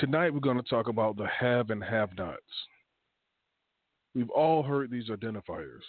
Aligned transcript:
Tonight 0.00 0.32
we're 0.32 0.40
going 0.40 0.56
to 0.56 0.62
talk 0.62 0.88
about 0.88 1.18
the 1.18 1.26
have 1.26 1.68
and 1.68 1.84
have 1.84 2.16
nots. 2.16 2.40
We've 4.14 4.30
all 4.30 4.62
heard 4.62 4.90
these 4.90 5.10
identifiers 5.10 5.82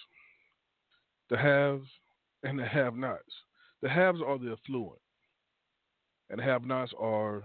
the 1.29 1.38
haves 1.38 1.88
and 2.44 2.59
the 2.59 2.66
have 2.66 2.94
nots. 2.97 3.23
The 3.81 3.88
haves 3.88 4.19
are 4.19 4.38
the 4.38 4.51
affluent, 4.51 4.99
and 6.29 6.39
the 6.39 6.44
have 6.44 6.66
nots 6.66 6.91
are, 6.99 7.44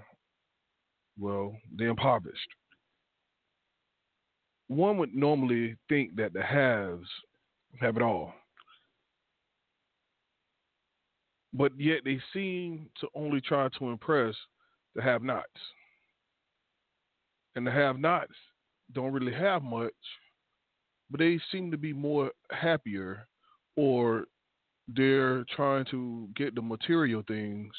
well, 1.16 1.54
the 1.76 1.84
impoverished. 1.84 2.48
One 4.66 4.98
would 4.98 5.14
normally 5.14 5.76
think 5.88 6.16
that 6.16 6.32
the 6.32 6.42
haves 6.42 7.06
have 7.80 7.96
it 7.96 8.02
all. 8.02 8.34
But 11.52 11.78
yet 11.78 12.00
they 12.04 12.18
seem 12.32 12.90
to 13.00 13.06
only 13.14 13.40
try 13.40 13.68
to 13.78 13.90
impress 13.90 14.34
the 14.96 15.02
have 15.02 15.22
nots. 15.22 15.46
And 17.56 17.66
the 17.66 17.70
have 17.70 17.98
nots 17.98 18.34
don't 18.92 19.12
really 19.12 19.32
have 19.32 19.62
much, 19.62 19.92
but 21.10 21.18
they 21.18 21.40
seem 21.50 21.70
to 21.70 21.78
be 21.78 21.92
more 21.92 22.30
happier 22.50 23.26
or 23.76 24.26
they're 24.88 25.44
trying 25.56 25.84
to 25.86 26.28
get 26.36 26.54
the 26.54 26.62
material 26.62 27.22
things 27.26 27.72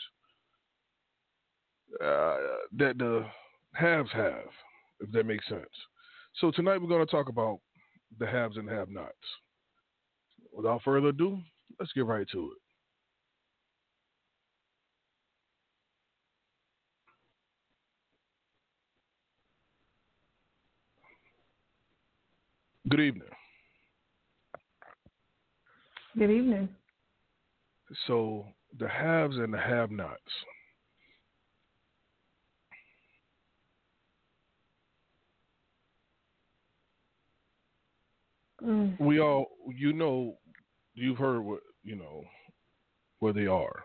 uh, 2.04 2.38
that 2.78 2.98
the 2.98 3.26
haves 3.74 4.10
have, 4.12 4.50
if 5.00 5.12
that 5.12 5.26
makes 5.26 5.48
sense. 5.48 5.64
So 6.42 6.52
tonight 6.52 6.82
we're 6.82 6.90
going 6.90 7.06
to 7.06 7.12
talk 7.12 7.30
about 7.30 7.60
the 8.20 8.28
haves 8.28 8.58
and 8.58 8.70
have 8.70 8.90
nots. 8.90 9.14
Without 10.52 10.82
further 10.84 11.10
ado, 11.10 11.40
let's 11.80 11.92
get 11.94 12.06
right 12.06 12.28
to 12.32 12.52
it. 12.52 12.67
Good 22.90 23.02
evening. 23.02 23.28
Good 26.18 26.32
evening. 26.32 26.70
So, 28.06 28.46
the 28.80 28.88
haves 28.88 29.36
and 29.36 29.54
the 29.54 29.58
have 29.58 29.92
nots. 29.92 30.22
Mm. 38.64 39.00
We 39.02 39.20
all, 39.20 39.48
you 39.76 39.92
know, 39.92 40.38
you've 40.94 41.18
heard 41.18 41.42
what, 41.42 41.60
you 41.84 41.96
know, 41.98 42.24
where 43.20 43.34
they 43.34 43.48
are. 43.48 43.84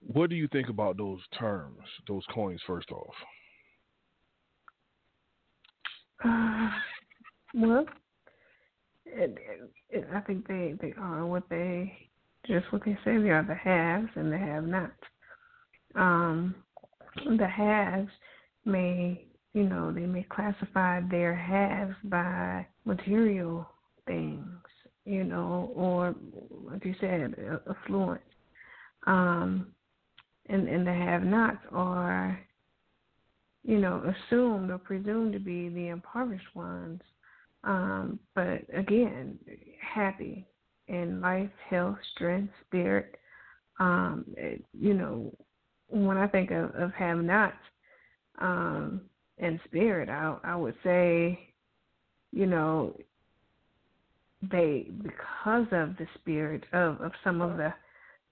What 0.00 0.30
do 0.30 0.36
you 0.36 0.48
think 0.48 0.70
about 0.70 0.96
those 0.96 1.20
terms, 1.38 1.78
those 2.08 2.24
coins, 2.32 2.60
first 2.66 2.90
off? 2.90 3.14
Uh, 6.24 6.70
well, 7.54 7.84
I 9.06 10.20
think 10.26 10.46
they 10.48 10.74
they 10.80 10.92
are 10.98 11.26
what 11.26 11.44
they 11.48 11.92
just 12.46 12.70
what 12.72 12.84
they 12.84 12.98
say 13.04 13.18
they 13.18 13.30
are 13.30 13.44
the 13.46 13.54
haves 13.54 14.08
and 14.16 14.32
the 14.32 14.38
have-nots. 14.38 14.92
Um, 15.94 16.54
the 17.38 17.46
haves 17.46 18.10
may 18.64 19.24
you 19.52 19.64
know 19.64 19.92
they 19.92 20.06
may 20.06 20.24
classify 20.24 21.00
their 21.00 21.34
haves 21.34 21.96
by 22.04 22.66
material 22.84 23.68
things, 24.06 24.44
you 25.04 25.24
know, 25.24 25.72
or 25.74 26.14
like 26.64 26.84
you 26.84 26.94
said, 27.00 27.34
affluent. 27.70 28.20
Um, 29.06 29.68
and 30.48 30.68
and 30.68 30.86
the 30.86 30.92
have-nots 30.92 31.64
are 31.72 32.38
you 33.64 33.78
know, 33.78 34.14
assumed 34.14 34.70
or 34.70 34.78
presumed 34.78 35.32
to 35.32 35.38
be 35.38 35.68
the 35.70 35.88
impoverished 35.88 36.54
ones. 36.54 37.00
Um, 37.64 38.18
but 38.34 38.62
again, 38.74 39.38
happy 39.80 40.46
in 40.88 41.20
life, 41.20 41.50
health, 41.68 41.96
strength, 42.14 42.52
spirit. 42.66 43.16
Um, 43.80 44.24
it, 44.36 44.64
you 44.78 44.94
know, 44.94 45.32
when 45.88 46.16
I 46.16 46.26
think 46.26 46.50
of, 46.50 46.74
of 46.74 46.92
have 46.92 47.18
nots 47.18 47.56
um, 48.38 49.02
and 49.38 49.58
spirit, 49.64 50.08
I, 50.08 50.36
I 50.44 50.56
would 50.56 50.74
say, 50.84 51.38
you 52.32 52.46
know, 52.46 52.96
they 54.50 54.90
because 55.02 55.66
of 55.72 55.96
the 55.96 56.06
spirit 56.16 56.64
of, 56.72 57.00
of 57.00 57.12
some 57.22 57.40
of 57.40 57.56
the 57.56 57.72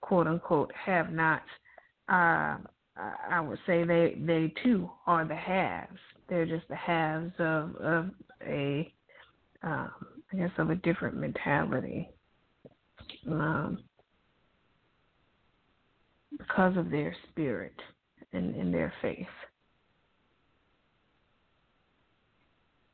quote 0.03 0.27
unquote 0.27 0.71
have 0.75 1.11
nots, 1.11 1.49
uh, 2.09 2.59
I 3.31 3.41
would 3.41 3.59
say 3.67 3.85
they 3.85 4.17
they 4.21 4.53
too 4.63 4.91
are 5.07 5.27
the 5.27 5.35
haves. 5.35 5.99
They're 6.29 6.47
just 6.47 6.69
the 6.69 6.77
haves 6.77 7.33
of 7.39 7.77
of 7.77 8.11
a 8.47 8.93
um, 9.63 9.91
I 10.33 10.37
guess 10.37 10.51
of 10.59 10.71
a 10.71 10.77
different 10.77 11.17
mentality. 11.17 12.11
Um, 13.31 13.79
because 16.37 16.77
of 16.77 16.91
their 16.91 17.15
spirit 17.31 17.75
and, 18.33 18.55
and 18.55 18.73
their 18.73 18.93
faith. 19.03 19.27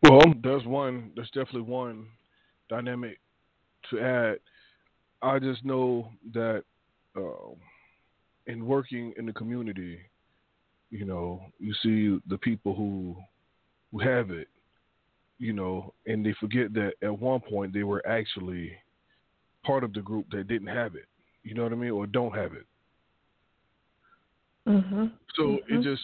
Well, 0.02 0.22
there's 0.42 0.64
one. 0.64 1.12
There's 1.14 1.30
definitely 1.30 1.62
one 1.62 2.06
dynamic 2.68 3.18
to 3.90 4.00
add. 4.00 4.38
I 5.22 5.38
just 5.38 5.64
know 5.64 6.10
that 6.32 6.62
uh, 7.16 7.52
in 8.46 8.64
working 8.64 9.12
in 9.18 9.26
the 9.26 9.32
community, 9.32 9.98
you 10.90 11.04
know, 11.04 11.42
you 11.58 11.74
see 11.82 12.20
the 12.28 12.38
people 12.38 12.74
who 12.74 13.16
who 13.92 13.98
have 13.98 14.30
it, 14.30 14.48
you 15.38 15.52
know, 15.52 15.94
and 16.06 16.24
they 16.24 16.34
forget 16.40 16.72
that 16.74 16.92
at 17.02 17.18
one 17.18 17.40
point 17.40 17.72
they 17.72 17.84
were 17.84 18.06
actually 18.06 18.72
part 19.64 19.84
of 19.84 19.92
the 19.92 20.00
group 20.00 20.26
that 20.30 20.48
didn't 20.48 20.68
have 20.68 20.94
it. 20.94 21.06
You 21.42 21.54
know 21.54 21.62
what 21.62 21.72
I 21.72 21.76
mean, 21.76 21.90
or 21.90 22.06
don't 22.06 22.34
have 22.34 22.52
it. 22.52 22.66
Mm-hmm. 24.66 25.06
So 25.36 25.42
mm-hmm. 25.42 25.74
it 25.74 25.82
just 25.82 26.02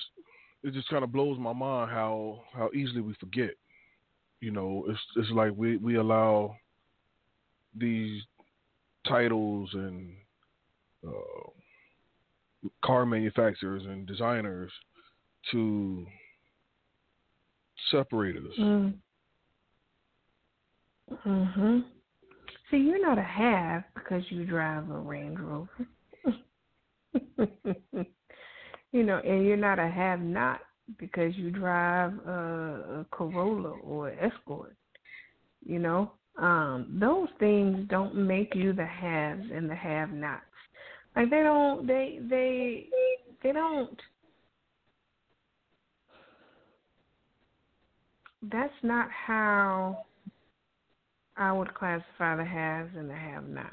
it 0.62 0.72
just 0.72 0.88
kind 0.88 1.04
of 1.04 1.12
blows 1.12 1.38
my 1.38 1.52
mind 1.52 1.90
how 1.90 2.40
how 2.52 2.70
easily 2.74 3.00
we 3.00 3.14
forget. 3.14 3.50
You 4.40 4.52
know, 4.52 4.84
it's 4.88 5.00
it's 5.16 5.30
like 5.30 5.52
we 5.56 5.76
we 5.76 5.96
allow 5.96 6.56
these 7.76 8.22
titles 9.06 9.70
and 9.74 10.12
uh, 11.06 11.50
car 12.84 13.04
manufacturers 13.04 13.82
and 13.84 14.06
designers 14.06 14.70
to 15.50 16.06
separate 17.90 18.36
us. 18.36 18.58
Mm. 18.58 18.94
Mhm. 21.10 21.84
See, 22.70 22.78
you're 22.78 23.00
not 23.04 23.18
a 23.18 23.22
have 23.22 23.84
because 23.94 24.22
you 24.30 24.44
drive 24.44 24.90
a 24.90 24.98
Range 24.98 25.38
Rover. 25.38 25.86
you 28.92 29.02
know, 29.04 29.18
and 29.18 29.44
you're 29.46 29.56
not 29.56 29.78
a 29.78 29.88
have 29.88 30.20
not 30.20 30.60
because 30.98 31.36
you 31.36 31.50
drive 31.50 32.12
a, 32.26 33.00
a 33.00 33.06
Corolla 33.10 33.70
or 33.70 34.10
Escort. 34.10 34.76
You 35.64 35.78
know, 35.78 36.12
um, 36.38 36.96
those 37.00 37.28
things 37.38 37.88
don't 37.88 38.14
make 38.14 38.54
you 38.54 38.72
the 38.72 38.86
haves 38.86 39.50
and 39.52 39.68
the 39.68 39.74
have 39.74 40.10
nots. 40.10 40.42
Like 41.16 41.30
they 41.30 41.42
don't 41.42 41.86
they 41.86 42.18
they 42.28 42.88
they 43.42 43.52
don't 43.52 44.00
that's 48.50 48.74
not 48.82 49.08
how 49.10 50.04
I 51.36 51.52
would 51.52 51.74
classify 51.74 52.36
the 52.36 52.44
haves 52.44 52.90
and 52.96 53.08
the 53.08 53.14
have 53.14 53.48
nots. 53.48 53.70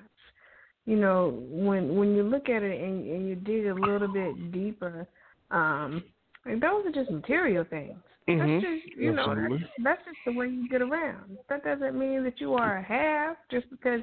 You 0.85 0.95
know, 0.95 1.43
when 1.49 1.95
when 1.95 2.15
you 2.15 2.23
look 2.23 2.49
at 2.49 2.63
it 2.63 2.81
and, 2.81 3.07
and 3.07 3.29
you 3.29 3.35
dig 3.35 3.67
a 3.67 3.73
little 3.73 4.07
bit 4.07 4.51
deeper, 4.51 5.07
um, 5.51 6.03
like 6.45 6.59
those 6.59 6.85
are 6.85 6.91
just 6.91 7.11
material 7.11 7.65
things. 7.69 7.97
Mm-hmm. 8.27 8.53
That's 8.53 8.63
just 8.63 8.97
you 8.97 9.13
know 9.13 9.35
that's, 9.35 9.63
that's 9.83 10.01
just 10.05 10.17
the 10.25 10.33
way 10.33 10.47
you 10.47 10.67
get 10.69 10.81
around. 10.81 11.37
That 11.49 11.63
doesn't 11.63 11.97
mean 11.97 12.23
that 12.23 12.39
you 12.39 12.55
are 12.55 12.77
a 12.77 12.83
have 12.83 13.37
just 13.51 13.69
because 13.69 14.01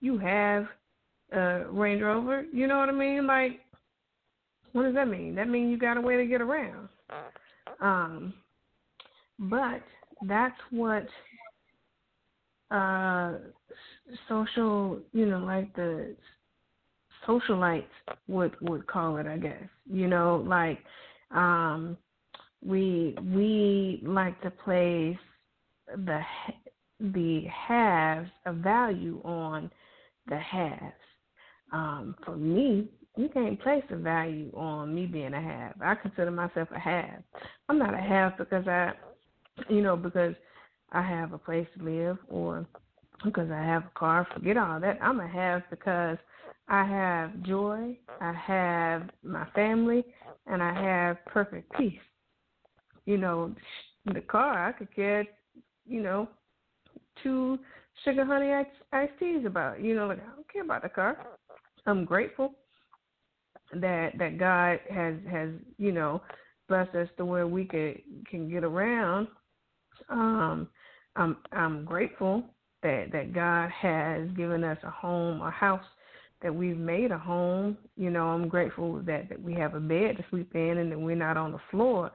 you 0.00 0.18
have 0.18 0.66
a 1.32 1.64
Range 1.70 2.02
Rover. 2.02 2.44
You 2.52 2.66
know 2.66 2.78
what 2.78 2.88
I 2.88 2.92
mean? 2.92 3.26
Like, 3.26 3.60
what 4.72 4.84
does 4.84 4.94
that 4.94 5.08
mean? 5.08 5.34
That 5.34 5.48
means 5.48 5.70
you 5.70 5.78
got 5.78 5.98
a 5.98 6.00
way 6.00 6.16
to 6.16 6.26
get 6.26 6.40
around. 6.40 6.88
Um, 7.80 8.34
but 9.38 9.82
that's 10.26 10.58
what 10.70 11.06
uh, 12.74 13.32
social, 14.28 14.98
you 15.12 15.26
know, 15.26 15.38
like 15.38 15.74
the 15.74 16.14
socialites 17.26 17.84
would 18.28 18.54
would 18.60 18.86
call 18.86 19.16
it, 19.16 19.26
I 19.26 19.38
guess. 19.38 19.62
You 19.90 20.08
know, 20.08 20.44
like 20.46 20.78
um, 21.30 21.96
we 22.64 23.16
we 23.22 24.02
like 24.04 24.40
to 24.42 24.50
place 24.50 25.16
the 25.94 26.20
the 27.00 27.44
haves 27.46 28.30
of 28.46 28.56
value 28.56 29.20
on 29.24 29.70
the 30.28 30.38
haves 30.38 30.94
um, 31.74 32.14
for 32.24 32.36
me, 32.36 32.88
you 33.16 33.28
can't 33.28 33.60
place 33.60 33.82
a 33.90 33.96
value 33.96 34.50
on 34.54 34.94
me 34.94 35.06
being 35.06 35.34
a 35.34 35.40
half. 35.40 35.74
I 35.80 35.94
consider 35.96 36.30
myself 36.30 36.68
a 36.74 36.78
half. 36.78 37.20
I'm 37.68 37.78
not 37.78 37.94
a 37.94 38.00
half 38.00 38.38
because 38.38 38.66
I, 38.68 38.92
you 39.68 39.82
know, 39.82 39.96
because 39.96 40.34
I 40.94 41.02
have 41.02 41.32
a 41.32 41.38
place 41.38 41.66
to 41.76 41.84
live 41.84 42.18
or 42.28 42.66
because 43.24 43.50
I 43.50 43.62
have 43.62 43.84
a 43.84 43.98
car. 43.98 44.26
Forget 44.34 44.56
all 44.56 44.80
that. 44.80 44.98
I'm 45.02 45.20
a 45.20 45.28
have 45.28 45.62
because 45.70 46.18
I 46.68 46.84
have 46.84 47.42
joy, 47.42 47.96
I 48.20 48.32
have 48.32 49.10
my 49.22 49.46
family, 49.54 50.04
and 50.46 50.62
I 50.62 50.72
have 50.72 51.24
perfect 51.26 51.72
peace. 51.76 51.98
You 53.06 53.18
know, 53.18 53.54
the 54.06 54.20
car 54.20 54.68
I 54.68 54.72
could 54.72 54.94
get, 54.94 55.26
you 55.86 56.02
know, 56.02 56.28
two 57.22 57.58
sugar 58.04 58.24
honey 58.24 58.52
ice, 58.52 58.66
iced 58.92 59.18
teas 59.18 59.44
about. 59.46 59.80
You 59.80 59.94
know, 59.94 60.06
like 60.06 60.20
I 60.20 60.34
don't 60.34 60.50
care 60.50 60.64
about 60.64 60.82
the 60.82 60.88
car. 60.88 61.26
I'm 61.86 62.04
grateful 62.04 62.54
that 63.72 64.12
that 64.18 64.38
God 64.38 64.80
has 64.90 65.14
has 65.30 65.50
you 65.78 65.92
know 65.92 66.22
blessed 66.68 66.94
us 66.94 67.08
to 67.18 67.24
where 67.24 67.46
we 67.46 67.64
could 67.64 68.00
can 68.30 68.48
get 68.48 68.64
around. 68.64 69.28
Um, 70.08 70.68
I'm 71.16 71.36
I'm 71.52 71.84
grateful 71.84 72.44
that 72.82 73.12
that 73.12 73.32
God 73.32 73.70
has 73.70 74.28
given 74.36 74.64
us 74.64 74.78
a 74.82 74.90
home, 74.90 75.40
a 75.40 75.50
house 75.50 75.84
that 76.42 76.54
we've 76.54 76.76
made 76.76 77.10
a 77.10 77.18
home. 77.18 77.76
You 77.96 78.10
know, 78.10 78.28
I'm 78.28 78.48
grateful 78.48 79.00
that 79.06 79.28
that 79.28 79.42
we 79.42 79.54
have 79.54 79.74
a 79.74 79.80
bed 79.80 80.16
to 80.16 80.24
sleep 80.30 80.54
in 80.54 80.78
and 80.78 80.92
that 80.92 80.98
we're 80.98 81.16
not 81.16 81.36
on 81.36 81.52
the 81.52 81.60
floor. 81.70 82.10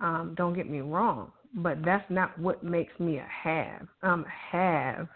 Um, 0.00 0.34
don't 0.36 0.54
get 0.54 0.68
me 0.68 0.80
wrong, 0.80 1.30
but 1.54 1.84
that's 1.84 2.08
not 2.10 2.38
what 2.38 2.64
makes 2.64 2.98
me 2.98 3.18
a 3.18 3.26
have. 3.44 3.86
I'm 4.02 4.24
a 4.24 4.56
have 4.56 5.08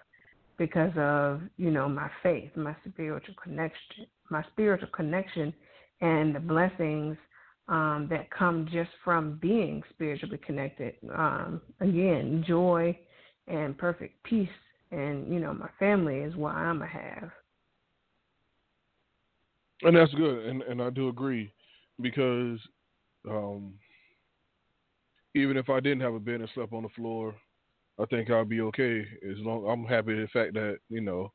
because 0.59 0.93
of 0.97 1.41
you 1.57 1.71
know 1.71 1.89
my 1.89 2.11
faith, 2.23 2.51
my 2.55 2.77
spiritual 2.87 3.35
connection, 3.43 4.07
my 4.31 4.45
spiritual 4.53 4.89
connection, 4.95 5.53
and 6.01 6.35
the 6.35 6.41
blessings 6.41 7.17
um, 7.69 8.07
that 8.11 8.31
come 8.31 8.69
just 8.71 8.91
from 9.03 9.39
being 9.41 9.83
spiritually 9.91 10.39
connected. 10.45 10.95
Um, 11.15 11.63
again, 11.81 12.45
joy 12.47 12.97
and 13.49 13.77
perfect 13.77 14.23
peace, 14.25 14.49
and 14.91 15.33
you 15.33 15.41
know 15.41 15.53
my 15.53 15.69
family 15.79 16.19
is 16.19 16.37
why 16.37 16.53
I'm 16.53 16.83
a 16.83 16.87
have. 16.87 17.31
And 19.83 19.97
that's 19.97 20.15
good, 20.15 20.47
and 20.47 20.63
and 20.63 20.83
I 20.83 20.91
do 20.91 21.09
agree 21.09 21.53
because 22.01 22.59
um, 23.29 23.75
even 25.35 25.57
if 25.57 25.69
I 25.69 25.81
didn't 25.81 26.01
have 26.01 26.15
a 26.15 26.21
bed 26.21 26.41
and 26.41 26.49
slept 26.55 26.73
on 26.73 26.85
the 26.85 26.89
floor, 26.91 27.35
I 27.99 28.07
think 28.07 28.31
I'll 28.31 28.45
be 28.45 28.61
okay 28.63 29.01
as 29.31 29.39
long 29.39 29.69
I'm 29.69 29.85
happy 29.85 30.15
the 30.15 30.29
fact 30.33 30.55
that 30.55 30.79
you 30.89 31.01
know 31.01 31.33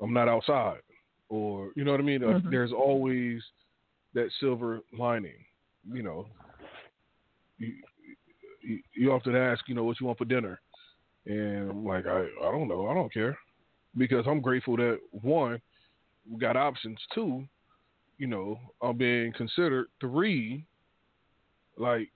I'm 0.00 0.12
not 0.12 0.28
outside 0.28 0.80
or 1.28 1.70
you 1.76 1.84
know 1.84 1.92
what 1.92 2.00
I 2.00 2.04
mean. 2.04 2.20
Mm-hmm. 2.20 2.50
There's 2.50 2.72
always 2.72 3.42
that 4.14 4.30
silver 4.40 4.80
lining, 4.96 5.44
you 5.90 6.02
know. 6.02 6.26
You, 7.58 7.72
you, 8.62 8.78
you 8.94 9.12
often 9.12 9.34
ask, 9.34 9.68
you 9.68 9.74
know, 9.74 9.84
what 9.84 10.00
you 10.00 10.06
want 10.06 10.18
for 10.18 10.24
dinner, 10.24 10.60
and 11.26 11.70
I'm 11.70 11.84
like, 11.84 12.06
I 12.06 12.20
I 12.20 12.50
don't 12.50 12.68
know, 12.68 12.88
I 12.88 12.94
don't 12.94 13.12
care, 13.12 13.36
because 13.96 14.24
I'm 14.26 14.40
grateful 14.40 14.76
that 14.76 14.98
one, 15.10 15.60
we 16.30 16.38
got 16.38 16.56
options. 16.56 16.98
Two, 17.14 17.44
you 18.18 18.26
know, 18.26 18.58
I'm 18.80 18.96
being 18.96 19.32
considered. 19.32 19.86
Three, 20.00 20.64
like 21.76 22.10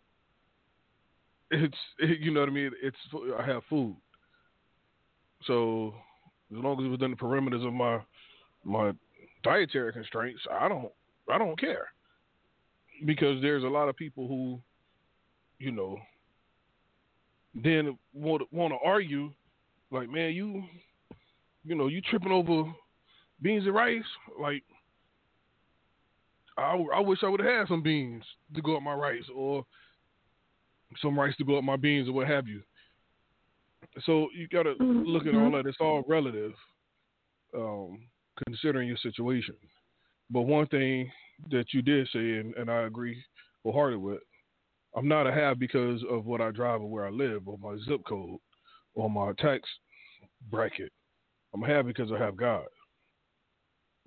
it's 1.50 1.76
it, 1.98 2.20
you 2.20 2.32
know 2.32 2.40
what 2.40 2.48
I 2.48 2.52
mean. 2.52 2.70
It's 2.82 2.96
I 3.38 3.46
have 3.46 3.62
food, 3.68 3.96
so 5.46 5.94
as 6.52 6.62
long 6.62 6.78
as 6.78 6.86
it's 6.86 6.92
within 6.92 7.10
the 7.10 7.16
perimeters 7.16 7.66
of 7.66 7.72
my 7.72 8.00
my 8.64 8.92
dietary 9.42 9.92
constraints, 9.92 10.40
I 10.50 10.68
don't 10.68 10.90
I 11.30 11.38
don't 11.38 11.58
care 11.58 11.88
because 13.04 13.40
there's 13.42 13.64
a 13.64 13.68
lot 13.68 13.88
of 13.88 13.96
people 13.96 14.26
who, 14.26 14.60
you 15.58 15.70
know, 15.70 15.98
then 17.62 17.98
want 18.12 18.42
want 18.52 18.72
to 18.72 18.78
argue, 18.84 19.32
like 19.90 20.08
man, 20.08 20.32
you, 20.32 20.64
you 21.64 21.74
know, 21.74 21.88
you 21.88 22.00
tripping 22.00 22.32
over 22.32 22.72
beans 23.42 23.66
and 23.66 23.74
rice, 23.74 24.02
like. 24.40 24.62
I, 26.58 26.82
I 26.94 27.00
wish 27.00 27.18
I 27.22 27.28
would 27.28 27.40
have 27.40 27.50
had 27.50 27.68
some 27.68 27.82
beans 27.82 28.24
to 28.54 28.62
go 28.62 28.78
up 28.78 28.82
my 28.82 28.94
rice, 28.94 29.24
or 29.34 29.66
some 31.02 31.18
rice 31.18 31.36
to 31.36 31.44
go 31.44 31.58
up 31.58 31.64
my 31.64 31.76
beans 31.76 32.08
or 32.08 32.12
what 32.12 32.28
have 32.28 32.48
you. 32.48 32.62
So 34.06 34.28
you 34.34 34.48
got 34.48 34.62
to 34.62 34.74
mm-hmm. 34.74 35.02
look 35.04 35.26
at 35.26 35.34
all 35.34 35.50
that. 35.50 35.66
It's 35.66 35.76
all 35.80 36.02
relative, 36.08 36.52
um, 37.54 38.00
considering 38.46 38.88
your 38.88 38.96
situation. 38.96 39.54
But 40.30 40.42
one 40.42 40.66
thing 40.68 41.10
that 41.50 41.74
you 41.74 41.82
did 41.82 42.08
say, 42.10 42.18
and, 42.18 42.54
and 42.54 42.70
I 42.70 42.84
agree 42.84 43.22
wholeheartedly 43.62 44.02
with, 44.02 44.20
I'm 44.96 45.08
not 45.08 45.26
a 45.26 45.32
have 45.32 45.58
because 45.58 46.02
of 46.10 46.24
what 46.24 46.40
I 46.40 46.50
drive 46.50 46.80
or 46.80 46.88
where 46.88 47.06
I 47.06 47.10
live 47.10 47.46
or 47.46 47.58
my 47.58 47.76
zip 47.86 48.00
code 48.08 48.38
or 48.94 49.10
my 49.10 49.32
tax 49.38 49.68
bracket. 50.50 50.90
I'm 51.54 51.62
a 51.62 51.66
have 51.66 51.86
because 51.86 52.10
I 52.10 52.18
have 52.18 52.36
God. 52.36 52.64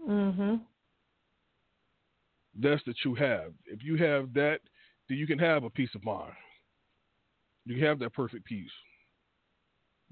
Mm-hmm. 0.07 0.55
That's 2.59 2.81
the 2.85 2.93
true 3.01 3.15
have. 3.15 3.51
If 3.65 3.83
you 3.83 3.97
have 3.97 4.33
that, 4.33 4.59
then 5.07 5.17
you 5.17 5.27
can 5.27 5.39
have 5.39 5.63
a 5.63 5.69
peace 5.69 5.91
of 5.93 6.03
mind. 6.03 6.33
You 7.65 7.85
have 7.85 7.99
that 7.99 8.13
perfect 8.13 8.45
peace. 8.45 8.71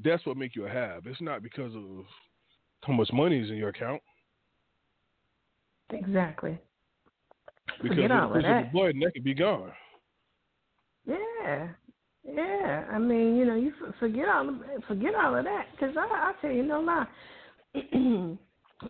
That's 0.03 0.23
what 0.27 0.37
make 0.37 0.55
you 0.55 0.67
a 0.67 0.69
have. 0.69 1.07
It's 1.07 1.21
not 1.21 1.41
because 1.41 1.75
of 1.75 2.05
how 2.83 2.93
much 2.93 3.11
money 3.11 3.39
is 3.39 3.49
in 3.49 3.57
your 3.57 3.69
account. 3.69 4.01
Exactly. 5.89 6.59
Because 7.81 7.97
Forget 7.97 8.11
all 8.11 8.35
of 8.35 8.43
that. 8.43 8.71
blood, 8.71 8.91
and 8.91 9.01
that 9.01 9.13
could 9.13 9.23
be 9.23 9.33
gone. 9.33 9.71
Yeah, 11.47 11.67
yeah. 12.25 12.85
I 12.91 12.99
mean, 12.99 13.37
you 13.37 13.45
know, 13.45 13.55
you 13.55 13.71
forget 13.99 14.27
all 14.27 14.49
of, 14.49 14.55
forget 14.87 15.15
all 15.15 15.35
of 15.37 15.45
that 15.45 15.67
because 15.71 15.95
I, 15.97 16.01
I 16.01 16.33
tell 16.41 16.51
you 16.51 16.63
no 16.63 16.81
lie. 16.81 17.05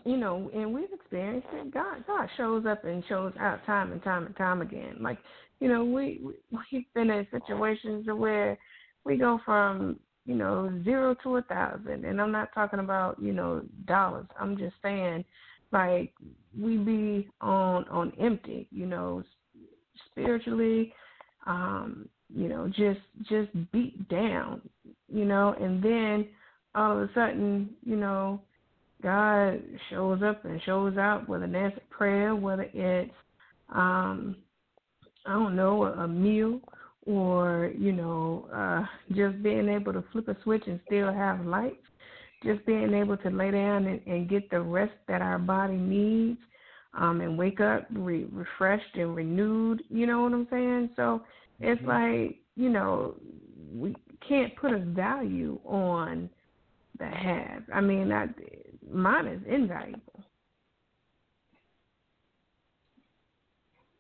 you 0.04 0.18
know, 0.18 0.50
and 0.54 0.74
we've 0.74 0.92
experienced 0.92 1.48
it. 1.54 1.74
God, 1.74 2.04
God 2.08 2.28
shows 2.36 2.66
up 2.66 2.84
and 2.84 3.04
shows 3.08 3.34
out 3.40 3.66
time 3.66 3.92
and 3.92 4.04
time 4.04 4.26
and 4.26 4.36
time 4.36 4.62
again. 4.62 4.98
Like 5.00 5.20
you 5.60 5.68
know, 5.70 5.86
we, 5.86 6.20
we 6.24 6.34
we've 6.72 6.94
been 6.96 7.12
in 7.12 7.28
situations 7.32 8.08
where 8.08 8.58
we 9.06 9.18
go 9.18 9.40
from 9.46 10.00
you 10.26 10.36
know 10.36 10.82
zero 10.84 11.16
to 11.24 11.38
a 11.38 11.42
thousand, 11.44 12.06
and 12.06 12.20
I'm 12.20 12.32
not 12.32 12.54
talking 12.56 12.80
about 12.80 13.22
you 13.22 13.34
know 13.34 13.62
dollars. 13.86 14.28
I'm 14.40 14.58
just 14.58 14.76
saying 14.82 15.24
like 15.72 16.12
we 16.60 16.78
be 16.78 17.30
on 17.40 17.88
on 17.90 18.14
empty, 18.20 18.68
you 18.72 18.88
know, 18.88 19.24
spiritually, 20.10 20.94
um, 21.46 22.10
you 22.34 22.50
know, 22.50 22.68
just 22.68 23.00
just 23.30 23.50
beat 23.72 24.08
down, 24.10 24.62
you 25.08 25.26
know, 25.26 25.56
and 25.60 25.82
then 25.82 26.28
all 26.76 26.98
of 26.98 27.10
a 27.10 27.14
sudden, 27.14 27.70
you 27.84 27.96
know, 27.96 28.42
God 29.02 29.62
shows 29.90 30.22
up 30.24 30.44
and 30.46 30.62
shows 30.64 30.98
out, 30.98 31.28
whether 31.30 31.48
that's 31.48 31.78
a 31.78 31.94
prayer, 31.94 32.36
whether 32.36 32.68
it's 32.74 33.12
um 33.74 34.36
I 35.26 35.34
don't 35.34 35.56
know, 35.56 35.84
a 35.84 36.08
meal 36.08 36.62
or, 37.06 37.72
you 37.78 37.92
know, 37.92 38.48
uh, 38.54 38.86
just 39.14 39.42
being 39.44 39.68
able 39.70 39.94
to 39.94 40.04
flip 40.12 40.28
a 40.28 40.38
switch 40.44 40.64
and 40.68 40.80
still 40.86 41.12
have 41.14 41.46
light, 41.46 41.80
just 42.44 42.66
being 42.66 42.94
able 42.94 43.18
to 43.18 43.30
lay 43.30 43.52
down 43.52 43.88
and, 43.88 44.02
and 44.06 44.30
get 44.30 44.50
the 44.50 44.60
rest 44.60 44.94
that 45.08 45.22
our 45.22 45.38
body 45.38 45.76
needs 45.76 46.40
um, 46.94 47.22
and 47.22 47.38
wake 47.38 47.60
up 47.60 47.88
re- 47.92 48.28
refreshed 48.32 48.96
and 48.96 49.16
renewed, 49.16 49.84
you 49.90 50.06
know 50.06 50.22
what 50.22 50.34
I'm 50.34 50.48
saying? 50.50 50.90
So 50.96 51.24
it's 51.60 51.82
mm-hmm. 51.82 52.26
like, 52.26 52.40
you 52.56 52.70
know, 52.70 53.16
we 53.74 53.96
can't 54.28 54.56
put 54.56 54.74
a 54.74 54.80
value 54.80 55.60
on 55.66 56.30
the 57.00 57.08
have. 57.08 57.64
I 57.74 57.82
mean, 57.82 58.10
that 58.10 58.30
mine 58.92 59.28
is 59.28 59.42
invaluable. 59.48 60.24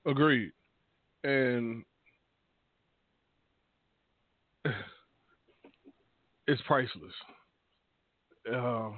Agreed 0.05 0.51
and 1.27 1.83
it's 6.47 6.61
priceless. 6.65 7.13
Uh, 8.51 8.89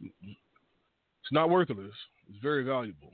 it's 0.00 1.32
not 1.32 1.50
worthless. 1.50 1.92
It's 2.28 2.42
very 2.42 2.64
valuable, 2.64 3.12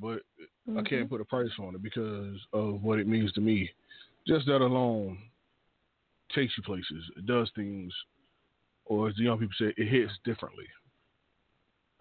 but 0.00 0.22
mm-hmm. 0.68 0.78
I 0.78 0.82
can't 0.82 1.02
mm-hmm. 1.02 1.14
put 1.14 1.20
a 1.20 1.24
price 1.24 1.50
on 1.60 1.74
it 1.74 1.82
because 1.82 2.36
of 2.52 2.82
what 2.82 2.98
it 2.98 3.06
means 3.06 3.32
to 3.32 3.40
me. 3.40 3.70
Just 4.26 4.46
that 4.46 4.60
alone 4.60 5.18
takes 6.34 6.52
you 6.56 6.62
places. 6.62 7.04
It 7.16 7.26
does 7.26 7.50
things, 7.54 7.92
or 8.84 9.08
as 9.08 9.14
the 9.16 9.24
young 9.24 9.38
people 9.38 9.54
say, 9.58 9.72
it 9.76 9.88
hits 9.88 10.12
differently. 10.24 10.66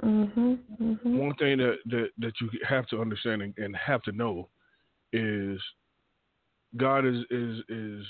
Mm-hmm, 0.03 0.53
mm-hmm. 0.83 1.17
One 1.17 1.35
thing 1.35 1.57
that, 1.57 1.77
that, 1.85 2.09
that 2.17 2.33
you 2.41 2.49
have 2.67 2.87
to 2.87 2.99
understand 2.99 3.41
and, 3.41 3.53
and 3.57 3.75
have 3.75 4.01
to 4.03 4.11
know 4.11 4.49
is 5.13 5.59
God 6.77 7.05
is 7.05 7.19
is 7.31 7.59
is 7.69 8.05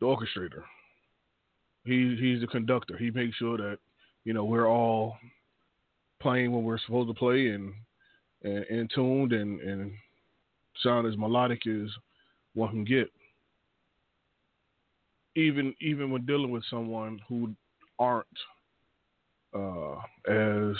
the 0.00 0.06
orchestrator. 0.06 0.62
He 1.84 2.16
he's 2.20 2.40
the 2.40 2.48
conductor. 2.48 2.96
He 2.98 3.10
makes 3.10 3.36
sure 3.36 3.56
that 3.56 3.78
you 4.24 4.32
know 4.32 4.44
we're 4.44 4.68
all 4.68 5.16
playing 6.20 6.50
when 6.52 6.64
we're 6.64 6.80
supposed 6.84 7.08
to 7.08 7.14
play, 7.14 7.48
and 7.48 7.72
and, 8.42 8.64
and 8.64 8.90
tuned 8.92 9.32
and, 9.32 9.60
and 9.60 9.92
sound 10.82 11.06
as 11.06 11.16
melodic 11.16 11.66
as 11.66 11.88
one 12.54 12.70
can 12.70 12.84
get. 12.84 13.10
Even 15.38 15.72
even 15.80 16.10
when 16.10 16.26
dealing 16.26 16.50
with 16.50 16.64
someone 16.68 17.20
who 17.28 17.54
aren't 17.98 18.26
uh, 19.54 19.94
as 20.28 20.74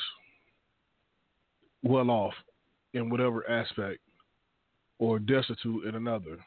well 1.83 2.11
off 2.11 2.35
in 2.95 3.09
whatever 3.09 3.49
aspect 3.49 4.01
or 4.99 5.19
destitute 5.21 5.85
in 5.85 5.95
another. 5.95 6.39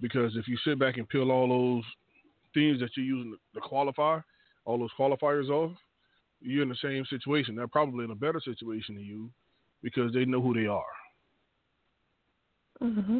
Because 0.00 0.36
if 0.36 0.48
you 0.48 0.56
sit 0.64 0.78
back 0.78 0.96
and 0.96 1.08
peel 1.08 1.30
all 1.30 1.48
those 1.48 1.84
things 2.54 2.80
that 2.80 2.90
you're 2.96 3.04
using 3.04 3.36
to 3.54 3.60
qualify, 3.60 4.18
all 4.64 4.78
those 4.78 4.90
qualifiers 4.98 5.50
off, 5.50 5.72
you're 6.40 6.62
in 6.62 6.68
the 6.68 6.76
same 6.82 7.04
situation. 7.10 7.54
They're 7.54 7.68
probably 7.68 8.04
in 8.04 8.10
a 8.10 8.14
better 8.14 8.40
situation 8.42 8.94
than 8.94 9.04
you 9.04 9.30
because 9.82 10.12
they 10.12 10.24
know 10.24 10.40
who 10.40 10.54
they 10.54 10.66
are. 10.66 10.84
Mm-hmm. 12.82 13.18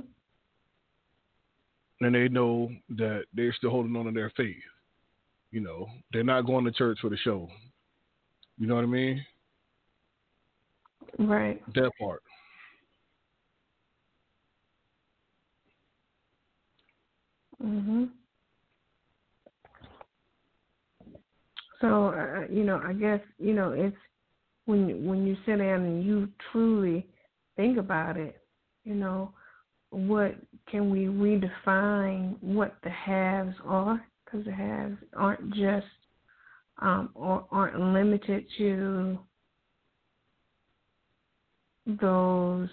And 2.01 2.15
they 2.15 2.29
know 2.29 2.71
that 2.91 3.25
they're 3.33 3.55
still 3.55 3.71
holding 3.71 3.97
on 3.97 4.05
to 4.05 4.13
their 4.13 4.33
faith. 4.37 4.57
You 5.51 5.61
know, 5.61 5.87
they're 6.13 6.23
not 6.23 6.47
going 6.47 6.65
to 6.65 6.73
church 6.73 6.99
for 7.01 7.09
the 7.09 7.17
show. 7.17 7.49
You 8.59 8.67
know 8.67 8.75
what 8.75 8.85
I 8.85 8.89
mean? 8.89 9.25
Right. 11.19 11.63
That 11.75 11.91
part. 11.99 12.23
Mhm. 17.63 18.11
So 21.81 22.09
uh, 22.09 22.47
you 22.51 22.65
know, 22.65 22.81
I 22.85 22.93
guess 22.93 23.21
you 23.39 23.55
know 23.55 23.73
it's 23.73 23.97
when 24.67 25.07
when 25.07 25.27
you 25.27 25.37
sit 25.47 25.59
down 25.59 25.85
and 25.85 26.05
you 26.05 26.29
truly 26.51 27.07
think 27.57 27.79
about 27.79 28.17
it. 28.17 28.41
You 28.85 28.95
know, 28.95 29.33
what 29.91 30.35
can 30.71 30.91
we 30.91 31.05
redefine 31.07 32.43
what 32.43 32.77
the 32.83 32.91
haves 32.91 33.55
are? 33.65 34.05
Because 34.25 34.45
the 34.45 34.53
haves 34.53 34.97
aren't 35.17 35.55
just 35.55 35.87
um, 36.79 37.11
or 37.15 37.47
aren't 37.51 37.81
limited 37.81 38.45
to 38.59 39.19
those 41.87 42.69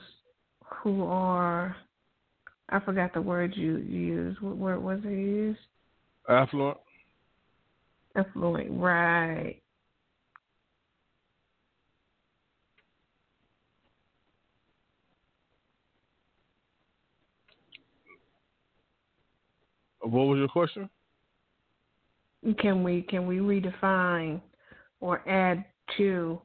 who 0.81 1.03
are 1.05 1.75
I 2.69 2.79
forgot 2.79 3.13
the 3.13 3.21
word 3.21 3.53
you, 3.55 3.77
you 3.77 3.99
used. 3.99 4.41
What 4.41 4.57
word 4.57 4.81
was 4.81 4.99
it 5.03 5.11
used? 5.11 5.59
Affluent. 6.27 6.77
Affluent, 8.15 8.69
right. 8.71 9.61
What 20.03 20.23
was 20.23 20.37
your 20.37 20.47
question? 20.47 20.89
Can 22.59 22.83
we 22.83 23.03
can 23.03 23.25
we 23.25 23.37
redefine 23.37 24.41
or 24.99 25.27
add 25.29 25.65
to 25.97 26.41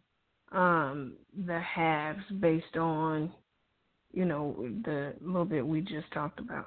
um, 0.52 1.14
the 1.46 1.60
haves 1.60 2.22
based 2.40 2.76
on 2.76 3.32
you 4.12 4.24
know 4.24 4.56
the 4.84 5.14
little 5.20 5.44
bit 5.44 5.66
we 5.66 5.80
just 5.80 6.10
talked 6.12 6.40
about. 6.40 6.66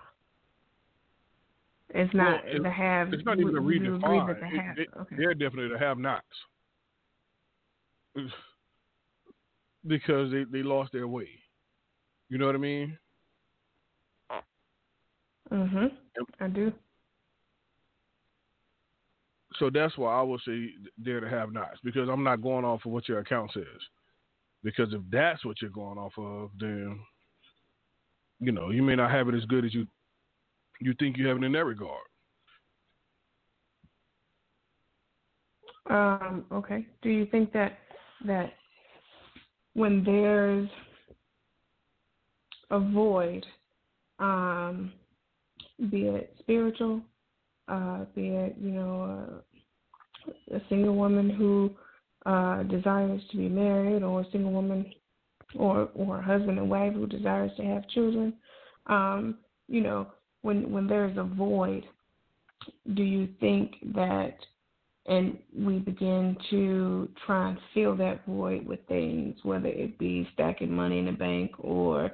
It's 1.89 2.13
not 2.13 2.43
well, 2.45 2.55
it, 2.55 2.63
the 2.63 2.71
haves. 2.71 3.13
It's 3.13 3.25
not 3.25 3.39
even 3.39 3.57
a 3.57 3.61
redefine. 3.61 4.39
The 4.39 4.45
have, 4.45 4.77
it, 4.77 4.87
okay. 4.97 5.15
They're 5.17 5.33
definitely 5.33 5.69
the 5.69 5.79
have-nots 5.79 6.25
because 9.85 10.31
they 10.31 10.45
they 10.49 10.63
lost 10.63 10.93
their 10.93 11.07
way. 11.07 11.27
You 12.29 12.37
know 12.37 12.45
what 12.45 12.55
I 12.55 12.59
mean? 12.59 12.97
Mhm. 15.51 15.91
I 16.39 16.47
do. 16.47 16.73
So 19.55 19.69
that's 19.69 19.97
why 19.97 20.13
I 20.13 20.21
would 20.21 20.39
say 20.45 20.69
there 20.97 21.19
to 21.19 21.29
have-nots 21.29 21.79
because 21.83 22.07
I'm 22.09 22.23
not 22.23 22.41
going 22.41 22.63
off 22.63 22.85
of 22.85 22.91
what 22.91 23.09
your 23.09 23.19
account 23.19 23.51
says. 23.53 23.65
Because 24.63 24.93
if 24.93 25.01
that's 25.11 25.43
what 25.43 25.61
you're 25.61 25.71
going 25.71 25.97
off 25.97 26.13
of, 26.17 26.51
then 26.59 26.99
you 28.39 28.51
know 28.51 28.69
you 28.69 28.81
may 28.81 28.95
not 28.95 29.11
have 29.11 29.27
it 29.27 29.35
as 29.35 29.45
good 29.45 29.65
as 29.65 29.73
you 29.73 29.87
you 30.79 30.93
think 30.99 31.17
you 31.17 31.27
have 31.27 31.37
it 31.37 31.43
in 31.43 31.51
that 31.51 31.65
regard. 31.65 32.01
Um, 35.87 36.45
okay. 36.51 36.85
Do 37.01 37.09
you 37.09 37.25
think 37.25 37.51
that 37.53 37.77
that 38.25 38.53
when 39.73 40.03
there's 40.03 40.69
a 42.69 42.79
void, 42.79 43.45
um, 44.19 44.93
be 45.89 46.07
it 46.07 46.33
spiritual, 46.39 47.01
uh, 47.67 48.05
be 48.15 48.29
it 48.29 48.55
you 48.61 48.71
know 48.71 49.41
uh, 50.51 50.55
a 50.55 50.61
single 50.69 50.95
woman 50.95 51.29
who 51.29 51.71
uh, 52.25 52.63
desires 52.63 53.21
to 53.31 53.37
be 53.37 53.49
married, 53.49 54.03
or 54.03 54.21
a 54.21 54.31
single 54.31 54.51
woman, 54.51 54.93
or 55.55 55.89
or 55.95 56.19
a 56.19 56.23
husband 56.23 56.59
and 56.59 56.69
wife 56.69 56.93
who 56.93 57.07
desires 57.07 57.51
to 57.57 57.63
have 57.63 57.87
children. 57.89 58.33
Um, 58.87 59.37
you 59.67 59.81
know, 59.81 60.07
when 60.41 60.71
when 60.71 60.87
there's 60.87 61.17
a 61.17 61.23
void, 61.23 61.85
do 62.93 63.03
you 63.03 63.27
think 63.39 63.75
that, 63.95 64.35
and 65.07 65.37
we 65.57 65.79
begin 65.79 66.37
to 66.49 67.09
try 67.25 67.49
and 67.49 67.57
fill 67.73 67.95
that 67.97 68.25
void 68.27 68.65
with 68.65 68.79
things, 68.87 69.35
whether 69.43 69.67
it 69.67 69.97
be 69.97 70.27
stacking 70.33 70.71
money 70.71 70.99
in 70.99 71.05
the 71.05 71.11
bank 71.11 71.51
or, 71.59 72.11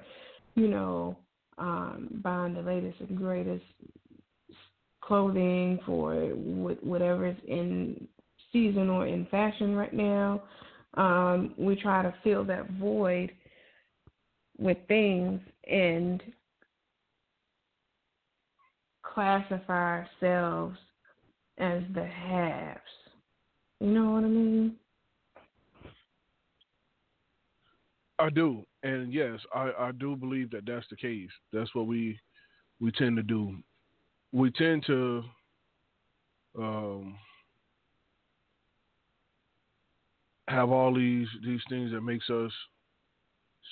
you 0.55 0.67
know, 0.67 1.17
um, 1.57 2.19
buying 2.23 2.53
the 2.53 2.61
latest 2.61 2.99
and 2.99 3.17
greatest 3.17 3.63
clothing 5.01 5.79
for 5.85 6.13
whatever's 6.13 7.37
in 7.47 8.07
season 8.51 8.89
or 8.89 9.07
in 9.07 9.25
fashion 9.27 9.75
right 9.75 9.93
now. 9.93 10.43
Um, 10.95 11.53
we 11.57 11.75
try 11.75 12.01
to 12.01 12.13
fill 12.23 12.43
that 12.45 12.69
void 12.71 13.31
with 14.57 14.77
things 14.87 15.39
and 15.69 16.21
classify 19.03 20.05
ourselves 20.21 20.77
as 21.57 21.81
the 21.93 22.05
haves. 22.05 22.79
You 23.79 23.87
know 23.87 24.11
what 24.11 24.23
I 24.23 24.27
mean? 24.27 24.75
I 28.19 28.29
do, 28.29 28.65
and 28.87 29.13
yes, 29.13 29.39
I, 29.53 29.71
I 29.77 29.91
do 29.91 30.15
believe 30.15 30.49
that 30.51 30.65
that's 30.65 30.85
the 30.89 30.95
case. 30.95 31.29
That's 31.51 31.73
what 31.75 31.87
we 31.87 32.17
we 32.79 32.91
tend 32.91 33.17
to 33.17 33.23
do. 33.23 33.57
We 34.31 34.49
tend 34.51 34.85
to 34.87 35.23
um, 36.57 37.15
have 40.47 40.69
all 40.69 40.93
these 40.93 41.27
these 41.45 41.61
things 41.69 41.91
that 41.91 42.01
makes 42.01 42.29
us 42.29 42.51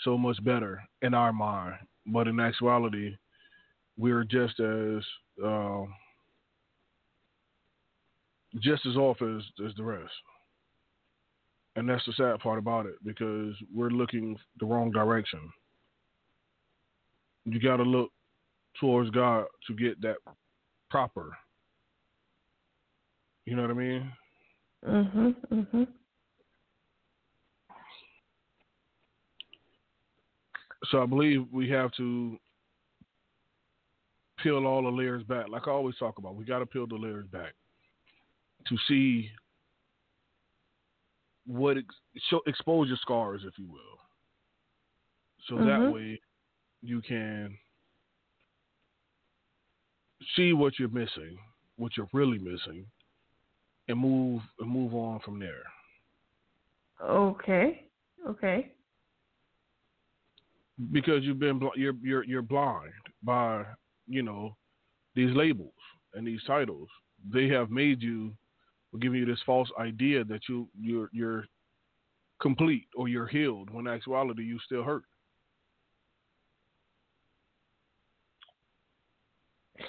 so 0.03 0.17
much 0.17 0.43
better 0.43 0.83
in 1.01 1.13
our 1.13 1.31
mind, 1.31 1.75
but 2.07 2.27
in 2.27 2.39
actuality, 2.39 3.15
we're 3.97 4.25
just 4.25 4.59
as 4.59 5.01
um, 5.41 5.93
just 8.59 8.85
as 8.85 8.97
off 8.97 9.21
as, 9.21 9.43
as 9.65 9.73
the 9.77 9.83
rest. 9.83 10.11
And 11.75 11.89
that's 11.89 12.05
the 12.05 12.13
sad 12.13 12.39
part 12.39 12.57
about 12.57 12.85
it 12.85 12.95
because 13.03 13.53
we're 13.73 13.89
looking 13.89 14.37
the 14.59 14.65
wrong 14.65 14.91
direction. 14.91 15.51
You 17.43 17.59
got 17.59 17.77
to 17.77 17.83
look 17.83 18.11
towards 18.79 19.09
God 19.09 19.45
to 19.67 19.73
get 19.73 20.01
that 20.01 20.17
proper. 20.89 21.37
You 23.45 23.55
know 23.55 23.63
what 23.63 23.71
I 23.71 23.75
mean? 23.75 24.11
Mhm. 24.85 25.35
Mhm. 25.47 25.87
So 30.85 31.01
I 31.01 31.05
believe 31.05 31.51
we 31.51 31.69
have 31.69 31.91
to 31.93 32.39
peel 34.37 34.65
all 34.65 34.83
the 34.83 34.89
layers 34.89 35.23
back. 35.23 35.47
Like 35.49 35.67
I 35.67 35.71
always 35.71 35.97
talk 35.97 36.17
about, 36.17 36.35
we 36.35 36.45
got 36.45 36.59
to 36.59 36.65
peel 36.65 36.87
the 36.87 36.95
layers 36.95 37.27
back 37.27 37.53
to 38.67 38.77
see 38.87 39.31
what 41.45 41.77
ex- 41.77 41.85
show, 42.29 42.41
expose 42.47 42.87
your 42.87 42.97
scars, 43.01 43.41
if 43.45 43.57
you 43.57 43.67
will. 43.67 43.79
So 45.47 45.55
mm-hmm. 45.55 45.67
that 45.67 45.93
way 45.93 46.19
you 46.81 47.01
can 47.01 47.57
see 50.35 50.53
what 50.53 50.79
you're 50.79 50.89
missing, 50.89 51.37
what 51.77 51.97
you're 51.97 52.09
really 52.13 52.39
missing, 52.39 52.85
and 53.87 53.99
move 53.99 54.41
and 54.59 54.69
move 54.69 54.93
on 54.95 55.19
from 55.19 55.39
there. 55.39 55.63
Okay. 57.03 57.85
Okay. 58.27 58.71
Because 60.91 61.23
you've 61.23 61.39
been 61.39 61.61
you're 61.75 61.93
you're 62.01 62.23
you're 62.23 62.41
blind 62.41 62.91
by 63.23 63.63
you 64.07 64.21
know, 64.23 64.55
these 65.15 65.35
labels 65.35 65.73
and 66.13 66.25
these 66.25 66.41
titles. 66.45 66.87
They 67.33 67.47
have 67.49 67.69
made 67.69 68.01
you, 68.01 68.33
Giving 68.99 69.19
you 69.19 69.25
this 69.25 69.39
false 69.45 69.69
idea 69.79 70.23
that 70.25 70.41
you 70.47 70.67
you're 70.79 71.09
you're 71.11 71.45
complete 72.41 72.87
or 72.95 73.07
you're 73.07 73.27
healed 73.27 73.69
when 73.69 73.87
actuality 73.87 74.43
you 74.43 74.59
still 74.65 74.83
hurt. 74.83 75.03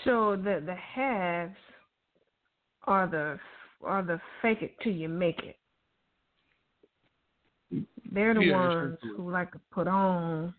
So 0.05 0.37
the 0.37 0.62
the 0.64 0.75
halves 0.75 1.57
are 2.85 3.07
the 3.07 3.38
are 3.85 4.03
the 4.03 4.21
fake 4.42 4.62
it 4.62 4.75
till 4.83 4.92
you 4.92 5.09
make 5.09 5.40
it. 5.42 5.57
They're 8.12 8.35
the 8.35 8.40
yeah, 8.40 8.69
ones 8.69 8.99
who 9.16 9.31
like 9.31 9.53
to 9.53 9.61
put 9.73 9.88
on, 9.88 10.55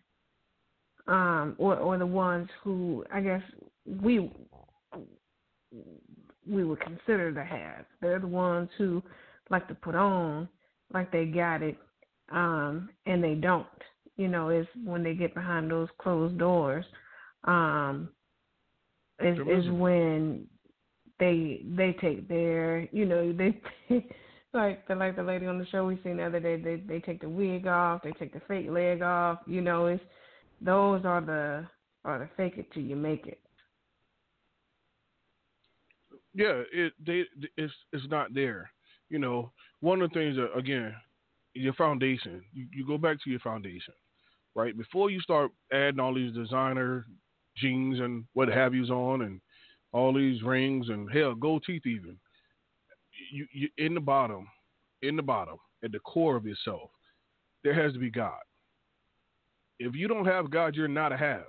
um, 1.06 1.54
or 1.58 1.76
or 1.76 1.98
the 1.98 2.06
ones 2.06 2.48
who 2.62 3.04
I 3.12 3.20
guess 3.20 3.42
we 4.02 4.30
we 6.48 6.64
would 6.64 6.80
consider 6.80 7.32
the 7.32 7.44
haves. 7.44 7.86
They're 8.00 8.18
the 8.18 8.26
ones 8.26 8.68
who 8.78 9.02
like 9.50 9.68
to 9.68 9.74
put 9.74 9.94
on 9.94 10.48
like 10.92 11.12
they 11.12 11.26
got 11.26 11.62
it, 11.62 11.76
um, 12.30 12.88
and 13.06 13.22
they 13.22 13.34
don't. 13.34 13.66
You 14.16 14.28
know, 14.28 14.48
it's 14.48 14.68
when 14.84 15.02
they 15.02 15.14
get 15.14 15.34
behind 15.34 15.70
those 15.70 15.88
closed 15.98 16.38
doors, 16.38 16.84
um, 17.44 18.08
is 19.20 19.38
is 19.38 19.70
when 19.70 20.46
they 21.18 21.62
they 21.76 21.96
take 22.00 22.28
their 22.28 22.88
you 22.92 23.04
know 23.04 23.32
they 23.38 23.60
like 24.54 24.86
the 24.88 24.94
like 24.94 25.16
the 25.16 25.22
lady 25.22 25.46
on 25.46 25.58
the 25.58 25.66
show 25.66 25.86
we 25.86 25.98
seen 26.02 26.16
the 26.18 26.24
other 26.24 26.40
day 26.40 26.56
they 26.60 26.76
they 26.76 27.00
take 27.00 27.20
the 27.20 27.28
wig 27.28 27.66
off 27.66 28.02
they 28.02 28.12
take 28.12 28.32
the 28.32 28.40
fake 28.48 28.68
leg 28.70 29.02
off 29.02 29.38
you 29.46 29.60
know 29.60 29.86
it's 29.86 30.02
those 30.60 31.04
are 31.04 31.20
the 31.20 31.66
are 32.04 32.18
the 32.18 32.28
fake 32.36 32.54
it 32.56 32.70
till 32.72 32.82
you 32.82 32.96
make 32.96 33.26
it 33.26 33.40
Yeah, 36.38 36.62
it 36.72 36.92
they 37.04 37.24
it's 37.56 37.72
it's 37.92 38.06
not 38.08 38.32
there. 38.32 38.70
You 39.10 39.18
know, 39.18 39.50
one 39.80 40.00
of 40.00 40.10
the 40.10 40.14
things 40.14 40.36
that 40.36 40.56
again, 40.56 40.94
your 41.54 41.72
foundation. 41.74 42.44
You, 42.52 42.66
you 42.72 42.86
go 42.86 42.96
back 42.96 43.16
to 43.24 43.30
your 43.30 43.40
foundation, 43.40 43.94
right? 44.54 44.78
Before 44.78 45.10
you 45.10 45.20
start 45.20 45.50
adding 45.72 45.98
all 45.98 46.14
these 46.14 46.32
designer 46.32 47.06
jeans 47.56 47.98
and 47.98 48.24
what 48.34 48.46
have 48.48 48.72
yous 48.72 48.88
on, 48.88 49.22
and 49.22 49.40
all 49.92 50.14
these 50.14 50.40
rings 50.44 50.90
and 50.90 51.10
hell, 51.12 51.34
gold 51.34 51.64
teeth 51.66 51.86
even. 51.86 52.16
You 53.32 53.48
you 53.52 53.68
in 53.76 53.94
the 53.94 54.00
bottom, 54.00 54.46
in 55.02 55.16
the 55.16 55.22
bottom, 55.22 55.56
at 55.82 55.90
the 55.90 55.98
core 55.98 56.36
of 56.36 56.46
yourself, 56.46 56.90
there 57.64 57.74
has 57.74 57.94
to 57.94 57.98
be 57.98 58.10
God. 58.10 58.38
If 59.80 59.96
you 59.96 60.06
don't 60.06 60.26
have 60.26 60.52
God, 60.52 60.76
you're 60.76 60.86
not 60.86 61.12
a 61.12 61.16
have. 61.16 61.46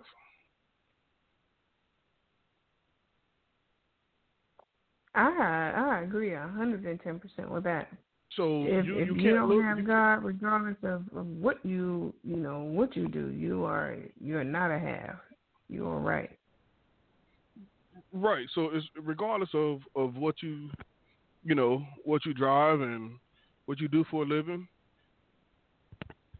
I 5.19 5.71
i 5.75 6.01
agree 6.01 6.33
a 6.33 6.47
hundred 6.47 6.85
and 6.85 6.99
ten 7.01 7.19
percent 7.19 7.49
with 7.51 7.63
that 7.63 7.87
So 8.35 8.63
if 8.65 8.85
you, 8.85 8.97
if 8.99 9.07
you 9.07 9.15
you, 9.15 9.35
don't 9.35 9.49
look. 9.49 9.63
have 9.63 9.77
you- 9.79 9.83
god 9.85 10.23
regardless 10.23 10.77
of, 10.83 11.03
of 11.15 11.25
what 11.27 11.57
you 11.65 12.13
you 12.23 12.35
know 12.37 12.59
what 12.63 12.95
you 12.95 13.07
do 13.07 13.29
you 13.29 13.65
are 13.65 13.97
you're 14.19 14.43
not 14.43 14.71
a 14.71 14.79
have 14.79 15.17
you 15.69 15.87
are 15.87 15.99
right 15.99 16.31
Right. 18.11 18.47
So 18.55 18.69
it's 18.73 18.85
regardless 19.03 19.49
of 19.53 19.81
of 19.95 20.15
what 20.15 20.35
you, 20.41 20.69
you 21.43 21.53
know, 21.53 21.83
what 22.05 22.25
you 22.25 22.33
drive 22.33 22.81
and 22.81 23.11
what 23.65 23.79
you 23.79 23.87
do 23.87 24.03
for 24.09 24.23
a 24.23 24.25
living, 24.25 24.67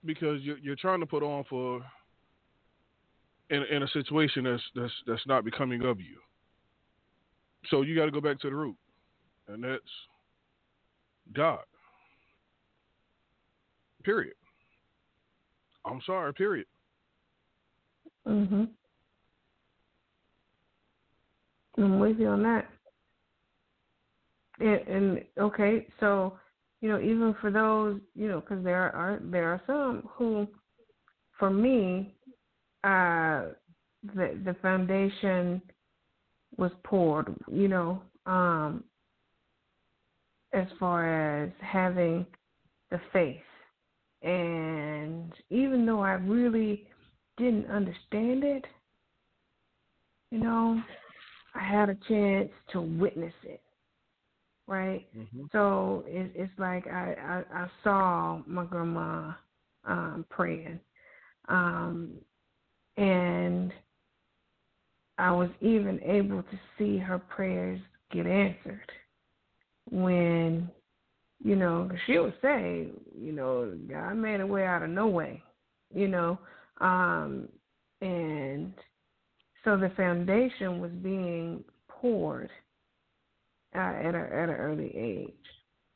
because 0.06 0.42
you're 0.42 0.58
you're 0.60 0.76
trying 0.76 1.00
to 1.02 1.06
put 1.06 1.22
on 1.22 1.44
for 1.50 1.82
in 3.50 3.64
in 3.64 3.84
a 3.84 3.88
situation 3.90 4.46
that's 4.46 4.64
that's 4.74 4.94
that's 5.06 5.28
not 5.28 5.44
becoming 5.46 5.84
of 5.84 6.00
you. 6.00 6.18
So 7.70 7.82
you 7.82 7.96
got 7.96 8.06
to 8.06 8.12
go 8.12 8.22
back 8.22 8.40
to 8.42 8.50
the 8.50 8.56
root, 8.56 8.76
and 9.48 9.64
that's 9.64 9.84
God. 11.34 11.60
Period. 14.04 14.36
I'm 15.86 16.02
sorry. 16.06 16.34
Period. 16.34 16.66
mhm 18.28 18.70
I'm 21.78 22.00
with 22.00 22.20
you 22.20 22.28
on 22.28 22.44
that. 22.44 22.68
And, 24.60 24.88
and 24.88 25.26
okay, 25.38 25.88
so 26.00 26.38
you 26.82 26.90
know, 26.90 27.00
even 27.00 27.36
for 27.42 27.52
those, 27.52 28.00
you 28.16 28.28
know, 28.28 28.40
because 28.40 28.64
there 28.64 28.96
are 28.96 29.20
there 29.22 29.50
are 29.50 29.62
some 29.68 30.08
who, 30.14 30.48
for 31.38 31.50
me, 31.50 32.16
uh, 32.84 33.48
the 34.16 34.40
the 34.46 34.56
foundation 34.62 35.62
was 36.58 36.72
poured. 36.84 37.34
You 37.52 37.68
know, 37.68 38.02
um, 38.26 38.84
as 40.54 40.68
far 40.80 41.44
as 41.44 41.52
having 41.62 42.26
the 42.92 43.00
faith, 43.14 43.38
and 44.22 45.32
even 45.50 45.86
though 45.86 46.02
I 46.02 46.14
really 46.14 46.88
didn't 47.38 47.68
understand 47.68 48.44
it, 48.44 48.66
you 50.32 50.40
know, 50.40 50.82
I 51.56 51.64
had 51.64 51.90
a 51.90 51.98
chance 52.08 52.50
to 52.72 52.82
witness 52.82 53.34
it, 53.44 53.62
right? 54.68 55.08
Mm-hmm. 55.18 55.46
So 55.52 56.04
it, 56.08 56.32
it's 56.36 56.52
like 56.60 56.86
I, 56.88 57.44
I, 57.54 57.64
I 57.64 57.68
saw 57.84 58.42
my 58.46 58.66
grandma 58.66 59.34
um, 59.86 60.26
praying, 60.30 60.80
um, 61.48 62.12
and 62.98 63.72
I 65.20 65.32
was 65.32 65.50
even 65.60 66.00
able 66.02 66.42
to 66.44 66.60
see 66.78 66.98
her 66.98 67.20
prayers 67.20 67.82
get 68.12 68.26
answered 68.26 68.92
when, 69.92 70.72
you 71.44 71.58
know, 71.58 71.90
she 72.08 72.18
would 72.18 72.36
say, 72.42 72.88
you 73.20 73.34
know, 73.34 73.78
God 73.90 74.14
made 74.14 74.40
a 74.40 74.48
way 74.48 74.66
out 74.66 74.82
of 74.82 74.90
no 74.90 75.08
way, 75.08 75.44
you 75.94 76.08
know, 76.08 76.40
um, 76.80 77.50
and 78.02 78.74
so 79.66 79.76
the 79.76 79.92
foundation 79.98 80.80
was 80.80 80.92
being 81.04 81.66
poured 81.90 82.50
uh, 83.76 83.80
at 83.80 84.16
a 84.16 84.30
at 84.34 84.50
an 84.50 84.56
early 84.56 84.96
age. 84.96 85.34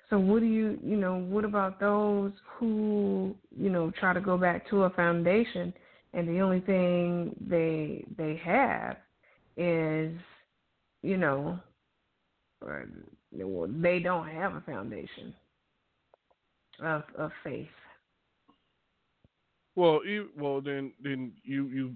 So 0.10 0.20
what 0.20 0.42
do 0.42 0.46
you 0.46 0.78
you 0.84 0.98
know 0.98 1.16
what 1.16 1.46
about 1.46 1.80
those 1.80 2.34
who 2.58 3.36
you 3.58 3.70
know 3.70 3.90
try 4.00 4.14
to 4.14 4.20
go 4.20 4.38
back 4.38 4.70
to 4.70 4.84
a 4.84 4.90
foundation 4.90 5.74
and 6.14 6.28
the 6.28 6.42
only 6.42 6.60
thing 6.60 7.36
they 7.40 8.04
they 8.18 8.40
have 8.44 8.98
is 9.58 10.14
you 11.02 11.18
know 11.18 11.60
they 12.62 14.00
don't 14.00 14.28
have 14.30 14.56
a 14.56 14.62
foundation 14.62 15.34
of 16.82 17.04
of 17.18 17.32
faith. 17.44 17.68
Well, 19.76 20.02
well 20.38 20.62
then 20.62 20.94
then 21.02 21.34
you 21.44 21.68
you 21.68 21.96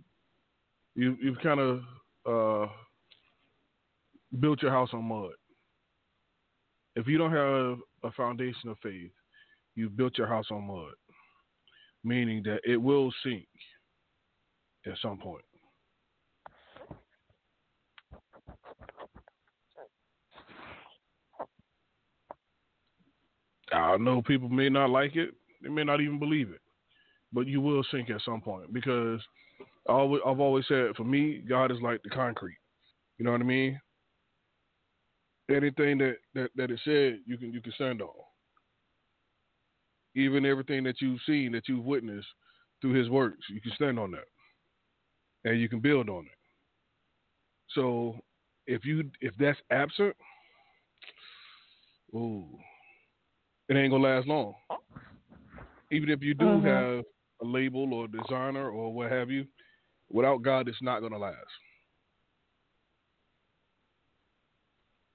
you 0.95 1.17
you've 1.21 1.39
kind 1.39 1.59
of 1.59 1.81
uh, 2.25 2.71
built 4.39 4.61
your 4.61 4.71
house 4.71 4.89
on 4.93 5.05
mud. 5.05 5.31
If 6.95 7.07
you 7.07 7.17
don't 7.17 7.31
have 7.31 7.77
a 8.03 8.11
foundation 8.15 8.69
of 8.69 8.77
faith, 8.81 9.11
you've 9.75 9.95
built 9.95 10.17
your 10.17 10.27
house 10.27 10.47
on 10.51 10.65
mud, 10.67 10.93
meaning 12.03 12.41
that 12.43 12.59
it 12.65 12.77
will 12.77 13.13
sink 13.23 13.47
at 14.85 14.97
some 15.01 15.17
point. 15.19 15.43
I 23.73 23.97
know 23.97 24.21
people 24.21 24.49
may 24.49 24.69
not 24.69 24.89
like 24.89 25.15
it; 25.15 25.31
they 25.61 25.69
may 25.69 25.83
not 25.83 26.01
even 26.01 26.19
believe 26.19 26.49
it, 26.51 26.61
but 27.33 27.47
you 27.47 27.61
will 27.61 27.83
sink 27.91 28.09
at 28.09 28.21
some 28.21 28.41
point 28.41 28.73
because 28.73 29.21
I've 29.89 30.39
always 30.39 30.65
said 30.67 30.95
for 30.95 31.03
me, 31.03 31.43
God 31.47 31.71
is 31.71 31.81
like 31.81 32.01
the 32.03 32.09
concrete. 32.09 32.57
You 33.17 33.25
know 33.25 33.31
what 33.31 33.41
I 33.41 33.45
mean? 33.45 33.79
Anything 35.49 35.97
that, 35.99 36.17
that, 36.35 36.49
that 36.55 36.71
it 36.71 36.79
said, 36.83 37.19
you 37.25 37.37
can 37.37 37.53
you 37.53 37.61
can 37.61 37.71
stand 37.73 38.01
on. 38.01 38.09
Even 40.15 40.45
everything 40.45 40.83
that 40.83 40.99
you've 40.99 41.21
seen, 41.25 41.51
that 41.53 41.67
you've 41.67 41.85
witnessed 41.85 42.27
through 42.81 42.93
His 42.93 43.09
works, 43.09 43.45
you 43.49 43.61
can 43.61 43.71
stand 43.75 43.97
on 43.99 44.11
that, 44.11 44.25
and 45.49 45.59
you 45.59 45.69
can 45.69 45.79
build 45.79 46.09
on 46.09 46.25
it. 46.25 46.31
So, 47.73 48.15
if 48.65 48.83
you 48.83 49.09
if 49.21 49.33
that's 49.39 49.59
absent, 49.71 50.15
ooh, 52.13 52.45
it 53.69 53.75
ain't 53.75 53.91
gonna 53.91 54.03
last 54.03 54.27
long. 54.27 54.53
Even 55.91 56.09
if 56.09 56.21
you 56.21 56.33
do 56.33 56.45
Mhm. 56.45 56.63
have 56.63 57.05
a 57.41 57.45
label 57.45 57.93
or 57.93 58.05
a 58.05 58.07
designer 58.07 58.69
or 58.69 58.93
what 58.93 59.11
have 59.11 59.29
you, 59.29 59.47
without 60.09 60.41
God, 60.41 60.67
it's 60.67 60.81
not 60.81 61.01
gonna 61.01 61.17
last. 61.17 61.37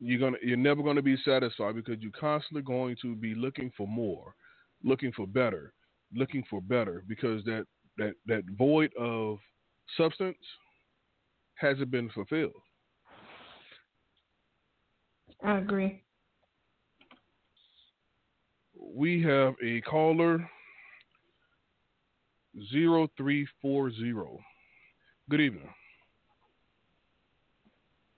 You're 0.00 0.18
gonna 0.20 0.38
you're 0.42 0.56
never 0.56 0.82
gonna 0.82 1.02
be 1.02 1.16
satisfied 1.18 1.76
because 1.76 2.00
you're 2.00 2.10
constantly 2.12 2.62
going 2.62 2.96
to 3.02 3.14
be 3.14 3.34
looking 3.34 3.70
for 3.76 3.86
more, 3.86 4.34
looking 4.82 5.12
for 5.12 5.26
better, 5.26 5.72
looking 6.12 6.42
for 6.50 6.60
better 6.60 7.04
because 7.06 7.44
that 7.44 7.66
that 7.98 8.14
that 8.26 8.44
void 8.56 8.92
of 8.96 9.38
substance 9.96 10.38
hasn't 11.54 11.90
been 11.90 12.10
fulfilled. 12.10 12.62
I 15.44 15.58
agree. 15.58 16.02
We 18.94 19.22
have 19.22 19.54
a 19.64 19.80
caller 19.82 20.48
zero 22.70 23.08
three 23.16 23.46
four 23.62 23.90
zero. 23.90 24.38
Good 25.30 25.40
evening. 25.40 25.68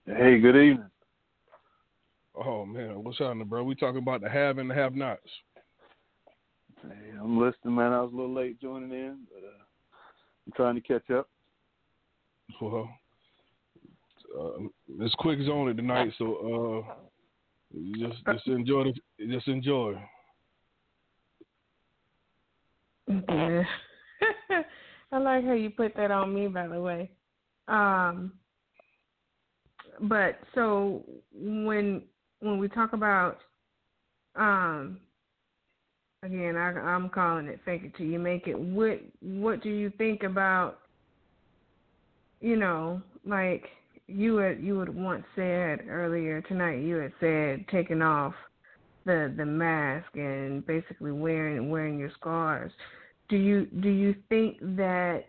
Hey, 0.07 0.41
good 0.41 0.57
evening. 0.57 0.91
Oh 2.35 2.67
man, 2.67 3.05
what's 3.05 3.19
happening, 3.19 3.47
bro? 3.47 3.63
We 3.63 3.77
talking 3.77 3.99
about 3.99 4.21
the 4.21 4.29
have 4.29 4.59
and 4.59 4.69
the 4.69 4.75
have 4.75 4.97
nots. 4.97 5.21
Hey, 6.83 7.13
I'm 7.21 7.39
listening, 7.39 7.77
man. 7.77 7.93
I 7.93 8.03
was 8.03 8.13
a 8.13 8.17
little 8.17 8.35
late 8.35 8.61
joining 8.61 8.91
in, 8.91 9.19
but 9.33 9.47
uh, 9.47 9.63
I'm 10.47 10.53
trying 10.57 10.75
to 10.75 10.81
catch 10.81 11.09
up. 11.11 11.29
Well, 12.61 12.89
uh, 14.39 14.65
it's 15.01 15.15
quick 15.19 15.39
zone 15.47 15.75
tonight, 15.77 16.13
so 16.19 16.85
uh, 16.91 16.95
just 17.97 18.25
just 18.27 18.49
enjoy 18.49 18.85
the, 18.85 19.27
just 19.29 19.47
enjoy. 19.47 19.95
Yeah. 23.09 23.63
I 25.13 25.19
like 25.19 25.45
how 25.45 25.53
you 25.53 25.71
put 25.71 25.95
that 25.97 26.11
on 26.11 26.35
me, 26.35 26.49
by 26.49 26.67
the 26.67 26.81
way. 26.81 27.11
Um, 27.69 28.33
but 30.01 30.39
so 30.55 31.05
when 31.33 32.03
when 32.41 32.59
we 32.59 32.69
talk 32.69 32.93
about 32.93 33.39
um 34.37 34.99
again 36.23 36.57
I 36.57 36.71
I'm 36.73 37.09
calling 37.09 37.47
it 37.47 37.61
fake 37.65 37.83
it 37.85 37.97
till 37.97 38.07
you 38.07 38.19
make 38.19 38.47
it 38.49 38.59
what 38.59 39.01
what 39.21 39.63
do 39.63 39.71
you 39.71 39.91
think 39.97 40.23
about 40.23 40.81
you 42.41 42.57
know 42.57 43.01
like 43.25 43.65
you 44.07 44.37
had 44.37 44.61
you 44.61 44.81
had 44.81 44.95
once 44.95 45.25
said 45.37 45.81
earlier 45.89 46.43
tonight 46.43 46.81
you 46.81 46.97
had 46.97 47.13
said 47.21 47.65
taking 47.71 48.03
off 48.03 48.35
the 49.05 49.33
the 49.37 49.45
mask 49.45 50.09
and 50.15 50.67
basically 50.67 51.13
wearing 51.13 51.71
wearing 51.71 51.99
your 51.99 52.11
scars 52.19 52.73
do 53.29 53.37
you 53.37 53.67
do 53.81 53.89
you 53.89 54.15
think 54.29 54.59
that 54.61 55.27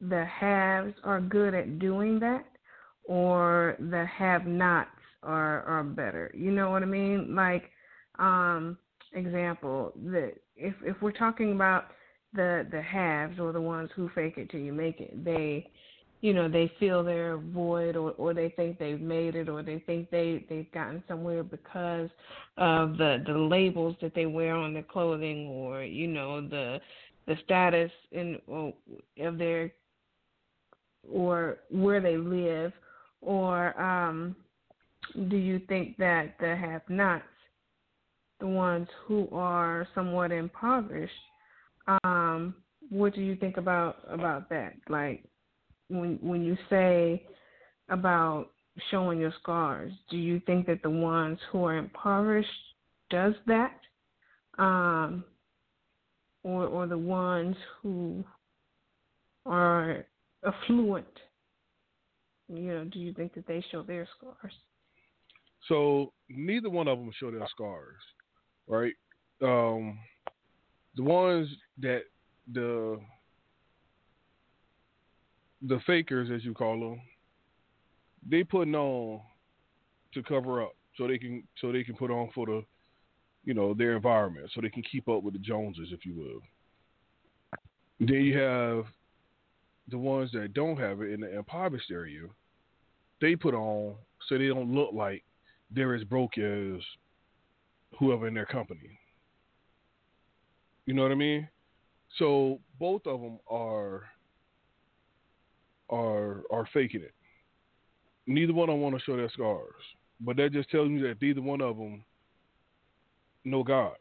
the 0.00 0.24
haves 0.24 0.94
are 1.04 1.20
good 1.20 1.54
at 1.54 1.78
doing 1.78 2.18
that 2.20 2.44
or 3.04 3.76
the 3.78 4.06
have 4.06 4.46
nots 4.46 4.90
are 5.22 5.62
are 5.62 5.82
better. 5.82 6.30
You 6.34 6.50
know 6.50 6.70
what 6.70 6.82
I 6.82 6.86
mean? 6.86 7.34
Like, 7.34 7.70
um, 8.18 8.78
example, 9.12 9.92
the 10.10 10.32
if 10.56 10.74
if 10.84 10.96
we're 11.00 11.12
talking 11.12 11.52
about 11.52 11.86
the 12.32 12.66
the 12.70 12.82
haves 12.82 13.38
or 13.38 13.52
the 13.52 13.60
ones 13.60 13.90
who 13.94 14.10
fake 14.14 14.34
it 14.36 14.50
till 14.50 14.60
you 14.60 14.72
make 14.72 15.00
it, 15.00 15.24
they 15.24 15.70
you 16.24 16.32
know, 16.32 16.48
they 16.48 16.72
feel 16.80 17.04
they're 17.04 17.36
void 17.36 17.96
or, 17.96 18.12
or 18.12 18.32
they 18.32 18.48
think 18.56 18.78
they've 18.78 18.98
made 18.98 19.34
it 19.34 19.46
or 19.46 19.62
they 19.62 19.78
think 19.80 20.10
they, 20.10 20.42
they've 20.48 20.72
gotten 20.72 21.04
somewhere 21.06 21.42
because 21.42 22.08
of 22.56 22.96
the, 22.96 23.22
the 23.26 23.34
labels 23.34 23.94
that 24.00 24.14
they 24.14 24.24
wear 24.24 24.54
on 24.54 24.72
their 24.72 24.84
clothing 24.84 25.48
or, 25.48 25.82
you 25.82 26.06
know, 26.08 26.40
the 26.40 26.80
the 27.26 27.36
status 27.44 27.90
in 28.12 28.38
of 29.20 29.36
their 29.36 29.70
or 31.12 31.58
where 31.70 32.00
they 32.00 32.16
live 32.16 32.72
or 33.20 33.78
um, 33.78 34.34
do 35.28 35.36
you 35.36 35.58
think 35.68 35.94
that 35.98 36.36
the 36.40 36.56
have-nots, 36.56 37.24
the 38.40 38.46
ones 38.46 38.88
who 39.06 39.28
are 39.30 39.86
somewhat 39.94 40.32
impoverished, 40.32 41.12
um, 42.02 42.54
what 42.88 43.14
do 43.14 43.20
you 43.20 43.36
think 43.36 43.58
about 43.58 43.98
about 44.08 44.48
that? 44.48 44.72
Like 44.88 45.22
when 46.00 46.18
when 46.20 46.42
you 46.42 46.56
say 46.70 47.26
about 47.88 48.48
showing 48.90 49.20
your 49.20 49.32
scars, 49.40 49.92
do 50.10 50.16
you 50.16 50.40
think 50.40 50.66
that 50.66 50.82
the 50.82 50.90
ones 50.90 51.38
who 51.50 51.64
are 51.64 51.76
impoverished 51.76 52.48
does 53.10 53.34
that, 53.46 53.78
um, 54.58 55.24
or 56.42 56.66
or 56.66 56.86
the 56.86 56.98
ones 56.98 57.56
who 57.82 58.24
are 59.46 60.04
affluent 60.46 61.06
you 62.48 62.68
know, 62.68 62.84
do 62.84 62.98
you 62.98 63.12
think 63.12 63.34
that 63.34 63.46
they 63.46 63.64
show 63.70 63.82
their 63.82 64.06
scars? 64.16 64.52
So 65.68 66.12
neither 66.28 66.68
one 66.68 66.88
of 66.88 66.98
them 66.98 67.10
show 67.18 67.30
their 67.30 67.46
scars, 67.50 67.96
right? 68.68 68.92
Um, 69.42 69.98
the 70.96 71.02
ones 71.02 71.48
that 71.80 72.02
the 72.52 73.00
the 75.66 75.80
fakers, 75.86 76.30
as 76.30 76.44
you 76.44 76.54
call 76.54 76.78
them, 76.78 77.00
they 78.28 78.44
putting 78.44 78.74
on 78.74 79.20
to 80.12 80.22
cover 80.22 80.62
up 80.62 80.74
so 80.96 81.08
they 81.08 81.18
can 81.18 81.42
so 81.60 81.72
they 81.72 81.84
can 81.84 81.96
put 81.96 82.10
on 82.10 82.30
for 82.34 82.46
the 82.46 82.64
you 83.44 83.54
know 83.54 83.74
their 83.74 83.96
environment 83.96 84.50
so 84.54 84.60
they 84.60 84.70
can 84.70 84.82
keep 84.82 85.08
up 85.08 85.22
with 85.22 85.34
the 85.34 85.40
Joneses, 85.40 85.88
if 85.90 86.04
you 86.04 86.14
will. 86.14 86.40
Then 88.00 88.22
you 88.22 88.38
have 88.38 88.84
the 89.90 89.98
ones 89.98 90.30
that 90.32 90.54
don't 90.54 90.78
have 90.78 91.00
it 91.00 91.10
in 91.10 91.20
the 91.20 91.36
impoverished 91.36 91.90
area, 91.90 92.22
they 93.20 93.36
put 93.36 93.54
on 93.54 93.94
so 94.28 94.38
they 94.38 94.48
don't 94.48 94.74
look 94.74 94.92
like 94.92 95.22
they're 95.70 95.94
as 95.94 96.04
broke 96.04 96.38
as 96.38 96.80
whoever 97.98 98.26
in 98.26 98.34
their 98.34 98.46
company. 98.46 98.98
You 100.86 100.94
know 100.94 101.02
what 101.02 101.12
I 101.12 101.16
mean? 101.16 101.48
So 102.18 102.60
both 102.78 103.06
of 103.06 103.20
them 103.20 103.38
are 103.48 104.04
are 105.94 106.42
are 106.50 106.68
faking 106.72 107.02
it. 107.02 107.14
Neither 108.26 108.52
one 108.52 108.68
of 108.68 108.74
them 108.74 108.82
want 108.82 108.96
to 108.96 109.02
show 109.02 109.16
their 109.16 109.30
scars, 109.30 109.72
but 110.20 110.36
that 110.36 110.52
just 110.52 110.70
tells 110.70 110.88
me 110.88 111.00
that 111.02 111.20
neither 111.20 111.42
one 111.42 111.60
of 111.60 111.76
them 111.76 112.04
know 113.44 113.62
God. 113.62 113.96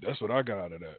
That's 0.00 0.20
what 0.20 0.30
I 0.30 0.42
got 0.42 0.58
out 0.58 0.72
of 0.72 0.80
that. 0.80 0.98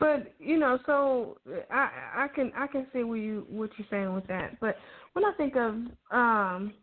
But 0.00 0.34
you 0.40 0.58
know, 0.58 0.80
so 0.84 1.38
I 1.70 2.24
I 2.24 2.28
can 2.34 2.50
I 2.56 2.66
can 2.66 2.86
see 2.92 3.04
what 3.04 3.14
you 3.14 3.46
what 3.48 3.70
you're 3.78 3.86
saying 3.88 4.12
with 4.12 4.26
that. 4.26 4.58
But 4.60 4.76
when 5.12 5.24
I 5.24 5.32
think 5.36 5.54
of 5.54 5.74
um 6.10 6.74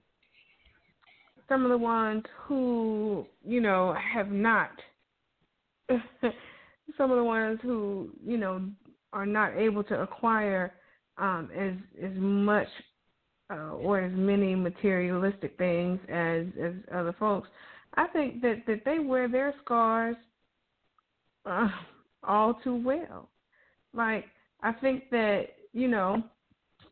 some 1.49 1.65
of 1.65 1.71
the 1.71 1.77
ones 1.77 2.23
who 2.45 3.25
you 3.43 3.59
know 3.59 3.95
have 4.13 4.31
not, 4.31 4.71
some 5.89 7.11
of 7.11 7.17
the 7.17 7.23
ones 7.23 7.59
who 7.63 8.09
you 8.23 8.37
know 8.37 8.61
are 9.11 9.25
not 9.25 9.57
able 9.57 9.83
to 9.83 10.01
acquire 10.01 10.73
um, 11.17 11.49
as 11.57 11.73
as 12.03 12.15
much 12.15 12.67
uh, 13.51 13.71
or 13.73 13.99
as 13.99 14.11
many 14.15 14.55
materialistic 14.55 15.57
things 15.57 15.99
as 16.07 16.45
as 16.61 16.73
other 16.93 17.15
folks. 17.19 17.49
I 17.95 18.07
think 18.07 18.41
that 18.41 18.63
that 18.67 18.85
they 18.85 18.99
wear 18.99 19.27
their 19.27 19.53
scars 19.63 20.15
uh, 21.45 21.67
all 22.23 22.53
too 22.63 22.75
well. 22.75 23.29
Like 23.93 24.25
I 24.61 24.71
think 24.73 25.09
that 25.09 25.47
you 25.73 25.87
know 25.87 26.23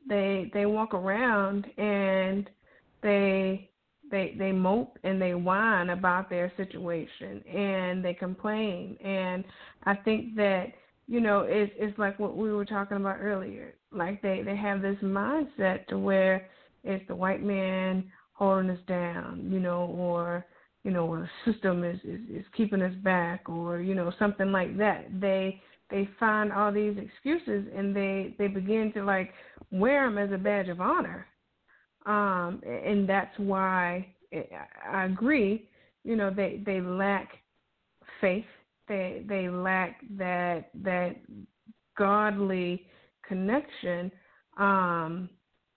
they 0.10 0.50
they 0.54 0.66
walk 0.66 0.94
around 0.94 1.66
and 1.78 2.50
they 3.04 3.70
they 4.10 4.36
they 4.38 4.52
mope 4.52 4.98
and 5.04 5.22
they 5.22 5.34
whine 5.34 5.90
about 5.90 6.30
their 6.30 6.52
situation 6.58 7.44
and 7.48 8.04
they 8.04 8.14
complain 8.14 8.98
and 9.04 9.44
I 9.84 9.96
think 9.96 10.36
that 10.36 10.68
you 11.08 11.20
know 11.20 11.42
it's 11.48 11.72
it's 11.78 11.98
like 11.98 12.20
what 12.20 12.36
we 12.36 12.52
were 12.52 12.66
talking 12.66 12.98
about 12.98 13.18
earlier. 13.20 13.74
Like 13.92 14.22
they 14.22 14.42
they 14.44 14.56
have 14.56 14.82
this 14.82 14.98
mindset 15.02 15.88
to 15.88 15.98
where 15.98 16.48
it's 16.84 17.08
the 17.08 17.16
white 17.16 17.44
man 17.44 18.12
holding 18.34 18.70
us 18.70 18.80
down, 18.88 19.50
you 19.52 19.60
know, 19.60 19.86
or 19.98 20.46
you 20.88 20.94
know, 20.94 21.16
a 21.16 21.30
system 21.44 21.84
is, 21.84 22.00
is, 22.06 22.22
is 22.30 22.46
keeping 22.56 22.82
us 22.82 22.94
back 23.04 23.50
or, 23.50 23.82
you 23.82 23.94
know, 23.94 24.10
something 24.18 24.54
like 24.54 24.78
that. 24.78 25.08
They 25.20 25.62
they 25.90 26.08
find 26.18 26.52
all 26.52 26.72
these 26.72 26.98
excuses 26.98 27.68
and 27.76 27.94
they 27.94 28.34
they 28.38 28.48
begin 28.48 28.94
to 28.94 29.04
like 29.04 29.34
wear 29.70 30.06
them 30.06 30.18
as 30.18 30.32
a 30.32 30.38
badge 30.38 30.70
of 30.70 30.80
honor. 30.80 31.26
Um, 32.08 32.62
and 32.66 33.08
that's 33.08 33.38
why 33.38 34.08
I 34.90 35.06
agree, 35.06 35.70
you 36.04 36.16
know, 36.16 36.32
they 36.34 36.62
they 36.66 36.80
lack 36.80 37.30
faith. 38.22 38.46
They 38.88 39.24
they 39.28 39.50
lack 39.50 40.00
that 40.18 40.70
that 40.84 41.18
godly 41.98 42.88
connection. 43.28 44.10
Um, 44.58 45.30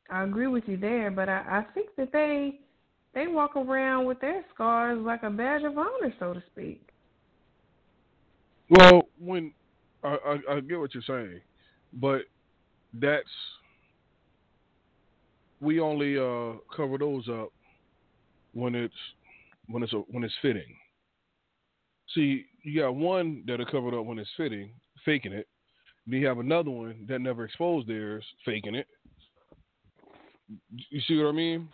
I 0.09 0.23
agree 0.23 0.47
with 0.47 0.65
you 0.67 0.77
there, 0.77 1.11
but 1.11 1.29
I, 1.29 1.39
I 1.51 1.67
think 1.75 1.91
that 1.97 2.13
they 2.13 2.61
they 3.13 3.27
walk 3.27 3.57
around 3.57 4.07
with 4.07 4.21
their 4.21 4.45
scars 4.55 5.01
like 5.05 5.25
a 5.25 5.31
badge 5.31 5.65
of 5.65 5.77
honor, 5.77 6.15
so 6.21 6.33
to 6.33 6.43
speak. 6.53 6.87
Well, 8.71 9.09
when 9.19 9.53
I, 10.05 10.17
I, 10.25 10.55
I 10.55 10.61
get 10.61 10.79
what 10.79 10.95
you're 10.95 11.03
saying, 11.05 11.41
but 11.95 12.23
that's 12.95 13.27
we 15.61 15.81
only 15.81 16.19
uh, 16.19 16.59
cover 16.75 16.99
those 16.99 17.29
up 17.29 17.53
when 18.53 18.75
it's 18.75 18.95
when 19.69 19.83
it's 19.83 19.93
a, 19.93 19.99
when 19.99 20.25
it's 20.25 20.35
fitting. 20.43 20.77
See, 22.15 22.47
you 22.63 22.81
got 22.83 22.95
one 22.95 23.45
that 23.47 23.61
are 23.61 23.67
covered 23.67 23.99
up 23.99 24.05
when 24.05 24.19
it's 24.19 24.31
fitting, 24.37 24.73
faking 25.05 25.33
it. 25.33 25.47
Then 26.07 26.21
you 26.21 26.27
have 26.27 26.39
another 26.39 26.71
one 26.71 27.07
that 27.09 27.21
never 27.21 27.45
exposed 27.45 27.87
theirs, 27.87 28.25
faking 28.45 28.75
it. 28.75 28.87
You 30.91 31.01
see 31.07 31.17
what 31.17 31.29
I 31.29 31.33
mean? 31.33 31.69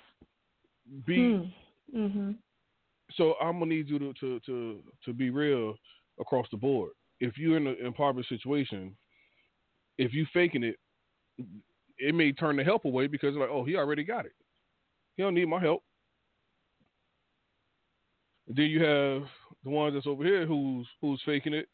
be 1.07 1.53
mm-hmm. 1.94 2.33
so 3.16 3.35
I'm 3.40 3.59
gonna 3.59 3.66
need 3.66 3.88
you 3.88 3.99
to, 3.99 4.12
to 4.14 4.40
to 4.40 4.79
to 5.05 5.12
be 5.12 5.31
real 5.31 5.75
across 6.20 6.46
the 6.51 6.57
board. 6.57 6.90
if 7.20 7.37
you're 7.38 7.57
in 7.57 7.66
an 7.66 7.77
impoverished 7.85 8.29
situation, 8.29 8.96
if 9.99 10.12
you 10.12 10.27
faking 10.33 10.64
it, 10.64 10.77
it 11.99 12.15
may 12.15 12.33
turn 12.33 12.57
the 12.57 12.65
help 12.65 12.85
away 12.85 13.07
because 13.07 13.35
like, 13.35 13.49
oh, 13.51 13.65
he 13.65 13.77
already 13.77 14.05
got 14.05 14.27
it. 14.27 14.35
He 15.17 15.23
don't 15.23 15.35
need 15.35 15.49
my 15.49 15.61
help. 15.61 15.83
And 18.49 18.57
then 18.57 18.67
you 18.67 18.83
have 18.83 19.23
the 19.65 19.71
ones 19.71 19.95
that's 19.95 20.07
over 20.07 20.25
here 20.25 20.47
who's 20.47 20.87
who's 21.01 21.21
faking 21.25 21.55
it. 21.55 21.69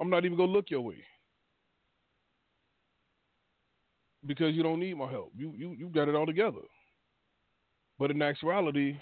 I'm 0.00 0.10
not 0.10 0.24
even 0.24 0.36
gonna 0.36 0.52
look 0.52 0.70
your 0.70 0.82
way 0.82 1.04
because 4.26 4.54
you 4.54 4.62
don't 4.62 4.80
need 4.80 4.96
my 4.96 5.10
help. 5.10 5.32
You 5.36 5.52
you 5.56 5.74
you 5.78 5.88
got 5.88 6.08
it 6.08 6.14
all 6.14 6.26
together. 6.26 6.60
But 7.98 8.10
in 8.10 8.22
actuality, 8.22 8.96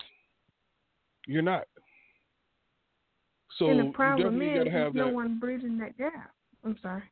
you're 1.27 1.43
not. 1.43 1.65
So 3.59 3.69
and 3.69 3.89
the 3.89 3.93
problem 3.93 4.41
you 4.41 4.47
definitely 4.47 4.61
is, 4.61 4.65
gotta 4.65 4.85
have 4.85 4.95
no 4.95 5.07
that. 5.07 5.15
one 5.15 5.39
bridging 5.39 5.79
that 5.79 5.97
gap. 5.99 6.33
I'm 6.65 6.77
sorry. 6.83 7.03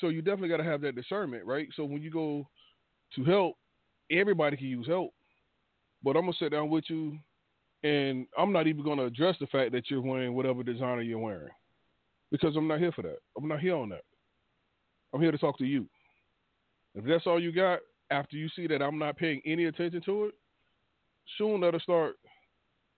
So 0.00 0.08
you 0.08 0.22
definitely 0.22 0.48
got 0.48 0.56
to 0.58 0.64
have 0.64 0.80
that 0.82 0.96
discernment, 0.96 1.44
right? 1.44 1.68
So 1.74 1.84
when 1.84 2.02
you 2.02 2.10
go 2.10 2.48
to 3.14 3.24
help, 3.24 3.56
everybody 4.10 4.56
can 4.56 4.66
use 4.66 4.86
help. 4.86 5.12
But 6.02 6.16
I'm 6.16 6.24
gonna 6.24 6.34
sit 6.38 6.50
down 6.50 6.68
with 6.68 6.84
you, 6.88 7.18
and 7.82 8.26
I'm 8.36 8.52
not 8.52 8.66
even 8.66 8.84
gonna 8.84 9.06
address 9.06 9.36
the 9.40 9.46
fact 9.46 9.72
that 9.72 9.90
you're 9.90 10.02
wearing 10.02 10.34
whatever 10.34 10.62
designer 10.62 11.00
you're 11.00 11.18
wearing, 11.18 11.52
because 12.30 12.56
I'm 12.56 12.68
not 12.68 12.80
here 12.80 12.92
for 12.92 13.02
that. 13.02 13.18
I'm 13.38 13.48
not 13.48 13.60
here 13.60 13.76
on 13.76 13.88
that. 13.90 14.04
I'm 15.14 15.22
here 15.22 15.32
to 15.32 15.38
talk 15.38 15.56
to 15.58 15.64
you. 15.64 15.88
If 16.94 17.04
that's 17.04 17.26
all 17.26 17.40
you 17.40 17.52
got, 17.52 17.80
after 18.10 18.36
you 18.36 18.48
see 18.50 18.66
that 18.66 18.82
I'm 18.82 18.98
not 18.98 19.16
paying 19.16 19.40
any 19.46 19.64
attention 19.64 20.02
to 20.02 20.24
it, 20.24 20.34
soon 21.38 21.60
that'll 21.60 21.80
start 21.80 22.16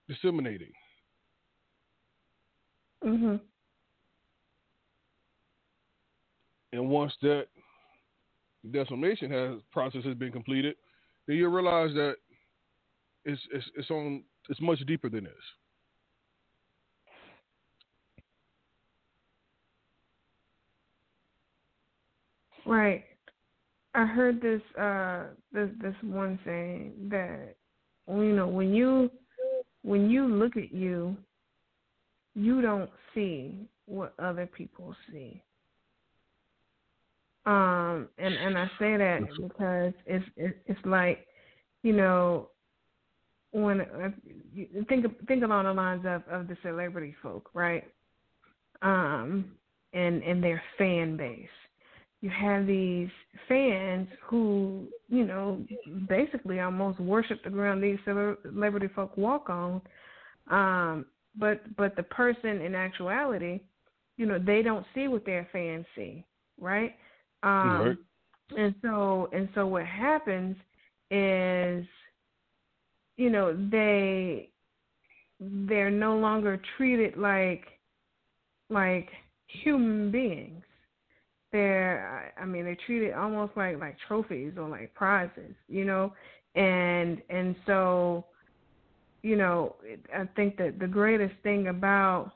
disseminating. 0.09 0.73
Mhm. 3.03 3.39
And 6.77 6.89
once 6.89 7.11
that 7.23 7.47
decimation 8.71 9.31
has 9.31 9.59
process 9.71 10.03
has 10.05 10.13
been 10.13 10.31
completed, 10.31 10.75
then 11.25 11.37
you 11.37 11.49
realize 11.49 11.91
that 11.95 12.17
it's 13.25 13.41
it's 13.51 13.65
it's 13.75 13.89
on 13.89 14.23
it's 14.47 14.61
much 14.61 14.79
deeper 14.85 15.09
than 15.09 15.23
this. 15.23 15.33
Right. 22.63 23.05
I 23.95 24.05
heard 24.05 24.39
this 24.39 24.61
uh 24.79 25.23
this 25.51 25.69
this 25.81 25.95
one 26.03 26.37
saying 26.45 26.93
that 27.09 27.55
you 28.07 28.33
know 28.33 28.47
when 28.47 28.71
you 28.71 29.09
when 29.81 30.11
you 30.11 30.27
look 30.27 30.55
at 30.57 30.71
you 30.71 31.17
you 32.35 32.61
don't 32.61 32.91
see 33.15 33.67
what 33.87 34.13
other 34.19 34.45
people 34.45 34.95
see. 35.11 35.41
Um 37.47 38.09
and 38.17 38.33
and 38.35 38.57
I 38.57 38.65
say 38.77 38.97
that 38.97 39.21
because 39.41 39.93
it's 40.05 40.25
it's, 40.35 40.85
like 40.85 41.25
you 41.81 41.93
know 41.93 42.49
when 43.51 43.81
uh, 43.81 44.09
you 44.53 44.85
think 44.89 45.05
think 45.27 45.43
along 45.43 45.65
the 45.65 45.73
lines 45.73 46.05
of 46.05 46.21
of 46.29 46.47
the 46.47 46.57
celebrity 46.61 47.15
folk, 47.23 47.49
right? 47.53 47.83
Um 48.81 49.53
and 49.93 50.21
and 50.23 50.43
their 50.43 50.61
fan 50.77 51.17
base 51.17 51.47
you 52.21 52.29
have 52.31 52.65
these 52.65 53.09
fans 53.47 54.07
who, 54.25 54.87
you 55.07 55.25
know, 55.25 55.63
basically 56.09 56.59
almost 56.59 56.99
worship 56.99 57.43
the 57.43 57.49
ground 57.49 57.83
these 57.83 57.99
celebrity 58.05 58.87
folk 58.95 59.15
walk 59.17 59.49
on. 59.49 59.81
Um, 60.49 61.05
but 61.37 61.75
but 61.75 61.95
the 61.95 62.03
person 62.03 62.61
in 62.61 62.73
actuality, 62.73 63.61
you 64.17 64.25
know, 64.25 64.39
they 64.39 64.63
don't 64.63 64.85
see 64.95 65.07
what 65.07 65.25
their 65.25 65.47
fans 65.51 65.85
see, 65.95 66.25
right? 66.59 66.95
Um, 67.47 67.87
right. 67.87 67.97
And 68.57 68.75
so 68.81 69.29
and 69.33 69.49
so 69.55 69.67
what 69.67 69.85
happens 69.85 70.55
is, 71.11 71.85
you 73.17 73.29
know, 73.29 73.55
they 73.71 74.49
they're 75.39 75.91
no 75.91 76.17
longer 76.17 76.59
treated 76.77 77.17
like 77.17 77.65
like 78.69 79.09
human 79.47 80.11
beings 80.11 80.63
they're 81.51 82.33
I 82.39 82.45
mean 82.45 82.65
they're 82.65 82.77
treated 82.85 83.13
almost 83.13 83.53
like 83.55 83.79
like 83.79 83.97
trophies 84.07 84.53
or 84.57 84.67
like 84.67 84.93
prizes, 84.93 85.55
you 85.67 85.85
know, 85.85 86.13
and 86.55 87.21
and 87.29 87.55
so 87.65 88.25
you 89.21 89.35
know 89.35 89.75
I 90.13 90.25
think 90.35 90.57
that 90.57 90.79
the 90.79 90.87
greatest 90.87 91.33
thing 91.43 91.67
about 91.67 92.31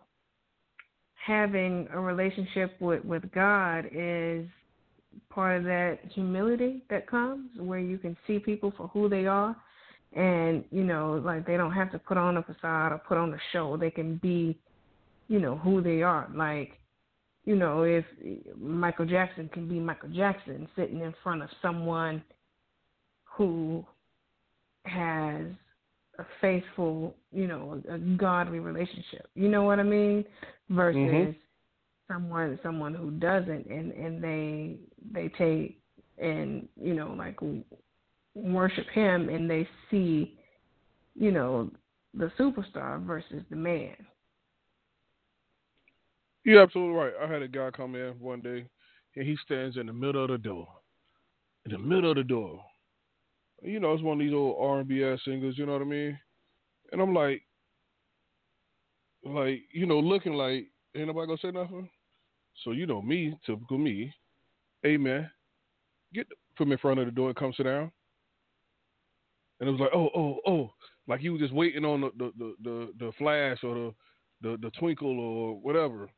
having 1.15 1.87
a 1.91 1.99
relationship 1.99 2.79
with 2.79 3.03
with 3.03 3.29
God 3.31 3.85
is 3.91 4.47
part 5.31 5.57
of 5.57 5.63
that 5.63 5.99
humility 6.13 6.83
that 6.89 7.07
comes 7.07 7.49
where 7.57 7.79
you 7.79 7.97
can 7.97 8.15
see 8.27 8.39
people 8.39 8.73
for 8.77 8.87
who 8.89 9.09
they 9.09 9.25
are 9.25 9.55
and 10.13 10.63
you 10.71 10.83
know 10.83 11.21
like 11.23 11.47
they 11.47 11.57
don't 11.57 11.71
have 11.71 11.91
to 11.91 11.97
put 11.97 12.17
on 12.17 12.37
a 12.37 12.43
facade 12.43 12.91
or 12.91 13.01
put 13.07 13.17
on 13.17 13.33
a 13.33 13.37
show 13.53 13.77
they 13.77 13.91
can 13.91 14.17
be 14.17 14.57
you 15.27 15.39
know 15.39 15.55
who 15.57 15.81
they 15.81 16.01
are 16.01 16.29
like 16.35 16.81
you 17.45 17.55
know, 17.55 17.83
if 17.83 18.05
Michael 18.59 19.05
Jackson 19.05 19.49
can 19.51 19.67
be 19.67 19.79
Michael 19.79 20.09
Jackson 20.09 20.67
sitting 20.75 21.01
in 21.01 21.13
front 21.23 21.41
of 21.41 21.49
someone 21.61 22.21
who 23.23 23.85
has 24.85 25.45
a 26.19 26.25
faithful, 26.39 27.15
you 27.31 27.47
know, 27.47 27.81
a 27.89 27.97
godly 27.97 28.59
relationship. 28.59 29.27
You 29.33 29.49
know 29.49 29.63
what 29.63 29.79
I 29.79 29.83
mean? 29.83 30.23
Versus 30.69 30.99
mm-hmm. 30.99 31.31
Someone 32.11 32.59
someone 32.63 32.93
who 32.93 33.11
doesn't 33.11 33.65
and 33.67 33.91
and 33.91 34.23
they 34.23 34.77
they 35.11 35.29
take 35.37 35.79
and 36.17 36.67
you 36.79 36.93
know 36.93 37.13
like 37.17 37.37
worship 38.35 38.87
him 38.89 39.29
and 39.29 39.49
they 39.49 39.67
see 39.89 40.37
you 41.15 41.31
know 41.31 41.69
the 42.13 42.31
superstar 42.39 43.03
versus 43.05 43.43
the 43.49 43.55
man 43.55 43.95
You're 46.43 46.61
absolutely 46.61 46.95
right. 46.95 47.13
I 47.21 47.31
had 47.31 47.41
a 47.41 47.47
guy 47.47 47.69
come 47.71 47.95
in 47.95 48.13
one 48.19 48.41
day, 48.41 48.65
and 49.15 49.27
he 49.27 49.37
stands 49.45 49.77
in 49.77 49.87
the 49.87 49.93
middle 49.93 50.23
of 50.23 50.29
the 50.29 50.37
door. 50.37 50.67
In 51.65 51.71
the 51.71 51.77
middle 51.77 52.11
of 52.11 52.17
the 52.17 52.23
door. 52.23 52.63
You 53.61 53.79
know, 53.79 53.93
it's 53.93 54.03
one 54.03 54.19
of 54.19 54.25
these 54.25 54.33
old 54.33 54.57
R 54.59 54.79
and 54.79 54.87
B 54.87 55.03
ass 55.03 55.19
singers. 55.23 55.57
You 55.57 55.65
know 55.65 55.73
what 55.73 55.81
I 55.83 55.85
mean? 55.85 56.19
And 56.91 57.01
I'm 57.01 57.13
like, 57.13 57.43
like 59.23 59.61
you 59.71 59.85
know, 59.85 59.99
looking 59.99 60.33
like 60.33 60.67
ain't 60.95 61.07
nobody 61.07 61.27
gonna 61.27 61.37
say 61.41 61.51
nothing. 61.51 61.89
So 62.63 62.71
you 62.71 62.85
know 62.85 63.01
me, 63.01 63.35
typical 63.45 63.77
me. 63.77 64.13
Hey 64.83 64.97
man, 64.97 65.29
get 66.13 66.27
from 66.57 66.71
in 66.71 66.77
front 66.77 66.99
of 66.99 67.05
the 67.05 67.11
door 67.11 67.27
and 67.27 67.37
come 67.37 67.53
sit 67.55 67.63
down. 67.63 67.91
And 69.59 69.69
it 69.69 69.71
was 69.71 69.79
like, 69.81 69.91
oh, 69.93 70.09
oh, 70.15 70.39
oh, 70.47 70.73
like 71.07 71.19
he 71.19 71.29
was 71.29 71.41
just 71.41 71.53
waiting 71.53 71.85
on 71.85 72.01
the 72.01 72.11
the 72.17 72.31
the, 72.37 72.53
the, 72.63 72.93
the 72.99 73.11
flash 73.17 73.59
or 73.63 73.75
the, 73.75 73.93
the 74.41 74.57
the 74.61 74.71
twinkle 74.71 75.19
or 75.19 75.59
whatever. 75.59 76.09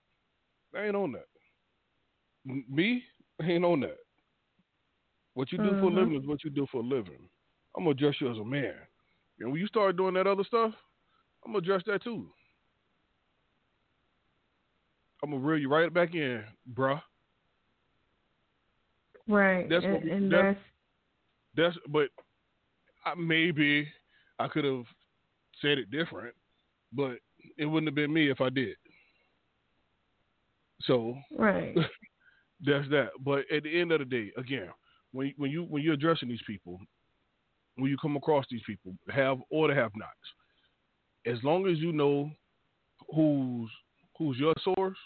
I 0.76 0.86
ain't 0.86 0.96
on 0.96 1.12
that. 1.14 1.26
Me, 2.70 3.04
I 3.42 3.46
ain't 3.46 3.66
on 3.66 3.82
that. 3.82 3.98
What 5.34 5.52
you 5.52 5.58
do 5.58 5.66
mm-hmm. 5.66 5.80
for 5.80 5.88
a 5.88 5.90
mm-hmm. 5.90 5.98
living 5.98 6.22
is 6.22 6.28
what 6.28 6.44
you 6.44 6.50
do 6.50 6.68
for 6.72 6.82
a 6.82 6.86
living. 6.86 7.30
I'm 7.76 7.84
gonna 7.84 7.92
address 7.92 8.16
you 8.20 8.32
as 8.32 8.38
a 8.38 8.46
man. 8.46 8.74
And 9.40 9.52
when 9.52 9.60
you 9.60 9.68
start 9.68 9.98
doing 9.98 10.14
that 10.14 10.28
other 10.28 10.44
stuff, 10.44 10.74
I'm 11.44 11.52
gonna 11.52 11.60
address 11.60 11.82
that 11.88 12.04
too. 12.04 12.30
I'm 15.24 15.32
gonna 15.32 15.42
reel 15.42 15.58
you 15.60 15.70
right 15.70 15.92
back 15.94 16.14
in, 16.14 16.44
bruh. 16.74 17.02
Right. 19.26 19.70
That's 19.70 19.86
and, 19.86 19.94
what, 19.94 20.04
and 20.04 20.32
that's, 20.32 20.58
that's 21.56 21.76
that's 21.76 21.78
but 21.88 22.10
I, 23.06 23.16
maybe 23.16 23.88
I 24.38 24.50
could 24.50 24.66
have 24.66 24.84
said 25.62 25.78
it 25.78 25.90
different, 25.90 26.36
but 26.92 27.20
it 27.58 27.66
wouldn't 27.66 27.88
have 27.88 27.96
been 27.96 28.14
me 28.14 28.30
if 28.30 28.42
I 28.42 28.50
did. 28.50 28.76
So 30.82 31.16
right, 31.38 31.74
that's 32.66 32.90
that. 32.90 33.12
But 33.24 33.46
at 33.50 33.64
the 33.64 33.80
end 33.80 33.94
of 33.94 34.00
the 34.00 34.06
day, 34.06 34.32
again, 34.36 34.70
when 35.14 35.34
when 35.38 35.52
you 35.52 35.64
when 35.64 35.84
you're 35.84 35.94
addressing 35.94 36.28
these 36.28 36.44
people, 36.46 36.80
when 37.78 37.90
you 37.90 37.98
come 37.98 38.18
across 38.18 38.46
these 38.52 38.64
people, 38.68 38.94
have 39.10 39.38
or 39.50 39.70
the 39.70 39.76
have 39.76 39.92
nots, 39.96 40.12
as 41.26 41.42
long 41.44 41.68
as 41.68 41.78
you 41.78 41.94
know 41.94 42.30
who's 43.16 43.72
who's 44.18 44.38
your 44.38 44.54
source, 44.64 44.98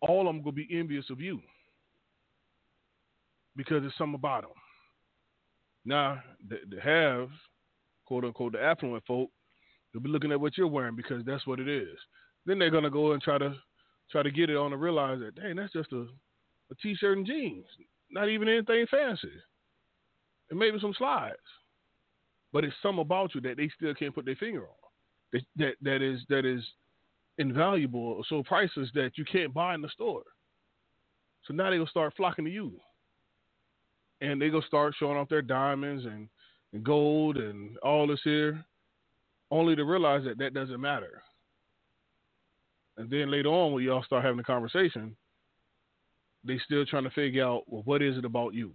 all 0.00 0.20
of 0.20 0.26
them 0.26 0.42
gonna 0.42 0.52
be 0.52 0.68
envious 0.70 1.10
of 1.10 1.20
you 1.20 1.40
because 3.56 3.84
it's 3.84 3.96
something 3.98 4.14
about 4.14 4.42
them. 4.42 4.52
Now 5.84 6.22
the, 6.48 6.58
the 6.70 6.80
haves, 6.80 7.32
quote 8.06 8.24
unquote, 8.24 8.52
the 8.52 8.62
affluent 8.62 9.04
folk, 9.06 9.30
they'll 9.92 10.02
be 10.02 10.08
looking 10.08 10.32
at 10.32 10.40
what 10.40 10.56
you're 10.56 10.66
wearing 10.66 10.96
because 10.96 11.24
that's 11.24 11.46
what 11.46 11.60
it 11.60 11.68
is. 11.68 11.96
Then 12.46 12.58
they're 12.58 12.70
gonna 12.70 12.90
go 12.90 13.12
and 13.12 13.22
try 13.22 13.38
to 13.38 13.54
try 14.10 14.22
to 14.22 14.30
get 14.30 14.50
it 14.50 14.56
on 14.56 14.72
and 14.72 14.80
realize 14.80 15.18
that, 15.20 15.34
dang, 15.34 15.56
that's 15.56 15.72
just 15.72 15.92
a, 15.92 16.06
a 16.70 16.74
t-shirt 16.82 17.18
and 17.18 17.26
jeans, 17.26 17.66
not 18.10 18.28
even 18.28 18.48
anything 18.48 18.86
fancy, 18.90 19.32
and 20.50 20.58
maybe 20.58 20.78
some 20.80 20.94
slides. 20.96 21.36
But 22.52 22.64
it's 22.64 22.74
something 22.82 23.02
about 23.02 23.34
you 23.34 23.42
that 23.42 23.58
they 23.58 23.68
still 23.76 23.92
can't 23.94 24.14
put 24.14 24.24
their 24.24 24.36
finger 24.36 24.62
on. 24.62 24.74
That 25.32 25.42
that, 25.56 25.74
that 25.82 26.02
is 26.02 26.20
that 26.30 26.46
is 26.46 26.64
invaluable, 27.38 28.24
so 28.28 28.42
priceless 28.42 28.90
that 28.94 29.12
you 29.16 29.24
can't 29.24 29.54
buy 29.54 29.74
in 29.74 29.82
the 29.82 29.88
store. 29.88 30.22
So 31.46 31.54
now 31.54 31.70
they're 31.70 31.78
gonna 31.78 31.90
start 31.90 32.14
flocking 32.16 32.44
to 32.44 32.50
you. 32.50 32.72
And 34.20 34.40
they're 34.40 34.50
gonna 34.50 34.66
start 34.66 34.94
showing 34.98 35.16
off 35.16 35.28
their 35.28 35.42
diamonds 35.42 36.04
and, 36.04 36.28
and 36.72 36.84
gold 36.84 37.36
and 37.36 37.78
all 37.78 38.06
this 38.06 38.20
here, 38.24 38.64
only 39.50 39.76
to 39.76 39.84
realize 39.84 40.24
that 40.24 40.38
that 40.38 40.54
doesn't 40.54 40.80
matter. 40.80 41.22
And 42.96 43.08
then 43.08 43.30
later 43.30 43.48
on, 43.48 43.72
when 43.72 43.84
y'all 43.84 44.02
start 44.02 44.24
having 44.24 44.40
a 44.40 44.44
conversation, 44.44 45.16
they 46.44 46.58
still 46.64 46.84
trying 46.84 47.04
to 47.04 47.10
figure 47.10 47.44
out, 47.44 47.62
well, 47.66 47.82
what 47.84 48.02
is 48.02 48.16
it 48.18 48.24
about 48.24 48.54
you? 48.54 48.72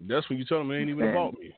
That's 0.00 0.28
when 0.28 0.38
you 0.38 0.44
tell 0.44 0.58
them 0.58 0.70
it 0.70 0.80
ain't 0.80 0.90
even 0.90 1.08
about 1.08 1.38
me. 1.38 1.52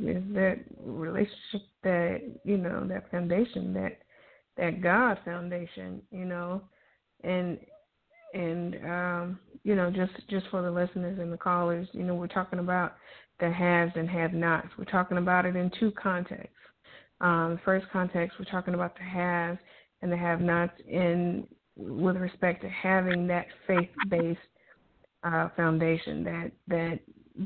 It's, 0.00 0.34
that 0.34 0.60
relationship 0.84 1.62
that 1.82 2.20
you 2.44 2.58
know 2.58 2.86
that 2.88 3.10
foundation 3.10 3.72
that 3.74 3.98
that 4.56 4.82
God 4.82 5.18
foundation 5.24 6.02
you 6.10 6.24
know? 6.24 6.62
And 7.24 7.58
and 8.34 8.76
um 8.84 9.38
you 9.64 9.74
know 9.74 9.90
just 9.90 10.12
just 10.28 10.46
for 10.50 10.62
the 10.62 10.70
listeners 10.70 11.18
and 11.18 11.32
the 11.32 11.36
callers 11.36 11.88
you 11.92 12.02
know 12.02 12.14
we're 12.14 12.26
talking 12.26 12.58
about 12.58 12.94
the 13.40 13.50
haves 13.50 13.92
and 13.96 14.08
have 14.08 14.32
nots 14.32 14.68
we're 14.78 14.84
talking 14.84 15.18
about 15.18 15.46
it 15.46 15.56
in 15.56 15.70
two 15.78 15.90
contexts. 15.92 16.50
Um 17.20 17.60
first 17.64 17.86
context 17.92 18.38
we're 18.38 18.50
talking 18.50 18.74
about 18.74 18.96
the 18.96 19.04
haves 19.04 19.58
and 20.02 20.10
the 20.10 20.16
have 20.16 20.40
nots 20.40 20.74
in 20.88 21.46
with 21.76 22.16
respect 22.16 22.62
to 22.62 22.68
having 22.68 23.26
that 23.26 23.46
faith 23.66 23.88
based 24.08 24.38
uh, 25.24 25.48
foundation 25.56 26.24
that 26.24 26.50
that 26.68 26.98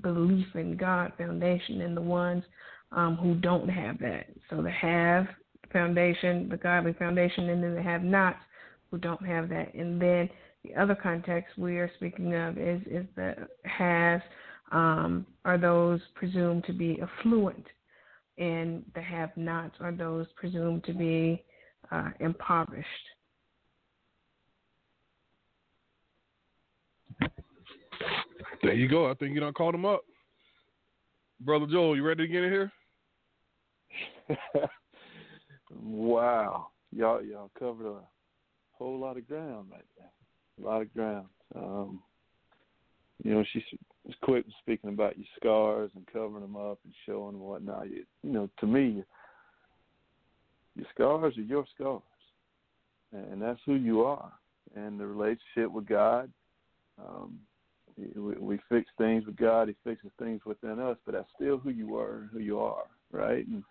belief 0.02 0.46
in 0.54 0.76
God 0.76 1.12
foundation 1.16 1.80
and 1.80 1.96
the 1.96 2.02
ones 2.02 2.44
um, 2.92 3.16
who 3.16 3.34
don't 3.34 3.68
have 3.68 3.98
that. 3.98 4.26
So 4.50 4.62
the 4.62 4.70
have 4.70 5.26
foundation, 5.72 6.48
the 6.48 6.56
godly 6.56 6.92
foundation, 6.94 7.50
and 7.50 7.62
then 7.62 7.74
the 7.74 7.82
have 7.82 8.02
nots 8.02 8.38
who 8.90 8.98
don't 8.98 9.24
have 9.26 9.48
that. 9.48 9.74
And 9.74 10.00
then 10.00 10.28
the 10.64 10.74
other 10.80 10.94
context 10.94 11.58
we 11.58 11.78
are 11.78 11.90
speaking 11.96 12.34
of 12.34 12.58
is 12.58 12.80
is 12.86 13.06
the 13.16 13.34
has 13.64 14.20
um, 14.72 15.26
are 15.44 15.58
those 15.58 16.00
presumed 16.14 16.64
to 16.64 16.72
be 16.72 17.00
affluent, 17.00 17.66
and 18.38 18.84
the 18.94 19.02
have 19.02 19.36
nots 19.36 19.76
are 19.80 19.92
those 19.92 20.26
presumed 20.36 20.84
to 20.84 20.92
be 20.92 21.44
uh, 21.90 22.10
impoverished. 22.20 22.86
There 28.62 28.74
you 28.74 28.88
go. 28.88 29.10
I 29.10 29.14
think 29.14 29.34
you 29.34 29.40
don't 29.40 29.56
call 29.56 29.72
them 29.72 29.84
up. 29.84 30.02
Brother 31.40 31.66
Joel, 31.66 31.96
you 31.96 32.06
ready 32.06 32.26
to 32.26 32.32
get 32.32 32.44
in 32.44 32.50
here? 32.50 32.72
wow. 35.82 36.68
Y'all 36.92 37.22
y'all 37.22 37.50
covered 37.58 37.86
a 37.86 38.00
whole 38.72 38.98
lot 38.98 39.16
of 39.16 39.28
ground 39.28 39.68
right 39.70 39.84
there. 39.98 40.10
A 40.60 40.68
lot 40.68 40.82
of 40.82 40.94
ground. 40.94 41.26
Um, 41.54 42.00
you 43.22 43.34
know, 43.34 43.44
she's 43.52 43.62
quick 44.22 44.44
speaking 44.60 44.90
about 44.90 45.16
your 45.16 45.26
scars 45.36 45.90
and 45.94 46.06
covering 46.12 46.42
them 46.42 46.56
up 46.56 46.78
and 46.84 46.94
showing 47.04 47.32
them 47.32 47.42
whatnot. 47.42 47.90
You, 47.90 48.04
you 48.22 48.32
know, 48.32 48.48
to 48.60 48.66
me, 48.66 49.02
your 50.74 50.86
scars 50.94 51.36
are 51.36 51.42
your 51.42 51.64
scars, 51.74 52.02
and 53.12 53.40
that's 53.40 53.60
who 53.66 53.74
you 53.74 54.02
are. 54.02 54.32
And 54.74 55.00
the 55.00 55.06
relationship 55.06 55.70
with 55.70 55.86
God, 55.86 56.30
um, 56.98 57.38
we, 57.96 58.58
fix 58.68 58.88
things 58.98 59.26
with 59.26 59.36
God. 59.36 59.68
He 59.68 59.76
fixes 59.84 60.10
things 60.18 60.40
within 60.44 60.78
us, 60.78 60.96
but 61.04 61.14
that's 61.14 61.28
still 61.34 61.58
who 61.58 61.70
you 61.70 61.96
are, 61.96 62.28
who 62.32 62.40
you 62.40 62.58
are, 62.58 62.84
right? 63.10 63.46
And 63.46 63.62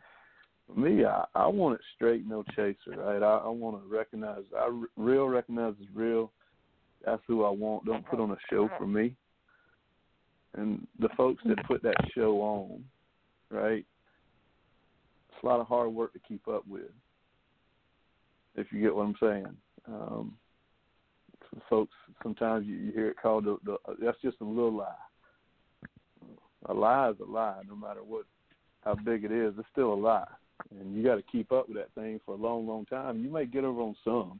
for 0.67 0.79
me, 0.79 1.05
I, 1.05 1.25
I 1.35 1.47
want 1.47 1.75
it 1.75 1.81
straight, 1.95 2.27
no 2.27 2.43
chaser, 2.55 2.97
right? 2.97 3.21
I, 3.21 3.37
I 3.37 3.49
want 3.49 3.81
to 3.81 3.87
recognize, 3.95 4.43
I 4.57 4.69
real 4.97 5.27
recognize 5.27 5.73
is 5.79 5.87
real. 5.93 6.31
That's 7.05 7.21
who 7.27 7.45
I 7.45 7.51
want. 7.51 7.85
Don't 7.85 8.07
put 8.07 8.19
on 8.19 8.31
a 8.31 8.37
show 8.49 8.69
for 8.77 8.87
me. 8.87 9.15
And 10.55 10.87
the 10.99 11.09
folks 11.15 11.43
that 11.45 11.63
put 11.67 11.83
that 11.83 11.97
show 12.15 12.41
on, 12.41 12.83
right? 13.51 13.85
It's 15.29 15.43
a 15.43 15.45
lot 15.45 15.59
of 15.59 15.67
hard 15.67 15.89
work 15.91 16.13
to 16.13 16.19
keep 16.27 16.47
up 16.47 16.63
with. 16.67 16.89
If 18.55 18.67
you 18.71 18.81
get 18.81 18.95
what 18.95 19.03
I'm 19.03 19.15
saying. 19.19 19.57
Um, 19.87 20.37
folks 21.69 21.93
sometimes 22.23 22.65
you, 22.65 22.75
you 22.75 22.91
hear 22.91 23.09
it 23.09 23.17
called 23.21 23.45
the, 23.45 23.57
the 23.65 23.77
that's 24.01 24.21
just 24.21 24.41
a 24.41 24.45
little 24.45 24.73
lie. 24.73 24.93
A 26.67 26.73
lie 26.73 27.09
is 27.11 27.15
a 27.19 27.29
lie, 27.29 27.61
no 27.67 27.75
matter 27.75 28.01
what 28.03 28.25
how 28.83 28.95
big 28.95 29.23
it 29.23 29.31
is. 29.31 29.53
It's 29.57 29.67
still 29.71 29.93
a 29.93 29.95
lie, 29.95 30.27
and 30.79 30.95
you 30.95 31.03
got 31.03 31.15
to 31.15 31.23
keep 31.23 31.51
up 31.51 31.67
with 31.67 31.77
that 31.77 31.93
thing 31.93 32.19
for 32.25 32.35
a 32.35 32.37
long, 32.37 32.67
long 32.67 32.85
time. 32.85 33.19
You 33.19 33.31
may 33.31 33.45
get 33.45 33.63
over 33.63 33.81
on 33.81 33.95
some. 34.03 34.39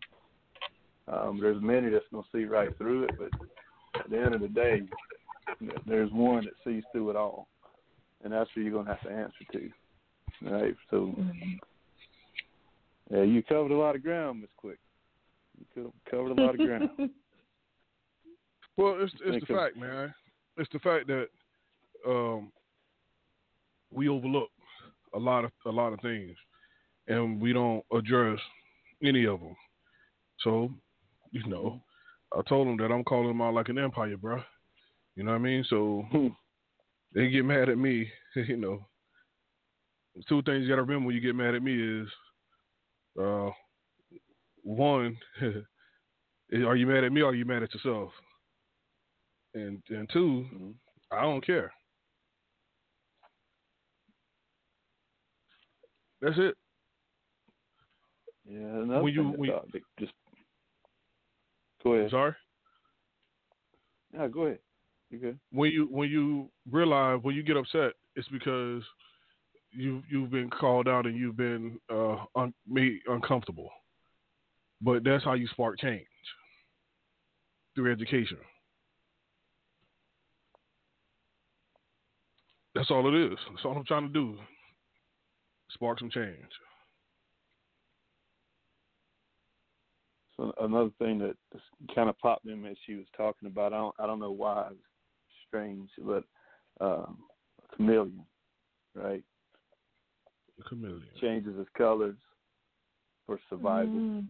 Um, 1.07 1.39
there's 1.39 1.61
many 1.61 1.89
that's 1.89 2.05
going 2.11 2.23
to 2.23 2.29
see 2.37 2.45
right 2.45 2.75
through 2.77 3.03
it, 3.03 3.11
but 3.17 3.29
at 3.99 4.09
the 4.09 4.17
end 4.17 4.33
of 4.33 4.41
the 4.41 4.47
day, 4.47 4.81
there's 5.85 6.11
one 6.11 6.45
that 6.45 6.53
sees 6.63 6.83
through 6.91 7.11
it 7.11 7.15
all, 7.15 7.47
and 8.23 8.33
that's 8.33 8.49
who 8.55 8.61
you're 8.61 8.71
going 8.71 8.85
to 8.85 8.93
have 8.93 9.03
to 9.03 9.11
answer 9.11 9.45
to. 9.51 9.69
Right? 10.41 10.75
So, 10.89 11.13
yeah, 13.11 13.21
you 13.21 13.43
covered 13.43 13.71
a 13.71 13.77
lot 13.77 13.95
of 13.95 14.03
ground, 14.03 14.41
Miss 14.41 14.49
Quick. 14.57 14.79
You 15.57 15.65
could 15.73 15.83
have 15.83 15.93
covered 16.09 16.37
a 16.37 16.41
lot 16.41 16.59
of 16.59 16.65
ground. 16.65 16.89
well, 18.77 18.97
it's 18.99 19.13
it's 19.25 19.45
the 19.47 19.53
fact, 19.53 19.77
man. 19.77 20.13
It's 20.57 20.69
the 20.71 20.79
fact 20.79 21.07
that 21.07 21.27
um, 22.07 22.51
we 23.91 24.09
overlook 24.09 24.49
a 25.13 25.19
lot 25.19 25.45
of 25.45 25.51
a 25.65 25.69
lot 25.69 25.93
of 25.93 26.01
things, 26.01 26.35
and 27.07 27.41
we 27.41 27.53
don't 27.53 27.83
address 27.93 28.39
any 29.03 29.25
of 29.25 29.39
them. 29.39 29.55
So, 30.41 30.69
you 31.31 31.45
know, 31.47 31.81
I 32.35 32.41
told 32.47 32.67
them 32.67 32.77
that 32.77 32.93
I'm 32.93 33.03
calling 33.03 33.29
them 33.29 33.41
out 33.41 33.53
like 33.53 33.69
an 33.69 33.77
empire, 33.77 34.17
bro. 34.17 34.41
You 35.15 35.23
know 35.23 35.31
what 35.31 35.37
I 35.37 35.43
mean? 35.43 35.65
So 35.69 36.03
hmm. 36.11 36.27
they 37.13 37.29
get 37.29 37.45
mad 37.45 37.69
at 37.69 37.77
me. 37.77 38.09
You 38.35 38.57
know, 38.57 38.85
two 40.27 40.41
things 40.41 40.63
you 40.63 40.67
got 40.67 40.75
to 40.75 40.81
remember 40.81 41.05
when 41.05 41.15
you 41.15 41.21
get 41.21 41.37
mad 41.37 41.55
at 41.55 41.63
me 41.63 42.01
is 42.01 42.07
uh, 43.17 43.49
one, 44.65 45.17
are 45.41 46.75
you 46.75 46.87
mad 46.87 47.03
at 47.03 47.11
me 47.11 47.21
or 47.21 47.29
are 47.29 47.35
you 47.35 47.45
mad 47.45 47.63
at 47.63 47.73
yourself? 47.73 48.11
And 49.53 49.81
and 49.89 50.09
2 50.11 50.19
mm-hmm. 50.19 50.71
I 51.11 51.21
don't 51.21 51.45
care. 51.45 51.71
That's 56.21 56.37
it. 56.37 56.55
Yeah, 58.47 58.99
when 58.99 59.13
you 59.13 59.23
when, 59.37 59.51
just 59.99 60.11
go 61.83 61.93
ahead. 61.93 62.11
Sorry. 62.11 62.33
Yeah, 64.13 64.27
go 64.27 64.43
ahead. 64.43 64.59
You 65.09 65.19
good? 65.19 65.39
When 65.51 65.71
you 65.71 65.87
when 65.89 66.09
you 66.09 66.49
realize 66.71 67.19
when 67.21 67.35
you 67.35 67.43
get 67.43 67.57
upset, 67.57 67.93
it's 68.15 68.27
because 68.29 68.83
you 69.71 70.01
you've 70.09 70.31
been 70.31 70.49
called 70.49 70.87
out 70.87 71.05
and 71.05 71.15
you've 71.15 71.37
been 71.37 71.79
uh, 71.91 72.17
un, 72.35 72.53
made 72.67 72.99
uncomfortable. 73.07 73.69
But 74.81 75.03
that's 75.03 75.23
how 75.23 75.33
you 75.33 75.47
spark 75.47 75.79
change 75.79 76.05
through 77.75 77.91
education. 77.91 78.37
That's 82.73 82.91
all 82.91 83.07
it 83.07 83.31
is. 83.31 83.37
That's 83.49 83.63
all 83.63 83.77
I'm 83.77 83.85
trying 83.85 84.07
to 84.07 84.13
do. 84.13 84.37
Spark 85.71 85.99
some 85.99 86.09
change. 86.09 86.35
So 90.35 90.53
another 90.59 90.89
thing 90.99 91.19
that 91.19 91.35
kind 91.93 92.09
of 92.09 92.19
popped 92.19 92.45
in 92.45 92.65
as 92.65 92.75
she 92.85 92.95
was 92.95 93.05
talking 93.15 93.47
about, 93.47 93.71
I 93.71 93.77
don't, 93.77 93.95
I 93.99 94.05
don't 94.05 94.19
know 94.19 94.31
why 94.31 94.67
it's 94.71 94.79
strange, 95.47 95.89
but 95.99 96.25
um, 96.81 97.19
a 97.63 97.75
chameleon, 97.75 98.25
right? 98.93 99.23
A 100.59 100.63
chameleon 100.63 101.03
changes 101.21 101.55
its 101.57 101.69
colors 101.77 102.17
for 103.25 103.39
survival. 103.49 103.93
Mm 103.93 104.27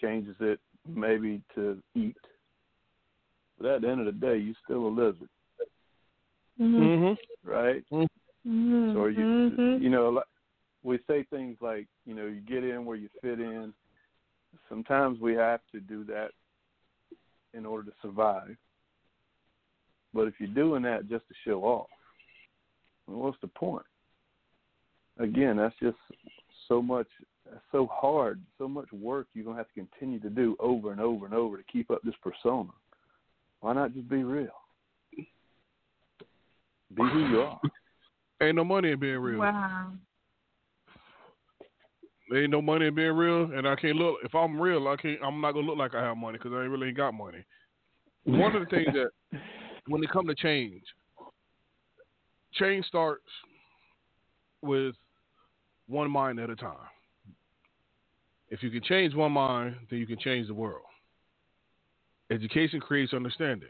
changes 0.00 0.36
it 0.40 0.60
maybe 0.88 1.42
to 1.54 1.82
eat. 1.94 2.16
But 3.58 3.70
at 3.70 3.80
the 3.82 3.88
end 3.88 4.00
of 4.00 4.06
the 4.06 4.12
day, 4.12 4.38
you're 4.38 4.54
still 4.64 4.86
a 4.86 4.88
lizard. 4.88 5.28
Mm-hmm. 6.60 7.48
Right? 7.48 7.84
Mm-hmm. 7.92 8.94
So 8.94 9.06
you, 9.06 9.18
mm-hmm. 9.18 9.82
you 9.82 9.90
know, 9.90 10.22
we 10.82 10.98
say 11.06 11.24
things 11.30 11.56
like, 11.60 11.86
you 12.06 12.14
know, 12.14 12.26
you 12.26 12.40
get 12.40 12.64
in 12.64 12.84
where 12.84 12.96
you 12.96 13.08
fit 13.20 13.38
in. 13.40 13.72
Sometimes 14.68 15.20
we 15.20 15.34
have 15.34 15.60
to 15.72 15.80
do 15.80 16.04
that 16.04 16.30
in 17.52 17.66
order 17.66 17.90
to 17.90 17.96
survive. 18.02 18.56
But 20.12 20.22
if 20.22 20.34
you're 20.38 20.48
doing 20.48 20.82
that 20.82 21.08
just 21.08 21.28
to 21.28 21.34
show 21.44 21.62
off, 21.62 21.86
well, 23.06 23.18
what's 23.18 23.40
the 23.40 23.48
point? 23.48 23.86
Again, 25.18 25.56
that's 25.56 25.74
just 25.80 25.98
so 26.66 26.80
much 26.80 27.06
so 27.72 27.88
hard, 27.92 28.40
so 28.58 28.68
much 28.68 28.90
work 28.92 29.26
you're 29.34 29.44
gonna 29.44 29.56
have 29.56 29.68
to 29.68 29.74
continue 29.74 30.20
to 30.20 30.30
do 30.30 30.56
over 30.60 30.92
and 30.92 31.00
over 31.00 31.24
and 31.26 31.34
over 31.34 31.56
to 31.56 31.62
keep 31.64 31.90
up 31.90 32.00
this 32.02 32.14
persona. 32.22 32.70
Why 33.60 33.74
not 33.74 33.94
just 33.94 34.08
be 34.08 34.22
real? 34.22 34.48
Be 36.94 37.02
who 37.02 37.28
you 37.28 37.40
are. 37.42 37.60
Ain't 38.42 38.56
no 38.56 38.64
money 38.64 38.90
in 38.90 38.98
being 38.98 39.18
real. 39.18 39.40
Wow. 39.40 39.92
There 42.30 42.42
ain't 42.42 42.52
no 42.52 42.62
money 42.62 42.86
in 42.86 42.94
being 42.94 43.12
real, 43.12 43.50
and 43.52 43.66
I 43.66 43.74
can't 43.74 43.96
look. 43.96 44.18
If 44.24 44.36
I'm 44.36 44.58
real, 44.58 44.86
I 44.86 44.94
can't. 44.94 45.18
I'm 45.22 45.40
not 45.40 45.52
gonna 45.52 45.66
look 45.66 45.76
like 45.76 45.96
I 45.96 46.02
have 46.04 46.16
money 46.16 46.38
because 46.38 46.52
I 46.54 46.62
ain't 46.62 46.70
really 46.70 46.86
ain't 46.86 46.96
got 46.96 47.12
money. 47.12 47.44
One 48.22 48.54
of 48.54 48.62
the 48.62 48.66
things 48.66 48.86
that 48.94 49.10
when 49.88 50.02
it 50.04 50.10
come 50.10 50.28
to 50.28 50.34
change, 50.36 50.84
change 52.54 52.86
starts 52.86 53.24
with 54.62 54.94
one 55.88 56.08
mind 56.08 56.38
at 56.38 56.50
a 56.50 56.56
time. 56.56 56.76
If 58.50 58.62
you 58.62 58.70
can 58.70 58.82
change 58.82 59.14
one 59.14 59.32
mind, 59.32 59.76
then 59.88 59.98
you 60.00 60.06
can 60.06 60.18
change 60.18 60.48
the 60.48 60.54
world. 60.54 60.84
Education 62.30 62.80
creates 62.80 63.14
understanding. 63.14 63.68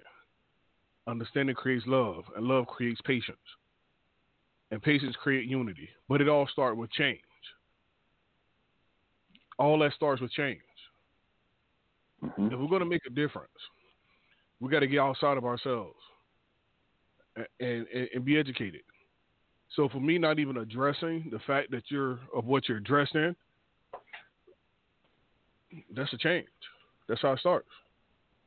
Understanding 1.07 1.55
creates 1.55 1.85
love, 1.87 2.25
and 2.37 2.47
love 2.47 2.67
creates 2.67 3.01
patience. 3.03 3.39
And 4.71 4.83
patience 4.83 5.17
creates 5.23 5.51
unity. 5.51 5.89
But 6.09 6.21
it 6.21 6.29
all 6.29 6.47
starts 6.51 6.79
with 6.79 6.91
change. 6.93 7.21
All 9.59 9.79
that 9.81 9.93
starts 9.95 10.23
with 10.23 10.31
change. 10.33 10.61
Mm-hmm. 12.25 12.47
If 12.47 12.59
we're 12.59 12.69
going 12.69 12.81
to 12.81 12.87
make 12.87 13.05
a 13.07 13.11
difference, 13.11 13.49
we 14.61 14.71
got 14.71 14.81
to 14.81 14.87
get 14.87 15.01
outside 15.01 15.37
of 15.37 15.45
ourselves 15.45 15.97
and, 17.37 17.47
and, 17.61 18.09
and 18.15 18.25
be 18.25 18.39
educated. 18.39 18.83
So 19.75 19.89
for 19.89 20.01
me, 20.01 20.19
not 20.19 20.39
even 20.39 20.59
addressing 20.59 21.29
the 21.31 21.39
fact 21.47 21.71
that 21.71 21.85
you're 21.89 22.19
of 22.35 22.45
what 22.45 22.69
you're 22.69 22.81
dressed 22.81 23.15
in, 23.15 23.35
that's 25.95 26.13
a 26.13 26.19
change. 26.19 26.47
That's 27.09 27.23
how 27.23 27.33
it 27.33 27.41
starts. 27.41 27.69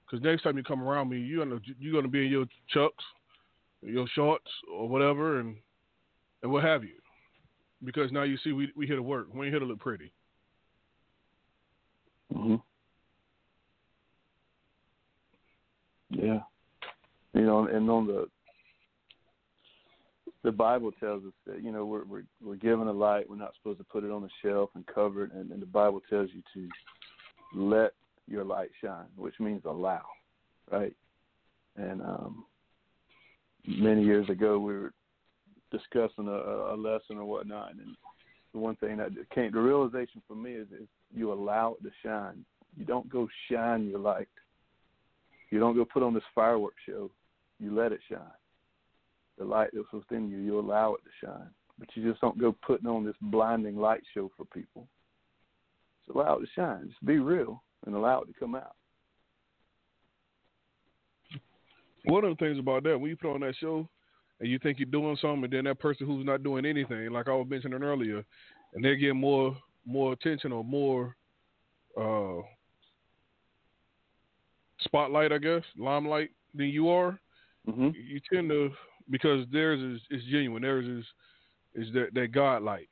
Because 0.05 0.23
next 0.23 0.43
time 0.43 0.57
you 0.57 0.63
come 0.63 0.83
around 0.83 1.09
me, 1.09 1.17
you're 1.17 1.45
gonna 1.45 1.59
you're 1.79 1.93
gonna 1.93 2.07
be 2.07 2.25
in 2.25 2.31
your 2.31 2.45
chucks, 2.69 3.03
your 3.81 4.07
shorts, 4.13 4.49
or 4.71 4.87
whatever, 4.87 5.39
and 5.39 5.55
and 6.41 6.51
what 6.51 6.63
have 6.63 6.83
you. 6.83 6.95
Because 7.83 8.11
now 8.11 8.23
you 8.23 8.37
see 8.43 8.51
we 8.51 8.71
we 8.75 8.85
here 8.85 8.95
to 8.95 9.03
work. 9.03 9.27
We 9.33 9.45
ain't 9.45 9.53
here 9.53 9.59
to 9.59 9.65
look 9.65 9.79
pretty. 9.79 10.11
hmm 12.31 12.55
Yeah, 16.09 16.39
you 17.33 17.41
know, 17.41 17.67
and 17.67 17.89
on 17.89 18.07
the 18.07 18.27
the 20.43 20.51
Bible 20.51 20.91
tells 20.99 21.23
us 21.23 21.33
that 21.47 21.63
you 21.63 21.71
know 21.71 21.85
we're 21.85 22.03
we're 22.05 22.23
we're 22.41 22.55
given 22.55 22.87
a 22.87 22.93
light. 22.93 23.29
We're 23.29 23.37
not 23.37 23.53
supposed 23.55 23.79
to 23.79 23.85
put 23.85 24.03
it 24.03 24.11
on 24.11 24.21
the 24.21 24.29
shelf 24.41 24.69
and 24.75 24.85
cover 24.85 25.23
it. 25.23 25.31
And, 25.31 25.51
and 25.51 25.61
the 25.61 25.65
Bible 25.65 26.01
tells 26.09 26.29
you 26.33 26.43
to 26.53 26.69
let 27.53 27.93
your 28.27 28.43
light 28.43 28.71
shine, 28.81 29.05
which 29.15 29.39
means 29.39 29.61
allow, 29.65 30.03
right? 30.71 30.95
And 31.75 32.01
um, 32.01 32.45
many 33.67 34.03
years 34.03 34.29
ago, 34.29 34.59
we 34.59 34.73
were 34.73 34.93
discussing 35.71 36.27
a, 36.27 36.73
a 36.73 36.77
lesson 36.77 37.17
or 37.17 37.25
whatnot, 37.25 37.71
and 37.71 37.95
the 38.53 38.59
one 38.59 38.75
thing 38.77 38.97
that 38.97 39.11
came, 39.33 39.51
the 39.51 39.59
realization 39.59 40.21
for 40.27 40.35
me 40.35 40.53
is, 40.53 40.67
is 40.67 40.87
you 41.13 41.33
allow 41.33 41.75
it 41.79 41.83
to 41.83 41.91
shine. 42.03 42.45
You 42.77 42.85
don't 42.85 43.09
go 43.09 43.27
shine 43.49 43.87
your 43.87 43.99
light. 43.99 44.27
You 45.49 45.59
don't 45.59 45.75
go 45.75 45.85
put 45.85 46.03
on 46.03 46.13
this 46.13 46.23
fireworks 46.33 46.81
show. 46.87 47.11
You 47.59 47.75
let 47.75 47.91
it 47.91 47.99
shine. 48.09 48.19
The 49.37 49.45
light 49.45 49.69
that's 49.73 49.91
within 49.91 50.29
you, 50.29 50.37
you 50.37 50.59
allow 50.59 50.95
it 50.95 51.01
to 51.03 51.25
shine. 51.25 51.49
But 51.79 51.89
you 51.95 52.07
just 52.07 52.21
don't 52.21 52.39
go 52.39 52.55
putting 52.65 52.87
on 52.87 53.03
this 53.03 53.15
blinding 53.21 53.77
light 53.77 54.03
show 54.13 54.31
for 54.37 54.45
people. 54.45 54.87
Just 56.05 56.15
allow 56.15 56.37
it 56.37 56.41
to 56.41 56.47
shine. 56.55 56.87
Just 56.87 57.05
be 57.05 57.17
real 57.17 57.63
and 57.85 57.95
allow 57.95 58.21
it 58.21 58.27
to 58.27 58.33
come 58.33 58.55
out. 58.55 58.75
One 62.05 62.25
of 62.25 62.37
the 62.37 62.45
things 62.45 62.59
about 62.59 62.83
that, 62.83 62.99
when 62.99 63.09
you 63.09 63.15
put 63.15 63.33
on 63.33 63.41
that 63.41 63.55
show 63.59 63.87
and 64.39 64.49
you 64.49 64.59
think 64.59 64.79
you're 64.79 64.85
doing 64.87 65.17
something, 65.21 65.45
and 65.45 65.53
then 65.53 65.63
that 65.65 65.79
person 65.79 66.05
who's 66.05 66.25
not 66.25 66.43
doing 66.43 66.65
anything, 66.65 67.11
like 67.11 67.29
I 67.29 67.31
was 67.31 67.47
mentioning 67.49 67.81
earlier, 67.81 68.25
and 68.73 68.83
they're 68.83 68.95
getting 68.95 69.19
more 69.19 69.55
more 69.85 70.13
attention 70.13 70.51
or 70.53 70.63
more 70.63 71.15
uh, 71.99 72.41
spotlight, 74.81 75.31
I 75.31 75.37
guess, 75.37 75.63
limelight 75.77 76.31
than 76.53 76.67
you 76.67 76.89
are, 76.89 77.19
Mm-hmm. 77.69 77.89
you 77.93 78.19
tend 78.31 78.49
to 78.49 78.71
because 79.09 79.45
theirs 79.51 79.79
is, 79.79 80.01
is 80.11 80.25
genuine. 80.29 80.61
Theirs 80.63 80.85
is 80.85 81.05
is 81.87 81.93
that 81.93 82.13
that 82.13 82.33
God 82.33 82.61
light. 82.61 82.89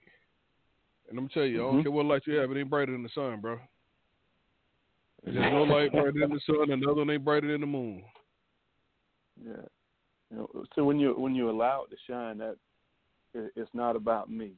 And 1.11 1.19
I'm 1.19 1.25
gonna 1.25 1.33
tell 1.33 1.45
you, 1.45 1.61
I 1.61 1.65
don't 1.65 1.79
Mhm. 1.79 1.83
care 1.83 1.91
what 1.91 2.05
light 2.05 2.25
you 2.25 2.35
have, 2.35 2.49
it 2.51 2.57
ain't 2.57 2.69
brighter 2.69 2.93
than 2.93 3.03
the 3.03 3.09
sun, 3.09 3.41
bro. 3.41 3.59
There's 5.23 5.35
no 5.35 5.63
light 5.63 5.91
brighter 5.91 6.13
than 6.13 6.31
the 6.31 6.39
sun, 6.45 6.71
and 6.71 6.81
another 6.83 7.01
one 7.01 7.09
ain't 7.09 7.25
brighter 7.25 7.51
than 7.51 7.61
the 7.61 7.67
moon. 7.67 8.03
Yeah. 9.43 9.65
You 10.29 10.37
know, 10.37 10.65
so 10.73 10.85
when 10.85 10.99
you 10.99 11.13
when 11.13 11.35
you 11.35 11.49
allow 11.49 11.83
it 11.83 11.89
to 11.89 11.97
shine, 12.07 12.37
that 12.37 12.55
it, 13.33 13.51
it's 13.57 13.73
not 13.73 13.97
about 13.97 14.29
me. 14.31 14.53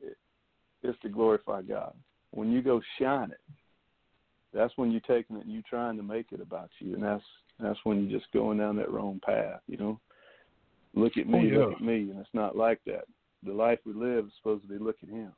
It, 0.00 0.18
it's 0.82 0.98
to 1.00 1.08
glorify 1.08 1.62
God. 1.62 1.94
When 2.32 2.52
you 2.52 2.60
go 2.60 2.82
shine 2.98 3.30
it, 3.30 3.40
that's 4.52 4.76
when 4.76 4.92
you're 4.92 5.00
taking 5.00 5.36
it 5.36 5.46
and 5.46 5.52
you 5.52 5.62
trying 5.62 5.96
to 5.96 6.02
make 6.02 6.32
it 6.32 6.40
about 6.42 6.70
you, 6.80 6.94
and 6.94 7.02
that's 7.02 7.24
that's 7.58 7.78
when 7.84 8.04
you're 8.04 8.20
just 8.20 8.30
going 8.32 8.58
down 8.58 8.76
that 8.76 8.90
wrong 8.90 9.20
path. 9.24 9.62
You 9.66 9.78
know, 9.78 10.00
look 10.94 11.16
at 11.16 11.26
me, 11.26 11.38
Oh, 11.38 11.42
yeah. 11.42 11.58
look 11.58 11.72
at 11.72 11.80
me, 11.80 12.10
and 12.10 12.20
it's 12.20 12.34
not 12.34 12.56
like 12.56 12.80
that. 12.84 13.04
The 13.42 13.52
life 13.52 13.78
we 13.86 13.94
live 13.94 14.26
is 14.26 14.32
supposed 14.36 14.62
to 14.62 14.68
be 14.68 14.78
look 14.78 14.96
at 15.02 15.08
Him, 15.08 15.32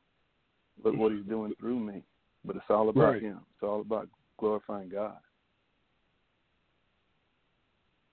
look 0.85 0.97
what 0.97 1.13
He's 1.13 1.25
doing 1.25 1.53
through 1.59 1.81
me. 1.81 2.03
But 2.45 2.57
it's 2.57 2.65
all 2.71 2.89
about 2.89 3.13
Right. 3.15 3.23
Him. 3.23 3.41
It's 3.55 3.63
all 3.63 3.81
about 3.81 4.09
glorifying 4.39 4.89
God. 4.89 5.17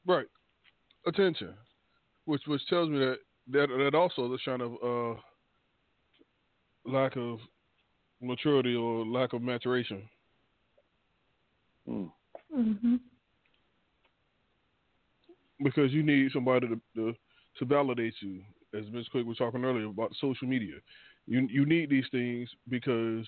Right. 0.05 0.27
Attention. 1.07 1.53
Which 2.25 2.41
which 2.47 2.65
tells 2.67 2.89
me 2.89 2.99
that 2.99 3.17
that 3.51 3.67
that 3.69 3.95
also 3.95 4.27
the 4.27 4.39
sign 4.43 4.61
of 4.61 4.73
uh 4.83 5.19
lack 6.85 7.15
of 7.15 7.39
maturity 8.21 8.75
or 8.75 9.05
lack 9.05 9.33
of 9.33 9.41
maturation. 9.41 10.07
Mm. 11.87 12.11
Mhm. 12.55 12.99
Because 15.63 15.91
you 15.91 16.03
need 16.03 16.31
somebody 16.31 16.67
to 16.67 16.81
to, 16.95 17.15
to 17.59 17.65
validate 17.65 18.13
you. 18.21 18.41
As 18.73 18.83
Ms. 18.91 19.07
Quick 19.09 19.25
was 19.25 19.37
talking 19.37 19.63
earlier 19.63 19.85
about 19.85 20.13
social 20.19 20.47
media. 20.47 20.75
You 21.27 21.47
you 21.51 21.65
need 21.65 21.89
these 21.89 22.05
things 22.11 22.49
because 22.69 23.25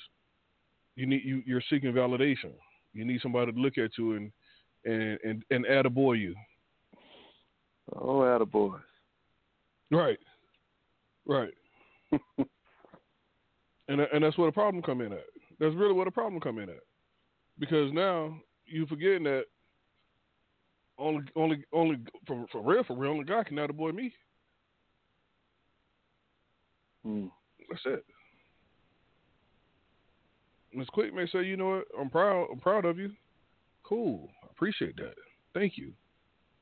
you 0.95 1.05
need 1.05 1.23
you, 1.23 1.41
you're 1.45 1.63
seeking 1.69 1.93
validation. 1.93 2.51
You 2.93 3.05
need 3.05 3.21
somebody 3.21 3.51
to 3.51 3.59
look 3.59 3.77
at 3.77 3.91
you 3.97 4.13
and 4.13 4.31
and 4.85 5.19
and, 5.23 5.43
and 5.49 5.65
attaboy 5.65 6.19
you. 6.19 6.35
Oh, 7.95 8.19
attaboys. 8.19 8.81
Right. 9.91 10.19
Right. 11.25 11.53
and 13.87 14.01
and 14.01 14.23
that's 14.23 14.37
where 14.37 14.47
the 14.47 14.53
problem 14.53 14.83
come 14.83 15.01
in 15.01 15.13
at. 15.13 15.25
That's 15.59 15.75
really 15.75 15.93
where 15.93 16.05
the 16.05 16.11
problem 16.11 16.39
come 16.39 16.59
in 16.59 16.69
at. 16.69 16.83
Because 17.59 17.91
now 17.93 18.37
you 18.65 18.85
forgetting 18.85 19.23
that 19.23 19.45
only 20.99 21.23
only 21.35 21.63
only 21.73 21.97
for 22.25 22.45
for 22.51 22.61
real 22.61 22.83
for 22.83 22.95
real 22.95 23.11
only 23.11 23.23
God 23.23 23.45
can 23.45 23.57
attaboy 23.57 23.93
me. 23.93 24.13
Mm. 27.05 27.31
That's 27.69 27.81
it. 27.85 28.05
Miss 30.73 30.87
Quick 30.89 31.13
may 31.13 31.27
say, 31.27 31.43
you 31.43 31.57
know 31.57 31.69
what, 31.69 31.85
I'm 31.99 32.09
proud 32.09 32.47
I'm 32.51 32.59
proud 32.59 32.85
of 32.85 32.97
you. 32.97 33.11
Cool. 33.83 34.29
I 34.43 34.47
appreciate 34.51 34.95
that. 34.97 35.15
Thank 35.53 35.77
you. 35.77 35.93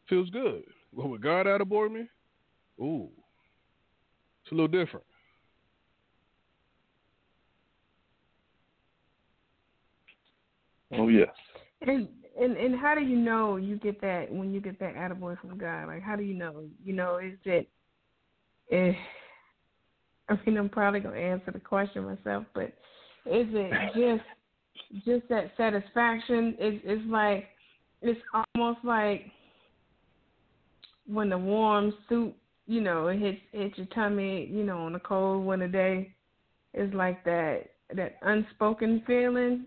Feels 0.07 0.29
good. 0.29 0.63
But 0.95 1.07
with 1.07 1.21
God 1.21 1.47
attaboy 1.47 1.91
me, 1.91 2.07
ooh. 2.79 3.09
It's 4.43 4.51
a 4.51 4.55
little 4.55 4.67
different. 4.67 5.05
Oh 10.93 11.07
yes. 11.07 11.29
And 11.81 12.07
and 12.39 12.55
and 12.57 12.79
how 12.79 12.95
do 12.95 13.01
you 13.01 13.17
know 13.17 13.55
you 13.55 13.77
get 13.77 13.99
that 14.01 14.31
when 14.31 14.53
you 14.53 14.61
get 14.61 14.79
that 14.79 14.95
attaboy 14.95 15.39
from 15.39 15.57
God? 15.57 15.87
Like 15.87 16.03
how 16.03 16.15
do 16.15 16.23
you 16.23 16.35
know? 16.35 16.65
You 16.83 16.93
know, 16.93 17.17
is 17.17 17.37
it 17.43 17.67
eh, 18.71 18.93
I 20.29 20.37
mean 20.45 20.57
I'm 20.57 20.69
probably 20.69 20.99
gonna 20.99 21.17
answer 21.17 21.51
the 21.51 21.59
question 21.59 22.05
myself, 22.05 22.45
but 22.53 22.73
is 23.25 23.47
it 23.51 23.71
just 23.95 25.05
just 25.05 25.27
that 25.29 25.51
satisfaction? 25.57 26.55
It's 26.59 26.81
it's 26.85 27.09
like 27.09 27.45
it's 28.01 28.19
almost 28.55 28.79
like 28.83 29.31
when 31.07 31.29
the 31.29 31.37
warm 31.37 31.93
soup, 32.09 32.35
you 32.67 32.81
know, 32.81 33.07
it 33.07 33.19
hits 33.19 33.39
hits 33.51 33.77
your 33.77 33.87
tummy, 33.87 34.47
you 34.51 34.63
know, 34.63 34.79
on 34.79 34.95
a 34.95 34.99
cold 34.99 35.45
winter 35.45 35.67
day. 35.67 36.13
It's 36.73 36.93
like 36.93 37.23
that 37.25 37.69
that 37.93 38.17
unspoken 38.21 39.03
feeling. 39.05 39.65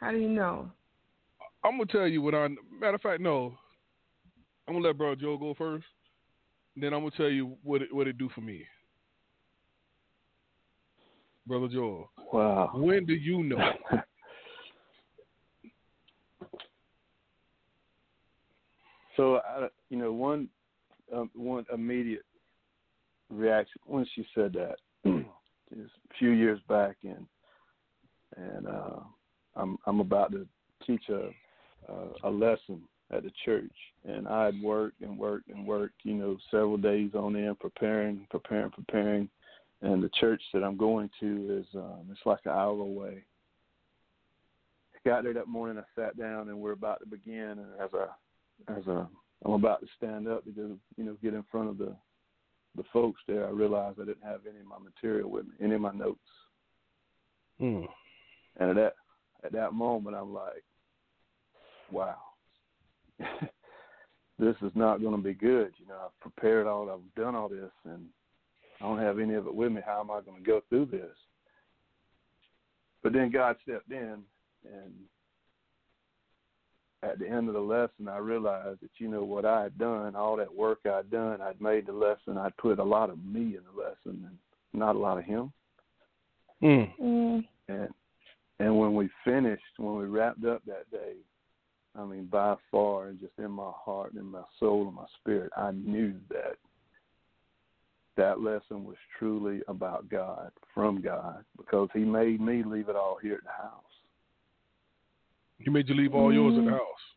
How 0.00 0.12
do 0.12 0.18
you 0.18 0.28
know? 0.28 0.70
I'm 1.64 1.72
gonna 1.72 1.86
tell 1.86 2.06
you 2.06 2.22
what 2.22 2.34
I. 2.34 2.48
Matter 2.80 2.94
of 2.94 3.00
fact, 3.00 3.20
no. 3.20 3.54
I'm 4.66 4.74
gonna 4.74 4.86
let 4.86 4.98
Bro 4.98 5.16
Joe 5.16 5.36
go 5.36 5.54
first. 5.54 5.86
Then 6.76 6.92
I'm 6.92 7.00
gonna 7.00 7.10
tell 7.16 7.28
you 7.30 7.56
what 7.62 7.82
it 7.82 7.92
what 7.92 8.06
it 8.06 8.18
do 8.18 8.28
for 8.34 8.40
me, 8.40 8.64
Brother 11.48 11.68
Joel. 11.68 12.10
Wow. 12.32 12.70
When 12.74 13.06
do 13.06 13.14
you 13.14 13.42
know? 13.42 13.72
so 19.16 19.36
I, 19.36 19.68
you 19.88 19.96
know, 19.96 20.12
one 20.12 20.48
um, 21.14 21.30
one 21.34 21.64
immediate 21.72 22.26
reaction 23.30 23.80
when 23.86 24.06
she 24.14 24.26
said 24.34 24.52
that 24.52 24.76
is 25.74 25.88
a 25.88 26.14
few 26.18 26.30
years 26.30 26.60
back, 26.68 26.96
and 27.02 27.26
and 28.36 28.66
uh, 28.66 29.00
I'm 29.56 29.78
I'm 29.86 30.00
about 30.00 30.32
to 30.32 30.46
teach 30.86 31.08
a 31.08 31.30
a, 31.90 32.28
a 32.28 32.30
lesson 32.30 32.82
at 33.10 33.22
the 33.22 33.32
church, 33.44 33.72
and 34.06 34.28
I 34.28 34.44
had 34.46 34.60
worked 34.62 35.00
and 35.00 35.18
worked 35.18 35.48
and 35.48 35.66
worked, 35.66 35.94
you 36.02 36.12
know, 36.14 36.36
several 36.50 36.76
days 36.76 37.12
on 37.14 37.36
end, 37.36 37.58
preparing, 37.58 38.26
preparing, 38.30 38.70
preparing. 38.70 39.30
And 39.80 40.02
the 40.02 40.10
church 40.20 40.42
that 40.52 40.64
I'm 40.64 40.76
going 40.76 41.08
to 41.20 41.60
is 41.60 41.66
um, 41.76 42.08
it's 42.10 42.20
like 42.26 42.40
an 42.44 42.52
hour 42.52 42.80
away. 42.80 43.24
Got 45.06 45.22
there 45.22 45.34
that 45.34 45.46
morning. 45.46 45.78
I 45.82 46.00
sat 46.00 46.18
down, 46.18 46.48
and 46.48 46.58
we're 46.58 46.72
about 46.72 47.00
to 47.00 47.06
begin. 47.06 47.58
And 47.58 47.68
as 47.80 47.90
I 47.94 48.76
as 48.76 48.82
I 48.88 49.06
I'm 49.44 49.52
about 49.52 49.80
to 49.80 49.86
stand 49.96 50.26
up 50.26 50.44
to 50.44 50.50
go, 50.50 50.76
you 50.96 51.04
know, 51.04 51.16
get 51.22 51.34
in 51.34 51.44
front 51.50 51.68
of 51.68 51.78
the 51.78 51.94
the 52.76 52.82
folks 52.92 53.20
there, 53.26 53.46
I 53.46 53.50
realized 53.50 53.98
I 54.00 54.04
didn't 54.04 54.24
have 54.24 54.40
any 54.48 54.60
of 54.60 54.66
my 54.66 54.78
material 54.78 55.30
with 55.30 55.46
me, 55.46 55.52
any 55.62 55.74
of 55.74 55.80
my 55.80 55.92
notes. 55.92 56.18
Hmm. 57.58 57.84
And 58.58 58.70
at 58.70 58.76
that 58.76 58.94
at 59.44 59.52
that 59.52 59.72
moment, 59.72 60.16
I'm 60.16 60.34
like, 60.34 60.64
wow, 61.92 62.16
this 64.38 64.56
is 64.62 64.72
not 64.74 65.00
going 65.00 65.16
to 65.16 65.22
be 65.22 65.34
good. 65.34 65.72
You 65.78 65.86
know, 65.86 65.98
I've 66.04 66.20
prepared 66.20 66.66
all, 66.66 66.90
I've 66.90 67.22
done 67.22 67.34
all 67.34 67.48
this, 67.48 67.70
and 67.84 68.06
I 68.80 68.84
don't 68.84 68.98
have 68.98 69.18
any 69.18 69.34
of 69.34 69.46
it 69.46 69.54
with 69.54 69.72
me. 69.72 69.80
How 69.84 70.00
am 70.00 70.10
I 70.10 70.20
going 70.20 70.42
to 70.42 70.46
go 70.46 70.62
through 70.68 70.86
this? 70.86 71.16
But 73.02 73.12
then 73.12 73.30
God 73.30 73.56
stepped 73.62 73.90
in, 73.90 74.18
and 74.64 74.92
at 77.02 77.18
the 77.18 77.28
end 77.28 77.48
of 77.48 77.54
the 77.54 77.60
lesson, 77.60 78.08
I 78.08 78.18
realized 78.18 78.80
that 78.82 78.90
you 78.98 79.08
know 79.08 79.24
what 79.24 79.44
I 79.44 79.62
had 79.62 79.78
done, 79.78 80.16
all 80.16 80.36
that 80.36 80.52
work 80.52 80.80
I'd 80.84 81.10
done, 81.10 81.40
I'd 81.40 81.60
made 81.60 81.86
the 81.86 81.92
lesson. 81.92 82.36
I'd 82.36 82.56
put 82.56 82.78
a 82.78 82.84
lot 82.84 83.10
of 83.10 83.24
me 83.24 83.56
in 83.56 83.60
the 83.72 83.80
lesson, 83.80 84.24
and 84.26 84.38
not 84.72 84.96
a 84.96 84.98
lot 84.98 85.18
of 85.18 85.24
him. 85.24 85.52
Mm. 86.62 86.92
Mm. 87.00 87.44
And 87.68 87.88
and 88.60 88.78
when 88.78 88.94
we 88.94 89.08
finished, 89.24 89.62
when 89.76 89.96
we 89.96 90.06
wrapped 90.06 90.44
up 90.44 90.62
that 90.66 90.90
day, 90.90 91.14
I 91.96 92.04
mean, 92.04 92.26
by 92.26 92.56
far, 92.70 93.08
and 93.08 93.20
just 93.20 93.32
in 93.38 93.50
my 93.52 93.70
heart 93.72 94.14
in 94.14 94.24
my 94.24 94.42
soul 94.58 94.86
and 94.86 94.94
my 94.94 95.06
spirit, 95.20 95.52
I 95.56 95.70
knew 95.70 96.14
that 96.30 96.56
that 98.18 98.40
lesson 98.40 98.84
was 98.84 98.96
truly 99.18 99.60
about 99.68 100.08
God, 100.10 100.50
from 100.74 101.00
God, 101.00 101.44
because 101.56 101.88
He 101.94 102.00
made 102.00 102.40
me 102.40 102.62
leave 102.62 102.88
it 102.90 102.96
all 102.96 103.16
here 103.22 103.36
at 103.36 103.44
the 103.44 103.62
house. 103.62 103.82
He 105.58 105.70
made 105.70 105.88
you 105.88 105.94
leave 105.94 106.14
all 106.14 106.32
yours 106.32 106.58
at 106.58 106.64
the 106.64 106.70
Mm. 106.70 106.78
house. 106.78 107.14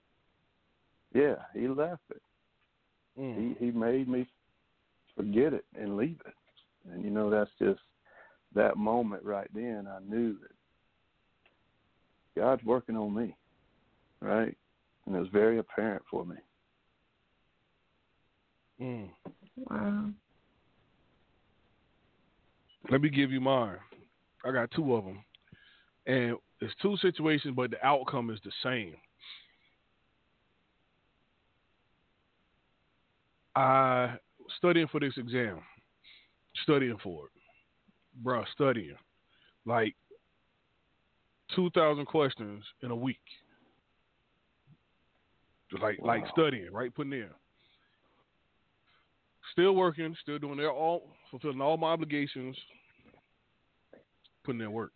Yeah, 1.13 1.45
He 1.53 1.67
left 1.67 2.09
it. 2.11 2.21
Mm. 3.17 3.57
He 3.57 3.65
He 3.65 3.71
made 3.71 4.07
me 4.07 4.27
forget 5.15 5.53
it 5.53 5.65
and 5.75 5.97
leave 5.97 6.21
it. 6.25 6.35
And 6.89 7.03
you 7.03 7.09
know, 7.09 7.29
that's 7.29 7.51
just 7.59 7.81
that 8.53 8.77
moment 8.77 9.23
right 9.23 9.51
then. 9.53 9.87
I 9.87 9.99
knew 9.99 10.37
that 10.39 10.51
God's 12.35 12.63
working 12.63 12.95
on 12.95 13.13
me, 13.13 13.35
right? 14.21 14.55
And 15.05 15.15
it 15.15 15.19
was 15.19 15.29
very 15.29 15.57
apparent 15.57 16.03
for 16.09 16.25
me. 16.25 16.37
Mm. 18.79 19.09
Wow. 19.69 20.09
Let 22.89 23.01
me 23.01 23.09
give 23.09 23.31
you 23.31 23.41
mine. 23.41 23.77
I 24.43 24.51
got 24.51 24.71
two 24.71 24.95
of 24.95 25.05
them, 25.05 25.23
and 26.07 26.35
it's 26.59 26.73
two 26.81 26.97
situations, 26.97 27.53
but 27.55 27.71
the 27.71 27.85
outcome 27.85 28.29
is 28.29 28.39
the 28.43 28.51
same. 28.63 28.95
I 33.55 34.15
studying 34.57 34.87
for 34.87 34.99
this 34.99 35.13
exam, 35.17 35.59
studying 36.63 36.97
for 37.03 37.25
it, 37.25 37.31
bro, 38.23 38.43
studying 38.53 38.95
like 39.65 39.95
two 41.55 41.69
thousand 41.71 42.05
questions 42.05 42.63
in 42.81 42.91
a 42.91 42.95
week. 42.95 43.19
Like 45.81 45.99
like 46.01 46.23
studying, 46.31 46.71
right? 46.71 46.93
Putting 46.93 47.13
in. 47.13 47.29
Still 49.51 49.73
working, 49.75 50.15
still 50.21 50.39
doing 50.39 50.57
their 50.57 50.71
all 50.71 51.09
fulfilling 51.29 51.61
all 51.61 51.77
my 51.77 51.87
obligations, 51.87 52.55
putting 54.43 54.61
in 54.61 54.71
work. 54.71 54.91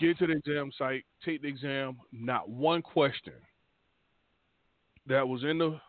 Get 0.00 0.18
to 0.18 0.26
the 0.26 0.32
exam 0.34 0.70
site, 0.76 1.04
take 1.24 1.42
the 1.42 1.48
exam, 1.48 1.96
not 2.12 2.48
one 2.48 2.82
question 2.82 3.34
that 5.06 5.26
was 5.26 5.44
in 5.44 5.58
the 5.58 5.80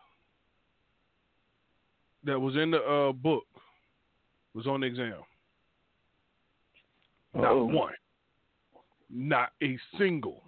that 2.24 2.38
was 2.38 2.56
in 2.56 2.70
the 2.70 2.78
uh, 2.82 3.12
book 3.12 3.44
was 4.54 4.66
on 4.66 4.80
the 4.80 4.86
exam. 4.86 5.16
Not 7.34 7.52
Oh. 7.52 7.64
one. 7.64 7.94
Not 9.10 9.50
a 9.62 9.78
single. 9.96 10.42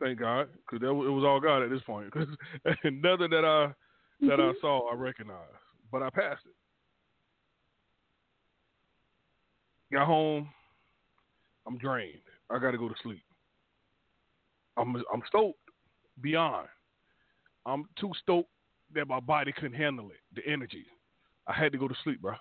Thank 0.00 0.18
God, 0.18 0.48
because 0.68 0.84
it 0.86 0.90
was 0.92 1.24
all 1.24 1.40
God 1.40 1.62
at 1.62 1.70
this 1.70 1.82
point. 1.82 2.10
'Cause 2.10 2.26
nothing 2.84 3.30
that 3.30 3.44
I 3.44 3.72
that 4.22 4.40
I 4.40 4.44
mm-hmm. 4.44 4.58
saw 4.60 4.90
I 4.90 4.94
recognized, 4.94 5.38
but 5.90 6.02
I 6.02 6.10
passed 6.10 6.46
it. 6.46 6.54
Got 9.94 10.06
home. 10.06 10.48
I'm 11.66 11.78
drained. 11.78 12.18
I 12.50 12.58
got 12.58 12.70
to 12.70 12.78
go 12.78 12.88
to 12.88 12.94
sleep. 13.02 13.22
I'm 14.76 14.96
I'm 15.12 15.22
stoked 15.28 15.58
beyond. 16.20 16.68
I'm 17.66 17.84
too 18.00 18.10
stoked 18.22 18.48
that 18.94 19.08
my 19.08 19.20
body 19.20 19.52
couldn't 19.52 19.74
handle 19.74 20.10
it. 20.10 20.20
The 20.34 20.50
energy. 20.50 20.86
I 21.46 21.52
had 21.52 21.72
to 21.72 21.78
go 21.78 21.88
to 21.88 21.94
sleep, 22.04 22.22
bro. 22.22 22.34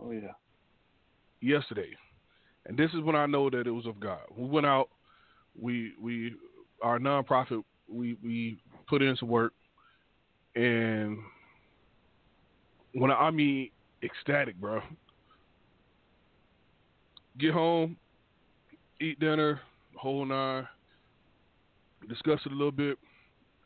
Oh 0.00 0.10
yeah. 0.10 0.32
yesterday, 1.40 1.90
and 2.66 2.78
this 2.78 2.90
is 2.94 3.00
when 3.02 3.16
I 3.16 3.26
know 3.26 3.50
that 3.50 3.66
it 3.66 3.70
was 3.70 3.86
of 3.86 4.00
God. 4.00 4.20
We 4.34 4.46
went 4.46 4.66
out, 4.66 4.88
we 5.60 5.92
we 6.00 6.34
our 6.82 6.98
nonprofit, 6.98 7.62
we 7.88 8.16
we 8.22 8.58
put 8.86 9.02
in 9.02 9.16
some 9.16 9.28
work, 9.28 9.52
and 10.54 11.18
when 12.94 13.10
I, 13.10 13.14
I 13.14 13.30
mean 13.30 13.70
ecstatic, 14.02 14.56
bro. 14.60 14.80
Get 17.38 17.52
home, 17.52 17.96
eat 19.00 19.18
dinner, 19.18 19.60
whole 19.96 20.24
nine, 20.24 20.68
discuss 22.08 22.40
it 22.44 22.52
a 22.52 22.54
little 22.54 22.72
bit, 22.72 22.98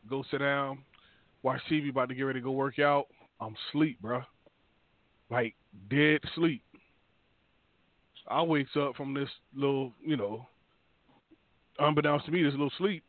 go 0.09 0.25
sit 0.31 0.39
down, 0.39 0.79
watch 1.43 1.61
TV, 1.71 1.91
about 1.91 2.09
to 2.09 2.15
get 2.15 2.23
ready 2.23 2.41
to 2.41 2.45
go 2.45 2.53
work 2.53 2.79
out. 2.79 3.07
I'm 3.41 3.57
sleep, 3.73 4.01
bro. 4.01 4.23
Like 5.31 5.55
dead 5.91 6.21
sleep. 6.35 6.63
I 8.29 8.43
wakes 8.43 8.71
up 8.77 8.97
from 8.97 9.15
this 9.15 9.29
little, 9.55 9.93
you 10.05 10.17
know, 10.17 10.47
unbeknownst 11.79 12.27
to 12.27 12.33
me, 12.33 12.43
this 12.43 12.53
little 12.53 12.73
sleep. 12.79 13.05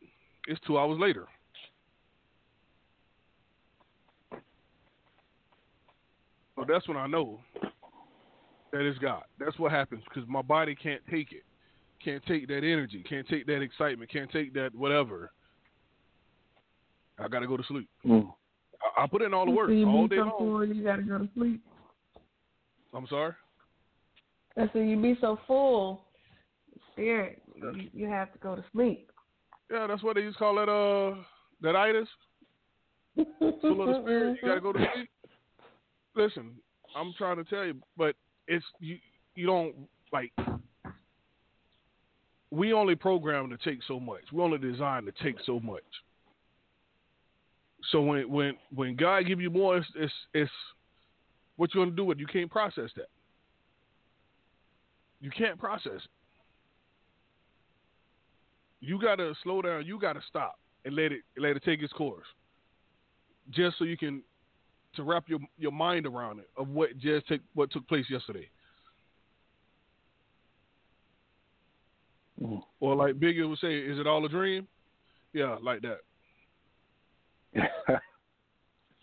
It's 0.46 0.60
two 0.66 0.78
hours 0.78 0.98
later. 0.98 1.26
That's 6.68 6.88
when 6.88 6.96
I 6.96 7.06
know 7.06 7.40
that 8.72 8.82
it's 8.82 8.98
God. 8.98 9.22
That's 9.38 9.58
what 9.58 9.72
happens 9.72 10.02
because 10.04 10.28
my 10.28 10.42
body 10.42 10.74
can't 10.74 11.02
take 11.10 11.32
it, 11.32 11.44
can't 12.04 12.24
take 12.26 12.48
that 12.48 12.58
energy, 12.58 13.04
can't 13.08 13.26
take 13.28 13.46
that 13.46 13.60
excitement, 13.60 14.10
can't 14.10 14.30
take 14.30 14.54
that 14.54 14.74
whatever. 14.74 15.30
I 17.18 17.28
got 17.28 17.40
to 17.40 17.48
go 17.48 17.56
to 17.56 17.64
sleep. 17.64 17.88
Mm. 18.06 18.32
I, 18.96 19.04
I 19.04 19.06
put 19.06 19.22
in 19.22 19.34
all 19.34 19.44
the 19.44 19.50
work 19.50 19.68
So 19.68 19.72
you 19.72 19.88
all 19.88 20.06
day 20.06 20.16
so 20.16 20.22
long. 20.22 20.34
full, 20.38 20.64
you 20.64 20.84
gotta 20.84 21.02
go 21.02 21.18
to 21.18 21.28
sleep. 21.34 21.60
I'm 22.94 23.06
sorry. 23.08 23.32
And 24.56 24.70
so 24.72 24.78
you 24.78 25.00
be 25.00 25.16
so 25.20 25.38
full, 25.46 26.04
spirit, 26.92 27.42
you, 27.56 27.88
you 27.92 28.08
have 28.08 28.32
to 28.32 28.38
go 28.38 28.56
to 28.56 28.64
sleep. 28.72 29.10
Yeah, 29.70 29.86
that's 29.86 30.02
what 30.02 30.16
they 30.16 30.22
used 30.22 30.36
to 30.36 30.38
call 30.38 30.54
that. 30.56 30.68
Uh, 30.68 31.22
that 31.60 31.76
itis. 31.76 32.08
full 33.60 33.82
of 33.82 33.88
the 33.88 34.00
spirit. 34.02 34.38
You 34.42 34.48
gotta 34.48 34.60
go 34.60 34.72
to 34.72 34.78
sleep. 34.94 35.08
Listen, 36.18 36.50
I'm 36.96 37.14
trying 37.16 37.36
to 37.36 37.44
tell 37.44 37.64
you, 37.64 37.76
but 37.96 38.16
it's 38.48 38.64
you. 38.80 38.98
You 39.36 39.46
don't 39.46 39.74
like. 40.12 40.32
We 42.50 42.72
only 42.72 42.96
program 42.96 43.50
to 43.50 43.56
take 43.58 43.84
so 43.86 44.00
much. 44.00 44.22
We 44.32 44.42
only 44.42 44.58
designed 44.58 45.06
to 45.06 45.12
take 45.22 45.36
so 45.46 45.60
much. 45.60 45.84
So 47.92 48.00
when 48.02 48.28
when 48.28 48.54
when 48.74 48.96
God 48.96 49.26
give 49.28 49.40
you 49.40 49.48
more, 49.48 49.76
it's 49.76 49.86
it's, 49.94 50.12
it's 50.34 50.50
what 51.54 51.72
you 51.72 51.82
gonna 51.82 51.92
do 51.92 52.04
with 52.04 52.18
it. 52.18 52.20
You 52.20 52.26
can't 52.26 52.50
process 52.50 52.90
that. 52.96 53.10
You 55.20 55.30
can't 55.30 55.56
process 55.56 55.92
it. 55.94 56.10
You 58.80 59.00
gotta 59.00 59.34
slow 59.44 59.62
down. 59.62 59.86
You 59.86 60.00
gotta 60.00 60.22
stop 60.28 60.58
and 60.84 60.96
let 60.96 61.12
it 61.12 61.20
let 61.36 61.56
it 61.56 61.62
take 61.62 61.80
its 61.80 61.92
course, 61.92 62.26
just 63.50 63.78
so 63.78 63.84
you 63.84 63.96
can 63.96 64.24
to 64.96 65.02
wrap 65.02 65.28
your 65.28 65.38
your 65.58 65.72
mind 65.72 66.06
around 66.06 66.40
it 66.40 66.48
of 66.56 66.68
what 66.68 66.96
just 66.98 67.28
took 67.28 67.40
what 67.54 67.70
took 67.70 67.86
place 67.88 68.06
yesterday. 68.08 68.48
Mm. 72.42 72.62
Or 72.80 72.94
like 72.94 73.14
Biggie 73.14 73.48
would 73.48 73.58
say, 73.58 73.78
is 73.78 73.98
it 73.98 74.06
all 74.06 74.24
a 74.24 74.28
dream? 74.28 74.66
Yeah, 75.32 75.56
like 75.62 75.80
that. 75.82 76.00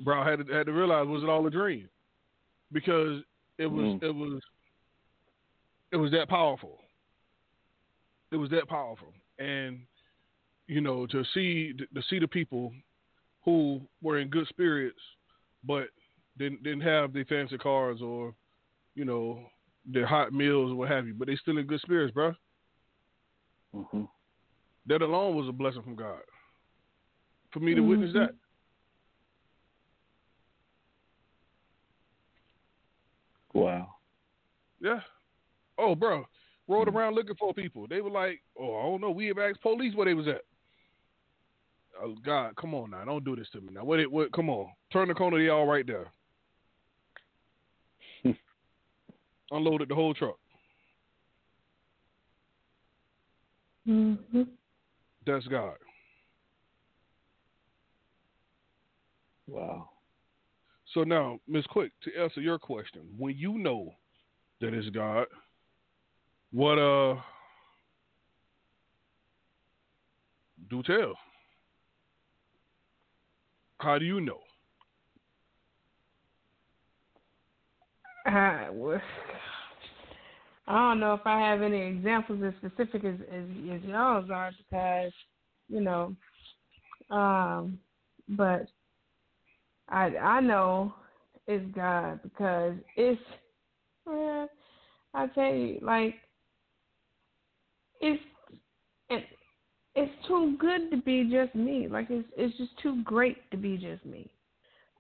bro, 0.04 0.22
I 0.22 0.30
had 0.30 0.48
to 0.48 0.54
had 0.54 0.66
to 0.68 0.74
realize 0.74 1.08
was 1.08 1.24
it 1.24 1.30
all 1.30 1.46
a 1.46 1.52
dream? 1.52 1.90
Because 2.72 3.22
it 3.58 3.68
was 3.68 3.86
Mm. 3.86 4.04
it 4.04 4.12
was 4.12 4.42
it 5.92 5.98
was 5.98 6.12
that 6.12 6.28
powerful. 6.30 6.80
It 8.32 8.38
was 8.38 8.50
that 8.50 8.68
powerful, 8.68 9.14
and 9.40 9.80
you 10.68 10.82
know 10.82 11.06
to 11.08 11.24
see 11.34 11.74
to 11.74 12.02
see 12.10 12.20
the 12.20 12.28
people 12.28 12.74
who 13.44 13.82
were 14.02 14.18
in 14.20 14.30
good 14.30 14.48
spirits, 14.48 15.00
but 15.66 15.88
didn't 16.38 16.64
didn't 16.64 16.82
have 16.82 17.14
the 17.14 17.24
fancy 17.26 17.58
cars 17.58 18.02
or 18.02 18.34
you 18.96 19.06
know 19.06 19.46
their 19.86 20.06
hot 20.06 20.34
meals 20.34 20.72
or 20.72 20.76
what 20.76 20.90
have 20.90 21.08
you, 21.08 21.14
but 21.14 21.28
they 21.28 21.36
still 21.36 21.58
in 21.58 21.68
good 21.68 21.82
spirits, 21.82 22.14
bro. 22.14 22.34
hmm 23.74 24.04
That 24.88 25.02
alone 25.02 25.36
was 25.36 25.48
a 25.48 25.52
blessing 25.52 25.84
from 25.84 25.96
God 25.96 26.22
for 27.52 27.60
me 27.60 27.74
to 27.76 27.82
witness 27.82 28.12
Mhm. 28.12 28.14
that. 28.14 28.36
Wow. 33.54 33.96
Yeah. 34.82 35.02
Oh, 35.78 35.96
bro, 35.96 36.26
rode 36.68 36.90
around 36.90 37.16
looking 37.16 37.36
for 37.36 37.54
people. 37.54 37.88
They 37.88 38.02
were 38.02 38.10
like, 38.10 38.42
"Oh, 38.58 38.78
I 38.78 38.84
don't 38.84 39.02
know. 39.02 39.12
We 39.12 39.28
have 39.28 39.38
asked 39.38 39.62
police 39.62 39.96
where 39.96 40.06
they 40.06 40.14
was 40.14 40.28
at." 40.28 40.44
Oh 42.02 42.16
God, 42.26 42.56
come 42.56 42.74
on 42.74 42.92
now! 42.92 43.06
Don't 43.06 43.24
do 43.24 43.36
this 43.36 43.50
to 43.54 43.62
me 43.62 43.70
now. 43.72 43.84
What? 43.84 44.00
It, 44.00 44.12
what? 44.12 44.32
Come 44.32 44.50
on, 44.50 44.68
turn 44.92 45.08
the 45.08 45.14
corner. 45.14 45.40
y'all, 45.40 45.66
right 45.66 45.86
there. 45.86 46.08
Unloaded 49.52 49.90
the 49.90 49.96
whole 49.96 50.14
truck. 50.14 50.38
hmm 53.86 54.16
That's 55.26 55.48
God. 55.48 55.76
Wow. 59.48 59.90
So 60.94 61.04
now, 61.04 61.40
Miss 61.48 61.66
Quick, 61.68 61.92
to 62.04 62.22
answer 62.22 62.42
your 62.42 62.58
question, 62.58 63.02
when 63.18 63.38
you 63.38 63.58
know 63.58 63.94
that 64.62 64.74
it's 64.74 64.90
God, 64.90 65.28
what 66.52 66.80
uh 66.80 67.16
do 70.70 70.82
tell? 70.84 71.14
How 73.80 73.98
do 74.00 74.06
you 74.06 74.22
know? 74.22 74.40
I, 78.26 78.70
was- 78.72 79.02
I 80.68 80.74
don't 80.74 81.00
know 81.00 81.14
if 81.14 81.22
I 81.26 81.40
have 81.40 81.62
any 81.62 81.82
examples 81.82 82.42
as 82.44 82.54
specific 82.58 83.04
as 83.06 83.16
as, 83.32 83.46
as 83.72 83.82
y'all's 83.84 84.32
are 84.32 84.52
because 84.58 85.12
you 85.70 85.82
know, 85.82 86.16
um, 87.12 87.80
but 88.30 88.68
I 89.90 90.06
I 90.18 90.40
know 90.40 90.94
it's 91.48 91.66
God 91.76 92.20
because 92.24 92.74
it's 92.96 93.22
I 94.08 95.28
tell 95.36 95.54
you 95.54 95.80
like 95.82 96.16
it's 98.02 98.22
it, 99.10 99.24
it's 99.96 100.28
too 100.28 100.56
good 100.60 100.92
to 100.92 100.98
be 100.98 101.30
just 101.32 101.56
me. 101.56 101.88
Like 101.88 102.08
it's 102.10 102.28
it's 102.38 102.58
just 102.58 102.72
too 102.82 103.02
great 103.04 103.50
to 103.52 103.58
be 103.58 103.78
just 103.78 104.06
me. 104.06 104.30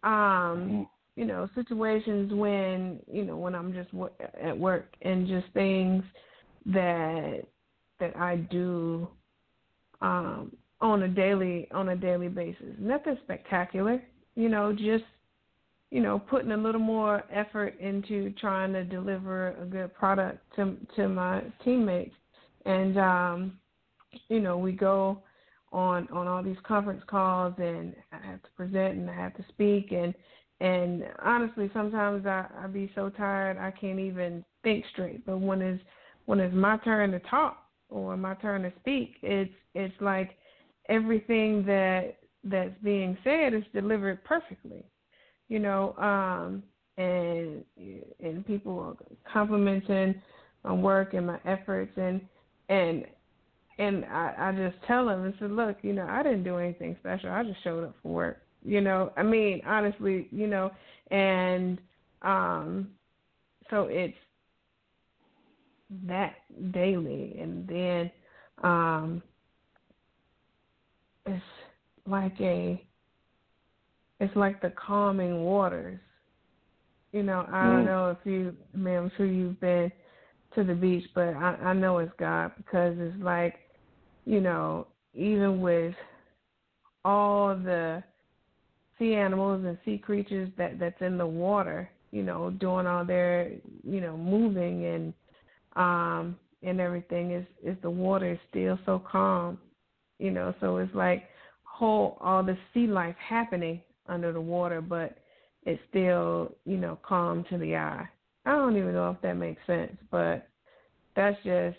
Um 0.03 0.11
Mhm. 0.11 0.89
you 1.15 1.25
know 1.25 1.49
situations 1.55 2.33
when 2.33 2.99
you 3.11 3.23
know 3.23 3.37
when 3.37 3.55
I'm 3.55 3.73
just 3.73 3.93
wo- 3.93 4.11
at 4.41 4.57
work 4.57 4.95
and 5.01 5.27
just 5.27 5.47
things 5.53 6.03
that 6.67 7.41
that 7.99 8.15
I 8.17 8.37
do 8.37 9.07
um 10.01 10.55
on 10.81 11.03
a 11.03 11.07
daily 11.07 11.69
on 11.71 11.89
a 11.89 11.95
daily 11.95 12.27
basis. 12.27 12.75
Nothing 12.79 13.17
spectacular, 13.23 14.01
you 14.35 14.49
know, 14.49 14.73
just 14.73 15.05
you 15.91 16.01
know, 16.01 16.19
putting 16.19 16.51
a 16.51 16.57
little 16.57 16.81
more 16.81 17.23
effort 17.31 17.79
into 17.79 18.31
trying 18.31 18.73
to 18.73 18.83
deliver 18.83 19.49
a 19.61 19.65
good 19.65 19.93
product 19.93 20.39
to 20.55 20.75
to 20.95 21.07
my 21.07 21.41
teammates. 21.63 22.15
And 22.65 22.97
um 22.97 23.59
you 24.29 24.39
know, 24.39 24.57
we 24.57 24.71
go 24.71 25.23
on 25.71 26.07
on 26.09 26.27
all 26.27 26.43
these 26.43 26.57
conference 26.63 27.03
calls 27.07 27.53
and 27.57 27.93
I 28.11 28.25
have 28.25 28.41
to 28.43 28.49
present 28.55 28.97
and 28.97 29.09
I 29.09 29.15
have 29.15 29.35
to 29.35 29.45
speak 29.49 29.91
and 29.91 30.13
and 30.61 31.03
honestly 31.23 31.69
sometimes 31.73 32.25
I 32.25 32.45
I 32.57 32.67
be 32.67 32.91
so 32.95 33.09
tired 33.09 33.57
I 33.57 33.71
can't 33.71 33.99
even 33.99 34.43
think 34.63 34.85
straight. 34.93 35.25
But 35.25 35.39
when 35.39 35.61
it's 35.61 35.83
when 36.25 36.39
it's 36.39 36.55
my 36.55 36.77
turn 36.77 37.11
to 37.11 37.19
talk 37.19 37.57
or 37.89 38.15
my 38.15 38.35
turn 38.35 38.63
to 38.63 38.71
speak, 38.79 39.15
it's 39.21 39.51
it's 39.73 39.93
like 39.99 40.37
everything 40.87 41.65
that 41.65 42.17
that's 42.43 42.75
being 42.83 43.17
said 43.23 43.53
is 43.53 43.63
delivered 43.73 44.23
perfectly. 44.23 44.83
You 45.49 45.59
know, 45.59 45.93
um 45.97 46.63
and 46.97 47.63
and 48.23 48.45
people 48.47 48.79
are 48.79 48.95
complimenting 49.31 50.21
my 50.63 50.73
work 50.73 51.13
and 51.13 51.27
my 51.27 51.39
efforts 51.45 51.91
and 51.97 52.21
and 52.69 53.05
and 53.77 54.05
I, 54.05 54.33
I 54.37 54.51
just 54.53 54.77
tell 54.87 55.05
them 55.07 55.25
and 55.25 55.33
said, 55.39 55.51
look, 55.51 55.77
you 55.81 55.93
know, 55.93 56.07
I 56.09 56.23
didn't 56.23 56.43
do 56.43 56.57
anything 56.57 56.95
special. 56.99 57.29
I 57.29 57.43
just 57.43 57.63
showed 57.63 57.83
up 57.83 57.95
for 58.01 58.09
work. 58.13 58.37
You 58.63 58.81
know, 58.81 59.11
I 59.17 59.23
mean, 59.23 59.61
honestly, 59.65 60.27
you 60.31 60.47
know, 60.47 60.71
and 61.11 61.77
um, 62.21 62.89
so 63.69 63.87
it's 63.89 64.17
that 66.07 66.35
daily, 66.71 67.37
and 67.39 67.67
then 67.67 68.11
um, 68.63 69.21
it's 71.25 71.43
like 72.07 72.39
a, 72.39 72.83
it's 74.19 74.35
like 74.35 74.61
the 74.61 74.71
calming 74.71 75.43
waters. 75.43 75.99
You 77.11 77.23
know, 77.23 77.45
I 77.51 77.63
don't 77.63 77.83
Mm. 77.83 77.85
know 77.85 78.09
if 78.11 78.17
you, 78.25 78.55
I 78.73 78.77
mean, 78.77 78.95
I'm 78.95 79.11
sure 79.15 79.25
you've 79.25 79.59
been 79.59 79.91
to 80.55 80.63
the 80.63 80.73
beach, 80.73 81.05
but 81.13 81.29
I, 81.35 81.55
I 81.63 81.73
know 81.73 81.99
it's 81.99 82.11
God 82.17 82.51
because 82.57 82.95
it's 82.99 83.21
like 83.21 83.55
you 84.25 84.41
know, 84.41 84.87
even 85.13 85.61
with 85.61 85.93
all 87.03 87.55
the 87.55 88.03
sea 88.97 89.15
animals 89.15 89.63
and 89.65 89.77
sea 89.85 89.97
creatures 89.97 90.49
that 90.57 90.79
that's 90.79 91.01
in 91.01 91.17
the 91.17 91.25
water, 91.25 91.89
you 92.11 92.23
know, 92.23 92.49
doing 92.49 92.87
all 92.87 93.05
their, 93.05 93.51
you 93.83 94.01
know, 94.01 94.17
moving 94.17 94.85
and 94.85 95.13
um 95.75 96.35
and 96.63 96.79
everything 96.79 97.31
is 97.31 97.45
is 97.63 97.77
the 97.81 97.89
water 97.89 98.33
is 98.33 98.39
still 98.49 98.79
so 98.85 98.99
calm, 98.99 99.57
you 100.19 100.31
know, 100.31 100.53
so 100.59 100.77
it's 100.77 100.93
like 100.95 101.23
whole 101.63 102.17
all 102.21 102.43
the 102.43 102.57
sea 102.73 102.87
life 102.87 103.15
happening 103.17 103.81
under 104.07 104.31
the 104.31 104.41
water, 104.41 104.81
but 104.81 105.17
it's 105.63 105.81
still, 105.89 106.51
you 106.65 106.77
know, 106.77 106.97
calm 107.03 107.43
to 107.49 107.57
the 107.57 107.75
eye. 107.75 108.07
I 108.45 108.51
don't 108.51 108.77
even 108.77 108.93
know 108.93 109.09
if 109.09 109.21
that 109.21 109.33
makes 109.33 109.61
sense, 109.65 109.95
but 110.11 110.47
that's 111.15 111.37
just 111.43 111.77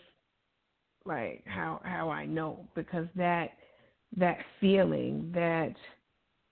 like 1.06 1.42
how 1.46 1.80
how 1.84 2.10
I 2.10 2.26
know 2.26 2.66
because 2.74 3.06
that 3.16 3.50
that 4.16 4.38
feeling 4.60 5.30
that 5.34 5.74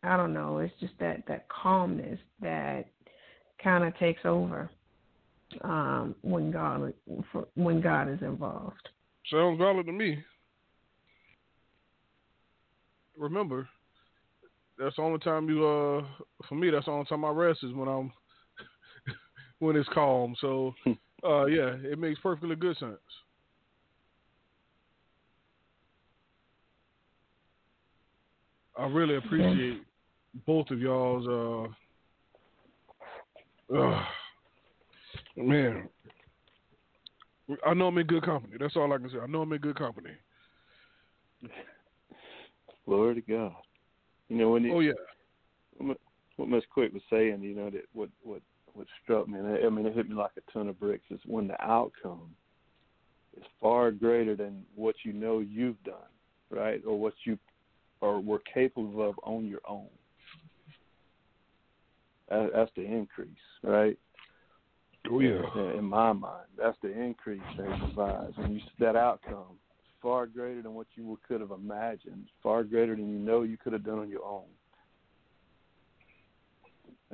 I 0.02 0.16
don't 0.16 0.34
know 0.34 0.58
it's 0.58 0.74
just 0.80 0.94
that 1.00 1.24
that 1.28 1.48
calmness 1.48 2.18
that 2.40 2.86
kind 3.62 3.84
of 3.84 3.96
takes 3.98 4.20
over 4.24 4.70
um 5.62 6.14
when 6.22 6.50
God 6.50 6.92
for, 7.32 7.46
when 7.54 7.80
God 7.80 8.08
is 8.08 8.20
involved. 8.22 8.88
Sounds 9.30 9.58
valid 9.58 9.86
to 9.86 9.92
me. 9.92 10.22
Remember, 13.16 13.68
that's 14.78 14.96
the 14.96 15.02
only 15.02 15.20
time 15.20 15.48
you 15.48 15.64
uh 15.64 16.04
for 16.48 16.54
me 16.54 16.70
that's 16.70 16.86
the 16.86 16.90
only 16.92 17.06
time 17.06 17.24
I 17.24 17.30
rest 17.30 17.60
is 17.62 17.72
when 17.72 17.88
I'm 17.88 18.12
when 19.58 19.76
it's 19.76 19.88
calm. 19.90 20.34
So 20.40 20.74
uh 21.24 21.46
yeah, 21.46 21.74
it 21.82 21.98
makes 21.98 22.20
perfectly 22.20 22.56
good 22.56 22.76
sense. 22.78 22.98
I 28.76 28.86
really 28.86 29.16
appreciate 29.16 29.82
both 30.46 30.70
of 30.70 30.80
y'all's 30.80 31.70
uh, 33.70 33.76
uh 33.76 34.04
man. 35.36 35.88
I 37.66 37.74
know 37.74 37.88
I'm 37.88 37.98
in 37.98 38.06
good 38.06 38.24
company. 38.24 38.56
That's 38.58 38.76
all 38.76 38.92
I 38.92 38.96
can 38.98 39.10
say. 39.10 39.18
I 39.22 39.26
know 39.26 39.42
I'm 39.42 39.52
in 39.52 39.60
good 39.60 39.78
company. 39.78 40.10
Glory 42.86 43.14
to 43.16 43.20
God. 43.20 43.52
You 44.28 44.38
know 44.38 44.50
when 44.50 44.64
you, 44.64 44.74
Oh 44.74 44.80
yeah. 44.80 44.92
what 46.36 46.48
Miss 46.48 46.64
Quick 46.72 46.92
was 46.92 47.02
saying, 47.10 47.42
you 47.42 47.54
know, 47.54 47.70
that 47.70 47.84
what 47.92 48.08
what 48.22 48.40
what 48.72 48.86
struck 49.02 49.28
me, 49.28 49.38
I 49.38 49.68
mean, 49.68 49.86
it 49.86 49.94
hit 49.94 50.08
me 50.08 50.16
like 50.16 50.32
a 50.36 50.52
ton 50.52 50.68
of 50.68 50.80
bricks. 50.80 51.04
Is 51.10 51.20
when 51.26 51.46
the 51.46 51.62
outcome 51.62 52.34
is 53.36 53.44
far 53.60 53.92
greater 53.92 54.34
than 54.34 54.64
what 54.74 54.96
you 55.04 55.12
know 55.12 55.38
you've 55.38 55.82
done, 55.84 55.94
right, 56.50 56.82
or 56.86 56.98
what 56.98 57.14
you 57.24 57.38
or 58.04 58.20
were 58.20 58.42
capable 58.52 59.08
of 59.08 59.14
on 59.24 59.46
your 59.46 59.60
own. 59.66 59.88
That's 62.28 62.70
the 62.76 62.82
increase, 62.82 63.30
right? 63.62 63.98
Oh 65.10 65.20
yeah. 65.20 65.42
In, 65.78 65.84
my 65.84 66.12
mind, 66.12 66.46
that's 66.58 66.76
the 66.82 66.90
increase 66.90 67.40
that 67.56 67.66
he 67.66 67.78
provides, 67.78 68.34
and 68.38 68.54
you 68.54 68.60
that 68.78 68.96
outcome 68.96 69.56
is 69.80 69.90
far 70.02 70.26
greater 70.26 70.60
than 70.60 70.74
what 70.74 70.86
you 70.96 71.18
could 71.26 71.40
have 71.40 71.50
imagined, 71.50 72.26
far 72.42 72.62
greater 72.62 72.94
than 72.94 73.10
you 73.10 73.18
know 73.18 73.42
you 73.42 73.56
could 73.56 73.72
have 73.72 73.84
done 73.84 73.98
on 73.98 74.10
your 74.10 74.24
own. 74.24 74.44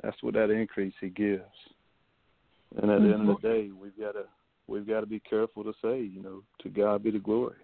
That's 0.03 0.21
what 0.21 0.33
that 0.33 0.49
increase 0.49 0.93
he 0.99 1.09
gives. 1.09 1.43
And 2.81 2.89
at 2.89 3.01
the 3.01 3.13
end 3.13 3.29
of 3.29 3.41
the 3.41 3.47
mm-hmm. 3.47 3.47
day, 3.47 3.69
we've 3.79 3.97
got 3.97 4.13
to 4.13 4.23
we've 4.67 4.87
got 4.87 5.01
to 5.01 5.05
be 5.05 5.19
careful 5.19 5.63
to 5.63 5.73
say, 5.81 6.01
you 6.01 6.21
know, 6.21 6.43
to 6.63 6.69
God 6.69 7.03
be 7.03 7.11
the 7.11 7.19
glory, 7.19 7.55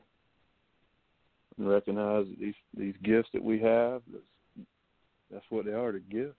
and 1.57 1.69
recognize 1.69 2.25
that 2.27 2.39
these 2.39 2.55
these 2.77 2.95
gifts 3.03 3.29
that 3.33 3.43
we 3.43 3.59
have. 3.59 4.01
That's, 4.11 4.23
that's 5.31 5.45
what 5.49 5.65
they 5.65 5.73
are. 5.73 5.91
The 5.91 5.99
gifts. 5.99 6.35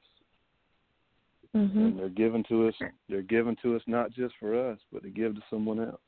Mm-hmm. 1.56 1.78
And 1.78 1.98
they're 1.98 2.08
given 2.08 2.44
to 2.48 2.68
us. 2.68 2.74
They're 3.08 3.22
given 3.22 3.56
to 3.62 3.76
us 3.76 3.82
not 3.86 4.12
just 4.12 4.34
for 4.38 4.70
us, 4.70 4.78
but 4.92 5.02
to 5.02 5.10
give 5.10 5.34
to 5.34 5.40
someone 5.50 5.80
else. 5.80 6.00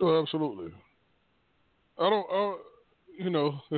Oh, 0.00 0.22
absolutely. 0.22 0.72
I 1.98 2.08
don't. 2.08 2.26
I, 2.30 2.56
you 3.18 3.30
know, 3.30 3.60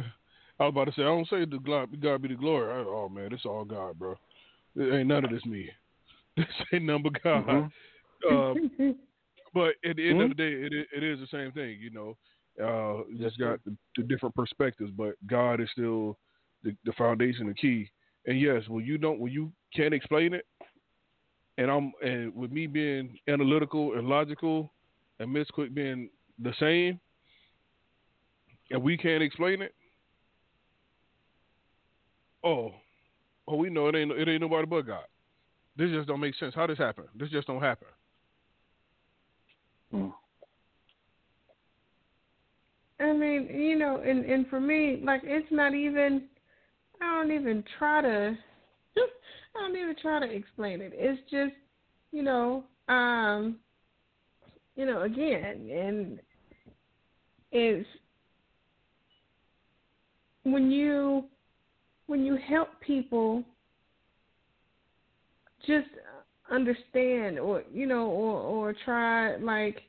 I 0.61 0.64
was 0.64 0.72
about 0.72 0.84
to 0.84 0.93
say 0.93 1.03
I 1.03 1.07
don't 1.07 1.28
say 1.28 1.45
the 1.47 1.59
God, 1.59 1.88
God 2.01 2.22
be 2.22 2.28
the 2.28 2.34
glory. 2.34 2.70
I, 2.70 2.84
oh 2.86 3.09
man, 3.09 3.32
it's 3.32 3.47
all 3.47 3.64
God, 3.64 3.99
bro. 3.99 4.14
It 4.76 4.95
ain't 4.95 5.09
none 5.09 5.24
of 5.24 5.30
this 5.30 5.45
me. 5.45 5.68
This 6.36 6.47
ain't 6.72 6.84
number 6.84 7.11
God. 7.24 7.45
Mm-hmm. 7.45 8.80
Uh, 8.80 8.93
but 9.55 9.74
at 9.84 9.97
the 9.97 10.09
end 10.09 10.20
mm-hmm. 10.20 10.20
of 10.20 10.28
the 10.28 10.34
day, 10.34 10.53
it 10.53 10.86
it 10.97 11.03
is 11.03 11.18
the 11.18 11.26
same 11.30 11.51
thing. 11.53 11.78
You 11.80 11.91
know, 11.91 12.16
uh, 12.62 13.02
just 13.18 13.38
got 13.38 13.64
the, 13.64 13.76
the, 13.96 14.02
different 14.02 14.34
perspectives, 14.34 14.90
but 14.96 15.14
God 15.26 15.61
is 15.61 15.68
still 15.72 16.18
the, 16.62 16.74
the 16.84 16.92
foundation, 16.92 17.46
the 17.46 17.54
key. 17.54 17.90
And 18.26 18.40
yes, 18.40 18.62
when 18.68 18.84
you 18.84 18.98
don't, 18.98 19.18
when 19.18 19.32
you 19.32 19.52
can't 19.74 19.94
explain 19.94 20.34
it, 20.34 20.46
and 21.58 21.70
I'm 21.70 21.92
and 22.02 22.34
with 22.34 22.50
me 22.50 22.66
being 22.66 23.18
analytical 23.28 23.94
and 23.94 24.08
logical, 24.08 24.72
and 25.18 25.32
Miss 25.32 25.48
Quick 25.50 25.74
being 25.74 26.11
the 26.38 26.52
same, 26.58 27.00
and 28.70 28.82
we 28.82 28.96
can't 28.96 29.22
explain 29.22 29.62
it. 29.62 29.74
Oh, 32.42 32.72
oh, 33.46 33.56
we 33.56 33.70
know 33.70 33.88
it 33.88 33.94
ain't 33.94 34.12
it 34.12 34.28
ain't 34.28 34.40
nobody 34.40 34.66
but 34.66 34.86
God. 34.86 35.04
This 35.76 35.90
just 35.90 36.08
don't 36.08 36.20
make 36.20 36.34
sense. 36.36 36.54
How 36.54 36.66
this 36.66 36.78
happen? 36.78 37.04
This 37.14 37.30
just 37.30 37.46
don't 37.46 37.62
happen. 37.62 37.88
Mm. 39.94 40.12
I 43.01 43.12
mean, 43.12 43.48
you 43.51 43.78
know, 43.78 44.03
and 44.05 44.24
and 44.24 44.46
for 44.48 44.61
me, 44.61 45.01
like 45.05 45.22
it's 45.24 45.51
not 45.51 45.74
even. 45.74 46.24
I 47.01 47.14
don't 47.14 47.32
even 47.32 47.64
try 47.78 48.03
to. 48.03 48.36
I 49.57 49.61
don't 49.61 49.76
even 49.76 49.96
try 50.01 50.20
to 50.20 50.30
explain 50.30 50.80
it. 50.80 50.92
It's 50.94 51.20
just, 51.30 51.55
you 52.12 52.22
know, 52.22 52.64
um, 52.88 53.57
you 54.76 54.86
know, 54.86 55.03
again, 55.03 55.68
and 55.70 56.20
it's 57.53 57.88
when 60.44 60.70
you 60.70 61.24
when 62.07 62.24
you 62.24 62.36
help 62.48 62.68
people 62.80 63.44
just 65.66 65.88
understand 66.51 67.38
or 67.38 67.62
you 67.72 67.86
know 67.86 68.07
or 68.07 68.40
or 68.40 68.74
try 68.84 69.36
like 69.36 69.82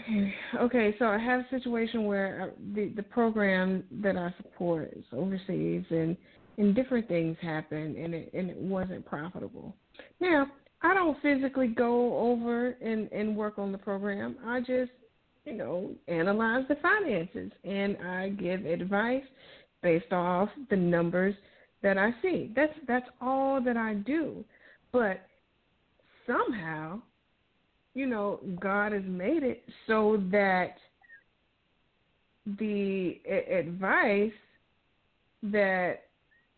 okay 0.00 0.34
okay 0.60 0.94
so 0.98 1.06
i 1.06 1.18
have 1.18 1.40
a 1.40 1.48
situation 1.50 2.04
where 2.04 2.42
uh, 2.42 2.54
the 2.74 2.92
the 2.96 3.02
program 3.02 3.84
that 3.90 4.16
i 4.16 4.32
support 4.38 4.92
is 4.96 5.04
overseas 5.12 5.84
and 5.90 6.16
and 6.58 6.74
different 6.74 7.06
things 7.08 7.36
happen 7.40 7.96
and 7.96 8.14
it 8.14 8.30
and 8.34 8.50
it 8.50 8.56
wasn't 8.56 9.04
profitable 9.04 9.74
now 10.20 10.46
i 10.82 10.94
don't 10.94 11.20
physically 11.22 11.68
go 11.68 12.18
over 12.18 12.70
and 12.82 13.10
and 13.12 13.36
work 13.36 13.58
on 13.58 13.72
the 13.72 13.78
program 13.78 14.36
i 14.46 14.60
just 14.60 14.92
you 15.44 15.52
know 15.52 15.90
analyze 16.08 16.64
the 16.68 16.76
finances 16.76 17.52
and 17.64 17.96
i 18.06 18.28
give 18.30 18.64
advice 18.64 19.22
based 19.82 20.12
off 20.12 20.48
the 20.70 20.76
numbers 20.76 21.34
that 21.82 21.98
I 21.98 22.10
see. 22.22 22.52
That's 22.56 22.72
that's 22.88 23.06
all 23.20 23.60
that 23.62 23.76
I 23.76 23.94
do. 23.94 24.44
But 24.92 25.20
somehow, 26.26 27.00
you 27.96 28.06
know, 28.06 28.40
God 28.60 28.92
has 28.92 29.02
made 29.06 29.42
it 29.42 29.64
so 29.86 30.22
that 30.30 30.76
the 32.58 33.18
advice 33.50 34.30
that 35.42 36.02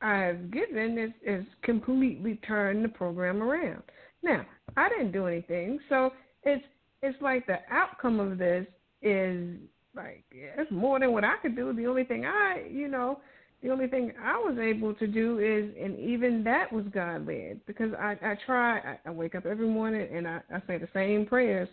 I've 0.03 0.51
given 0.51 0.99
is, 0.99 1.13
is 1.25 1.47
completely 1.63 2.41
turned 2.47 2.85
the 2.85 2.89
program 2.89 3.41
around. 3.41 3.85
Now, 4.25 4.45
I 4.77 4.89
didn't 4.89 5.13
do 5.13 5.27
anything, 5.27 5.79
so 5.89 6.11
it's 6.43 6.65
it's 7.03 7.21
like 7.23 7.47
the 7.47 7.59
outcome 7.71 8.19
of 8.19 8.37
this 8.37 8.67
is 9.01 9.55
like 9.95 10.25
it's 10.33 10.71
more 10.73 10.99
than 10.99 11.13
what 11.13 11.23
I 11.23 11.37
could 11.41 11.55
do. 11.55 11.73
The 11.73 11.87
only 11.87 12.03
thing 12.03 12.27
I, 12.27 12.65
you 12.69 12.89
know, 12.89 13.21
the 13.63 13.71
only 13.71 13.89
thing 13.89 14.13
I 14.23 14.37
was 14.37 14.57
able 14.59 14.95
to 14.95 15.07
do 15.07 15.39
is, 15.39 15.75
and 15.83 15.99
even 15.99 16.45
that 16.45 16.73
was 16.73 16.85
God 16.93 17.27
led 17.27 17.61
because 17.67 17.93
I 17.99 18.17
I 18.23 18.37
try. 18.47 18.79
I, 18.79 18.99
I 19.07 19.11
wake 19.11 19.35
up 19.35 19.47
every 19.47 19.69
morning 19.69 20.09
and 20.15 20.29
I, 20.29 20.41
I 20.55 20.63
say 20.67 20.79
the 20.79 20.89
same 20.95 21.27
prayers, 21.27 21.69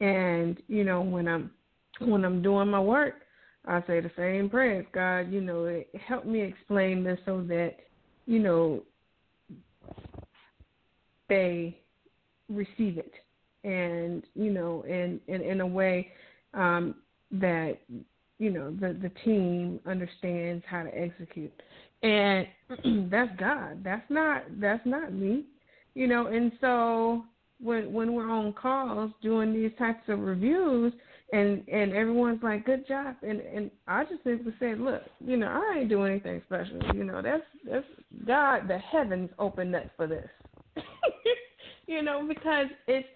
and 0.00 0.60
you 0.68 0.84
know 0.84 1.02
when 1.02 1.28
I'm 1.28 1.50
when 2.00 2.24
I'm 2.24 2.40
doing 2.42 2.68
my 2.68 2.80
work, 2.80 3.16
I 3.66 3.80
say 3.86 4.00
the 4.00 4.10
same 4.16 4.48
prayers. 4.48 4.86
God, 4.92 5.30
you 5.32 5.40
know, 5.40 5.82
help 6.06 6.24
me 6.24 6.40
explain 6.40 7.04
this 7.04 7.18
so 7.26 7.42
that 7.48 7.76
you 8.24 8.38
know 8.38 8.82
they 11.28 11.78
receive 12.48 12.96
it, 12.98 13.12
and 13.62 14.24
you 14.34 14.52
know, 14.52 14.84
in 14.88 15.20
in 15.28 15.42
in 15.42 15.60
a 15.60 15.66
way 15.66 16.12
um, 16.54 16.94
that 17.30 17.78
you 18.38 18.50
know 18.50 18.70
the 18.70 18.96
the 19.00 19.10
team 19.24 19.80
understands 19.86 20.64
how 20.68 20.82
to 20.82 20.90
execute. 20.98 21.52
And 22.02 22.46
that's 23.10 23.30
god. 23.38 23.82
That's 23.82 24.08
not 24.10 24.42
that's 24.60 24.84
not 24.86 25.12
me 25.12 25.44
you 25.96 26.06
know. 26.06 26.28
And 26.28 26.52
so 26.60 27.24
when 27.60 27.92
when 27.92 28.12
we're 28.12 28.30
on 28.30 28.52
calls 28.52 29.10
doing 29.22 29.52
these 29.52 29.72
types 29.78 30.02
of 30.08 30.20
reviews 30.20 30.92
and 31.32 31.66
and 31.68 31.92
everyone's 31.92 32.42
like 32.42 32.66
good 32.66 32.86
job 32.86 33.16
and 33.22 33.40
and 33.40 33.68
i 33.88 34.04
just 34.04 34.22
simply 34.22 34.54
said 34.60 34.78
look 34.78 35.02
you 35.18 35.36
know 35.36 35.48
i 35.48 35.78
ain't 35.78 35.88
doing 35.88 36.12
anything 36.12 36.40
special. 36.46 36.78
You 36.94 37.02
know 37.02 37.20
that's 37.22 37.42
that's 37.68 37.86
god 38.26 38.68
the 38.68 38.78
heavens 38.78 39.30
opened 39.40 39.74
up 39.74 39.90
for 39.96 40.06
this. 40.06 40.28
You 41.88 42.02
know 42.02 42.26
because 42.26 42.66
it's 42.88 43.06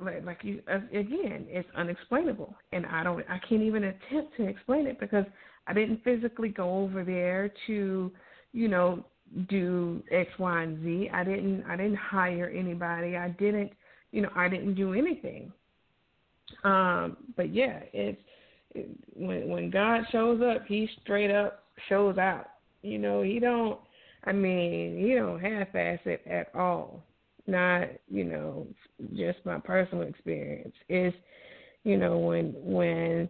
like, 0.00 0.24
like 0.24 0.38
you 0.42 0.60
again, 0.68 1.46
it's 1.48 1.68
unexplainable, 1.76 2.54
and 2.72 2.86
I 2.86 3.04
don't, 3.04 3.24
I 3.28 3.38
can't 3.48 3.62
even 3.62 3.84
attempt 3.84 4.36
to 4.36 4.46
explain 4.46 4.86
it 4.86 4.98
because 4.98 5.24
I 5.66 5.72
didn't 5.72 6.02
physically 6.04 6.48
go 6.48 6.78
over 6.78 7.04
there 7.04 7.52
to, 7.66 8.10
you 8.52 8.68
know, 8.68 9.04
do 9.48 10.02
X, 10.10 10.30
Y, 10.38 10.62
and 10.62 10.82
Z. 10.82 11.10
I 11.12 11.24
didn't, 11.24 11.64
I 11.68 11.76
didn't 11.76 11.96
hire 11.96 12.52
anybody. 12.54 13.16
I 13.16 13.30
didn't, 13.30 13.72
you 14.10 14.22
know, 14.22 14.30
I 14.34 14.48
didn't 14.48 14.74
do 14.74 14.94
anything. 14.94 15.52
Um, 16.64 17.16
but 17.36 17.54
yeah, 17.54 17.80
it's 17.92 18.20
it, 18.74 18.90
when 19.14 19.48
when 19.48 19.70
God 19.70 20.02
shows 20.10 20.40
up, 20.42 20.66
He 20.66 20.88
straight 21.02 21.30
up 21.30 21.64
shows 21.88 22.18
out. 22.18 22.46
You 22.82 22.98
know, 22.98 23.22
He 23.22 23.38
don't. 23.38 23.78
I 24.24 24.32
mean, 24.32 24.98
He 25.04 25.14
don't 25.14 25.40
half-ass 25.40 26.00
it 26.04 26.22
at 26.26 26.54
all 26.54 27.02
not 27.46 27.88
you 28.10 28.24
know 28.24 28.66
just 29.14 29.38
my 29.44 29.58
personal 29.58 30.06
experience. 30.06 30.74
It's 30.88 31.16
you 31.84 31.96
know 31.96 32.18
when 32.18 32.54
when 32.56 33.28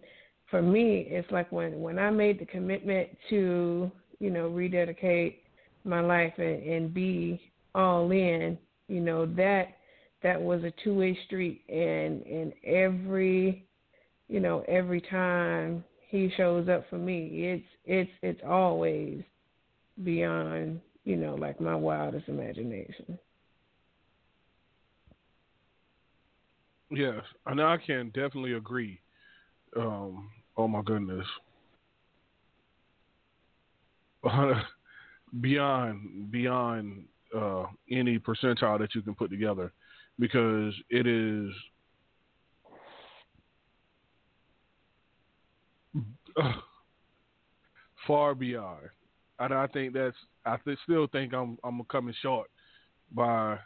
for 0.50 0.62
me 0.62 1.06
it's 1.10 1.30
like 1.30 1.50
when 1.50 1.80
when 1.80 1.98
i 1.98 2.10
made 2.10 2.38
the 2.38 2.46
commitment 2.46 3.08
to 3.30 3.90
you 4.20 4.30
know 4.30 4.48
rededicate 4.48 5.42
my 5.84 6.00
life 6.00 6.32
and, 6.38 6.62
and 6.62 6.94
be 6.94 7.40
all 7.74 8.10
in 8.12 8.56
you 8.88 9.00
know 9.00 9.26
that 9.26 9.74
that 10.22 10.40
was 10.40 10.64
a 10.64 10.72
two 10.82 10.94
way 10.94 11.16
street. 11.26 11.62
And 11.68 12.22
and 12.26 12.52
every 12.64 13.66
you 14.28 14.40
know 14.40 14.64
every 14.66 15.00
time 15.00 15.84
he 16.08 16.32
shows 16.36 16.68
up 16.68 16.88
for 16.88 16.96
me 16.98 17.28
it's 17.44 17.66
it's 17.84 18.10
it's 18.22 18.40
always 18.48 19.22
beyond 20.02 20.80
you 21.04 21.16
know 21.16 21.34
like 21.34 21.60
my 21.60 21.74
wildest 21.74 22.28
imagination 22.28 23.18
Yes, 26.94 27.22
and 27.46 27.60
I 27.60 27.76
can 27.78 28.06
definitely 28.08 28.52
agree. 28.54 29.00
Um, 29.76 30.30
oh 30.56 30.68
my 30.68 30.82
goodness, 30.82 31.26
beyond 35.40 36.30
beyond 36.30 37.04
uh, 37.36 37.64
any 37.90 38.18
percentile 38.18 38.78
that 38.78 38.94
you 38.94 39.02
can 39.02 39.14
put 39.14 39.30
together, 39.30 39.72
because 40.18 40.74
it 40.90 41.06
is 41.06 41.50
uh, 46.40 46.52
far 48.06 48.34
beyond. 48.34 48.80
And 49.38 49.52
I 49.52 49.66
think 49.68 49.94
that's 49.94 50.16
I 50.46 50.56
th- 50.64 50.78
still 50.84 51.06
think 51.08 51.34
I'm 51.34 51.58
I'm 51.64 51.82
coming 51.84 52.14
short 52.22 52.48
by 53.12 53.58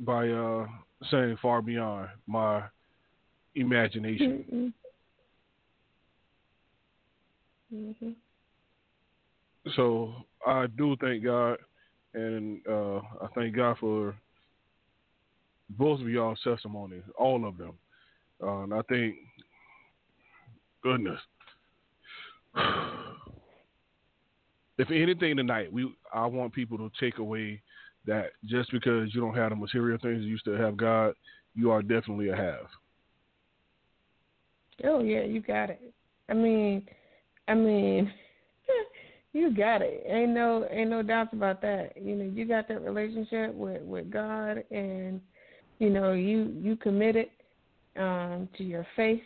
by 0.00 0.28
uh 0.28 0.66
saying 1.10 1.36
far 1.40 1.62
beyond 1.62 2.08
my 2.26 2.62
imagination. 3.54 4.44
Mm-hmm. 4.52 4.68
Mm-hmm. 7.76 8.10
So 9.76 10.14
I 10.46 10.66
do 10.66 10.96
thank 11.00 11.24
God, 11.24 11.58
and 12.14 12.60
uh, 12.68 12.96
I 12.96 13.26
thank 13.34 13.54
God 13.54 13.76
for 13.78 14.14
both 15.70 16.00
of 16.00 16.08
y'all's 16.08 16.40
testimonies, 16.42 17.02
all 17.18 17.46
of 17.46 17.56
them. 17.56 17.72
Uh, 18.42 18.62
and 18.62 18.74
I 18.74 18.80
think, 18.88 19.16
goodness, 20.82 21.20
if 24.78 24.90
anything 24.90 25.36
tonight, 25.36 25.72
we 25.72 25.94
I 26.12 26.26
want 26.26 26.52
people 26.52 26.78
to 26.78 26.90
take 26.98 27.18
away 27.18 27.62
that 28.10 28.32
just 28.44 28.70
because 28.72 29.14
you 29.14 29.20
don't 29.20 29.36
have 29.36 29.50
the 29.50 29.56
material 29.56 29.98
things 30.02 30.24
you 30.24 30.36
still 30.38 30.56
have 30.56 30.76
God, 30.76 31.14
you 31.54 31.70
are 31.70 31.80
definitely 31.80 32.28
a 32.30 32.36
have. 32.36 32.66
Oh 34.84 35.02
yeah, 35.02 35.22
you 35.22 35.40
got 35.40 35.70
it. 35.70 35.80
I 36.28 36.34
mean, 36.34 36.86
I 37.48 37.54
mean, 37.54 38.12
you 39.32 39.54
got 39.54 39.82
it. 39.82 40.04
Ain't 40.08 40.32
no 40.32 40.66
ain't 40.70 40.90
no 40.90 41.02
doubts 41.02 41.32
about 41.32 41.62
that. 41.62 41.92
You 42.00 42.16
know, 42.16 42.24
you 42.24 42.46
got 42.46 42.66
that 42.68 42.82
relationship 42.82 43.54
with 43.54 43.82
with 43.82 44.10
God, 44.10 44.64
and 44.70 45.20
you 45.78 45.90
know 45.90 46.12
you 46.12 46.52
you 46.60 46.76
committed 46.76 47.26
um, 47.96 48.48
to 48.58 48.64
your 48.64 48.86
faith. 48.96 49.22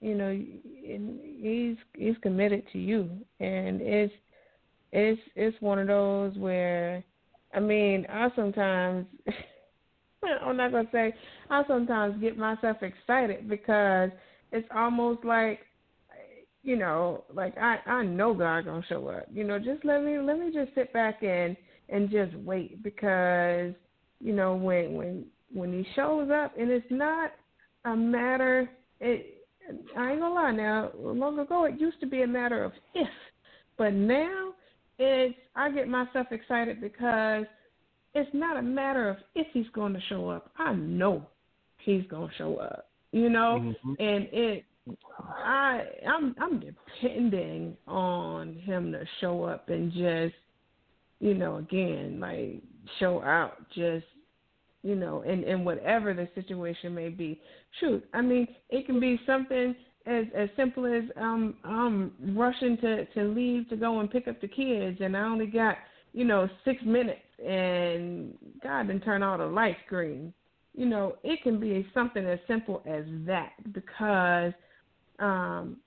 You 0.00 0.14
know, 0.16 0.28
and 0.28 1.20
he's 1.40 1.76
he's 1.96 2.16
committed 2.22 2.64
to 2.72 2.78
you, 2.78 3.08
and 3.40 3.80
it's 3.80 4.12
it's 4.92 5.20
it's 5.34 5.60
one 5.60 5.78
of 5.78 5.86
those 5.86 6.36
where, 6.36 7.02
I 7.54 7.60
mean, 7.60 8.06
I 8.10 8.28
sometimes. 8.36 9.06
I'm 10.42 10.56
not 10.56 10.72
gonna 10.72 10.88
say 10.90 11.14
I 11.50 11.64
sometimes 11.68 12.18
get 12.18 12.38
myself 12.38 12.78
excited 12.82 13.46
because 13.46 14.08
it's 14.52 14.66
almost 14.74 15.22
like 15.22 15.60
you 16.62 16.76
know, 16.76 17.24
like 17.32 17.56
I 17.58 17.76
I 17.86 18.04
know 18.04 18.32
God 18.32 18.64
gonna 18.64 18.82
show 18.88 19.06
up. 19.08 19.26
You 19.32 19.44
know, 19.44 19.58
just 19.58 19.84
let 19.84 20.02
me 20.02 20.18
let 20.18 20.38
me 20.38 20.50
just 20.52 20.74
sit 20.74 20.92
back 20.94 21.22
and 21.22 21.56
and 21.90 22.10
just 22.10 22.34
wait 22.36 22.82
because 22.82 23.74
you 24.20 24.32
know 24.32 24.54
when 24.54 24.94
when 24.94 25.26
when 25.52 25.72
he 25.72 25.86
shows 25.94 26.30
up 26.30 26.54
and 26.58 26.70
it's 26.70 26.86
not 26.90 27.32
a 27.84 27.94
matter 27.94 28.68
it 29.00 29.42
I 29.96 30.12
ain't 30.12 30.20
gonna 30.20 30.34
lie 30.34 30.52
now, 30.52 30.90
long 30.98 31.38
ago 31.38 31.64
it 31.64 31.78
used 31.78 32.00
to 32.00 32.06
be 32.06 32.22
a 32.22 32.26
matter 32.26 32.64
of 32.64 32.72
if. 32.94 33.08
But 33.76 33.92
now 33.92 34.52
it's 34.98 35.34
I 35.54 35.70
get 35.70 35.88
myself 35.88 36.28
excited 36.30 36.80
because 36.80 37.44
it's 38.14 38.30
not 38.32 38.56
a 38.56 38.62
matter 38.62 39.08
of 39.08 39.16
if 39.34 39.46
he's 39.52 39.68
gonna 39.74 40.00
show 40.08 40.28
up. 40.28 40.50
I 40.58 40.74
know 40.74 41.26
he's 41.78 42.04
gonna 42.08 42.32
show 42.38 42.56
up. 42.56 42.88
You 43.12 43.28
know? 43.28 43.58
Mm-hmm. 43.60 43.94
And 43.98 44.28
it 44.32 44.64
I 45.18 45.82
I'm 46.06 46.34
I'm 46.40 46.60
depending 46.60 47.76
on 47.86 48.54
him 48.54 48.92
to 48.92 49.04
show 49.20 49.44
up 49.44 49.68
and 49.68 49.92
just 49.92 50.34
you 51.20 51.34
know 51.34 51.56
again 51.56 52.18
like 52.20 52.62
show 52.98 53.22
out 53.22 53.56
just 53.74 54.04
you 54.82 54.94
know 54.94 55.22
and 55.22 55.44
and 55.44 55.64
whatever 55.64 56.12
the 56.12 56.28
situation 56.34 56.94
may 56.94 57.08
be 57.08 57.40
shoot 57.80 58.04
i 58.12 58.20
mean 58.20 58.46
it 58.68 58.84
can 58.84 59.00
be 59.00 59.18
something 59.26 59.74
as 60.06 60.26
as 60.34 60.48
simple 60.56 60.86
as 60.86 61.04
um 61.16 61.54
I'm 61.64 62.36
rushing 62.36 62.76
to 62.78 63.04
to 63.06 63.24
leave 63.24 63.68
to 63.70 63.76
go 63.76 64.00
and 64.00 64.10
pick 64.10 64.28
up 64.28 64.40
the 64.40 64.48
kids 64.48 64.98
and 65.00 65.16
i 65.16 65.20
only 65.20 65.46
got 65.46 65.76
you 66.12 66.24
know 66.24 66.48
six 66.64 66.82
minutes 66.84 67.20
and 67.44 68.34
god 68.62 68.86
didn't 68.88 69.02
turn 69.02 69.22
all 69.22 69.38
the 69.38 69.46
lights 69.46 69.80
green 69.88 70.32
you 70.74 70.86
know 70.86 71.16
it 71.22 71.42
can 71.42 71.58
be 71.58 71.86
something 71.94 72.24
as 72.26 72.38
simple 72.46 72.82
as 72.86 73.04
that 73.26 73.52
because 73.72 74.52
um, 75.18 75.78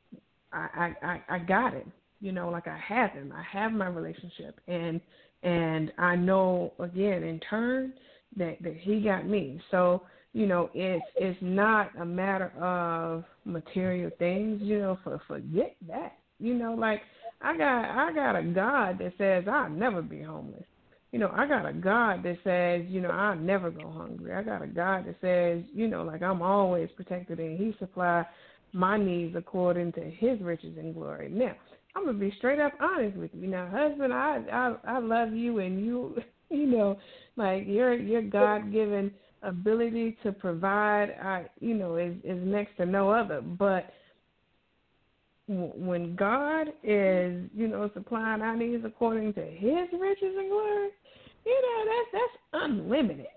I, 0.54 0.94
I 1.02 1.22
I 1.30 1.40
got 1.40 1.74
him. 1.74 1.92
You 2.20 2.32
know, 2.32 2.50
like 2.50 2.68
I 2.68 2.78
have 2.78 3.12
him. 3.12 3.34
I 3.36 3.44
have 3.58 3.72
my 3.72 3.88
relationship, 3.88 4.60
and 4.68 5.00
and 5.44 5.92
I 5.98 6.16
know 6.16 6.74
again 6.80 7.24
in 7.24 7.40
turn 7.42 7.94
that 8.38 8.58
that 8.62 8.76
he 8.78 9.02
got 9.02 9.28
me. 9.28 9.62
So 9.72 10.04
you 10.38 10.46
know, 10.46 10.70
it's 10.76 11.04
it's 11.16 11.40
not 11.42 11.90
a 12.00 12.06
matter 12.06 12.52
of 12.62 13.24
material 13.44 14.12
things. 14.20 14.62
You 14.62 14.78
know, 14.78 15.00
for 15.04 15.20
forget 15.28 15.76
that. 15.88 16.14
You 16.40 16.54
know, 16.54 16.76
like 16.76 17.02
I 17.42 17.58
got 17.58 17.86
I 17.86 18.14
got 18.14 18.36
a 18.36 18.44
God 18.44 19.00
that 19.00 19.14
says 19.18 19.46
I'll 19.52 19.70
never 19.70 20.04
be 20.04 20.22
homeless. 20.22 20.64
You 21.12 21.18
know, 21.18 21.32
I 21.34 21.48
got 21.48 21.66
a 21.66 21.74
God 21.74 22.22
that 22.22 22.38
says, 22.44 22.86
you 22.88 23.02
know, 23.02 23.10
I'll 23.10 23.36
never 23.36 23.72
go 23.72 23.90
hungry. 23.90 24.32
I 24.32 24.44
got 24.44 24.62
a 24.62 24.68
God 24.68 25.08
that 25.08 25.16
says, 25.22 25.64
you 25.74 25.88
know, 25.88 26.04
like 26.04 26.22
I'm 26.22 26.44
always 26.44 26.90
protected 26.96 27.40
and 27.40 27.58
He 27.58 27.76
supply 27.80 28.24
my 28.74 28.96
needs 28.96 29.36
according 29.36 29.94
to 29.94 30.02
his 30.02 30.40
riches 30.42 30.78
and 30.78 30.94
glory. 30.94 31.30
Now, 31.30 31.54
I'm 31.96 32.06
gonna 32.06 32.20
be 32.20 32.32
straight 32.38 32.60
up 32.60 32.74
honest 32.80 33.18
with 33.18 33.32
you. 33.34 33.48
Now, 33.48 33.68
husband, 33.72 34.14
I 34.14 34.44
I 34.52 34.76
I 34.98 35.00
love 35.00 35.34
you 35.34 35.58
and 35.60 35.84
you 35.84 36.16
you 36.52 36.68
know, 36.68 37.00
like 37.38 37.64
your 37.66 37.96
your 37.96 38.22
God 38.22 38.72
given 38.72 39.12
ability 39.44 40.18
to 40.24 40.32
provide 40.32 41.16
I 41.22 41.46
you 41.60 41.76
know 41.76 41.98
is 41.98 42.16
is 42.24 42.40
next 42.44 42.78
to 42.78 42.86
no 42.86 43.10
other. 43.10 43.42
But 43.42 43.92
when 45.48 46.16
God 46.16 46.68
is, 46.84 47.50
you 47.56 47.70
know, 47.70 47.90
supplying 47.94 48.42
our 48.42 48.56
needs 48.56 48.84
according 48.86 49.34
to 49.34 49.42
his 49.42 49.88
riches 49.98 50.36
and 50.38 50.50
glory, 50.50 50.90
you 51.46 51.62
know, 51.62 51.86
that's 51.86 52.12
that's 52.14 52.64
unlimited. 52.66 53.28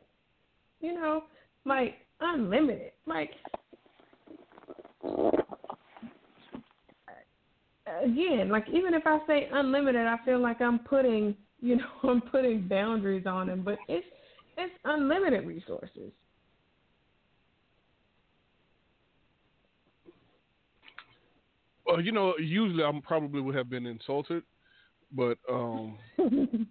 You 0.81 0.95
know, 0.95 1.25
like 1.65 1.95
unlimited. 2.21 2.93
Like 3.07 3.31
again, 8.03 8.49
like 8.51 8.67
even 8.73 8.95
if 8.95 9.07
I 9.07 9.19
say 9.27 9.49
unlimited, 9.53 10.07
I 10.07 10.17
feel 10.25 10.41
like 10.41 10.61
I'm 10.61 10.81
putting, 10.81 11.37
you 11.61 11.77
know, 11.77 11.89
I'm 12.09 12.21
putting 12.21 12.67
boundaries 12.67 13.27
on 13.27 13.47
them, 13.47 13.63
but 13.65 13.79
it's 13.89 14.07
it's 14.61 14.75
unlimited 14.85 15.47
resources. 15.47 16.13
Well, 21.87 22.01
you 22.01 22.13
know, 22.13 22.35
usually 22.39 22.85
I 22.85 22.93
probably 23.03 23.41
would 23.41 23.55
have 23.55 23.69
been 23.69 23.87
insulted, 23.87 24.43
but 25.13 25.39
um 25.51 25.99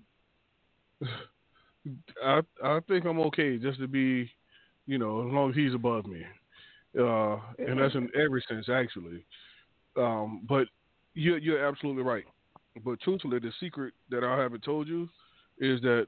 I 2.24 2.42
I 2.64 2.80
think 2.88 3.06
I'm 3.06 3.20
okay 3.22 3.58
just 3.58 3.80
to 3.80 3.88
be, 3.88 4.30
you 4.86 4.98
know, 4.98 5.28
as 5.28 5.34
long 5.34 5.50
as 5.50 5.56
he's 5.56 5.74
above 5.74 6.06
me 6.06 6.24
uh, 6.98 7.38
and 7.60 7.80
that's 7.80 7.96
in 7.96 8.10
every 8.20 8.44
sense 8.48 8.68
actually. 8.70 9.26
Um, 9.96 10.46
but 10.48 10.68
you're 11.14 11.38
you're 11.38 11.66
absolutely 11.66 12.04
right. 12.04 12.26
But 12.84 13.00
truthfully, 13.02 13.40
the 13.40 13.52
secret 13.60 13.94
that 14.10 14.24
I 14.24 14.40
haven't 14.40 14.64
told 14.64 14.88
you 14.88 15.10
is 15.60 15.82
that 15.82 16.08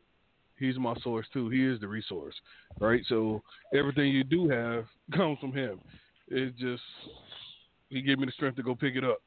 he's 0.61 0.77
my 0.77 0.95
source 1.03 1.25
too. 1.33 1.49
He 1.49 1.65
is 1.65 1.79
the 1.81 1.87
resource, 1.87 2.35
right? 2.79 3.01
So 3.09 3.41
everything 3.73 4.09
you 4.09 4.23
do 4.23 4.47
have 4.49 4.85
comes 5.13 5.37
from 5.39 5.51
him. 5.51 5.79
It 6.27 6.55
just 6.57 6.83
he 7.89 8.01
gave 8.01 8.19
me 8.19 8.25
the 8.25 8.31
strength 8.31 8.55
to 8.55 8.63
go 8.63 8.75
pick 8.75 8.95
it 8.95 9.03
up. 9.03 9.21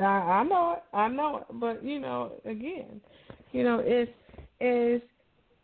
I 0.04 0.44
know 0.44 0.76
it. 0.76 0.96
I 0.96 1.08
know 1.08 1.38
it. 1.38 1.60
But 1.60 1.84
you 1.84 2.00
know, 2.00 2.32
again, 2.44 3.00
you 3.52 3.64
know, 3.64 3.82
it's 3.84 4.10
it's 4.60 5.04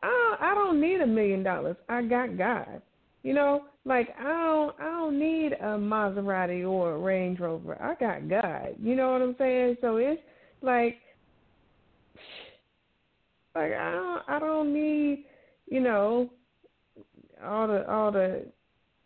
I 0.02 0.36
I 0.40 0.54
don't 0.54 0.80
need 0.80 1.00
a 1.00 1.06
million 1.06 1.42
dollars. 1.42 1.76
I 1.88 2.02
got 2.02 2.36
God. 2.36 2.82
You 3.22 3.34
know, 3.34 3.64
like 3.84 4.08
I 4.18 4.24
don't 4.24 4.80
I 4.80 4.84
don't 4.84 5.18
need 5.18 5.52
a 5.52 5.78
Maserati 5.78 6.68
or 6.68 6.92
a 6.92 6.98
Range 6.98 7.38
Rover. 7.40 7.80
I 7.80 7.94
got 7.94 8.28
God. 8.28 8.74
You 8.82 8.94
know 8.94 9.12
what 9.12 9.22
I'm 9.22 9.36
saying? 9.38 9.76
So 9.80 9.96
it's 9.96 10.20
like 10.62 10.96
like 13.56 13.72
I 13.72 13.90
don't 13.90 14.22
I 14.28 14.38
don't 14.38 14.74
need, 14.74 15.24
you 15.66 15.80
know, 15.80 16.30
all 17.42 17.66
the 17.66 17.90
all 17.90 18.12
the 18.12 18.44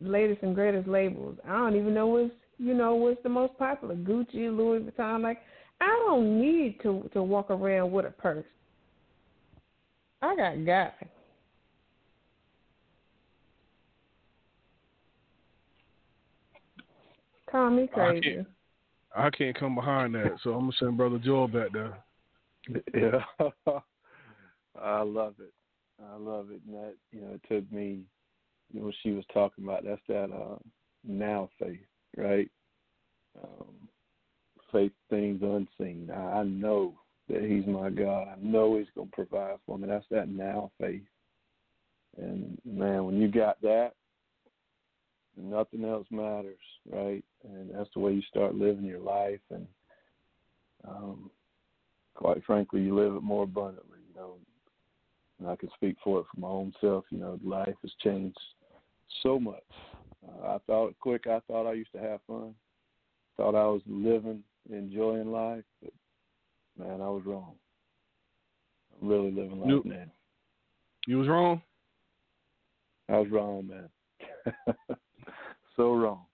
latest 0.01 0.43
and 0.43 0.55
greatest 0.55 0.89
labels. 0.89 1.39
I 1.47 1.53
don't 1.53 1.77
even 1.77 1.95
know 1.95 2.09
what's 2.09 2.35
you 2.59 2.75
know 2.75 2.97
what's 2.97 3.23
the 3.23 3.29
most 3.29 3.57
popular. 3.59 3.95
Gucci, 3.95 4.55
Louis 4.55 4.81
Vuitton. 4.81 5.23
Like 5.23 5.39
I 5.81 5.87
don't 6.07 6.41
need 6.41 6.81
to 6.83 7.09
to 7.13 7.23
walk 7.23 7.51
around 7.51 7.93
with 7.93 8.07
a 8.07 8.11
purse. 8.11 8.45
I 10.21 10.35
got 10.35 10.67
God. 10.67 10.93
Call 17.51 17.71
me 17.71 17.89
crazy. 17.93 18.19
I 18.19 18.35
can't, 18.35 18.49
I 19.17 19.31
can't 19.31 19.59
come 19.59 19.75
behind 19.75 20.15
that, 20.15 20.33
so 20.43 20.51
I'm 20.51 20.61
gonna 20.61 20.73
send 20.79 20.97
Brother 20.97 21.19
Joel 21.19 21.49
back 21.49 21.73
there. 21.73 21.99
Yeah, 22.95 23.25
I 24.81 25.03
love 25.03 25.35
it. 25.41 25.53
I 26.03 26.17
love 26.17 26.51
it. 26.51 26.61
And 26.67 26.75
that 26.75 26.95
you 27.13 27.21
know, 27.21 27.35
it 27.35 27.43
took 27.49 27.71
me. 27.73 28.01
You 28.73 28.81
know, 28.81 28.87
what 28.87 28.95
she 29.03 29.11
was 29.11 29.25
talking 29.33 29.65
about. 29.65 29.85
That's 29.85 30.01
that 30.09 30.31
uh, 30.33 30.57
now 31.05 31.49
faith, 31.59 31.81
right? 32.17 32.49
Um, 33.43 33.75
faith 34.73 34.93
things 35.09 35.43
unseen. 35.43 36.11
I, 36.15 36.39
I 36.39 36.45
know 36.45 36.95
that 37.29 37.43
He's 37.43 37.67
my 37.67 37.91
God. 37.91 38.29
I 38.29 38.35
know 38.41 38.79
He's 38.79 38.87
gonna 38.95 39.11
provide 39.13 39.57
for 39.67 39.79
me. 39.79 39.89
That's 39.89 40.07
that 40.11 40.29
now 40.29 40.71
faith. 40.81 41.03
And 42.17 42.59
man, 42.65 43.05
when 43.05 43.21
you 43.21 43.29
got 43.29 43.61
that, 43.63 43.93
nothing 45.37 45.85
else 45.85 46.07
matters, 46.11 46.59
right? 46.91 47.25
And 47.45 47.71
that's 47.75 47.91
the 47.95 48.01
way 48.01 48.13
you 48.13 48.23
start 48.23 48.55
living 48.55 48.85
your 48.85 49.01
life. 49.01 49.41
And 49.51 49.67
um, 50.87 51.31
quite 52.15 52.45
frankly, 52.45 52.83
you 52.83 52.95
live 52.95 53.15
it 53.15 53.23
more 53.23 53.45
abundantly. 53.45 53.99
You 54.09 54.21
know, 54.21 54.35
and 55.41 55.49
I 55.49 55.57
can 55.57 55.71
speak 55.75 55.97
for 56.05 56.21
it 56.21 56.27
for 56.33 56.41
my 56.41 56.49
own 56.49 56.73
self. 56.81 57.05
You 57.11 57.19
know, 57.19 57.41
life 57.45 57.75
has 57.83 57.93
changed 58.03 58.39
so 59.23 59.41
much. 59.41 59.63
Uh, 60.27 60.47
I 60.49 60.59
thought 60.67 60.95
quick. 61.01 61.27
I 61.27 61.41
thought 61.49 61.69
I 61.69 61.73
used 61.73 61.93
to 61.93 62.01
have 62.01 62.21
fun. 62.27 62.55
Thought 63.37 63.55
I 63.55 63.67
was 63.67 63.81
living, 63.87 64.43
enjoying 64.71 65.33
life, 65.33 65.65
but 65.83 65.93
man, 66.79 67.01
I 67.01 67.09
was 67.09 67.23
wrong. 67.25 67.55
I'm 69.01 69.09
really 69.09 69.31
living 69.31 69.61
life 69.61 69.69
you, 69.69 69.83
now. 69.85 70.05
You 71.07 71.19
was 71.19 71.29
wrong. 71.29 71.63
I 73.09 73.19
was 73.19 73.31
wrong, 73.31 73.67
man. 73.67 73.89
so 75.77 75.95
wrong. 75.95 76.27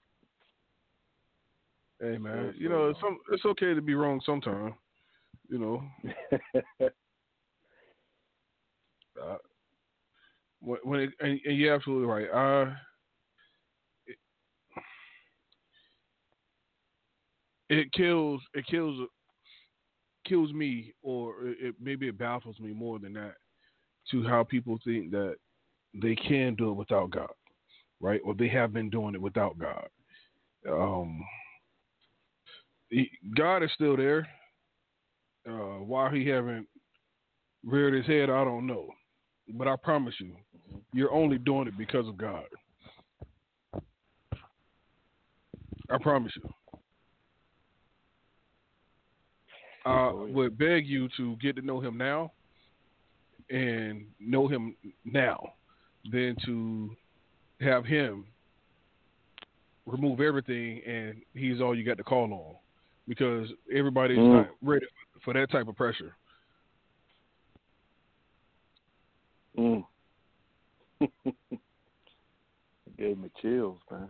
Hey 2.01 2.19
man, 2.19 2.53
so, 2.53 2.61
you 2.61 2.69
know, 2.69 2.91
it's, 2.91 2.99
it's 3.33 3.45
okay 3.47 3.73
to 3.73 3.81
be 3.81 3.95
wrong 3.95 4.21
sometimes. 4.27 4.75
You 5.49 5.59
know. 5.59 6.91
uh, 9.23 9.37
when, 10.61 11.01
it, 11.01 11.11
and, 11.21 11.41
and, 11.45 11.57
you're 11.57 11.75
absolutely 11.75 12.07
right. 12.07 12.29
Uh, 12.33 12.73
it, 14.07 14.19
it 17.69 17.93
kills. 17.93 18.41
It 18.55 18.67
kills. 18.67 19.09
Kills 20.27 20.53
me, 20.53 20.93
or 21.05 21.35
it, 21.45 21.77
maybe 21.81 22.09
it 22.09 22.19
baffles 22.19 22.59
me 22.59 22.73
more 22.73 22.99
than 22.99 23.13
that, 23.13 23.35
to 24.11 24.25
how 24.25 24.43
people 24.43 24.77
think 24.85 25.13
that 25.13 25.37
they 26.03 26.17
can 26.17 26.57
do 26.57 26.71
it 26.71 26.75
without 26.75 27.11
God, 27.11 27.31
right? 28.01 28.21
Or 28.25 28.35
they 28.35 28.49
have 28.49 28.73
been 28.73 28.91
doing 28.91 29.15
it 29.15 29.23
without 29.23 29.57
God. 29.57 29.87
Um, 30.69 31.25
God 33.37 33.63
is 33.63 33.71
still 33.75 33.97
there. 33.97 34.27
Uh, 35.49 35.79
why 35.85 36.11
he 36.13 36.27
haven't 36.27 36.67
reared 37.65 37.95
his 37.95 38.07
head, 38.07 38.31
I 38.31 38.45
don't 38.45 38.67
know. 38.67 38.89
But 39.49 39.69
I 39.69 39.77
promise 39.77 40.15
you, 40.19 40.33
you're 40.93 41.13
only 41.13 41.39
doing 41.39 41.69
it 41.69 41.79
because 41.79 42.09
of 42.09 42.17
God. 42.17 42.45
I 45.89 45.99
promise 46.01 46.33
you. 46.37 46.51
I 49.85 50.11
would 50.11 50.59
beg 50.59 50.87
you 50.87 51.09
to 51.17 51.37
get 51.37 51.55
to 51.57 51.63
know 51.63 51.81
him 51.81 51.97
now 51.97 52.33
and 53.51 54.07
know 54.19 54.49
him 54.49 54.75
now 55.05 55.53
than 56.11 56.37
to 56.45 56.91
have 57.61 57.85
him 57.85 58.27
remove 59.87 60.21
everything 60.21 60.83
and 60.85 61.23
he's 61.35 61.61
all 61.61 61.77
you 61.77 61.85
got 61.85 61.97
to 61.97 62.03
call 62.03 62.33
on 62.33 62.55
because 63.07 63.49
everybody's 63.73 64.19
mm. 64.19 64.39
not 64.39 64.49
ready 64.61 64.87
for 65.25 65.33
that 65.33 65.51
type 65.51 65.69
of 65.69 65.77
pressure. 65.77 66.17
Mm. 69.57 69.85
Gave 72.99 73.19
me 73.19 73.31
chills, 73.41 73.79
man. 73.91 74.09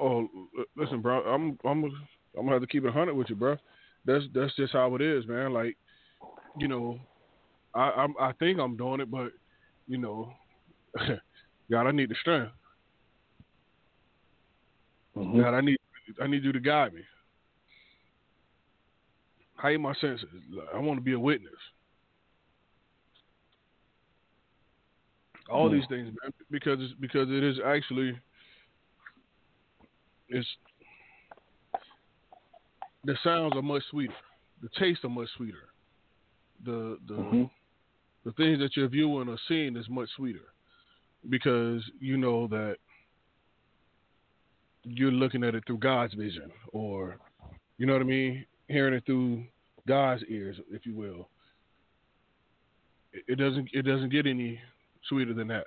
Oh, 0.00 0.28
listen, 0.76 1.00
bro. 1.00 1.20
I'm 1.22 1.58
I'm 1.64 1.84
I'm 1.84 2.44
gonna 2.44 2.52
have 2.52 2.60
to 2.60 2.66
keep 2.66 2.84
it 2.84 2.92
hundred 2.92 3.14
with 3.14 3.30
you, 3.30 3.36
bro. 3.36 3.56
That's 4.04 4.24
that's 4.34 4.54
just 4.56 4.72
how 4.72 4.94
it 4.94 5.02
is, 5.02 5.26
man. 5.26 5.52
Like, 5.52 5.76
you 6.58 6.68
know, 6.68 6.98
I 7.74 7.90
I'm, 7.90 8.14
I 8.20 8.32
think 8.32 8.58
I'm 8.58 8.76
doing 8.76 9.00
it, 9.00 9.10
but 9.10 9.32
you 9.86 9.98
know, 9.98 10.32
God, 11.70 11.86
I 11.86 11.92
need 11.92 12.10
the 12.10 12.16
strength. 12.20 12.52
Mm-hmm. 15.16 15.40
God, 15.40 15.54
I 15.54 15.60
need 15.60 15.78
I 16.20 16.26
need 16.26 16.44
you 16.44 16.52
to 16.52 16.60
guide 16.60 16.94
me. 16.94 17.02
Heighten 19.56 19.82
my 19.82 19.94
senses. 20.00 20.26
I 20.74 20.78
want 20.78 20.98
to 20.98 21.04
be 21.04 21.12
a 21.12 21.18
witness. 21.18 21.52
All 25.50 25.68
mm. 25.68 25.72
these 25.72 25.88
things, 25.88 26.06
man, 26.22 26.32
because 26.50 26.78
it's, 26.80 26.94
because 27.00 27.28
it 27.28 27.42
is 27.42 27.56
actually 27.64 28.18
it's 30.28 30.46
the 33.04 33.16
sounds 33.24 33.54
are 33.56 33.62
much 33.62 33.82
sweeter, 33.90 34.12
the 34.62 34.68
tastes 34.78 35.04
are 35.04 35.08
much 35.08 35.28
sweeter, 35.36 35.68
the 36.64 36.98
the 37.08 37.14
mm-hmm. 37.14 37.42
the 38.24 38.32
things 38.32 38.58
that 38.60 38.76
you're 38.76 38.88
viewing 38.88 39.28
or 39.28 39.36
seeing 39.48 39.76
is 39.76 39.88
much 39.88 40.08
sweeter 40.16 40.52
because 41.28 41.82
you 42.00 42.16
know 42.16 42.46
that 42.48 42.76
you're 44.84 45.12
looking 45.12 45.44
at 45.44 45.54
it 45.54 45.64
through 45.66 45.78
God's 45.78 46.14
vision, 46.14 46.50
or 46.72 47.18
you 47.78 47.86
know 47.86 47.92
what 47.92 48.02
I 48.02 48.06
mean, 48.06 48.44
hearing 48.68 48.94
it 48.94 49.04
through 49.06 49.44
God's 49.86 50.22
ears, 50.28 50.56
if 50.70 50.86
you 50.86 50.94
will. 50.94 51.28
It, 53.12 53.36
doesn't 53.36 53.68
it 53.72 53.82
doesn't 53.82 54.10
get 54.10 54.26
any 54.26 54.58
sweeter 55.08 55.34
than 55.34 55.48
that. 55.48 55.66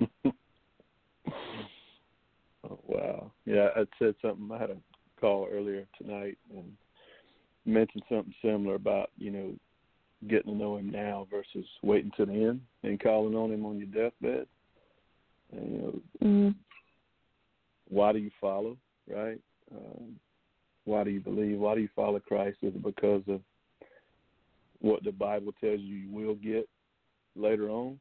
oh, 2.64 2.78
wow. 2.86 3.30
Yeah, 3.46 3.68
I 3.76 3.84
said 3.98 4.14
something. 4.22 4.50
I 4.52 4.58
had 4.58 4.70
a 4.70 4.76
call 5.20 5.48
earlier 5.50 5.86
tonight 5.98 6.38
and 6.54 6.72
mentioned 7.66 8.02
something 8.08 8.34
similar 8.42 8.74
about 8.74 9.10
you 9.16 9.30
know 9.30 9.54
getting 10.28 10.52
to 10.52 10.58
know 10.58 10.76
him 10.76 10.90
now 10.90 11.26
versus 11.30 11.66
waiting 11.82 12.10
to 12.16 12.26
the 12.26 12.32
end 12.32 12.60
and 12.82 13.00
calling 13.00 13.34
on 13.34 13.52
him 13.52 13.66
on 13.66 13.78
your 13.78 13.86
deathbed. 13.88 14.46
And, 15.52 15.72
you 15.72 15.78
know, 15.78 16.00
mm-hmm. 16.22 16.48
why 17.88 18.12
do 18.12 18.18
you 18.18 18.30
follow? 18.40 18.76
Right? 19.08 19.40
Um, 19.70 20.16
why 20.84 21.04
do 21.04 21.10
you 21.10 21.20
believe? 21.20 21.58
Why 21.58 21.74
do 21.74 21.80
you 21.80 21.88
follow 21.94 22.18
Christ? 22.20 22.58
Is 22.62 22.74
it 22.74 22.82
because 22.82 23.22
of 23.28 23.40
what 24.84 25.02
the 25.02 25.12
Bible 25.12 25.52
tells 25.60 25.80
you 25.80 25.96
you 25.96 26.10
will 26.10 26.34
get 26.34 26.68
later 27.34 27.70
on, 27.70 27.98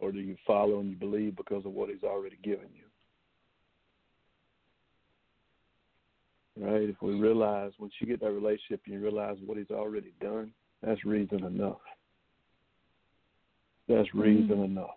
or 0.00 0.10
do 0.10 0.18
you 0.18 0.34
follow 0.46 0.80
and 0.80 0.88
you 0.88 0.96
believe 0.96 1.36
because 1.36 1.66
of 1.66 1.72
what 1.72 1.90
He's 1.90 2.02
already 2.02 2.38
given 2.42 2.68
you? 2.74 2.84
Right? 6.66 6.88
If 6.88 7.02
we 7.02 7.12
realize 7.14 7.72
once 7.78 7.92
you 8.00 8.06
get 8.06 8.20
that 8.20 8.32
relationship 8.32 8.80
and 8.86 8.94
you 8.94 9.00
realize 9.00 9.36
what 9.44 9.58
He's 9.58 9.70
already 9.70 10.14
done, 10.22 10.52
that's 10.82 11.04
reason 11.04 11.44
enough. 11.44 11.80
That's 13.88 14.12
reason 14.14 14.48
mm-hmm. 14.48 14.64
enough. 14.64 14.96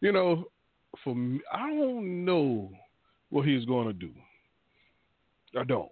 You 0.00 0.12
know, 0.12 0.44
for 1.02 1.14
me, 1.14 1.40
I 1.52 1.70
don't 1.70 2.24
know 2.24 2.70
what 3.30 3.46
he's 3.46 3.64
going 3.64 3.88
to 3.88 3.92
do. 3.92 4.10
I 5.58 5.64
don't. 5.64 5.90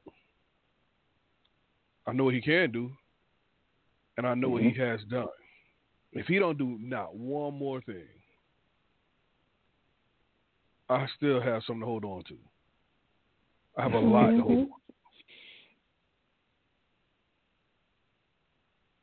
I 2.08 2.12
know 2.12 2.24
what 2.24 2.34
he 2.34 2.40
can 2.40 2.72
do, 2.72 2.90
and 4.16 4.26
I 4.26 4.32
know 4.34 4.46
mm-hmm. 4.46 4.52
what 4.54 4.62
he 4.62 4.70
mm-hmm. 4.70 4.80
has 4.80 5.00
done. 5.10 5.28
If 6.12 6.24
he 6.26 6.38
don't 6.38 6.56
do 6.56 6.78
not 6.80 7.14
one 7.14 7.52
more 7.52 7.82
thing, 7.82 8.08
I 10.88 11.06
still 11.18 11.38
have 11.38 11.62
something 11.66 11.80
to 11.80 11.86
hold 11.86 12.06
on 12.06 12.24
to. 12.28 12.36
I 13.76 13.82
have 13.82 13.92
a 13.92 13.98
lot 13.98 14.30
to 14.30 14.40
hold 14.40 14.50
mm-hmm. 14.50 14.60
on 14.60 14.66
to. 14.66 14.72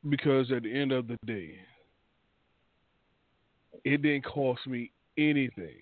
Because 0.09 0.51
at 0.51 0.63
the 0.63 0.75
end 0.75 0.91
of 0.91 1.07
the 1.07 1.19
day, 1.27 1.59
it 3.83 4.01
didn't 4.01 4.25
cost 4.25 4.65
me 4.65 4.89
anything 5.15 5.77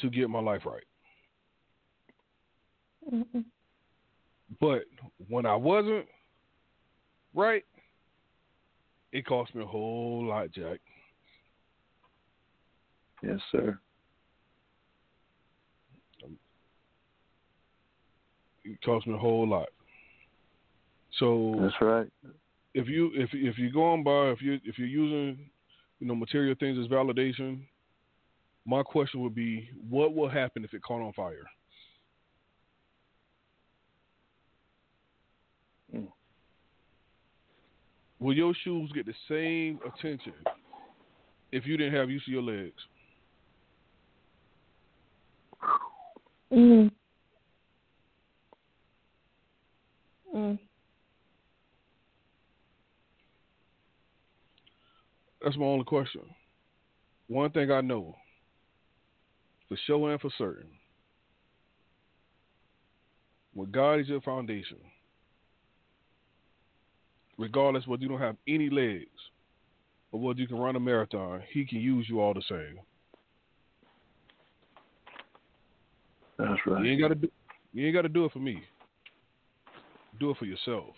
to 0.00 0.08
get 0.08 0.30
my 0.30 0.40
life 0.40 0.62
right. 0.64 0.82
Mm-hmm. 3.12 3.40
But 4.60 4.82
when 5.28 5.46
I 5.46 5.54
wasn't 5.54 6.06
right, 7.34 7.64
it 9.12 9.26
cost 9.26 9.54
me 9.54 9.62
a 9.62 9.66
whole 9.66 10.24
lot, 10.26 10.50
Jack. 10.52 10.80
Yes, 13.22 13.38
sir. 13.52 13.78
Um, 16.24 16.38
it 18.64 18.80
cost 18.82 19.06
me 19.06 19.14
a 19.14 19.18
whole 19.18 19.46
lot. 19.46 19.68
So 21.18 21.56
that's 21.60 21.74
right. 21.80 22.06
If 22.74 22.86
you 22.88 23.10
if 23.14 23.30
if 23.32 23.58
you're 23.58 23.70
going 23.70 24.04
by 24.04 24.30
if 24.30 24.40
you 24.40 24.60
if 24.64 24.78
you're 24.78 24.86
using 24.86 25.50
you 25.98 26.06
know 26.06 26.14
material 26.14 26.54
things 26.58 26.78
as 26.78 26.86
validation, 26.86 27.62
my 28.68 28.82
question 28.82 29.20
would 29.22 29.34
be, 29.34 29.70
what 29.88 30.14
will 30.14 30.28
happen 30.28 30.62
if 30.62 30.74
it 30.74 30.82
caught 30.82 31.00
on 31.00 31.12
fire? 31.14 31.48
Will 38.20 38.34
your 38.34 38.54
shoes 38.64 38.90
get 38.94 39.06
the 39.06 39.14
same 39.28 39.78
attention 39.86 40.34
if 41.52 41.66
you 41.66 41.76
didn't 41.76 41.94
have 41.94 42.10
use 42.10 42.22
of 42.26 42.32
your 42.32 42.42
legs? 42.42 42.82
Mm. 46.52 46.90
Mm. 50.34 50.58
That's 55.42 55.56
my 55.56 55.64
only 55.64 55.84
question. 55.84 56.22
One 57.28 57.50
thing 57.50 57.70
I 57.70 57.80
know 57.80 58.16
for 59.68 59.76
sure 59.86 60.10
and 60.10 60.20
for 60.20 60.30
certain. 60.38 60.70
When 63.54 63.70
God 63.70 64.00
is 64.00 64.08
your 64.08 64.20
foundation, 64.22 64.78
regardless 67.38 67.86
whether 67.86 68.02
you 68.02 68.08
don't 68.08 68.20
have 68.20 68.36
any 68.46 68.68
legs 68.68 69.06
or 70.12 70.20
whether 70.20 70.40
you 70.40 70.48
can 70.48 70.58
run 70.58 70.76
a 70.76 70.80
marathon, 70.80 71.42
He 71.52 71.64
can 71.64 71.80
use 71.80 72.06
you 72.08 72.20
all 72.20 72.34
the 72.34 72.42
same. 72.48 72.78
That's 76.38 76.60
right. 76.66 76.84
You 76.84 76.92
ain't 76.92 77.00
got 77.00 77.08
to 77.08 77.14
do. 77.14 77.28
You 77.72 77.86
ain't 77.86 77.94
got 77.94 78.02
to 78.02 78.08
do 78.08 78.24
it 78.24 78.32
for 78.32 78.38
me. 78.38 78.62
Do 80.20 80.30
it 80.30 80.36
for 80.38 80.46
yourself. 80.46 80.94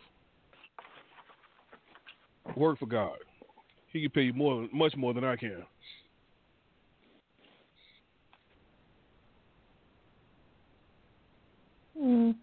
Work 2.57 2.79
for 2.79 2.87
God. 2.87 3.17
He 3.93 4.03
can 4.03 4.11
pay 4.11 4.23
you 4.23 4.33
more, 4.33 4.69
much 4.73 4.97
more 4.97 5.13
than 5.13 5.25
I 5.25 5.37
can. 5.37 5.65
Mm. 12.01 12.35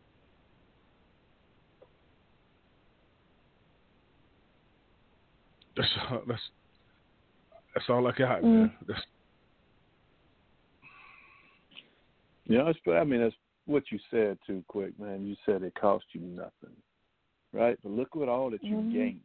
That's 5.78 5.90
that's 6.28 6.42
that's 7.76 7.90
all 7.90 8.08
I 8.08 8.12
got, 8.12 8.42
Mm. 8.42 8.62
man. 8.62 8.72
That's, 8.88 9.02
You 12.46 12.58
know, 12.58 12.68
it's, 12.68 12.80
I 12.88 13.04
mean, 13.04 13.22
that's 13.22 13.36
what 13.66 13.84
you 13.92 14.00
said 14.10 14.40
too, 14.48 14.64
quick 14.68 14.98
man. 15.00 15.26
You 15.28 15.36
said 15.46 15.64
it 15.64 15.76
cost 15.76 16.06
you 16.14 16.22
nothing, 16.22 16.76
right? 17.54 17.78
But 17.84 17.92
look 17.92 18.10
at 18.16 18.30
all 18.30 18.50
that 18.52 18.64
you 18.64 18.78
Mhm. 18.78 18.92
gained, 18.92 19.22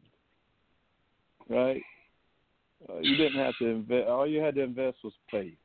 right? 1.48 1.82
Uh, 2.90 2.98
you 2.98 3.16
didn't 3.16 3.38
have 3.38 3.56
to 3.58 3.66
invest. 3.66 4.08
All 4.08 4.26
you 4.26 4.40
had 4.40 4.56
to 4.56 4.62
invest 4.62 5.04
was 5.04 5.14
faith 5.30 5.56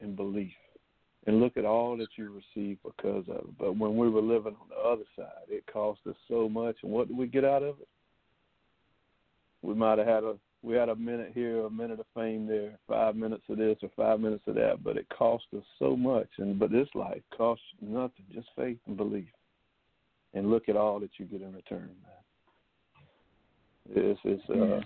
and 0.00 0.14
belief, 0.14 0.54
and 1.26 1.40
look 1.40 1.56
at 1.56 1.64
all 1.64 1.96
that 1.96 2.16
you 2.18 2.30
received 2.30 2.82
because 2.82 3.26
of 3.28 3.48
it. 3.48 3.58
But 3.58 3.72
when 3.76 3.96
we 3.96 4.10
were 4.10 4.20
living 4.20 4.56
on 4.60 4.68
the 4.68 4.76
other 4.76 5.04
side, 5.16 5.48
it 5.48 5.66
cost 5.66 6.06
us 6.06 6.16
so 6.28 6.48
much, 6.48 6.76
and 6.82 6.92
what 6.92 7.08
did 7.08 7.16
we 7.16 7.26
get 7.26 7.44
out 7.44 7.62
of 7.62 7.80
it? 7.80 7.88
We 9.62 9.74
might 9.74 9.98
have 9.98 10.06
had 10.06 10.24
a 10.24 10.36
we 10.62 10.74
had 10.74 10.90
a 10.90 10.96
minute 10.96 11.32
here, 11.34 11.64
a 11.64 11.70
minute 11.70 12.00
of 12.00 12.06
fame 12.14 12.46
there, 12.46 12.78
five 12.86 13.16
minutes 13.16 13.44
of 13.48 13.56
this 13.56 13.78
or 13.82 13.88
five 13.96 14.20
minutes 14.20 14.42
of 14.46 14.54
that, 14.56 14.84
but 14.84 14.98
it 14.98 15.06
cost 15.08 15.44
us 15.56 15.64
so 15.78 15.96
much. 15.96 16.28
And 16.38 16.58
but 16.58 16.70
this 16.70 16.88
life 16.94 17.22
costs 17.36 17.64
nothing, 17.80 18.26
just 18.32 18.48
faith 18.56 18.78
and 18.86 18.96
belief. 18.96 19.28
And 20.34 20.50
look 20.50 20.68
at 20.68 20.76
all 20.76 21.00
that 21.00 21.10
you 21.18 21.24
get 21.24 21.42
in 21.42 21.54
return, 21.54 21.90
man. 22.02 23.96
It's 23.96 24.20
it's 24.24 24.50
uh 24.50 24.54
Yeah. 24.54 24.80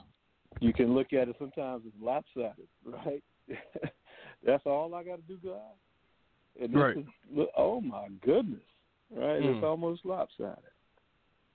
you 0.61 0.73
can 0.73 0.95
look 0.95 1.13
at 1.13 1.29
it 1.29 1.37
sometimes 1.39 1.85
it's 1.87 1.97
lopsided, 2.01 2.69
right? 2.85 3.23
That's 4.45 4.65
all 4.67 4.95
I 4.95 5.03
gotta 5.03 5.23
do, 5.23 5.39
God. 5.39 5.61
And 6.61 6.75
Right. 6.75 6.97
is 6.97 7.07
oh 7.57 7.81
my 7.81 8.09
goodness. 8.25 8.63
Right? 9.11 9.43
Mm. 9.43 9.57
It's 9.57 9.65
almost 9.65 10.05
lopsided. 10.05 10.65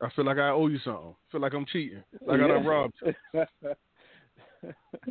I 0.01 0.09
feel 0.15 0.25
like 0.25 0.37
I 0.37 0.49
owe 0.49 0.67
you 0.67 0.79
something. 0.79 1.13
I 1.13 1.31
feel 1.31 1.41
like 1.41 1.53
I'm 1.53 1.65
cheating. 1.65 2.03
Like 2.25 2.39
I 2.41 2.47
done 2.47 2.65
robbed. 2.65 2.93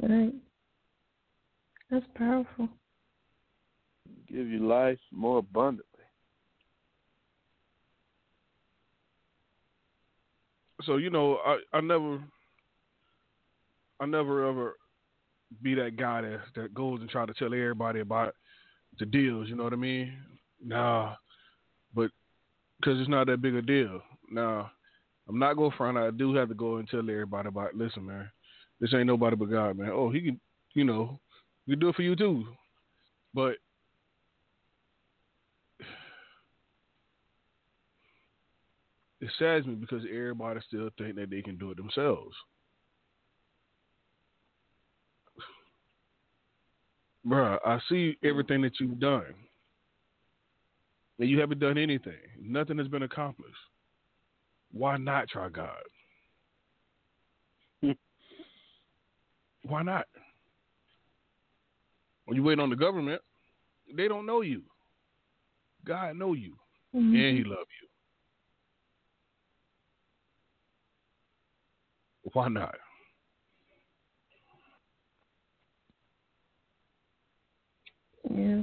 Right. 0.03 0.35
That's 1.91 2.07
powerful. 2.15 2.69
Give 4.29 4.47
you 4.47 4.67
life 4.67 4.99
more 5.11 5.39
abundantly. 5.39 5.85
So 10.85 10.97
you 10.97 11.11
know, 11.11 11.39
I 11.45 11.59
I 11.73 11.81
never, 11.81 12.23
I 14.01 14.07
never 14.07 14.49
ever 14.49 14.77
be 15.63 15.75
that 15.75 15.97
guy 15.97 16.21
that 16.23 16.41
that 16.55 16.75
goes 16.75 17.01
and 17.01 17.11
try 17.11 17.27
to 17.27 17.35
tell 17.35 17.49
everybody 17.49 18.01
about 18.01 18.35
the 18.99 19.07
deals. 19.07 19.49
You 19.49 19.57
know 19.57 19.65
what 19.65 19.73
I 19.73 19.77
mean? 19.77 20.13
Nah, 20.65 21.15
but 21.95 22.11
because 22.81 23.01
it's 23.01 23.09
not 23.09 23.27
that 23.27 23.43
big 23.43 23.55
a 23.55 23.63
deal. 23.63 24.01
Now, 24.31 24.71
I'm 25.29 25.39
not 25.39 25.55
gonna 25.55 25.75
front. 25.77 25.99
I 25.99 26.11
do 26.11 26.35
have 26.35 26.49
to 26.49 26.55
go 26.55 26.77
and 26.77 26.89
tell 26.89 27.01
everybody 27.01 27.49
about. 27.49 27.75
Listen, 27.75 28.07
man, 28.07 28.31
this 28.81 28.95
ain't 28.95 29.07
nobody 29.07 29.37
but 29.37 29.51
God, 29.51 29.77
man. 29.77 29.91
Oh, 29.93 30.11
he 30.11 30.23
can, 30.23 30.41
you 30.75 30.85
know, 30.85 31.21
he 31.67 31.73
can 31.73 31.81
do 31.81 31.91
it 31.91 31.97
for 31.97 32.03
you 32.03 32.17
too. 32.17 32.47
But 33.35 33.57
it 39.21 39.31
saddens 39.39 39.67
me 39.67 39.75
because 39.75 40.03
everybody 40.11 40.61
still 40.67 40.89
think 40.97 41.17
that 41.17 41.29
they 41.31 41.43
can 41.43 41.59
do 41.59 41.71
it 41.73 41.77
themselves. 41.77 42.35
Bruh, 47.27 47.59
I 47.67 47.79
see 47.91 48.17
everything 48.25 48.63
that 48.63 48.81
you've 48.81 48.99
done. 48.99 49.35
And 51.19 51.29
you 51.29 51.41
haven't 51.41 51.59
done 51.59 51.77
anything. 51.77 52.15
Nothing 52.41 52.79
has 52.79 52.89
been 52.89 53.03
accomplished. 53.03 53.57
Why 54.73 54.97
not 54.97 55.29
try 55.29 55.49
God? 55.49 55.83
Why 59.63 59.83
not? 59.83 60.07
When 62.25 62.37
you 62.37 62.43
wait 62.43 62.61
on 62.61 62.71
the 62.71 62.77
government, 62.77 63.21
they 63.95 64.09
don't 64.09 64.27
know 64.27 64.43
you. 64.43 64.63
God 65.85 66.17
know 66.17 66.35
you, 66.35 66.59
Mhm. 66.95 67.15
and 67.15 67.39
He 67.39 67.45
love 67.45 67.67
you. 67.81 67.89
Why 72.33 72.49
not? 72.49 72.79
Yeah. 78.31 78.63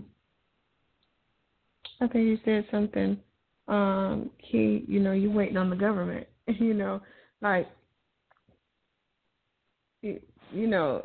I 2.01 2.07
think 2.07 2.25
you 2.25 2.37
said 2.45 2.67
something 2.69 3.19
um 3.67 4.29
key, 4.51 4.85
you 4.87 4.99
know, 4.99 5.11
you 5.11 5.31
waiting 5.31 5.57
on 5.57 5.69
the 5.69 5.75
government. 5.75 6.27
you 6.47 6.73
know, 6.73 7.01
like 7.41 7.67
you, 10.01 10.19
you 10.51 10.67
know, 10.67 11.01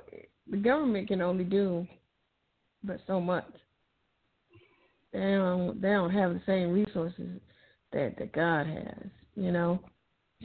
the 0.50 0.56
government 0.56 1.08
can 1.08 1.22
only 1.22 1.44
do 1.44 1.86
but 2.84 2.98
so 3.06 3.20
much. 3.20 3.50
They 5.12 5.18
don't 5.18 5.80
they 5.80 5.88
don't 5.88 6.10
have 6.10 6.32
the 6.32 6.42
same 6.46 6.72
resources 6.72 7.40
that 7.92 8.16
that 8.18 8.32
God 8.32 8.66
has, 8.66 9.10
you 9.34 9.52
know. 9.52 9.80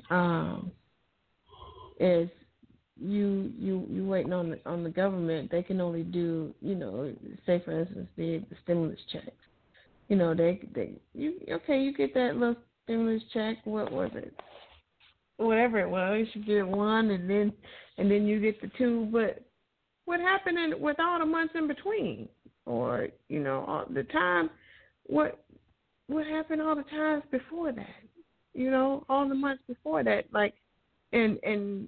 Um 0.10 0.72
is 2.00 2.30
you 3.00 3.52
you 3.58 3.86
you 3.90 4.06
waiting 4.06 4.34
on 4.34 4.50
the 4.50 4.60
on 4.66 4.84
the 4.84 4.90
government 4.90 5.52
they 5.52 5.62
can 5.62 5.82
only 5.82 6.04
do 6.04 6.54
you 6.62 6.76
know 6.76 7.14
say 7.46 7.62
for 7.64 7.78
instance 7.78 8.08
the, 8.16 8.42
the 8.50 8.56
stimulus 8.64 9.00
checks 9.12 9.45
you 10.08 10.16
know 10.16 10.34
they 10.34 10.60
they 10.74 10.94
you 11.14 11.40
okay 11.52 11.80
you 11.80 11.94
get 11.94 12.14
that 12.14 12.36
little 12.36 12.56
stimulus 12.84 13.24
check 13.34 13.58
what 13.66 13.92
was 13.92 14.12
it? 14.14 14.34
Whatever 15.38 15.80
it 15.80 15.90
was 15.90 16.28
you 16.34 16.44
get 16.44 16.68
one 16.68 17.12
and 17.12 17.30
then 17.30 17.52
and 17.98 18.10
then 18.10 18.26
you 18.26 18.40
get 18.40 18.62
the 18.62 18.72
two 18.78 19.08
but 19.12 19.44
what 20.06 20.20
happened 20.20 20.60
in, 20.60 20.80
with 20.80 21.00
all 21.00 21.18
the 21.18 21.26
months 21.26 21.56
in 21.56 21.68
between? 21.68 22.30
Or 22.66 23.08
you 23.30 23.40
know 23.40 23.66
all 23.68 23.86
the 23.92 24.04
time 24.04 24.50
what 25.06 25.44
what 26.08 26.26
happened 26.26 26.62
all 26.62 26.76
the 26.76 26.84
times 26.84 27.24
before 27.32 27.72
that? 27.72 27.88
You 28.54 28.72
know 28.72 29.06
all 29.10 29.28
the 29.28 29.36
months 29.36 29.64
before 29.68 30.04
that 30.04 30.26
like 30.32 30.54
and 31.12 31.40
and 31.44 31.88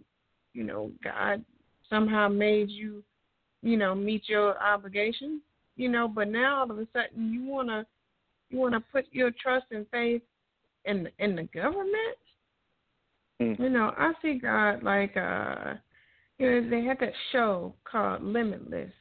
you 0.53 0.64
know 0.64 0.91
god 1.03 1.44
somehow 1.89 2.27
made 2.27 2.69
you 2.69 3.03
you 3.61 3.77
know 3.77 3.94
meet 3.94 4.27
your 4.27 4.61
obligations 4.61 5.41
you 5.76 5.89
know 5.89 6.07
but 6.07 6.27
now 6.27 6.60
all 6.60 6.72
of 6.72 6.80
a 6.80 6.88
sudden 6.94 7.31
you 7.31 7.45
want 7.45 7.68
to 7.68 7.85
you 8.49 8.57
want 8.57 8.74
to 8.74 8.80
put 8.91 9.06
your 9.11 9.32
trust 9.41 9.65
and 9.72 9.86
faith 9.91 10.22
in 10.86 11.07
in 11.19 11.36
the 11.36 11.44
government 11.44 12.18
Mm. 13.40 13.60
you 13.60 13.69
know 13.69 13.94
i 13.99 14.14
see 14.19 14.40
god 14.40 14.82
like 14.82 15.15
uh 15.15 15.76
you 16.40 16.49
know 16.61 16.69
they 16.72 16.84
had 16.84 16.98
that 16.99 17.14
show 17.32 17.76
called 17.84 18.24
limitless 18.24 18.91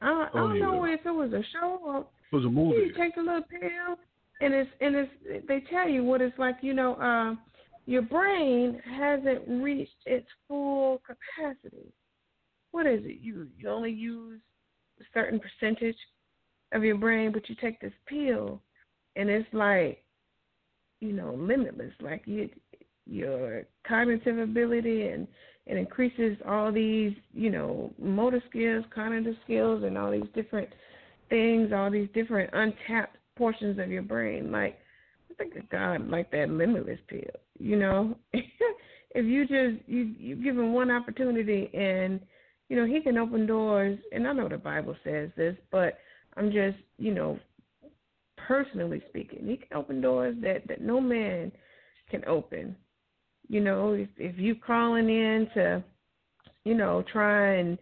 i, 0.00 0.06
I 0.06 0.28
Oh, 0.32 0.38
don't 0.48 0.60
know 0.60 0.84
if 0.86 1.00
it 1.04 1.10
was 1.10 1.30
a 1.34 1.42
show 1.52 1.78
or 1.84 1.98
It 2.00 2.36
was 2.36 2.46
a 2.46 2.48
movie. 2.48 2.76
you 2.76 2.92
take 2.96 3.18
a 3.18 3.20
little 3.20 3.42
pill, 3.42 3.98
and 4.40 4.54
it's 4.54 4.70
and 4.80 4.96
it's 4.96 5.46
they 5.46 5.60
tell 5.70 5.86
you 5.86 6.04
what 6.04 6.22
it's 6.22 6.38
like. 6.38 6.56
You 6.62 6.72
know, 6.72 6.94
uh, 6.94 7.34
your 7.84 8.00
brain 8.00 8.80
hasn't 8.98 9.46
reached 9.46 10.00
its 10.06 10.26
full 10.48 11.02
capacity. 11.06 11.92
What 12.70 12.86
is 12.86 13.00
it? 13.04 13.18
You 13.20 13.48
you 13.58 13.68
only 13.68 13.90
use 13.90 14.40
a 15.00 15.04
certain 15.12 15.38
percentage 15.38 15.96
of 16.72 16.84
your 16.84 16.96
brain, 16.96 17.32
but 17.32 17.48
you 17.48 17.56
take 17.60 17.80
this 17.80 17.92
pill, 18.06 18.60
and 19.16 19.28
it's 19.28 19.48
like, 19.52 20.02
you 21.00 21.12
know, 21.12 21.34
limitless. 21.34 21.92
Like 22.00 22.22
you, 22.26 22.48
your 23.06 23.64
cognitive 23.86 24.38
ability 24.38 25.08
and 25.08 25.26
it 25.66 25.76
increases 25.76 26.36
all 26.48 26.72
these, 26.72 27.12
you 27.32 27.50
know, 27.50 27.92
motor 27.98 28.42
skills, 28.48 28.84
cognitive 28.94 29.36
skills, 29.44 29.84
and 29.84 29.96
all 29.96 30.10
these 30.10 30.22
different 30.34 30.68
things, 31.28 31.72
all 31.72 31.90
these 31.90 32.08
different 32.14 32.50
untapped 32.52 33.16
portions 33.36 33.78
of 33.78 33.88
your 33.88 34.02
brain. 34.02 34.50
Like, 34.50 34.78
I 35.30 35.34
think 35.34 35.54
of 35.56 35.68
God 35.70 36.08
like 36.08 36.30
that 36.32 36.50
limitless 36.50 36.98
pill. 37.08 37.20
You 37.58 37.76
know, 37.76 38.16
if 38.32 39.26
you 39.26 39.42
just 39.42 39.88
you 39.88 40.14
you 40.18 40.36
give 40.36 40.56
him 40.56 40.72
one 40.72 40.90
opportunity, 40.90 41.70
and 41.72 42.20
you 42.68 42.76
know 42.76 42.86
he 42.86 43.00
can 43.00 43.18
open 43.18 43.46
doors. 43.46 43.98
And 44.12 44.26
I 44.26 44.32
know 44.32 44.48
the 44.48 44.56
Bible 44.58 44.96
says 45.04 45.30
this, 45.36 45.56
but 45.70 45.98
I'm 46.40 46.50
just, 46.50 46.78
you 46.96 47.12
know, 47.12 47.38
personally 48.48 49.02
speaking, 49.10 49.46
he 49.46 49.58
can 49.58 49.76
open 49.76 50.00
doors 50.00 50.34
that 50.40 50.66
that 50.68 50.80
no 50.80 50.98
man 50.98 51.52
can 52.10 52.24
open. 52.26 52.74
You 53.48 53.60
know, 53.60 53.92
if 53.92 54.08
if 54.16 54.38
you 54.38 54.54
calling 54.54 55.10
in 55.10 55.48
to, 55.54 55.84
you 56.64 56.74
know, 56.74 57.04
try 57.12 57.56
and 57.56 57.76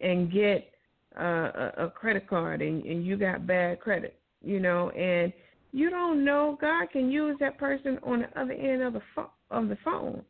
and 0.00 0.32
get 0.32 0.70
uh, 1.18 1.24
a, 1.24 1.72
a 1.78 1.90
credit 1.90 2.28
card 2.28 2.62
and, 2.62 2.84
and 2.84 3.04
you 3.04 3.16
got 3.16 3.48
bad 3.48 3.80
credit, 3.80 4.16
you 4.40 4.60
know, 4.60 4.90
and 4.90 5.32
you 5.72 5.90
don't 5.90 6.24
know 6.24 6.56
God 6.60 6.90
can 6.92 7.10
use 7.10 7.36
that 7.40 7.58
person 7.58 7.98
on 8.04 8.20
the 8.20 8.40
other 8.40 8.52
end 8.52 8.82
of 8.82 8.92
the 8.92 9.02
phone 9.16 9.26
of 9.50 9.68
the 9.68 9.78
phone, 9.84 10.22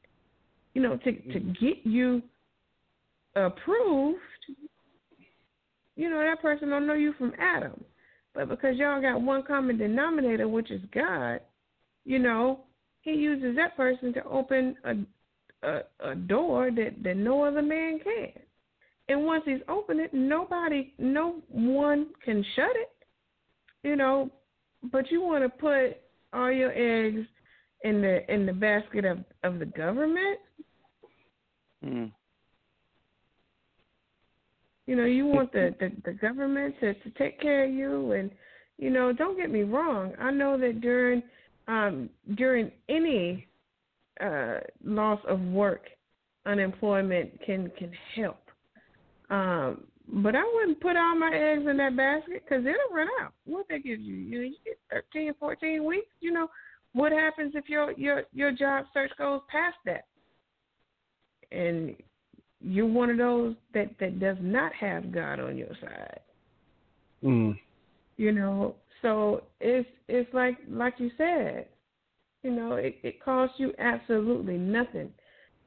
you 0.72 0.80
know, 0.80 0.96
to 0.96 1.12
to 1.12 1.38
mm-hmm. 1.38 1.66
get 1.66 1.84
you 1.84 2.22
approved. 3.36 4.20
You 5.96 6.10
know, 6.10 6.20
that 6.20 6.42
person 6.42 6.70
don't 6.70 6.86
know 6.86 6.94
you 6.94 7.12
from 7.18 7.32
Adam. 7.38 7.84
But 8.34 8.48
because 8.48 8.76
y'all 8.76 9.00
got 9.00 9.22
one 9.22 9.44
common 9.44 9.78
denominator, 9.78 10.48
which 10.48 10.70
is 10.70 10.80
God, 10.92 11.40
you 12.04 12.18
know, 12.18 12.60
he 13.02 13.12
uses 13.12 13.54
that 13.56 13.76
person 13.76 14.12
to 14.14 14.24
open 14.24 14.76
a 14.84 14.94
a, 15.64 15.80
a 16.00 16.14
door 16.14 16.70
that, 16.70 17.02
that 17.02 17.16
no 17.16 17.42
other 17.42 17.62
man 17.62 17.98
can. 18.02 18.32
And 19.08 19.24
once 19.24 19.42
he's 19.44 19.60
opened 19.68 20.00
it, 20.00 20.14
nobody, 20.14 20.92
no 20.98 21.42
one 21.48 22.08
can 22.24 22.44
shut 22.56 22.70
it. 22.74 22.90
You 23.82 23.96
know, 23.96 24.30
but 24.92 25.10
you 25.10 25.20
want 25.20 25.44
to 25.44 25.48
put 25.48 25.98
all 26.32 26.50
your 26.50 26.72
eggs 26.72 27.26
in 27.82 28.00
the 28.00 28.32
in 28.32 28.46
the 28.46 28.52
basket 28.52 29.04
of 29.04 29.18
of 29.42 29.58
the 29.58 29.66
government. 29.66 30.38
Mm. 31.84 32.12
You 34.86 34.96
know, 34.96 35.04
you 35.04 35.26
want 35.26 35.52
the, 35.52 35.74
the, 35.80 35.90
the 36.04 36.12
government 36.12 36.74
to, 36.80 36.94
to 36.94 37.10
take 37.18 37.40
care 37.40 37.64
of 37.64 37.72
you 37.72 38.12
and 38.12 38.30
you 38.76 38.90
know, 38.90 39.12
don't 39.12 39.36
get 39.36 39.50
me 39.50 39.62
wrong. 39.62 40.12
I 40.18 40.30
know 40.30 40.58
that 40.58 40.80
during 40.80 41.22
um 41.66 42.10
during 42.34 42.70
any 42.88 43.46
uh 44.20 44.58
loss 44.84 45.20
of 45.28 45.40
work, 45.40 45.86
unemployment 46.46 47.40
can 47.44 47.70
can 47.78 47.92
help. 48.14 48.40
Um 49.30 49.84
but 50.06 50.36
I 50.36 50.42
wouldn't 50.54 50.80
put 50.80 50.96
all 50.96 51.16
my 51.16 51.30
eggs 51.32 51.66
in 51.66 51.78
that 51.78 51.96
basket 51.96 52.42
because 52.44 52.64
it'll 52.66 52.94
run 52.94 53.08
out. 53.22 53.32
What 53.46 53.66
they 53.70 53.78
give 53.78 54.00
you? 54.00 54.14
You 54.16 54.38
know, 54.38 54.44
you 54.44 54.56
get 54.62 54.78
13, 54.90 55.32
14 55.40 55.82
weeks. 55.82 56.08
You 56.20 56.32
know, 56.32 56.48
what 56.92 57.12
happens 57.12 57.52
if 57.54 57.68
your 57.68 57.92
your 57.92 58.24
your 58.32 58.52
job 58.52 58.86
search 58.92 59.12
goes 59.16 59.40
past 59.50 59.76
that? 59.86 60.04
And 61.52 61.96
you're 62.64 62.86
one 62.86 63.10
of 63.10 63.18
those 63.18 63.54
that 63.74 63.90
that 64.00 64.18
does 64.18 64.38
not 64.40 64.72
have 64.74 65.12
God 65.12 65.38
on 65.38 65.56
your 65.56 65.74
side. 65.80 66.20
Mm. 67.22 67.58
You 68.16 68.32
know, 68.32 68.76
so 69.02 69.44
it's 69.60 69.88
it's 70.08 70.32
like 70.32 70.56
like 70.68 70.94
you 70.98 71.10
said, 71.18 71.66
you 72.42 72.50
know, 72.50 72.76
it, 72.76 72.98
it 73.02 73.22
costs 73.22 73.56
you 73.58 73.72
absolutely 73.78 74.56
nothing 74.56 75.10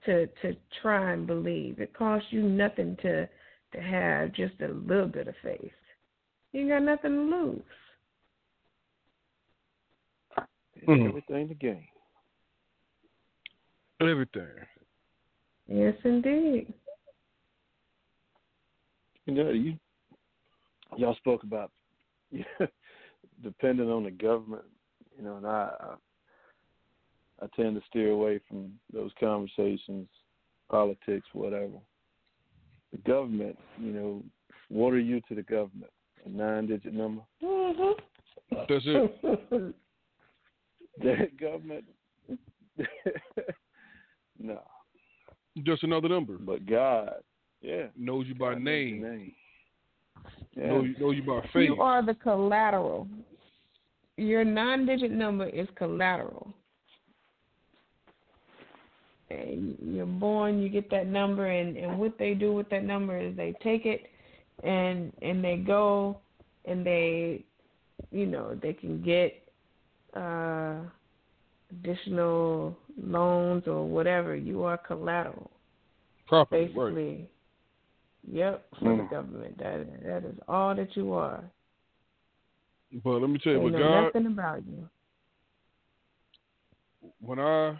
to 0.05 0.25
to 0.41 0.55
try 0.81 1.13
and 1.13 1.27
believe. 1.27 1.79
It 1.79 1.93
costs 1.93 2.27
you 2.31 2.41
nothing 2.41 2.97
to 3.03 3.27
to 3.73 3.81
have 3.81 4.33
just 4.33 4.59
a 4.61 4.67
little 4.67 5.07
bit 5.07 5.27
of 5.27 5.35
faith. 5.43 5.71
You 6.51 6.67
got 6.67 6.81
nothing 6.81 7.11
to 7.11 7.37
lose. 7.37 7.61
Mm. 10.87 11.09
Everything 11.09 11.47
to 11.49 11.53
gain. 11.53 11.83
Everything. 13.99 14.47
Yes, 15.67 15.95
indeed. 16.03 16.73
You 19.27 19.33
know, 19.33 19.49
you 19.51 19.77
y'all 20.97 21.15
spoke 21.15 21.43
about 21.43 21.71
you 22.31 22.43
depending 23.43 23.89
on 23.91 24.03
the 24.05 24.11
government. 24.11 24.63
You 25.17 25.25
know, 25.25 25.37
and 25.37 25.45
I, 25.45 25.69
I 25.79 25.95
I 27.43 27.47
tend 27.55 27.75
to 27.75 27.81
steer 27.87 28.11
away 28.11 28.39
from 28.47 28.71
those 28.91 29.11
conversations, 29.19 30.07
politics, 30.69 31.27
whatever. 31.33 31.77
The 32.91 32.97
government, 32.99 33.57
you 33.79 33.91
know, 33.91 34.23
what 34.69 34.93
are 34.93 34.99
you 34.99 35.21
to 35.27 35.35
the 35.35 35.43
government? 35.43 35.91
A 36.25 36.29
nine-digit 36.29 36.93
number. 36.93 37.21
Mm-hmm. 37.43 38.55
That's 38.69 38.83
it. 38.85 39.75
that 41.03 41.39
government, 41.39 41.83
no. 44.39 44.61
Just 45.63 45.83
another 45.83 46.09
number. 46.09 46.37
But 46.37 46.65
God, 46.65 47.15
yeah. 47.67 47.87
Knows 47.97 48.27
you 48.27 48.35
by 48.35 48.55
name. 48.55 49.01
name. 49.01 49.31
Yeah. 50.55 50.67
Know, 50.67 50.81
you, 50.81 50.95
know 50.99 51.11
you 51.11 51.23
by 51.23 51.41
face. 51.53 51.67
You 51.67 51.81
are 51.81 52.03
the 52.03 52.15
collateral. 52.15 53.07
Your 54.15 54.45
nine 54.45 54.85
digit 54.85 55.11
number 55.11 55.47
is 55.47 55.67
collateral. 55.75 56.53
And 59.29 59.75
you're 59.81 60.05
born, 60.05 60.61
you 60.61 60.69
get 60.69 60.89
that 60.91 61.07
number, 61.07 61.47
and, 61.47 61.75
and 61.75 61.99
what 61.99 62.17
they 62.17 62.33
do 62.33 62.53
with 62.53 62.69
that 62.69 62.85
number 62.85 63.19
is 63.19 63.35
they 63.35 63.53
take 63.61 63.85
it 63.85 64.07
and 64.63 65.11
and 65.21 65.43
they 65.43 65.57
go 65.57 66.19
and 66.63 66.85
they, 66.85 67.43
you 68.11 68.25
know, 68.25 68.57
they 68.61 68.71
can 68.71 69.03
get 69.03 69.43
uh, 70.15 70.77
additional 71.71 72.75
loans 73.03 73.63
or 73.67 73.85
whatever. 73.85 74.35
You 74.35 74.63
are 74.63 74.77
collateral. 74.77 75.51
Property, 76.27 76.67
basically. 76.67 77.29
Right. 78.27 78.37
Yep, 78.37 78.65
for 78.79 78.85
mm. 78.85 78.97
the 78.97 79.15
government. 79.15 79.57
That 79.57 80.03
that 80.03 80.25
is 80.25 80.35
all 80.47 80.75
that 80.75 80.95
you 80.95 81.13
are. 81.13 81.43
But 83.03 83.21
let 83.21 83.29
me 83.29 83.39
tell 83.39 83.53
you, 83.53 83.59
they 83.59 83.65
with 83.65 83.73
know 83.73 83.79
God, 83.79 84.03
nothing 84.05 84.27
about 84.27 84.65
you. 84.65 84.89
When 87.19 87.39
I 87.39 87.77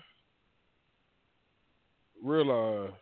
realized 2.23 2.93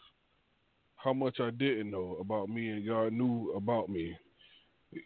how 0.96 1.14
much 1.14 1.40
I 1.40 1.52
didn't 1.52 1.92
know 1.92 2.18
about 2.20 2.50
me 2.50 2.70
and 2.70 2.86
God 2.86 3.14
knew 3.14 3.54
about 3.56 3.90
me, 3.90 4.16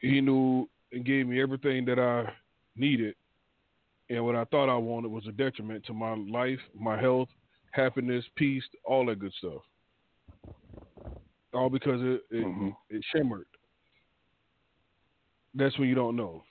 He 0.01 0.21
knew 0.21 0.67
and 0.91 1.05
gave 1.05 1.27
me 1.27 1.41
everything 1.41 1.85
that 1.85 1.99
I 1.99 2.31
needed, 2.75 3.15
and 4.09 4.25
what 4.25 4.35
I 4.35 4.45
thought 4.45 4.73
I 4.73 4.77
wanted 4.77 5.11
was 5.11 5.27
a 5.27 5.31
detriment 5.31 5.85
to 5.85 5.93
my 5.93 6.15
life, 6.15 6.59
my 6.77 6.99
health, 6.99 7.29
happiness, 7.71 8.25
peace, 8.35 8.63
all 8.85 9.05
that 9.05 9.19
good 9.19 9.33
stuff 9.37 9.61
all 11.53 11.69
because 11.69 12.01
it 12.01 12.21
it, 12.31 12.45
mm-hmm. 12.45 12.69
it 12.89 13.03
shimmered. 13.13 13.45
That's 15.55 15.77
when 15.79 15.89
you 15.89 15.95
don't 15.95 16.15
know. 16.15 16.43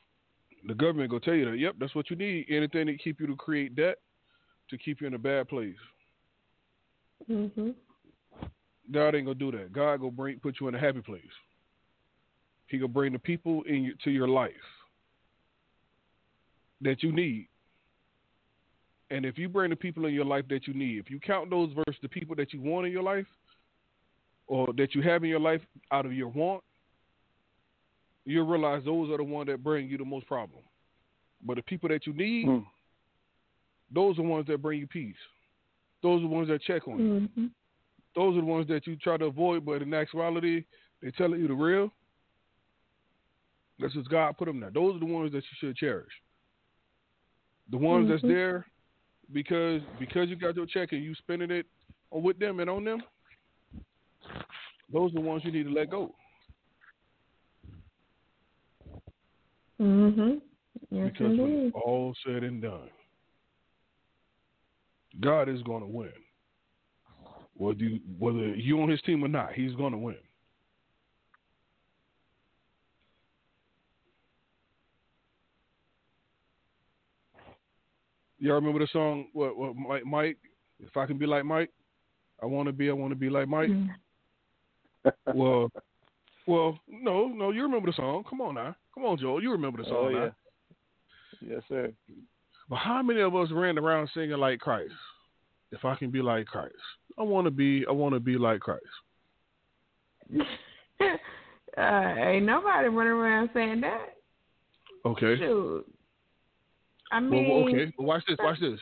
The 0.66 0.74
government 0.74 1.10
gonna 1.10 1.20
tell 1.20 1.34
you 1.34 1.50
that. 1.50 1.58
Yep, 1.58 1.76
that's 1.78 1.94
what 1.94 2.10
you 2.10 2.16
need. 2.16 2.46
Anything 2.48 2.86
to 2.86 2.96
keep 2.96 3.20
you 3.20 3.26
to 3.26 3.36
create 3.36 3.76
debt, 3.76 3.98
to 4.70 4.78
keep 4.78 5.00
you 5.00 5.06
in 5.06 5.14
a 5.14 5.18
bad 5.18 5.48
place. 5.48 5.76
Mhm. 7.28 7.74
God 8.90 9.14
ain't 9.14 9.26
gonna 9.26 9.34
do 9.34 9.52
that. 9.52 9.72
God 9.72 9.98
gonna 9.98 10.10
bring 10.10 10.40
put 10.40 10.60
you 10.60 10.68
in 10.68 10.74
a 10.74 10.78
happy 10.78 11.00
place. 11.00 11.22
He 12.66 12.78
gonna 12.78 12.88
bring 12.88 13.12
the 13.12 13.18
people 13.18 13.62
in 13.62 13.84
your, 13.84 13.94
to 14.04 14.10
your 14.10 14.28
life 14.28 14.52
that 16.80 17.02
you 17.02 17.12
need. 17.12 17.48
And 19.10 19.24
if 19.24 19.38
you 19.38 19.48
bring 19.48 19.70
the 19.70 19.76
people 19.76 20.04
in 20.04 20.12
your 20.12 20.24
life 20.24 20.46
that 20.48 20.66
you 20.66 20.74
need, 20.74 20.98
if 20.98 21.10
you 21.10 21.18
count 21.18 21.50
those 21.50 21.72
versus 21.72 22.00
the 22.02 22.08
people 22.08 22.36
that 22.36 22.52
you 22.52 22.60
want 22.60 22.86
in 22.86 22.92
your 22.92 23.02
life, 23.02 23.26
or 24.48 24.72
that 24.76 24.94
you 24.94 25.02
have 25.02 25.22
in 25.22 25.30
your 25.30 25.40
life 25.40 25.60
out 25.92 26.06
of 26.06 26.12
your 26.12 26.28
want, 26.28 26.64
you'll 28.24 28.46
realize 28.46 28.82
those 28.84 29.10
are 29.10 29.18
the 29.18 29.24
ones 29.24 29.46
that 29.48 29.62
bring 29.62 29.88
you 29.88 29.98
the 29.98 30.04
most 30.04 30.26
problem. 30.26 30.62
But 31.44 31.56
the 31.56 31.62
people 31.62 31.88
that 31.90 32.06
you 32.06 32.12
need, 32.14 32.46
mm. 32.46 32.64
those 33.94 34.18
are 34.18 34.22
the 34.22 34.28
ones 34.28 34.46
that 34.48 34.60
bring 34.60 34.80
you 34.80 34.86
peace. 34.86 35.14
Those 36.02 36.18
are 36.18 36.22
the 36.22 36.28
ones 36.28 36.48
that 36.48 36.62
check 36.62 36.88
on 36.88 36.98
you. 36.98 37.20
Mm-hmm. 37.20 37.46
Those 38.16 38.36
are 38.36 38.40
the 38.40 38.46
ones 38.46 38.66
that 38.68 38.86
you 38.86 38.96
try 38.96 39.16
to 39.16 39.26
avoid, 39.26 39.64
but 39.64 39.82
in 39.82 39.94
actuality, 39.94 40.64
they're 41.00 41.12
telling 41.12 41.40
you 41.40 41.48
the 41.48 41.54
real. 41.54 41.92
That's 43.78 43.94
just 43.94 44.10
God 44.10 44.36
put 44.36 44.46
them 44.46 44.60
there. 44.60 44.70
Those 44.70 44.96
are 44.96 44.98
the 44.98 45.06
ones 45.06 45.32
that 45.32 45.44
you 45.44 45.56
should 45.60 45.76
cherish. 45.76 46.12
The 47.70 47.76
ones 47.76 48.04
mm-hmm. 48.04 48.12
that's 48.12 48.22
there 48.22 48.66
because 49.32 49.82
because 49.98 50.28
you 50.28 50.36
got 50.36 50.56
your 50.56 50.66
check 50.66 50.92
and 50.92 51.04
you 51.04 51.14
spending 51.14 51.50
it 51.50 51.66
with 52.10 52.38
them 52.38 52.60
and 52.60 52.70
on 52.70 52.84
them, 52.84 53.02
those 54.92 55.10
are 55.12 55.14
the 55.14 55.20
ones 55.20 55.42
you 55.44 55.52
need 55.52 55.64
to 55.64 55.72
let 55.72 55.90
go. 55.90 56.14
Mhm. 59.80 60.40
Yes, 60.90 61.12
because 61.12 61.26
indeed. 61.26 61.42
when 61.42 61.52
it's 61.66 61.76
all 61.76 62.14
said 62.24 62.42
and 62.42 62.62
done, 62.62 62.90
God 65.20 65.48
is 65.48 65.62
going 65.62 65.82
to 65.82 65.88
win. 65.88 66.12
Whether 67.54 67.84
you, 67.84 68.00
whether 68.18 68.54
you 68.54 68.80
on 68.80 68.88
His 68.88 69.02
team 69.02 69.24
or 69.24 69.28
not, 69.28 69.52
He's 69.52 69.74
going 69.74 69.92
to 69.92 69.98
win. 69.98 70.16
Y'all 78.40 78.54
remember 78.54 78.78
the 78.78 78.86
song? 78.92 79.26
What? 79.32 79.56
What? 79.56 79.74
Mike? 79.74 80.06
Mike? 80.06 80.38
If 80.80 80.96
I 80.96 81.06
can 81.06 81.18
be 81.18 81.26
like 81.26 81.44
Mike, 81.44 81.70
I 82.40 82.46
want 82.46 82.68
to 82.68 82.72
be. 82.72 82.88
I 82.88 82.92
want 82.92 83.10
to 83.10 83.16
be 83.16 83.28
like 83.28 83.48
Mike. 83.48 83.68
Mm-hmm 83.68 83.92
well, 85.34 85.70
well, 86.46 86.78
no, 86.88 87.28
no. 87.28 87.50
You 87.50 87.62
remember 87.62 87.86
the 87.88 87.96
song? 87.96 88.24
Come 88.28 88.40
on 88.40 88.54
now, 88.54 88.74
Come 88.94 89.04
on, 89.04 89.18
Joel. 89.18 89.42
You 89.42 89.52
remember 89.52 89.82
the 89.82 89.88
song, 89.88 89.96
oh, 89.96 90.08
yeah. 90.08 90.18
Now. 90.18 90.34
Yes, 91.40 91.62
sir. 91.68 91.92
But 92.68 92.76
how 92.76 93.02
many 93.02 93.20
of 93.20 93.34
us 93.34 93.48
ran 93.52 93.78
around 93.78 94.08
singing 94.12 94.36
like 94.38 94.58
Christ? 94.58 94.92
If 95.70 95.84
I 95.84 95.94
can 95.96 96.10
be 96.10 96.22
like 96.22 96.46
Christ, 96.46 96.74
I 97.18 97.22
want 97.22 97.46
to 97.46 97.50
be. 97.50 97.84
I 97.86 97.92
want 97.92 98.14
to 98.14 98.20
be 98.20 98.38
like 98.38 98.60
Christ. 98.60 98.84
uh, 101.00 101.80
ain't 101.80 102.46
nobody 102.46 102.88
running 102.88 103.12
around 103.12 103.50
saying 103.54 103.80
that. 103.82 104.14
Okay. 105.04 105.36
Shoot. 105.38 105.86
I 107.12 107.20
mean, 107.20 107.48
well, 107.48 107.68
okay. 107.68 107.92
Well, 107.98 108.06
watch 108.06 108.22
this. 108.26 108.36
Watch 108.40 108.60
this. 108.60 108.80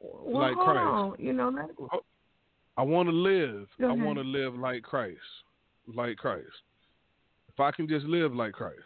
Well, 0.00 0.42
like 0.42 0.54
hold 0.54 0.66
Christ. 0.66 0.78
on. 0.78 1.14
You 1.18 1.32
know 1.32 1.52
that. 1.52 2.00
I 2.76 2.82
want 2.82 3.08
to 3.08 3.14
live. 3.14 3.68
Go 3.80 3.90
I 3.90 3.92
want 3.92 4.18
to 4.18 4.24
live 4.24 4.54
like 4.54 4.82
Christ. 4.82 5.18
Like 5.86 6.16
Christ. 6.16 6.46
If 7.48 7.60
I 7.60 7.70
can 7.70 7.86
just 7.86 8.06
live 8.06 8.34
like 8.34 8.52
Christ. 8.52 8.78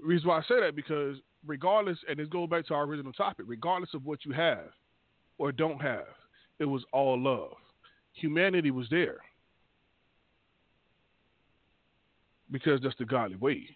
The 0.00 0.06
reason 0.06 0.28
why 0.28 0.38
I 0.38 0.42
say 0.42 0.60
that 0.60 0.74
because 0.74 1.16
regardless, 1.46 1.98
and 2.08 2.18
this 2.18 2.28
goes 2.28 2.48
back 2.48 2.66
to 2.66 2.74
our 2.74 2.84
original 2.84 3.12
topic, 3.12 3.46
regardless 3.48 3.94
of 3.94 4.04
what 4.04 4.24
you 4.24 4.32
have 4.32 4.70
or 5.38 5.52
don't 5.52 5.80
have, 5.80 6.06
it 6.58 6.64
was 6.64 6.82
all 6.92 7.20
love. 7.20 7.56
Humanity 8.12 8.70
was 8.70 8.86
there 8.90 9.18
because 12.50 12.80
that's 12.82 12.96
the 12.98 13.04
godly 13.04 13.36
way. 13.36 13.68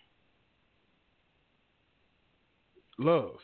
Love. 2.98 3.36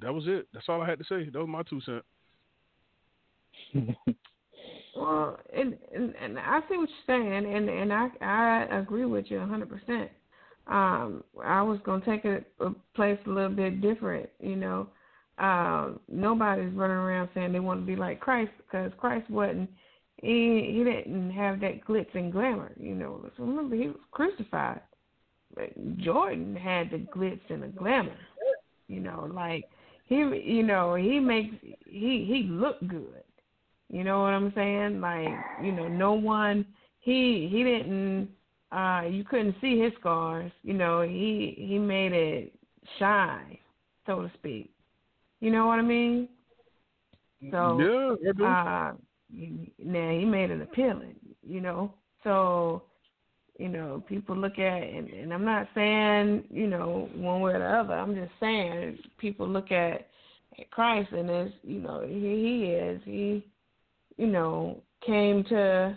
That 0.00 0.14
was 0.14 0.24
it. 0.26 0.46
That's 0.52 0.66
all 0.68 0.82
I 0.82 0.88
had 0.88 0.98
to 0.98 1.04
say. 1.04 1.28
That 1.30 1.38
was 1.38 1.48
my 1.48 1.62
two 1.62 1.80
cents. 1.80 2.04
Well, 4.98 5.38
and, 5.56 5.76
and 5.94 6.14
and 6.20 6.38
I 6.38 6.60
see 6.68 6.76
what 6.76 6.88
you're 6.88 7.06
saying, 7.06 7.54
and 7.54 7.68
and 7.68 7.92
I 7.92 8.08
I 8.20 8.78
agree 8.78 9.04
with 9.04 9.26
you 9.30 9.38
100. 9.38 9.68
percent 9.68 10.10
Um, 10.66 11.22
I 11.44 11.62
was 11.62 11.78
gonna 11.84 12.04
take 12.04 12.24
it 12.24 12.50
a 12.60 12.70
place 12.94 13.18
a 13.26 13.30
little 13.30 13.50
bit 13.50 13.80
different. 13.80 14.28
You 14.40 14.56
know, 14.56 14.88
um, 15.38 16.00
nobody's 16.08 16.72
running 16.72 16.96
around 16.96 17.28
saying 17.32 17.52
they 17.52 17.60
want 17.60 17.80
to 17.80 17.86
be 17.86 17.94
like 17.96 18.18
Christ 18.18 18.50
because 18.58 18.90
Christ 18.98 19.30
wasn't. 19.30 19.70
He 20.20 20.72
he 20.74 20.82
didn't 20.82 21.30
have 21.30 21.60
that 21.60 21.84
glitz 21.86 22.12
and 22.14 22.32
glamour. 22.32 22.72
You 22.80 22.94
know, 22.96 23.24
so 23.36 23.44
remember 23.44 23.76
he 23.76 23.86
was 23.88 23.96
crucified. 24.10 24.80
But 25.54 25.98
Jordan 25.98 26.56
had 26.56 26.90
the 26.90 26.98
glitz 26.98 27.40
and 27.50 27.62
the 27.62 27.68
glamour. 27.68 28.16
You 28.88 29.00
know, 29.00 29.30
like 29.32 29.64
he 30.08 30.16
you 30.16 30.62
know 30.62 30.94
he 30.96 31.20
makes 31.20 31.54
he 31.86 32.24
he 32.26 32.46
look 32.50 32.80
good. 32.88 33.22
You 33.90 34.04
know 34.04 34.20
what 34.20 34.34
I'm 34.34 34.52
saying? 34.54 35.00
Like, 35.00 35.28
you 35.62 35.72
know, 35.72 35.88
no 35.88 36.12
one 36.12 36.66
he 37.00 37.48
he 37.50 37.62
didn't 37.64 38.28
uh 38.72 39.02
you 39.08 39.24
couldn't 39.24 39.56
see 39.60 39.78
his 39.80 39.92
scars, 40.00 40.52
you 40.62 40.74
know, 40.74 41.02
he 41.02 41.54
he 41.58 41.78
made 41.78 42.12
it 42.12 42.52
shine, 42.98 43.58
so 44.06 44.22
to 44.22 44.30
speak. 44.34 44.70
You 45.40 45.50
know 45.50 45.66
what 45.66 45.78
I 45.78 45.82
mean? 45.82 46.28
So 47.50 47.78
yeah, 48.22 48.32
uh 48.44 48.92
now 49.78 50.10
he 50.10 50.24
made 50.24 50.50
it 50.50 50.60
appealing, 50.62 51.16
you 51.46 51.60
know. 51.60 51.92
So, 52.24 52.82
you 53.58 53.68
know, 53.68 54.02
people 54.08 54.36
look 54.36 54.58
at 54.58 54.82
and, 54.82 55.08
and 55.08 55.34
I'm 55.34 55.44
not 55.44 55.68
saying, 55.74 56.44
you 56.50 56.66
know, 56.68 57.08
one 57.14 57.40
way 57.40 57.54
or 57.54 57.58
the 57.58 57.66
other. 57.66 57.94
I'm 57.94 58.14
just 58.14 58.32
saying 58.40 58.98
people 59.18 59.48
look 59.48 59.70
at, 59.72 60.08
at 60.58 60.70
Christ 60.70 61.10
and 61.12 61.30
as, 61.30 61.48
you 61.62 61.80
know, 61.80 62.06
he 62.06 62.14
he 62.14 62.64
is. 62.72 63.00
He 63.04 63.44
you 64.18 64.26
know, 64.26 64.82
came 65.04 65.44
to 65.44 65.96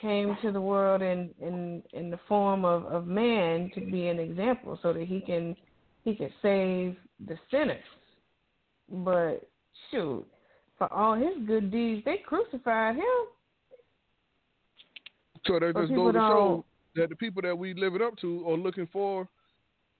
came 0.00 0.36
to 0.42 0.50
the 0.50 0.60
world 0.60 1.02
in 1.02 1.30
in 1.40 1.82
in 1.92 2.10
the 2.10 2.18
form 2.26 2.64
of 2.64 2.84
of 2.86 3.06
man 3.06 3.70
to 3.74 3.80
be 3.80 4.08
an 4.08 4.18
example 4.18 4.78
so 4.82 4.92
that 4.92 5.06
he 5.06 5.20
can 5.20 5.54
he 6.02 6.14
can 6.14 6.30
save 6.42 6.96
the 7.26 7.38
sinners 7.50 7.78
but 8.90 9.48
shoot 9.90 10.26
for 10.76 10.92
all 10.92 11.14
his 11.14 11.46
good 11.46 11.70
deeds 11.70 12.02
they 12.04 12.18
crucified 12.26 12.96
him 12.96 13.04
So 15.46 15.58
that 15.58 15.74
just 15.76 15.94
goes 15.94 16.14
to 16.14 16.18
show 16.18 16.64
that 16.96 17.10
the 17.10 17.16
people 17.16 17.42
that 17.42 17.56
we 17.56 17.74
live 17.74 17.94
it 17.94 18.02
up 18.02 18.16
to 18.18 18.48
are 18.48 18.56
looking 18.56 18.88
for, 18.92 19.28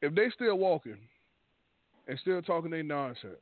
if 0.00 0.14
they 0.14 0.30
still 0.30 0.56
walking 0.56 0.98
and 2.08 2.18
still 2.20 2.40
talking 2.42 2.70
their 2.70 2.82
nonsense, 2.82 3.34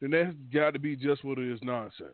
then 0.00 0.10
that's 0.10 0.34
got 0.52 0.72
to 0.72 0.78
be 0.78 0.94
just 0.96 1.24
what 1.24 1.38
it 1.38 1.50
is 1.50 1.58
nonsense. 1.62 2.12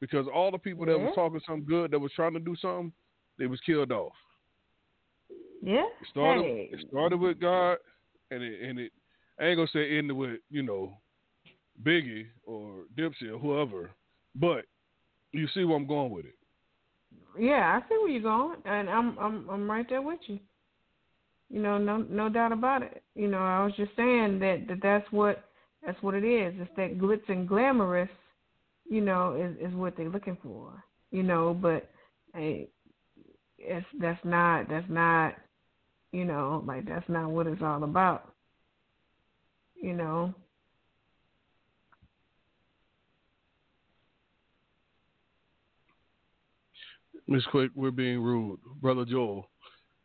Because 0.00 0.26
all 0.32 0.50
the 0.50 0.58
people 0.58 0.86
that 0.86 0.98
was 0.98 1.12
talking 1.14 1.40
something 1.46 1.66
good, 1.66 1.90
that 1.90 1.98
was 1.98 2.12
trying 2.14 2.34
to 2.34 2.38
do 2.38 2.54
something, 2.60 2.92
they 3.38 3.46
was 3.46 3.60
killed 3.64 3.92
off. 3.92 4.12
yeah 5.62 5.86
It 6.00 6.08
started. 6.10 6.44
hey 6.44 6.68
It 6.72 6.86
started 6.88 7.18
with 7.18 7.40
God, 7.40 7.78
and 8.30 8.42
it 8.42 8.62
and 8.62 8.78
it. 8.78 8.92
I 9.40 9.46
ain't 9.46 9.56
gonna 9.56 9.68
say 9.72 9.80
it 9.80 9.98
ended 9.98 10.16
with 10.16 10.38
you 10.50 10.62
know, 10.62 10.96
Biggie 11.82 12.26
or 12.44 12.84
Nipsey 12.96 13.30
or 13.32 13.38
whoever, 13.38 13.90
but 14.34 14.66
you 15.32 15.48
see 15.54 15.64
where 15.64 15.76
I'm 15.76 15.86
going 15.86 16.12
with 16.12 16.26
it. 16.26 16.35
Yeah 17.38 17.78
i 17.78 17.88
see 17.88 17.96
where 17.98 18.08
you're 18.08 18.22
going 18.22 18.58
and 18.64 18.88
i'm 18.88 19.18
i'm 19.18 19.48
i'm 19.50 19.70
right 19.70 19.88
there 19.88 20.02
with 20.02 20.20
you. 20.26 20.38
You 21.48 21.62
know 21.62 21.78
no 21.78 21.98
no 21.98 22.28
doubt 22.28 22.52
about 22.52 22.82
it. 22.82 23.02
You 23.14 23.28
know 23.28 23.38
i 23.38 23.64
was 23.64 23.72
just 23.76 23.92
saying 23.96 24.38
that, 24.40 24.64
that 24.68 24.82
that's 24.82 25.06
what 25.12 25.44
that's 25.84 26.02
what 26.02 26.14
it 26.14 26.24
is. 26.24 26.54
It's 26.58 26.70
that 26.76 26.98
glitz 26.98 27.28
and 27.28 27.46
glamorous 27.48 28.10
you 28.88 29.00
know 29.00 29.34
is 29.34 29.68
is 29.70 29.74
what 29.74 29.96
they're 29.96 30.08
looking 30.08 30.36
for 30.42 30.82
you 31.10 31.22
know 31.22 31.56
but 31.60 31.90
hey 32.34 32.68
it's 33.58 33.86
that's 34.00 34.24
not 34.24 34.68
that's 34.68 34.88
not 34.88 35.34
you 36.12 36.24
know 36.24 36.62
like 36.66 36.86
that's 36.86 37.08
not 37.08 37.30
what 37.30 37.46
it's 37.46 37.62
all 37.62 37.82
about 37.84 38.32
you 39.80 39.92
know 39.92 40.34
Miss 47.28 47.44
Quick, 47.46 47.72
we're 47.74 47.90
being 47.90 48.20
rude, 48.20 48.60
brother 48.80 49.04
Joel. 49.04 49.48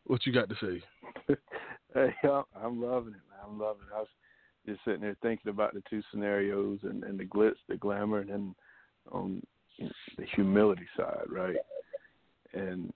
What 0.06 0.26
you 0.26 0.34
got 0.34 0.50
to 0.50 0.56
say? 0.62 1.36
Hey, 1.94 2.14
I'm, 2.56 2.82
loving 2.82 3.14
it, 3.14 3.20
man. 3.30 3.42
I'm 3.46 3.60
loving 3.60 3.82
it. 3.82 3.94
I 3.94 4.00
was 4.00 4.08
just 4.66 4.80
sitting 4.86 5.02
there 5.02 5.18
thinking 5.22 5.50
about 5.50 5.74
the 5.74 5.84
two 5.90 6.02
scenarios 6.10 6.80
and, 6.84 7.04
and 7.04 7.20
the 7.20 7.26
glitz, 7.26 7.56
the 7.68 7.76
glamour, 7.76 8.20
and 8.20 8.30
then 8.30 8.56
on 9.12 9.44
the 9.78 10.26
humility 10.34 10.88
side, 10.96 11.26
right? 11.28 11.58
And 12.54 12.94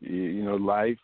you 0.00 0.44
know, 0.44 0.56
life, 0.56 0.96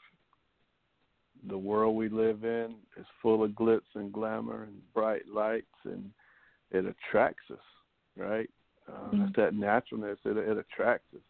the 1.47 1.59
world 1.59 1.97
we 1.97 2.09
live 2.09 2.45
in 2.45 2.77
is 2.97 3.07
full 3.21 3.45
of 3.45 3.51
glitz 3.51 3.81
and 3.95 4.11
glamour 4.11 4.63
and 4.63 4.81
bright 4.95 5.29
lights, 5.31 5.67
and 5.85 6.11
it 6.71 6.87
attracts 6.87 7.51
us, 7.51 7.59
right? 8.17 8.49
Uh, 8.91 9.09
It's 9.13 9.37
that 9.37 9.55
naturalness. 9.55 10.19
It, 10.25 10.37
it 10.37 10.59
attracts 10.59 11.07
us 11.15 11.23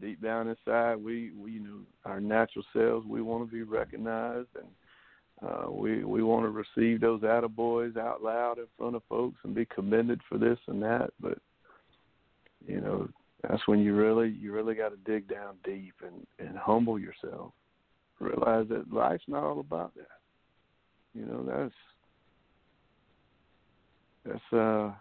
deep 0.00 0.22
down 0.22 0.48
inside, 0.48 0.96
we, 0.96 1.32
we 1.32 1.52
you 1.52 1.60
know 1.60 1.78
our 2.04 2.20
natural 2.20 2.64
selves, 2.72 3.06
we 3.06 3.22
want 3.22 3.48
to 3.48 3.52
be 3.52 3.62
recognized, 3.62 4.48
and 4.56 5.48
uh, 5.48 5.70
we 5.70 6.04
we 6.04 6.22
want 6.22 6.44
to 6.44 6.50
receive 6.50 7.00
those 7.00 7.22
attaboys 7.22 7.96
out 7.96 8.22
loud 8.22 8.58
in 8.58 8.66
front 8.78 8.96
of 8.96 9.02
folks 9.08 9.38
and 9.44 9.54
be 9.54 9.66
commended 9.66 10.20
for 10.28 10.38
this 10.38 10.58
and 10.66 10.82
that. 10.82 11.10
But 11.20 11.38
you 12.66 12.80
know, 12.80 13.08
that's 13.42 13.66
when 13.66 13.80
you 13.80 13.94
really 13.94 14.30
you 14.30 14.52
really 14.52 14.74
got 14.74 14.90
to 14.90 15.10
dig 15.10 15.28
down 15.28 15.56
deep 15.64 15.94
and 16.04 16.26
and 16.38 16.56
humble 16.56 16.98
yourself. 16.98 17.52
Realize 18.18 18.66
that 18.70 18.92
life's 18.92 19.24
not 19.28 19.44
all 19.44 19.60
about 19.60 19.94
that. 19.94 20.06
You 21.14 21.26
know, 21.26 21.44
that's 21.44 21.74
that's 24.24 24.52
uh 24.52 24.92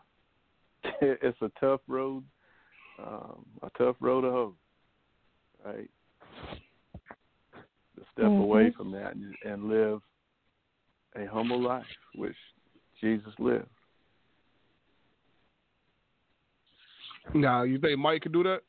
it's 1.01 1.41
a 1.41 1.51
tough 1.59 1.81
road, 1.87 2.23
um, 2.99 3.45
a 3.63 3.69
tough 3.77 3.95
road 3.99 4.21
to 4.21 4.31
hoe 4.31 4.55
right? 5.65 5.89
To 7.95 8.05
step 8.11 8.31
Mhm. 8.31 8.41
away 8.41 8.71
from 8.71 8.91
that 8.91 9.15
and, 9.15 9.35
and 9.43 9.67
live 9.67 10.01
a 11.15 11.25
humble 11.25 11.59
life, 11.59 11.87
which 12.13 12.37
Jesus 12.99 13.33
lived. 13.39 13.69
Now, 17.33 17.63
you 17.63 17.79
think 17.79 17.99
Mike 17.99 18.21
could 18.21 18.33
do 18.33 18.43
that? 18.43 18.63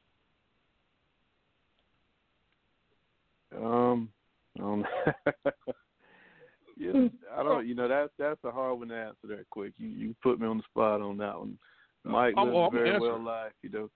Um, 3.55 4.13
um 4.61 4.87
yeah, 6.77 7.09
I 7.33 7.43
don't. 7.43 7.67
You 7.67 7.75
know, 7.75 7.89
that's 7.89 8.13
that's 8.19 8.43
a 8.45 8.51
hard 8.51 8.79
one 8.79 8.89
to 8.89 8.97
answer 8.97 9.27
that 9.29 9.49
quick. 9.51 9.73
You 9.79 9.89
you 9.89 10.15
put 10.23 10.41
me 10.41 10.47
on 10.47 10.59
the 10.59 10.65
spot 10.65 11.01
on 11.01 11.17
that 11.19 11.39
one. 11.39 11.59
Mike 12.07 12.35
I'm- 12.37 12.53
lives 12.53 12.75
I'm 12.75 12.85
very 12.85 12.99
well 13.01 13.19
life. 13.23 13.53
You 13.63 13.71
know, 13.71 13.79
you 13.81 13.91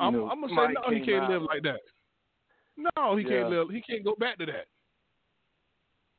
I'm, 0.00 0.12
know, 0.12 0.28
I'm 0.30 0.40
gonna 0.40 0.48
say 0.50 0.54
Mike 0.54 0.74
no. 0.74 0.94
He 0.94 1.00
can't 1.04 1.24
out- 1.24 1.30
live 1.30 1.42
like 1.42 1.62
that. 1.62 1.80
No, 2.96 3.16
he 3.16 3.22
Yeah. 3.24 3.28
can't 3.30 3.50
live. 3.50 3.70
He 3.70 3.80
can't 3.82 4.04
go 4.04 4.14
back 4.16 4.38
to 4.38 4.46
that. 4.46 4.66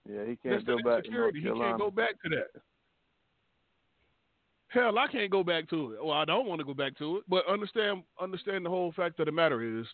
Yeah, 0.09 0.25
he 0.25 0.35
can't 0.37 0.65
go 0.65 0.77
back 0.83 1.03
to 1.03 1.11
North. 1.11 1.35
He 1.35 1.41
can't 1.41 1.77
go 1.77 1.91
back 1.91 2.21
to 2.23 2.29
that. 2.29 2.47
Hell, 4.69 4.97
I 4.99 5.07
can't 5.07 5.31
go 5.31 5.43
back 5.43 5.67
to 5.69 5.93
it. 5.93 6.03
Well, 6.03 6.13
I 6.13 6.25
don't 6.25 6.45
want 6.47 6.59
to 6.59 6.65
go 6.65 6.73
back 6.73 6.97
to 6.97 7.17
it. 7.17 7.23
But 7.27 7.45
understand, 7.47 8.03
understand 8.19 8.65
the 8.65 8.69
whole 8.69 8.91
fact 8.91 9.19
of 9.19 9.25
the 9.25 9.31
matter 9.31 9.61
is, 9.79 9.85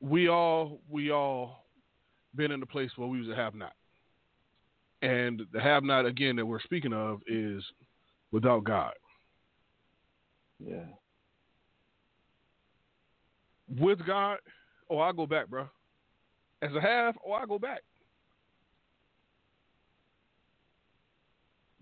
we 0.00 0.28
all, 0.28 0.80
we 0.88 1.10
all, 1.10 1.64
been 2.34 2.52
in 2.52 2.62
a 2.62 2.66
place 2.66 2.90
where 2.96 3.08
we 3.08 3.18
was 3.20 3.28
a 3.28 3.34
have 3.34 3.54
not, 3.54 3.72
and 5.02 5.42
the 5.52 5.60
have 5.60 5.82
not 5.82 6.06
again 6.06 6.36
that 6.36 6.46
we're 6.46 6.60
speaking 6.60 6.92
of 6.92 7.20
is 7.26 7.64
without 8.32 8.64
God. 8.64 8.92
Yeah. 10.58 10.84
With 13.78 14.04
God, 14.06 14.38
oh, 14.90 14.98
I 14.98 15.12
go 15.12 15.26
back, 15.26 15.48
bro. 15.48 15.68
As 16.62 16.70
a 16.74 16.80
have, 16.80 17.16
oh, 17.26 17.32
I 17.32 17.46
go 17.46 17.58
back. 17.58 17.82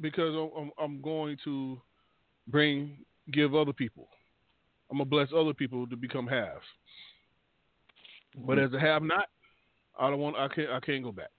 because 0.01 0.35
I'm, 0.57 0.71
I'm 0.79 1.01
going 1.01 1.37
to 1.45 1.81
bring 2.49 2.99
give 3.33 3.55
other 3.55 3.73
people. 3.73 4.09
I'm 4.91 4.99
gonna 4.99 5.09
bless 5.09 5.29
other 5.37 5.55
people 5.55 5.87
to 5.87 5.97
become 5.97 6.27
halves. 6.27 6.65
But 8.47 8.59
mm-hmm. 8.59 8.75
as 8.75 8.81
a 8.81 8.81
have 8.81 9.03
not, 9.03 9.29
I 9.99 10.11
don't 10.11 10.21
want. 10.21 10.37
I 10.37 10.49
can't. 10.49 10.71
I 10.71 10.81
can't 10.81 11.03
go 11.03 11.13
back. 11.13 11.31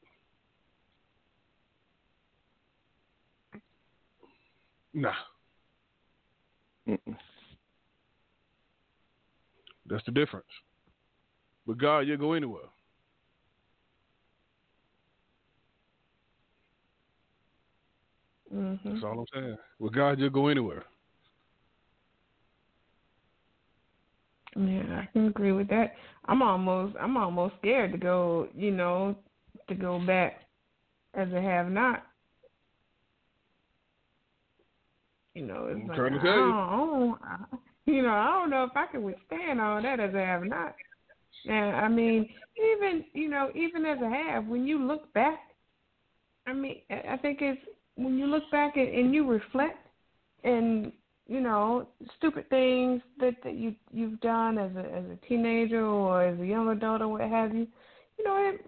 Nah. 4.98 5.14
Mm-mm. 6.90 7.16
That's 9.86 10.04
the 10.06 10.12
difference. 10.12 10.48
But 11.68 11.78
God, 11.78 12.00
you'll 12.00 12.18
go 12.18 12.34
anywhere. 12.34 12.64
Mm-hmm. 18.52 18.92
That's 18.92 19.04
all 19.04 19.20
I'm 19.20 19.26
saying. 19.32 19.58
With 19.78 19.94
God, 19.94 20.18
you'll 20.18 20.32
go 20.32 20.48
anywhere. 20.48 20.84
Yeah, 24.56 25.02
I 25.04 25.08
can 25.14 25.28
agree 25.28 25.52
with 25.52 25.68
that. 25.70 25.94
I'm 26.26 26.42
almost 26.42 26.96
I'm 27.00 27.18
almost 27.18 27.54
scared 27.60 27.92
to 27.92 28.00
go, 28.00 28.48
you 28.56 28.72
know, 28.72 29.16
to 29.70 29.76
go 29.76 30.00
back 30.04 30.48
as 31.14 31.32
a 31.34 31.42
have 31.42 31.70
not. 31.70 32.04
You 35.38 35.46
know, 35.46 35.68
it's 35.68 35.80
I'm 35.80 35.88
like 35.88 35.98
trying 35.98 36.14
to 36.14 36.20
tell 36.20 36.36
you. 36.36 36.52
I 36.52 36.78
don't- 36.78 37.22
I- 37.22 37.58
you 37.86 38.02
know, 38.02 38.14
I 38.14 38.28
don't 38.28 38.50
know 38.50 38.64
if 38.64 38.76
I 38.76 38.88
can 38.88 39.04
withstand 39.04 39.62
all 39.62 39.82
that 39.82 40.00
as 40.00 40.14
a 40.14 40.26
have 40.26 40.44
not. 40.44 40.76
And 41.48 41.76
I 41.76 41.88
mean, 41.88 42.28
even 42.58 43.06
you 43.14 43.30
know, 43.30 43.52
even 43.54 43.86
as 43.86 44.02
a 44.02 44.10
have, 44.10 44.48
when 44.48 44.66
you 44.66 44.84
look 44.84 45.14
back, 45.14 45.40
I 46.48 46.54
mean, 46.54 46.82
I 46.90 47.14
I 47.14 47.18
think 47.18 47.42
it's 47.42 47.62
when 47.96 48.18
you 48.18 48.26
look 48.26 48.50
back 48.52 48.78
and, 48.78 48.88
and 48.90 49.14
you 49.14 49.30
reflect, 49.30 49.78
and 50.44 50.92
you 51.28 51.40
know, 51.40 51.88
stupid 52.18 52.50
things 52.50 53.02
that, 53.20 53.36
that 53.44 53.54
you 53.54 53.76
you've 53.92 54.20
done 54.22 54.58
as 54.58 54.76
a 54.76 54.86
as 54.92 55.06
a 55.06 55.18
teenager 55.28 55.86
or 55.86 56.24
as 56.24 56.40
a 56.40 56.46
young 56.46 56.70
adult 56.70 57.02
or 57.02 57.10
what 57.10 57.22
have 57.22 57.54
you, 57.54 57.68
you 58.18 58.24
know, 58.26 58.38
it, 58.54 58.66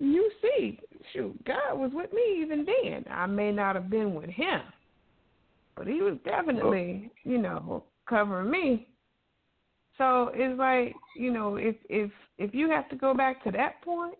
you 0.00 0.30
see, 0.42 0.80
shoot, 1.12 1.44
God 1.44 1.78
was 1.78 1.92
with 1.94 2.12
me 2.12 2.42
even 2.42 2.66
then. 2.66 3.04
I 3.10 3.26
may 3.26 3.52
not 3.52 3.76
have 3.76 3.88
been 3.90 4.14
with 4.14 4.30
him, 4.30 4.62
but 5.80 5.86
he 5.86 6.02
was 6.02 6.18
definitely, 6.26 7.10
you 7.24 7.38
know, 7.38 7.84
covering 8.06 8.50
me. 8.50 8.86
So 9.96 10.30
it's 10.34 10.58
like, 10.58 10.94
you 11.16 11.32
know, 11.32 11.56
if 11.56 11.74
if 11.88 12.10
if 12.36 12.54
you 12.54 12.68
have 12.68 12.86
to 12.90 12.96
go 12.96 13.14
back 13.14 13.42
to 13.44 13.50
that 13.52 13.80
point, 13.80 14.16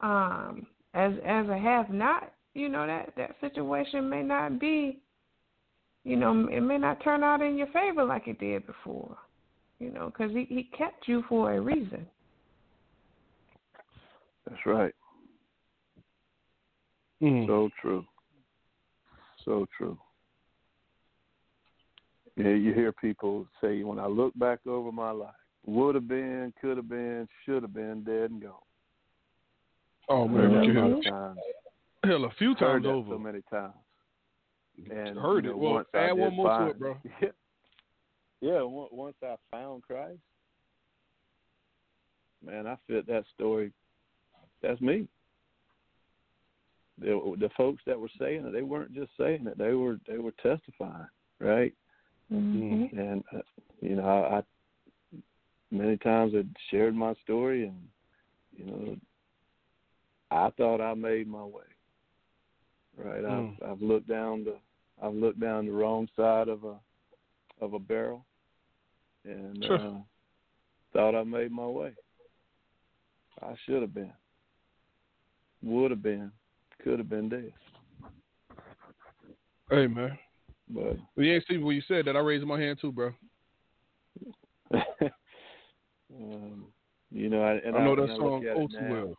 um, 0.00 0.64
as 0.94 1.12
as 1.26 1.48
a 1.48 1.58
have 1.58 1.90
not, 1.90 2.32
you 2.54 2.68
know 2.68 2.86
that 2.86 3.14
that 3.16 3.34
situation 3.40 4.08
may 4.08 4.22
not 4.22 4.60
be 4.60 5.00
you 6.04 6.14
know, 6.14 6.46
it 6.52 6.60
may 6.60 6.78
not 6.78 7.02
turn 7.02 7.24
out 7.24 7.42
in 7.42 7.58
your 7.58 7.66
favor 7.72 8.04
like 8.04 8.28
it 8.28 8.38
did 8.38 8.64
before, 8.64 9.16
you 9.80 9.90
know, 9.90 10.06
because 10.06 10.32
he, 10.32 10.44
he 10.48 10.70
kept 10.78 11.08
you 11.08 11.24
for 11.28 11.52
a 11.52 11.60
reason. 11.60 12.06
That's 14.48 14.64
right. 14.64 14.94
Mm. 17.20 17.48
So 17.48 17.70
true. 17.82 18.04
So 19.44 19.66
true. 19.76 19.98
Yeah, 22.36 22.50
you 22.50 22.74
hear 22.74 22.92
people 22.92 23.46
say, 23.62 23.82
when 23.82 23.98
I 23.98 24.06
look 24.06 24.38
back 24.38 24.58
over 24.66 24.92
my 24.92 25.10
life, 25.10 25.34
would 25.64 25.94
have 25.94 26.06
been, 26.06 26.52
could 26.60 26.76
have 26.76 26.88
been, 26.88 27.26
should 27.44 27.62
have 27.62 27.72
been 27.72 28.04
dead 28.04 28.30
and 28.30 28.42
gone. 28.42 28.52
Oh 30.08 30.28
Heard 30.28 30.52
man, 30.52 30.64
you 30.64 30.70
a 30.70 30.84
hear 30.86 31.02
times. 31.10 31.38
hell 32.04 32.24
a 32.24 32.30
few 32.38 32.54
times 32.54 32.84
that 32.84 32.90
over. 32.90 33.10
so 33.10 33.18
many 33.18 33.40
times. 33.50 33.74
And 34.90 35.18
Heard 35.18 35.44
you 35.44 35.50
it. 35.50 35.58
Well, 35.58 35.72
once 35.74 35.88
add 35.94 36.12
one 36.12 36.36
more 36.36 36.58
to 36.58 36.66
it, 36.66 36.78
bro. 36.78 36.96
Yeah, 37.20 37.28
yeah. 38.40 38.60
Once 38.62 39.16
I 39.24 39.36
found 39.50 39.82
Christ, 39.82 40.18
man, 42.44 42.66
I 42.66 42.76
fit 42.86 43.06
that 43.08 43.24
story. 43.34 43.72
That's 44.62 44.80
me. 44.80 45.08
The, 46.98 47.34
the 47.40 47.50
folks 47.56 47.82
that 47.86 47.98
were 47.98 48.10
saying 48.18 48.46
it, 48.46 48.52
they 48.52 48.62
weren't 48.62 48.94
just 48.94 49.10
saying 49.18 49.46
it; 49.46 49.58
they 49.58 49.72
were 49.72 49.98
they 50.06 50.18
were 50.18 50.32
testifying, 50.42 51.08
right? 51.40 51.72
Mm-hmm. 52.32 52.98
And 52.98 53.24
uh, 53.34 53.40
you 53.80 53.96
know, 53.96 54.04
I, 54.04 54.38
I 54.38 54.42
many 55.70 55.96
times 55.98 56.34
had 56.34 56.48
shared 56.70 56.94
my 56.94 57.14
story, 57.22 57.64
and 57.64 57.88
you 58.56 58.66
know, 58.66 58.96
I 60.30 60.50
thought 60.56 60.80
I 60.80 60.94
made 60.94 61.28
my 61.28 61.44
way. 61.44 61.62
Right, 62.98 63.22
Mm. 63.22 63.56
I've 63.62 63.70
I've 63.70 63.82
looked 63.82 64.08
down 64.08 64.44
the 64.44 64.56
I've 65.02 65.14
looked 65.14 65.40
down 65.40 65.66
the 65.66 65.72
wrong 65.72 66.08
side 66.16 66.48
of 66.48 66.64
a 66.64 66.76
of 67.60 67.74
a 67.74 67.78
barrel, 67.78 68.24
and 69.24 69.64
Sure. 69.64 69.78
uh, 69.78 69.98
thought 70.92 71.14
I 71.14 71.22
made 71.24 71.52
my 71.52 71.66
way. 71.66 71.92
I 73.42 73.54
should 73.64 73.82
have 73.82 73.92
been, 73.92 74.12
would 75.62 75.90
have 75.90 76.02
been, 76.02 76.32
could 76.82 76.98
have 76.98 77.10
been 77.10 77.28
dead, 77.28 77.52
Hey 79.70 79.86
man, 79.86 80.18
but 80.68 80.96
well, 81.16 81.26
ain't 81.26 81.44
see 81.48 81.58
when 81.58 81.76
you 81.76 81.82
said 81.86 82.04
that. 82.06 82.16
I 82.16 82.20
raised 82.20 82.44
my 82.44 82.60
hand 82.60 82.78
too, 82.80 82.92
bro. 82.92 83.12
um, 84.74 86.66
you 87.10 87.28
know, 87.28 87.42
I, 87.42 87.52
and 87.66 87.76
I 87.76 87.84
know 87.84 87.92
and 87.92 88.08
that 88.08 88.16
song 88.16 88.44
oh 88.54 88.66
too 88.66 88.76
well. 88.88 89.14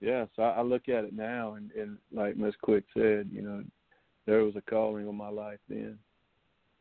Yeah, 0.00 0.26
so 0.36 0.42
I, 0.42 0.58
I 0.58 0.62
look 0.62 0.88
at 0.88 1.04
it 1.04 1.12
now, 1.12 1.54
and, 1.54 1.70
and 1.72 1.98
like 2.12 2.36
Miss 2.36 2.54
Quick 2.62 2.84
said, 2.94 3.28
you 3.32 3.42
know, 3.42 3.64
there 4.26 4.44
was 4.44 4.54
a 4.56 4.62
calling 4.62 5.08
on 5.08 5.16
my 5.16 5.28
life 5.28 5.58
then, 5.68 5.98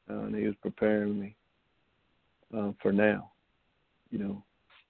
uh, 0.09 0.19
and 0.19 0.35
He 0.35 0.45
was 0.45 0.55
preparing 0.61 1.19
me 1.19 1.35
um, 2.53 2.75
for 2.81 2.91
now, 2.91 3.31
you 4.11 4.19
know, 4.19 4.43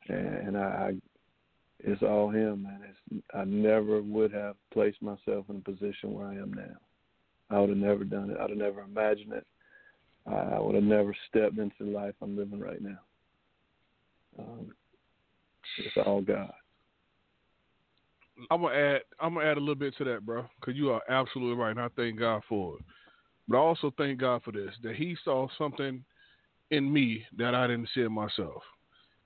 and, 0.09 0.47
and 0.47 0.57
I, 0.57 0.61
I, 0.61 0.93
it's 1.79 2.03
all 2.03 2.29
Him, 2.29 2.63
man. 2.63 2.81
It's, 2.87 3.23
I 3.33 3.45
never 3.45 4.01
would 4.01 4.33
have 4.33 4.55
placed 4.73 5.01
myself 5.01 5.45
in 5.49 5.57
a 5.57 5.71
position 5.71 6.11
where 6.11 6.27
I 6.27 6.35
am 6.35 6.53
now. 6.53 6.75
I 7.49 7.59
would 7.59 7.69
have 7.69 7.77
never 7.77 8.03
done 8.03 8.29
it. 8.31 8.37
I'd 8.39 8.49
have 8.49 8.57
never 8.57 8.81
imagined 8.81 9.33
it. 9.33 9.45
I, 10.25 10.59
would 10.59 10.75
have 10.75 10.83
never 10.83 11.15
stepped 11.29 11.57
into 11.57 11.75
the 11.79 11.85
life 11.85 12.13
I'm 12.21 12.37
living 12.37 12.59
right 12.59 12.81
now. 12.81 12.99
Um, 14.37 14.71
it's 15.77 15.95
all 16.05 16.21
God. 16.21 16.51
I'm 18.51 18.61
gonna 18.61 18.75
add. 18.75 19.01
I'm 19.19 19.33
gonna 19.33 19.45
add 19.47 19.57
a 19.57 19.59
little 19.59 19.75
bit 19.75 19.95
to 19.97 20.03
that, 20.03 20.25
bro, 20.25 20.45
because 20.59 20.75
you 20.75 20.91
are 20.91 21.01
absolutely 21.09 21.55
right, 21.55 21.71
and 21.71 21.79
I 21.79 21.87
thank 21.95 22.19
God 22.19 22.43
for 22.47 22.77
it. 22.77 22.85
But 23.47 23.57
I 23.57 23.61
also 23.61 23.91
thank 23.97 24.19
God 24.19 24.43
for 24.43 24.51
this 24.51 24.73
that 24.83 24.95
He 24.95 25.15
saw 25.23 25.47
something 25.57 26.03
in 26.71 26.91
me 26.91 27.25
that 27.37 27.55
I 27.55 27.67
didn't 27.67 27.89
see 27.95 28.01
in 28.01 28.11
myself. 28.11 28.61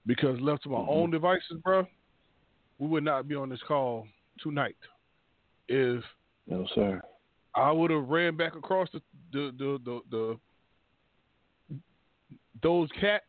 Because 0.05 0.39
left 0.39 0.63
to 0.63 0.69
my 0.69 0.79
Mhm. 0.79 0.89
own 0.89 1.11
devices, 1.11 1.59
bro, 1.63 1.85
we 2.77 2.87
would 2.87 3.03
not 3.03 3.27
be 3.27 3.35
on 3.35 3.49
this 3.49 3.61
call 3.63 4.07
tonight. 4.39 4.77
If 5.67 6.03
No, 6.47 6.65
sir. 6.67 7.01
I 7.55 7.71
would 7.71 7.91
have 7.91 8.07
ran 8.07 8.37
back 8.37 8.55
across 8.55 8.89
the 8.93 9.01
the 9.31 9.51
the, 9.57 9.79
the, 9.83 10.01
the 10.09 10.39
those 12.63 12.89
cats, 12.99 13.25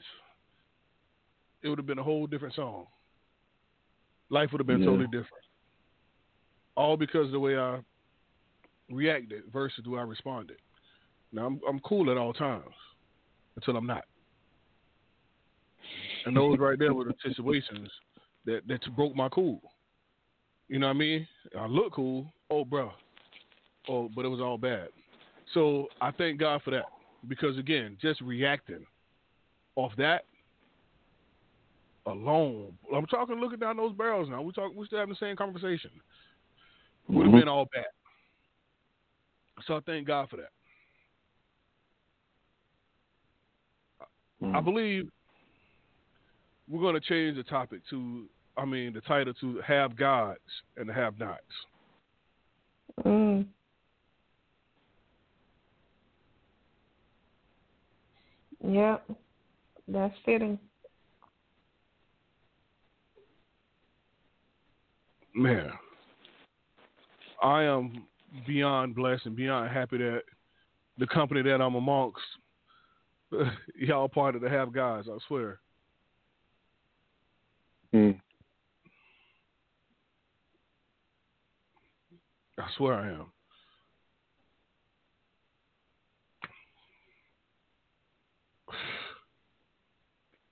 it 1.62 1.69
would 1.69 1.78
have 1.78 1.86
been 1.86 1.99
a 1.99 2.03
whole 2.03 2.27
different 2.27 2.55
song. 2.55 2.86
Life 4.31 4.51
would 4.53 4.61
have 4.61 4.66
been 4.66 4.81
Yeah. 4.81 4.86
totally 4.86 5.07
different. 5.07 5.44
All 6.77 6.97
because 6.97 7.27
of 7.27 7.32
the 7.32 7.40
way 7.40 7.57
I 7.57 7.81
reacted 8.90 9.44
versus 9.53 9.85
the 9.85 9.90
way 9.90 10.01
I 10.01 10.05
responded. 10.05 10.59
Now 11.32 11.47
I'm 11.47 11.61
I'm 11.69 11.81
cool 11.81 12.11
at 12.11 12.16
all 12.16 12.32
times 12.32 12.74
until 13.57 13.77
I'm 13.77 13.86
not. 13.86 14.05
And 16.24 16.36
those 16.36 16.59
right 16.59 16.78
there 16.78 16.94
were 16.94 17.05
the 17.05 17.15
situations 17.27 17.90
that 18.44 18.66
that 18.69 18.97
broke 18.97 19.16
my 19.16 19.28
cool. 19.28 19.61
You 20.69 20.78
know 20.78 20.86
what 20.86 20.97
I 20.97 20.99
mean? 20.99 21.27
I 21.59 21.66
look 21.66 21.93
cool. 21.93 22.32
Oh, 22.51 22.65
bro. 22.65 22.93
Oh, 23.89 24.09
but 24.15 24.25
it 24.25 24.29
was 24.29 24.41
all 24.41 24.59
bad. 24.59 24.89
So 25.55 25.89
I 26.01 26.11
thank 26.11 26.39
God 26.39 26.63
for 26.65 26.71
that 26.71 26.85
because 27.29 27.59
again, 27.59 27.97
just 28.01 28.21
reacting 28.21 28.85
off 29.77 29.93
that 29.99 30.25
alone. 32.07 32.73
I'm 32.95 33.07
talking 33.07 33.37
looking 33.37 33.59
down 33.59 33.77
those 33.77 33.93
barrels 33.93 34.29
now. 34.29 34.43
We 34.43 34.53
talk. 34.53 34.73
We 34.75 34.87
still 34.87 34.99
having 34.99 35.15
the 35.15 35.27
same 35.27 35.37
conversation. 35.37 35.91
Would 37.09 37.27
have 37.27 37.35
been 37.35 37.49
all 37.49 37.69
bad. 37.75 37.87
So 39.67 39.77
I 39.77 39.81
thank 39.81 40.07
God 40.07 40.29
for 40.31 40.37
that. 40.37 40.51
Mm. 44.43 44.57
I 44.57 44.61
believe 44.61 45.09
we're 46.69 46.81
going 46.81 46.95
to 46.95 47.01
change 47.01 47.37
the 47.37 47.43
topic 47.43 47.81
to, 47.91 48.25
I 48.57 48.65
mean, 48.65 48.93
the 48.93 49.01
title 49.03 49.35
to 49.35 49.61
have 49.67 49.97
gods 49.97 50.41
and 50.77 50.89
the 50.89 50.93
have 50.93 51.19
nots. 51.19 51.43
Mm. 53.05 53.47
Yep, 58.66 59.10
that's 59.89 60.14
fitting. 60.24 60.59
Man, 65.34 65.70
I 67.43 67.64
am 67.64 68.05
beyond 68.47 68.94
blessed 68.94 69.26
and 69.26 69.36
beyond 69.36 69.70
happy 69.70 69.98
that 69.98 70.22
the 70.98 71.06
company 71.06 71.43
that 71.43 71.60
I'm 71.60 71.74
amongst, 71.74 72.20
y'all 73.76 74.09
part 74.09 74.36
of 74.36 74.43
the 74.43 74.48
have 74.48 74.72
guys. 74.72 75.05
I 75.10 75.16
swear. 75.26 75.59
Mm. 77.94 78.20
I 82.59 82.66
swear 82.76 82.94
I 82.94 83.09
am. 83.09 83.32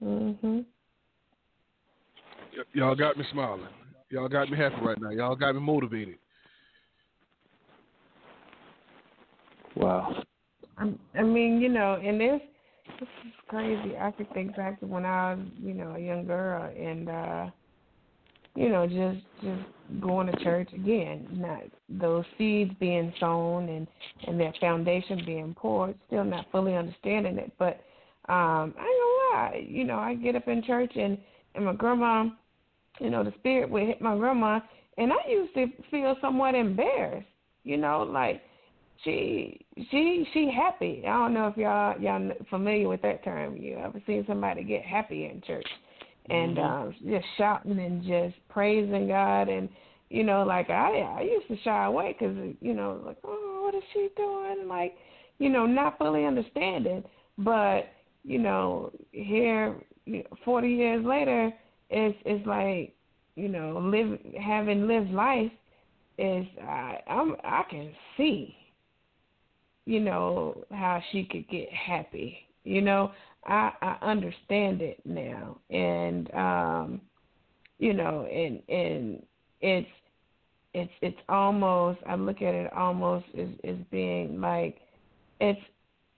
Mhm. 0.02 0.64
Y- 2.56 2.64
y'all 2.72 2.94
got 2.94 3.16
me 3.16 3.24
smiling. 3.30 3.68
Y'all 4.10 4.28
got 4.28 4.50
me 4.50 4.56
happy 4.56 4.76
right 4.82 5.00
now. 5.00 5.10
Y'all 5.10 5.36
got 5.36 5.54
me 5.54 5.60
motivated. 5.60 6.16
Wow. 9.76 10.22
I, 10.78 10.92
I 11.14 11.22
mean, 11.22 11.60
you 11.60 11.68
know, 11.68 11.94
and 12.02 12.20
this 12.20 12.40
this 12.98 13.08
is 13.26 13.32
crazy. 13.48 13.96
I 13.96 14.10
could 14.10 14.32
think 14.32 14.56
back 14.56 14.80
to 14.80 14.86
when 14.86 15.04
I 15.04 15.34
was, 15.34 15.46
you 15.62 15.74
know, 15.74 15.94
a 15.94 15.98
young 15.98 16.26
girl, 16.26 16.70
and 16.76 17.08
uh, 17.08 17.50
you 18.56 18.68
know, 18.68 18.86
just 18.86 19.24
just 19.42 20.00
going 20.00 20.26
to 20.26 20.44
church 20.44 20.70
again. 20.72 21.28
Not 21.32 21.62
those 21.88 22.24
seeds 22.36 22.72
being 22.80 23.12
sown 23.20 23.68
and 23.68 23.86
and 24.26 24.40
that 24.40 24.56
foundation 24.60 25.22
being 25.24 25.54
poured. 25.54 25.94
Still 26.08 26.24
not 26.24 26.46
fully 26.50 26.76
understanding 26.76 27.38
it, 27.38 27.52
but 27.58 27.80
um, 28.30 28.74
I 28.78 28.84
ain't 28.84 29.00
gonna 29.02 29.32
lie. 29.32 29.66
You 29.68 29.84
know, 29.84 29.98
I 29.98 30.14
get 30.14 30.36
up 30.36 30.48
in 30.48 30.62
church 30.62 30.92
and 30.96 31.18
and 31.54 31.64
my 31.64 31.74
grandma, 31.74 32.26
you 33.00 33.10
know, 33.10 33.24
the 33.24 33.32
spirit 33.38 33.68
would 33.70 33.82
hit 33.82 34.00
my 34.00 34.16
grandma, 34.16 34.60
and 34.98 35.12
I 35.12 35.28
used 35.28 35.54
to 35.54 35.66
feel 35.90 36.16
somewhat 36.20 36.54
embarrassed. 36.54 37.26
You 37.64 37.76
know, 37.76 38.02
like 38.02 38.42
she 39.04 39.66
she 39.90 40.26
she 40.32 40.50
happy. 40.50 41.02
I 41.06 41.10
don't 41.10 41.34
know 41.34 41.48
if 41.48 41.56
y'all 41.56 42.00
y'all 42.00 42.30
familiar 42.48 42.88
with 42.88 43.02
that 43.02 43.24
term. 43.24 43.56
You 43.56 43.76
ever 43.78 44.00
seen 44.06 44.24
somebody 44.26 44.64
get 44.64 44.82
happy 44.82 45.26
in 45.26 45.42
church 45.42 45.66
and 46.30 46.58
Mhm. 46.58 46.64
um 46.64 46.94
just 47.04 47.26
shouting 47.36 47.78
and 47.78 48.02
just 48.02 48.36
praising 48.48 49.08
God 49.08 49.48
and 49.48 49.68
you 50.08 50.22
know 50.22 50.44
like 50.44 50.70
I 50.70 50.98
I 50.98 51.22
used 51.22 51.48
to 51.48 51.56
shy 51.62 51.84
away 51.84 52.16
because 52.18 52.36
you 52.60 52.74
know 52.74 53.00
like 53.04 53.18
oh 53.24 53.62
what 53.64 53.74
is 53.74 53.82
she 53.92 54.08
doing 54.16 54.68
like 54.68 54.96
you 55.38 55.48
know 55.48 55.66
not 55.66 55.98
fully 55.98 56.24
understanding 56.24 57.02
but 57.38 57.88
you 58.24 58.38
know 58.38 58.92
here 59.12 59.76
40 60.44 60.68
years 60.68 61.04
later 61.04 61.52
it's 61.88 62.18
it's 62.24 62.46
like 62.46 62.94
you 63.36 63.48
know 63.48 63.78
live 63.78 64.18
having 64.40 64.86
lived 64.86 65.10
life 65.10 65.52
is 66.18 66.46
I 66.62 66.98
I'm 67.06 67.36
I 67.44 67.62
can 67.70 67.92
see 68.16 68.54
you 69.86 70.00
know 70.00 70.64
how 70.70 71.02
she 71.10 71.24
could 71.24 71.48
get 71.48 71.72
happy 71.72 72.38
you 72.64 72.82
know? 72.82 73.12
I 73.46 73.72
i 73.80 73.96
understand 74.02 74.82
it 74.82 75.00
now. 75.04 75.58
And 75.70 76.32
um 76.34 77.00
you 77.78 77.94
know 77.94 78.26
and 78.26 78.62
and 78.68 79.22
it's 79.60 79.88
it's 80.74 80.92
it's 81.00 81.18
almost 81.28 81.98
i 82.06 82.14
look 82.14 82.42
at 82.42 82.54
it 82.54 82.72
almost 82.74 83.24
as 83.36 83.48
as 83.64 83.76
being 83.90 84.40
like 84.40 84.78
it's 85.40 85.60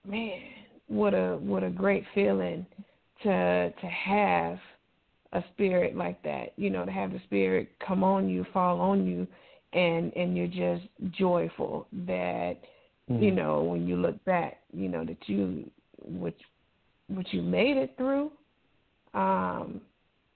man 0.05 0.41
what 0.93 1.13
a 1.13 1.37
what 1.37 1.63
a 1.63 1.69
great 1.69 2.03
feeling 2.13 2.65
to 3.23 3.71
to 3.71 3.87
have 3.87 4.59
a 5.33 5.43
spirit 5.53 5.95
like 5.95 6.21
that 6.23 6.53
you 6.55 6.69
know 6.69 6.85
to 6.85 6.91
have 6.91 7.11
the 7.11 7.19
spirit 7.25 7.69
come 7.85 8.03
on 8.03 8.29
you 8.29 8.45
fall 8.53 8.79
on 8.79 9.05
you 9.05 9.25
and 9.73 10.15
and 10.15 10.37
you're 10.37 10.47
just 10.47 10.87
joyful 11.11 11.87
that 12.05 12.55
you 13.07 13.31
Mm. 13.31 13.35
know 13.35 13.63
when 13.63 13.85
you 13.87 13.97
look 13.97 14.23
back 14.23 14.61
you 14.71 14.87
know 14.87 15.03
that 15.03 15.17
you 15.27 15.69
which 16.05 16.39
what 17.07 17.31
you 17.33 17.41
made 17.41 17.75
it 17.77 17.95
through 17.97 18.31
um 19.13 19.81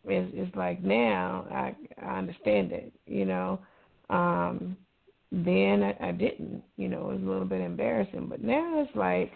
is 0.10 0.28
is 0.34 0.54
like 0.56 0.84
now 0.84 1.46
i 1.52 1.76
i 2.02 2.18
understand 2.18 2.72
it 2.72 2.92
you 3.06 3.26
know 3.26 3.60
um 4.10 4.76
then 5.32 5.84
I, 5.84 6.10
I 6.10 6.12
didn't 6.12 6.64
you 6.78 6.90
know 6.90 7.10
it 7.10 7.14
was 7.14 7.22
a 7.24 7.30
little 7.30 7.46
bit 7.46 7.62
embarrassing 7.62 8.28
but 8.28 8.44
now 8.44 8.82
it's 8.82 8.96
like 8.96 9.32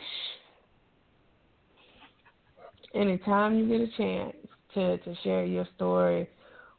anytime 2.94 3.58
you 3.58 3.68
get 3.68 3.82
a 3.82 3.98
chance 3.98 4.36
to 4.74 4.98
to 5.00 5.16
share 5.24 5.46
your 5.46 5.68
story 5.76 6.28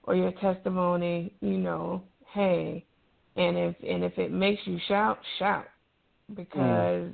or 0.04 0.14
your 0.14 0.32
testimony 0.32 1.32
you 1.40 1.58
know 1.58 2.02
hey 2.32 2.84
and 3.36 3.56
if 3.56 3.76
and 3.86 4.04
if 4.04 4.16
it 4.18 4.32
makes 4.32 4.62
you 4.66 4.78
shout 4.88 5.18
shout 5.38 5.66
because 6.34 7.10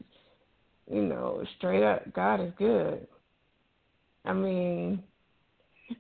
you 0.91 1.03
know 1.03 1.45
straight 1.59 1.85
up 1.85 2.13
god 2.13 2.41
is 2.41 2.53
good 2.59 3.07
i 4.25 4.33
mean 4.33 5.03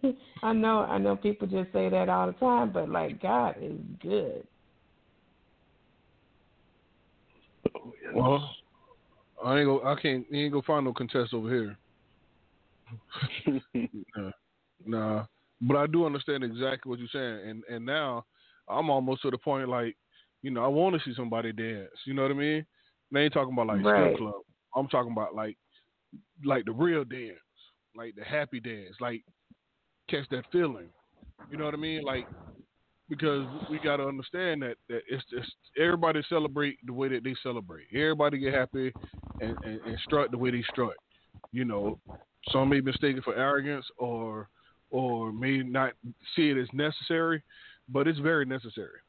i 0.42 0.52
know 0.52 0.80
i 0.80 0.98
know 0.98 1.16
people 1.16 1.46
just 1.46 1.72
say 1.72 1.88
that 1.88 2.08
all 2.08 2.26
the 2.26 2.32
time 2.34 2.70
but 2.72 2.88
like 2.88 3.20
god 3.20 3.54
is 3.60 3.78
good. 4.00 4.46
Well, 8.14 8.50
I 9.44 9.58
ain't 9.58 9.66
go. 9.66 9.82
I 9.84 10.00
can't. 10.00 10.26
You 10.30 10.44
ain't 10.44 10.52
gonna 10.52 10.62
find 10.62 10.84
no 10.84 10.92
contest 10.92 11.34
over 11.34 11.48
here. 11.48 11.76
Nah, 14.16 14.30
nah. 14.86 15.24
But 15.60 15.76
I 15.76 15.86
do 15.86 16.06
understand 16.06 16.44
exactly 16.44 16.88
what 16.88 16.98
you're 16.98 17.08
saying, 17.12 17.48
and 17.48 17.64
and 17.68 17.84
now 17.84 18.24
I'm 18.68 18.90
almost 18.90 19.22
to 19.22 19.30
the 19.30 19.38
point 19.38 19.68
like, 19.68 19.96
you 20.42 20.50
know, 20.50 20.64
I 20.64 20.68
want 20.68 20.94
to 20.94 21.02
see 21.04 21.14
somebody 21.14 21.52
dance. 21.52 21.90
You 22.04 22.14
know 22.14 22.22
what 22.22 22.30
I 22.30 22.34
mean? 22.34 22.66
They 23.10 23.22
ain't 23.22 23.32
talking 23.32 23.52
about 23.52 23.66
like 23.66 23.84
Right. 23.84 23.94
strip 23.94 24.16
club. 24.18 24.42
I'm 24.76 24.88
talking 24.88 25.12
about 25.12 25.34
like, 25.34 25.56
like 26.44 26.64
the 26.64 26.72
real 26.72 27.04
dance, 27.04 27.38
like 27.96 28.14
the 28.14 28.24
happy 28.24 28.60
dance, 28.60 28.94
like 29.00 29.24
catch 30.08 30.28
that 30.30 30.44
feeling. 30.52 30.88
You 31.50 31.56
know 31.56 31.64
what 31.64 31.74
I 31.74 31.78
mean? 31.78 32.02
Like 32.04 32.26
because 33.08 33.46
we 33.70 33.78
got 33.78 33.96
to 33.96 34.06
understand 34.06 34.62
that 34.62 34.76
that 34.88 35.02
it's 35.08 35.24
just 35.30 35.50
everybody 35.78 36.22
celebrate 36.28 36.78
the 36.86 36.92
way 36.92 37.08
that 37.08 37.24
they 37.24 37.34
celebrate. 37.42 37.86
Everybody 37.92 38.38
get 38.38 38.54
happy 38.54 38.92
and, 39.40 39.56
and, 39.64 39.80
and 39.80 39.98
strut 40.04 40.30
the 40.30 40.38
way 40.38 40.50
they 40.50 40.62
strut. 40.70 40.94
You 41.52 41.64
know, 41.64 41.98
some 42.52 42.68
may 42.68 42.80
be 42.80 42.86
mistaken 42.86 43.22
for 43.22 43.34
arrogance 43.34 43.84
or 43.98 44.48
or 44.90 45.32
may 45.32 45.58
not 45.58 45.92
see 46.34 46.48
it 46.48 46.56
as 46.56 46.68
necessary, 46.72 47.42
but 47.88 48.08
it's 48.08 48.18
very 48.20 48.46
necessary. 48.46 49.00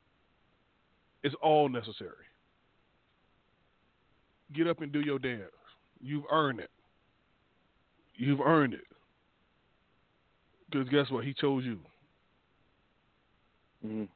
It's 1.24 1.36
all 1.42 1.70
necessary. 1.70 2.26
Get 4.54 4.68
up 4.68 4.82
and 4.82 4.92
do 4.92 5.00
your 5.00 5.20
dance. 5.20 5.44
You've 6.02 6.26
earned 6.32 6.60
it. 6.60 6.72
You've 8.16 8.42
earned 8.42 8.74
it. 8.74 8.86
Because 10.70 10.90
guess 10.90 11.10
what? 11.10 11.26
He 11.26 11.34
chose 11.34 11.64
you. 11.64 11.80
Mm. 13.86 14.08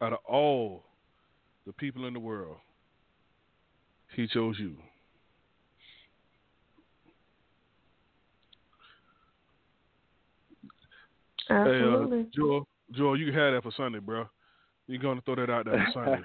Out 0.00 0.12
of 0.12 0.18
all 0.26 0.84
the 1.66 1.72
people 1.72 2.06
in 2.06 2.14
the 2.14 2.20
world, 2.20 2.56
he 4.14 4.26
chose 4.26 4.56
you. 4.58 4.76
Absolutely 11.50 12.18
Hey, 12.18 12.24
uh, 12.24 12.28
Joel, 12.34 12.68
Joel, 12.92 13.18
you 13.18 13.26
can 13.26 13.34
have 13.34 13.52
that 13.54 13.62
for 13.62 13.72
Sunday, 13.76 13.98
bro. 13.98 14.26
You're 14.86 15.02
gonna 15.02 15.20
throw 15.22 15.34
that 15.36 15.50
out 15.50 15.66
there 15.66 15.86
for 15.94 15.94
Sunday. 15.94 16.22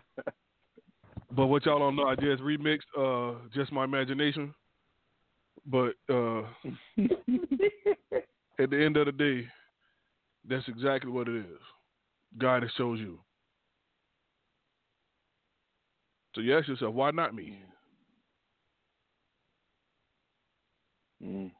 But 1.34 1.46
what 1.46 1.64
y'all 1.64 1.78
don't 1.78 1.96
know, 1.96 2.08
I 2.08 2.14
just 2.14 2.42
remixed 2.42 2.80
uh, 2.98 3.38
"Just 3.54 3.72
My 3.72 3.84
Imagination." 3.84 4.52
But 5.64 5.94
uh, 6.10 6.40
at 8.58 8.70
the 8.70 8.84
end 8.84 8.96
of 8.96 9.06
the 9.06 9.12
day, 9.12 9.46
that's 10.48 10.66
exactly 10.68 11.10
what 11.10 11.28
it 11.28 11.36
is. 11.36 11.60
God 12.36 12.62
has 12.62 12.72
chose 12.76 12.98
you. 12.98 13.20
So 16.34 16.40
you 16.40 16.56
ask 16.56 16.68
yourself, 16.68 16.94
why 16.94 17.10
not 17.10 17.34
me? 17.34 17.58
mm. 21.22 21.50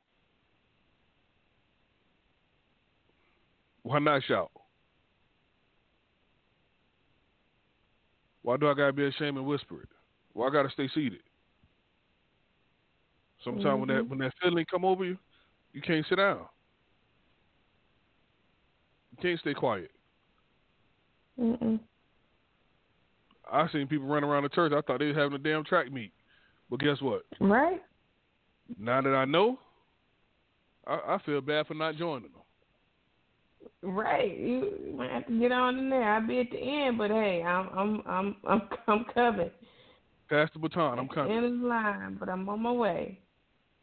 Why 3.82 3.98
not 3.98 4.22
shout? 4.24 4.50
Why 8.42 8.56
do 8.56 8.68
I 8.68 8.74
gotta 8.74 8.92
be 8.92 9.06
ashamed 9.06 9.38
and 9.38 9.46
whisper 9.46 9.82
it? 9.82 9.88
Why 10.32 10.48
I 10.48 10.50
gotta 10.50 10.70
stay 10.70 10.88
seated? 10.94 11.20
Sometimes 13.44 13.64
mm-hmm. 13.64 13.80
when 13.80 13.88
that 13.88 13.94
Mm-hmm. 14.02 14.10
when 14.10 14.18
that 14.20 14.32
feeling 14.42 14.66
come 14.70 14.84
over 14.84 15.04
you, 15.04 15.18
you 15.72 15.80
can't 15.80 16.06
sit 16.08 16.16
down. 16.16 16.40
You 19.10 19.18
can't 19.22 19.40
stay 19.40 19.54
quiet. 19.54 19.90
Mm-mm. 21.40 21.80
I 23.50 23.68
seen 23.70 23.86
people 23.86 24.06
run 24.06 24.24
around 24.24 24.44
the 24.44 24.48
church. 24.48 24.72
I 24.72 24.80
thought 24.80 24.98
they 24.98 25.06
was 25.06 25.16
having 25.16 25.34
a 25.34 25.38
damn 25.38 25.64
track 25.64 25.92
meet. 25.92 26.12
But 26.70 26.80
guess 26.80 27.00
what? 27.00 27.22
Right. 27.40 27.82
Now 28.78 29.02
that 29.02 29.14
I 29.14 29.24
know, 29.24 29.58
I, 30.86 30.94
I 30.94 31.18
feel 31.26 31.40
bad 31.40 31.66
for 31.66 31.74
not 31.74 31.96
joining 31.96 32.22
them. 32.32 32.42
Right. 33.82 34.38
You 34.38 34.94
might 34.96 35.10
have 35.10 35.26
to 35.26 35.38
get 35.38 35.52
on 35.52 35.78
in 35.78 35.90
there. 35.90 36.14
I'll 36.14 36.26
be 36.26 36.40
at 36.40 36.50
the 36.50 36.58
end, 36.58 36.98
but 36.98 37.10
hey, 37.10 37.42
I'm 37.42 37.68
I'm 37.76 38.02
I'm 38.06 38.36
I'm 38.46 38.62
I'm 38.86 39.04
coming. 39.12 39.50
Pass 40.30 40.48
the 40.52 40.60
baton. 40.60 40.98
I'm 40.98 41.08
coming. 41.08 41.36
End 41.36 41.44
of 41.44 41.60
the 41.60 41.66
line, 41.66 42.16
but 42.18 42.28
I'm 42.28 42.48
on 42.48 42.62
my 42.62 42.72
way. 42.72 43.18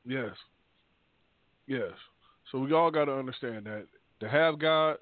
Yes. 0.06 0.32
Yes. 1.68 1.92
So 2.52 2.60
we 2.60 2.74
all 2.74 2.90
got 2.90 3.06
to 3.06 3.14
understand 3.14 3.66
that 3.66 3.86
to 4.22 4.30
have 4.30 4.58
God, 4.58 4.98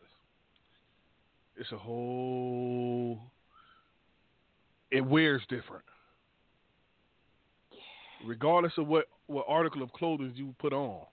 it's 1.55 1.71
a 1.71 1.77
whole. 1.77 3.19
It 4.91 5.05
wears 5.05 5.41
different. 5.49 5.83
Regardless 8.25 8.73
of 8.77 8.87
what 8.87 9.05
what 9.27 9.45
article 9.47 9.83
of 9.83 9.91
clothing 9.93 10.33
you 10.35 10.55
put 10.59 10.73
on, 10.73 11.05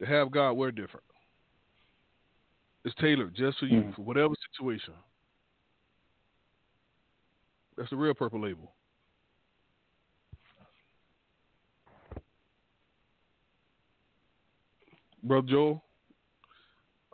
to 0.00 0.06
have 0.06 0.30
God 0.30 0.52
wear 0.52 0.70
different. 0.70 1.04
It's 2.84 2.94
tailored 2.96 3.34
just 3.34 3.58
for 3.58 3.66
you 3.66 3.82
Mm. 3.82 3.94
for 3.94 4.02
whatever 4.02 4.34
situation. 4.52 4.94
That's 7.76 7.90
the 7.90 7.96
real 7.96 8.14
purple 8.14 8.40
label. 8.40 8.74
Brother 15.22 15.48
Joel, 15.48 15.84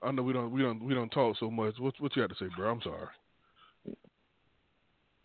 I 0.03 0.11
know 0.13 0.23
we 0.23 0.33
don't 0.33 0.51
we 0.51 0.63
don't 0.63 0.85
we 0.85 0.95
don't 0.95 1.11
talk 1.11 1.37
so 1.39 1.51
much. 1.51 1.79
What 1.79 1.99
what 2.01 2.15
you 2.15 2.23
got 2.23 2.37
to 2.37 2.45
say, 2.45 2.51
bro? 2.55 2.71
I'm 2.71 2.83
sorry. 2.83 3.09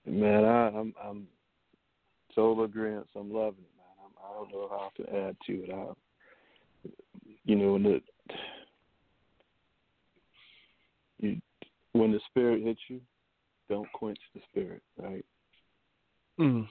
Man, 0.05 0.45
I, 0.45 0.67
I'm 0.67 0.93
I'm 1.03 1.27
total 2.33 2.63
agreement. 2.63 3.07
I'm 3.15 3.31
loving 3.31 3.63
it, 3.63 3.75
man. 3.77 4.05
I'm, 4.05 4.13
I 4.23 4.33
don't 4.33 4.51
know 4.51 4.67
how 4.69 4.91
to 4.97 5.27
add 5.27 5.37
to 5.47 5.53
it. 5.63 5.69
I, 5.71 5.93
you 7.43 7.55
know, 7.55 7.73
when 7.73 7.83
the 7.83 8.01
you 11.19 11.41
when 11.93 12.11
the 12.11 12.19
spirit 12.29 12.61
hits 12.63 12.79
you, 12.87 13.01
don't 13.69 13.91
quench 13.93 14.19
the 14.33 14.41
spirit, 14.49 14.81
right? 14.97 15.25
Mm. 16.39 16.67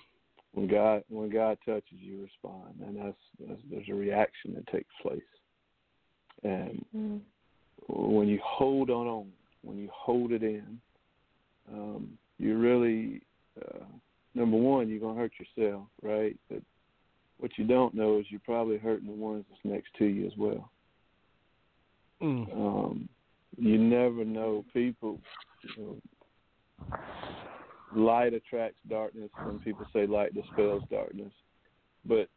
When 0.53 0.67
God 0.67 1.03
when 1.09 1.31
God 1.31 1.59
touches 1.65 1.99
you, 1.99 2.23
respond, 2.23 2.75
and 2.85 2.97
that's, 2.97 3.17
that's 3.41 3.61
there's 3.71 3.89
a 3.89 3.95
reaction 3.95 4.55
that 4.55 4.67
takes 4.69 4.93
place. 5.03 5.21
And 6.43 6.85
Mm. 6.95 7.21
when 7.89 8.29
you 8.29 8.41
hold 8.45 8.91
on, 8.91 9.07
on 9.07 9.33
when 9.63 9.77
you 9.77 9.89
hold 9.93 10.33
it 10.33 10.43
in, 10.43 10.81
um, 11.73 12.19
you 12.39 12.57
really 12.57 13.23
uh, 13.61 13.85
number 14.35 14.57
one, 14.57 14.89
you're 14.89 15.01
gonna 15.01 15.19
hurt 15.19 15.33
yourself, 15.39 15.89
right? 16.03 16.37
But 16.49 16.63
what 17.39 17.57
you 17.57 17.65
don't 17.67 17.95
know 17.95 18.19
is 18.19 18.27
you're 18.31 18.41
probably 18.41 18.79
hurting 18.79 19.07
the 19.07 19.13
ones 19.13 19.45
that's 19.49 19.65
next 19.65 19.91
to 19.99 20.05
you 20.05 20.27
as 20.27 20.37
well. 20.37 20.71
Mm. 22.23 22.53
Um, 22.53 23.08
you 23.59 23.79
never 23.79 24.25
know. 24.25 24.65
People, 24.73 25.19
you 25.63 25.83
know, 25.83 26.97
light 27.95 28.35
attracts 28.35 28.79
darkness. 28.89 29.31
Some 29.37 29.61
people 29.65 29.87
say 29.93 30.07
light 30.07 30.35
dispels 30.35 30.83
darkness, 30.91 31.33
but 32.05 32.29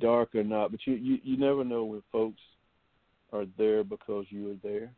dark 0.00 0.34
or 0.34 0.44
not. 0.44 0.70
But 0.70 0.80
you, 0.86 0.94
you, 0.94 1.18
you 1.22 1.36
never 1.38 1.64
know 1.64 1.84
when 1.84 2.02
folks 2.12 2.40
are 3.32 3.46
there 3.56 3.82
because 3.84 4.26
you 4.28 4.50
are 4.52 4.68
there. 4.68 4.90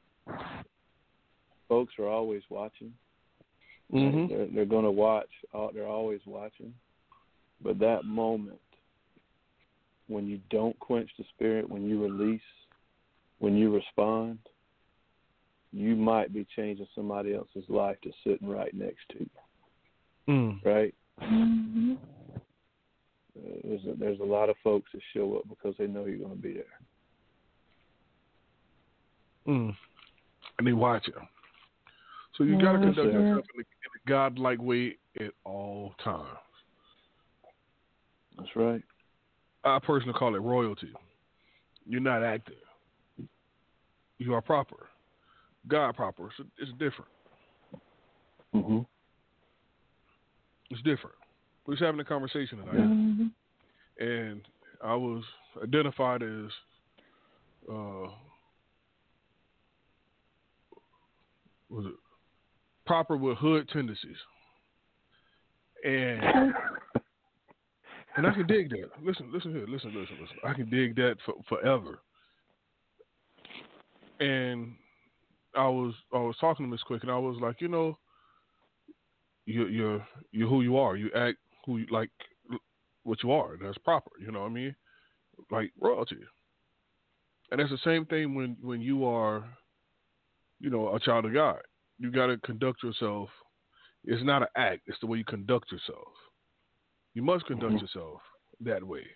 Folks 1.68 1.94
are 1.98 2.08
always 2.08 2.42
watching. 2.50 2.92
hmm 3.90 4.26
They're, 4.26 4.46
they're 4.54 4.64
going 4.64 4.84
to 4.84 4.90
watch. 4.90 5.30
They're 5.74 5.86
always 5.86 6.20
watching. 6.26 6.72
But 7.62 7.78
that 7.78 8.04
moment 8.04 8.60
when 10.08 10.26
you 10.26 10.40
don't 10.50 10.78
quench 10.78 11.10
the 11.18 11.24
spirit, 11.34 11.68
when 11.68 11.88
you 11.88 12.02
release, 12.02 12.40
when 13.38 13.56
you 13.56 13.74
respond, 13.74 14.38
you 15.76 15.94
might 15.94 16.32
be 16.32 16.46
changing 16.56 16.86
somebody 16.94 17.34
else's 17.34 17.68
life 17.68 17.98
that's 18.02 18.16
sitting 18.24 18.48
right 18.48 18.72
next 18.72 19.06
to 19.10 19.18
you. 19.18 19.30
Mm. 20.26 20.64
Right? 20.64 20.94
Mm-hmm. 21.22 21.94
Uh, 23.36 23.40
there's 23.62 23.84
a, 23.84 23.94
there's 23.98 24.20
a 24.20 24.24
lot 24.24 24.48
of 24.48 24.56
folks 24.64 24.90
that 24.94 25.02
show 25.12 25.36
up 25.36 25.42
because 25.50 25.74
they 25.78 25.86
know 25.86 26.06
you're 26.06 26.16
going 26.16 26.30
to 26.30 26.36
be 26.36 26.54
there. 26.54 26.64
Mm. 29.46 29.76
And 30.58 30.66
they 30.66 30.72
watch 30.72 31.06
you. 31.08 31.20
So 32.38 32.44
you 32.44 32.58
got 32.58 32.72
to 32.72 32.78
conduct 32.78 32.96
sure. 32.96 33.12
yourself 33.12 33.44
in 33.54 33.60
a, 33.60 33.64
in 33.64 33.64
a 33.64 34.08
godlike 34.08 34.62
way 34.62 34.96
at 35.20 35.32
all 35.44 35.94
times. 36.02 36.38
That's 38.38 38.56
right. 38.56 38.82
I 39.62 39.78
personally 39.78 40.14
call 40.18 40.34
it 40.34 40.38
royalty. 40.38 40.88
You're 41.86 42.00
not 42.00 42.22
acting. 42.22 42.56
You 44.18 44.32
are 44.32 44.40
proper. 44.40 44.88
God 45.68 45.96
proper. 45.96 46.26
It's, 46.26 46.48
it's 46.58 46.72
different. 46.72 47.10
hmm 48.52 48.78
It's 50.70 50.82
different. 50.82 51.16
We're 51.66 51.74
just 51.74 51.84
having 51.84 52.00
a 52.00 52.04
conversation 52.04 52.58
tonight. 52.58 52.88
Mm-hmm. 52.88 54.06
and 54.06 54.40
I 54.84 54.94
was 54.94 55.24
identified 55.62 56.22
as 56.22 56.50
uh, 57.68 58.08
was 61.68 61.86
it 61.86 61.94
proper 62.86 63.16
with 63.16 63.38
hood 63.38 63.68
tendencies, 63.72 64.16
and 65.84 66.22
and 68.16 68.26
I 68.26 68.32
can 68.32 68.46
dig 68.46 68.70
that. 68.70 68.90
Listen, 69.02 69.30
listen 69.32 69.52
here, 69.52 69.66
listen, 69.68 69.92
listen, 69.94 70.16
listen. 70.20 70.36
I 70.44 70.54
can 70.54 70.70
dig 70.70 70.94
that 70.96 71.16
for, 71.24 71.34
forever. 71.48 71.98
And 74.20 74.74
I 75.56 75.68
was 75.68 75.94
I 76.12 76.18
was 76.18 76.36
talking 76.40 76.66
to 76.66 76.70
Miss 76.70 76.82
Quick, 76.82 77.02
and 77.02 77.10
I 77.10 77.18
was 77.18 77.38
like, 77.40 77.60
you 77.60 77.68
know, 77.68 77.98
you 79.46 79.66
you're 79.66 80.06
you're 80.32 80.48
who 80.48 80.62
you 80.62 80.76
are. 80.76 80.96
You 80.96 81.10
act 81.14 81.38
who 81.64 81.78
you 81.78 81.86
like 81.90 82.10
what 83.04 83.22
you 83.22 83.32
are. 83.32 83.56
That's 83.62 83.78
proper. 83.78 84.10
You 84.20 84.32
know 84.32 84.40
what 84.42 84.50
I 84.50 84.54
mean? 84.54 84.76
Like 85.50 85.72
royalty. 85.80 86.18
And 87.50 87.60
that's 87.60 87.70
the 87.70 87.78
same 87.84 88.04
thing 88.06 88.34
when 88.34 88.56
when 88.60 88.80
you 88.80 89.04
are, 89.04 89.44
you 90.60 90.70
know, 90.70 90.94
a 90.94 91.00
child 91.00 91.24
of 91.24 91.32
God. 91.32 91.60
You 91.98 92.10
got 92.10 92.26
to 92.26 92.36
conduct 92.38 92.82
yourself. 92.82 93.30
It's 94.04 94.22
not 94.24 94.42
an 94.42 94.48
act. 94.56 94.82
It's 94.86 94.98
the 95.00 95.06
way 95.06 95.18
you 95.18 95.24
conduct 95.24 95.72
yourself. 95.72 96.08
You 97.14 97.22
must 97.22 97.46
conduct 97.46 97.74
Mhm. 97.74 97.80
yourself 97.80 98.20
that 98.60 98.84
way 98.84 99.06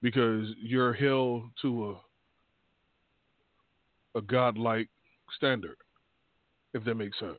because 0.00 0.54
you're 0.58 0.92
held 0.92 1.50
to 1.62 1.90
a 1.90 2.00
a 4.18 4.20
godlike 4.20 4.88
standard. 5.36 5.76
If 6.74 6.84
that 6.84 6.94
makes 6.94 7.18
sense, 7.18 7.38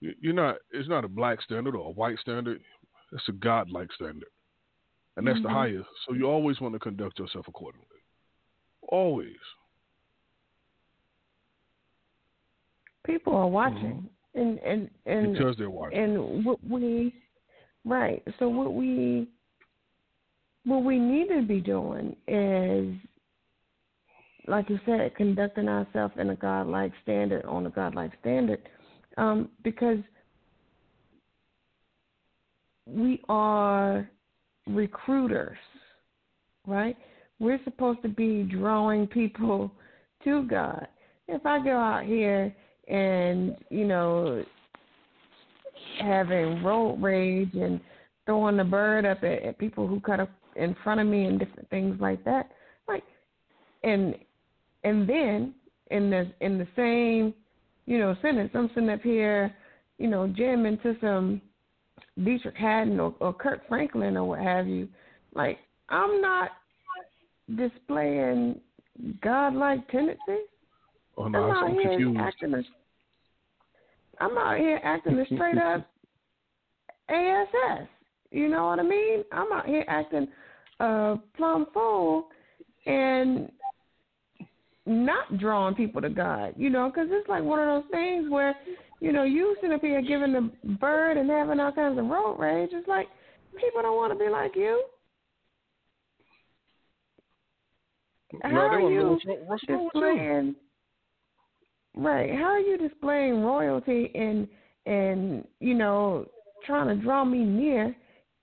You- 0.00 0.16
you're 0.20 0.34
not. 0.34 0.56
It's 0.70 0.88
not 0.88 1.04
a 1.04 1.08
black 1.08 1.42
standard 1.42 1.74
or 1.74 1.88
a 1.88 1.92
white 1.92 2.18
standard. 2.20 2.62
It's 3.12 3.28
a 3.28 3.32
godlike 3.32 3.92
standard 3.92 4.28
and 5.16 5.26
that's 5.26 5.42
the 5.42 5.48
Mhm. 5.48 5.52
highest. 5.52 5.88
So 6.06 6.14
you 6.14 6.24
always 6.24 6.60
want 6.60 6.72
to 6.74 6.78
conduct 6.78 7.18
yourself 7.18 7.46
accordingly. 7.48 7.86
Always. 8.82 9.36
People 13.04 13.34
are 13.34 13.48
watching, 13.48 14.08
and 14.34 14.58
and 14.60 14.90
and 15.06 15.32
Because 15.32 15.56
they're 15.56 15.70
watching. 15.70 15.98
and 15.98 16.44
what 16.44 16.62
we 16.64 17.14
right 17.84 18.22
so 18.38 18.48
what 18.48 18.74
we 18.74 19.28
what 20.64 20.84
we 20.84 20.98
need 20.98 21.28
to 21.28 21.42
be 21.42 21.60
doing 21.60 22.14
is 22.28 22.94
like 24.46 24.68
you 24.68 24.78
said 24.86 25.14
conducting 25.16 25.68
ourselves 25.68 26.14
in 26.18 26.30
a 26.30 26.36
godlike 26.36 26.92
standard 27.02 27.44
on 27.44 27.66
a 27.66 27.70
godlike 27.70 28.12
standard 28.20 28.60
um, 29.16 29.48
because 29.62 29.98
we 32.86 33.20
are 33.28 34.08
recruiters 34.66 35.58
right 36.66 36.96
we're 37.38 37.60
supposed 37.64 38.02
to 38.02 38.08
be 38.08 38.42
drawing 38.42 39.06
people 39.06 39.70
to 40.24 40.42
god 40.44 40.86
if 41.28 41.44
i 41.46 41.62
go 41.62 41.76
out 41.76 42.04
here 42.04 42.54
and 42.88 43.56
you 43.70 43.86
know 43.86 44.44
having 46.00 46.62
road 46.62 47.00
rage 47.00 47.54
and 47.54 47.80
throwing 48.26 48.56
the 48.56 48.64
bird 48.64 49.04
up 49.04 49.22
at, 49.22 49.42
at 49.42 49.58
people 49.58 49.86
who 49.86 50.00
cut 50.00 50.20
up 50.20 50.30
in 50.56 50.76
front 50.82 51.00
of 51.00 51.06
me 51.06 51.24
and 51.24 51.38
different 51.38 51.68
things 51.70 52.00
like 52.00 52.24
that. 52.24 52.50
Like 52.88 53.04
and 53.82 54.14
and 54.84 55.08
then 55.08 55.54
in 55.90 56.10
the 56.10 56.30
in 56.40 56.58
the 56.58 56.66
same, 56.76 57.34
you 57.86 57.98
know, 57.98 58.14
sentence, 58.22 58.50
I'm 58.54 58.68
sitting 58.74 58.90
up 58.90 59.02
here, 59.02 59.54
you 59.98 60.08
know, 60.08 60.26
jamming 60.28 60.78
to 60.82 60.96
some 61.00 61.40
Deitrick 62.18 62.56
Haddon 62.56 63.00
or, 63.00 63.14
or 63.20 63.32
Kirk 63.32 63.66
Franklin 63.68 64.16
or 64.16 64.24
what 64.24 64.40
have 64.40 64.66
you. 64.66 64.88
Like 65.34 65.58
I'm 65.88 66.20
not 66.20 66.50
displaying 67.56 68.60
godlike 69.22 69.86
tendencies. 69.88 70.46
Oh 71.16 71.28
no, 71.28 71.50
I'm 71.50 71.74
out 71.74 71.82
here 71.82 72.14
acting 72.18 72.54
a, 72.54 72.62
I'm 74.22 74.38
out 74.38 74.58
here 74.58 74.80
acting 74.82 75.18
a 75.18 75.24
straight 75.26 75.58
up 75.58 75.86
ASS. 77.08 77.88
You 78.30 78.48
know 78.48 78.66
what 78.66 78.78
I 78.78 78.84
mean? 78.84 79.24
I'm 79.32 79.52
out 79.52 79.66
here 79.66 79.84
acting 79.88 80.28
uh 80.78 81.16
plumb 81.36 81.66
fool 81.74 82.28
and 82.86 83.50
not 84.90 85.38
drawing 85.38 85.74
people 85.74 86.00
to 86.02 86.10
God. 86.10 86.54
You 86.56 86.70
know, 86.70 86.90
because 86.90 87.08
it's 87.10 87.28
like 87.28 87.42
one 87.42 87.60
of 87.60 87.66
those 87.66 87.90
things 87.90 88.30
where 88.30 88.54
you 89.00 89.12
know 89.12 89.22
you 89.22 89.56
sitting 89.60 89.74
up 89.74 89.80
here 89.80 90.02
giving 90.02 90.32
the 90.32 90.50
bird 90.80 91.16
and 91.16 91.30
having 91.30 91.60
all 91.60 91.72
kinds 91.72 91.98
of 91.98 92.06
road 92.06 92.36
rage. 92.38 92.70
It's 92.72 92.88
like 92.88 93.08
people 93.56 93.82
don't 93.82 93.96
want 93.96 94.12
to 94.12 94.18
be 94.18 94.30
like 94.30 94.54
you. 94.56 94.84
How 98.42 98.50
no, 98.50 98.58
are 98.58 98.80
want 98.80 98.92
to 98.92 98.96
know 98.96 99.02
you 99.02 99.10
what's 99.10 99.24
wrong, 99.26 99.38
what's 99.46 99.68
wrong 99.68 99.84
with 99.84 99.94
you. 99.94 100.00
displaying 100.00 100.54
right? 101.96 102.30
How 102.34 102.44
are 102.44 102.60
you 102.60 102.78
displaying 102.78 103.42
royalty 103.42 104.10
and 104.14 104.48
and 104.86 105.44
you 105.60 105.74
know 105.74 106.26
trying 106.66 106.88
to 106.88 107.02
draw 107.02 107.24
me 107.24 107.38
near, 107.38 107.94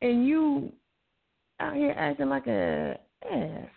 and 0.02 0.28
you 0.28 0.72
out 1.60 1.76
here 1.76 1.94
acting 1.98 2.30
like 2.30 2.48
a 2.48 3.00
ass? 3.26 3.70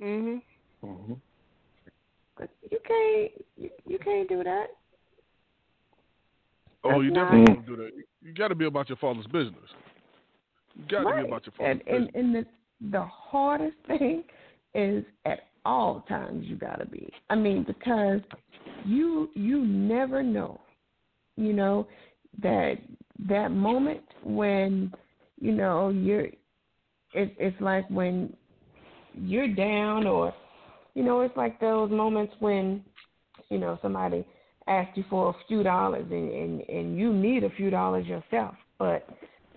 Mhm. 0.00 0.42
Mm-hmm. 0.84 1.12
But 2.68 2.72
you 2.72 2.78
can't 2.86 3.46
you, 3.56 3.70
you 3.86 3.98
can't 3.98 4.28
do 4.28 4.42
that. 4.44 4.66
Oh, 6.84 7.00
you 7.00 7.12
That's 7.12 7.26
definitely 7.26 7.54
not- 7.54 7.66
don't 7.66 7.76
do 7.76 7.82
that. 7.82 7.90
You 8.22 8.34
got 8.34 8.48
to 8.48 8.54
be 8.54 8.66
about 8.66 8.88
your 8.88 8.96
father's 8.96 9.26
business. 9.26 9.54
You 10.74 10.84
got 10.88 11.00
to 11.00 11.04
right. 11.06 11.22
be 11.22 11.28
about 11.28 11.46
your 11.46 11.52
father's 11.56 11.82
and, 11.86 11.96
and 11.96 12.14
and 12.14 12.34
the 12.34 12.46
the 12.92 13.04
hardest 13.04 13.76
thing 13.86 14.24
is 14.74 15.04
at 15.24 15.40
all 15.64 16.04
times 16.08 16.46
you 16.46 16.56
gotta 16.56 16.86
be. 16.86 17.12
I 17.30 17.34
mean, 17.34 17.64
because 17.64 18.20
you 18.84 19.30
you 19.34 19.64
never 19.64 20.22
know, 20.22 20.60
you 21.36 21.52
know, 21.52 21.88
that 22.42 22.74
that 23.28 23.48
moment 23.50 24.02
when 24.22 24.92
you 25.40 25.52
know 25.52 25.88
you're 25.88 26.26
it, 27.14 27.34
it's 27.38 27.60
like 27.60 27.88
when 27.90 28.34
you're 29.14 29.48
down 29.48 30.06
or 30.06 30.32
you 30.98 31.04
know 31.04 31.20
it's 31.20 31.36
like 31.36 31.60
those 31.60 31.92
moments 31.92 32.34
when 32.40 32.84
you 33.50 33.58
know 33.58 33.78
somebody 33.80 34.26
asks 34.66 34.96
you 34.96 35.04
for 35.08 35.30
a 35.30 35.34
few 35.46 35.62
dollars 35.62 36.04
and 36.10 36.32
and 36.32 36.60
and 36.68 36.98
you 36.98 37.12
need 37.12 37.44
a 37.44 37.50
few 37.50 37.70
dollars 37.70 38.04
yourself 38.04 38.56
but 38.80 39.08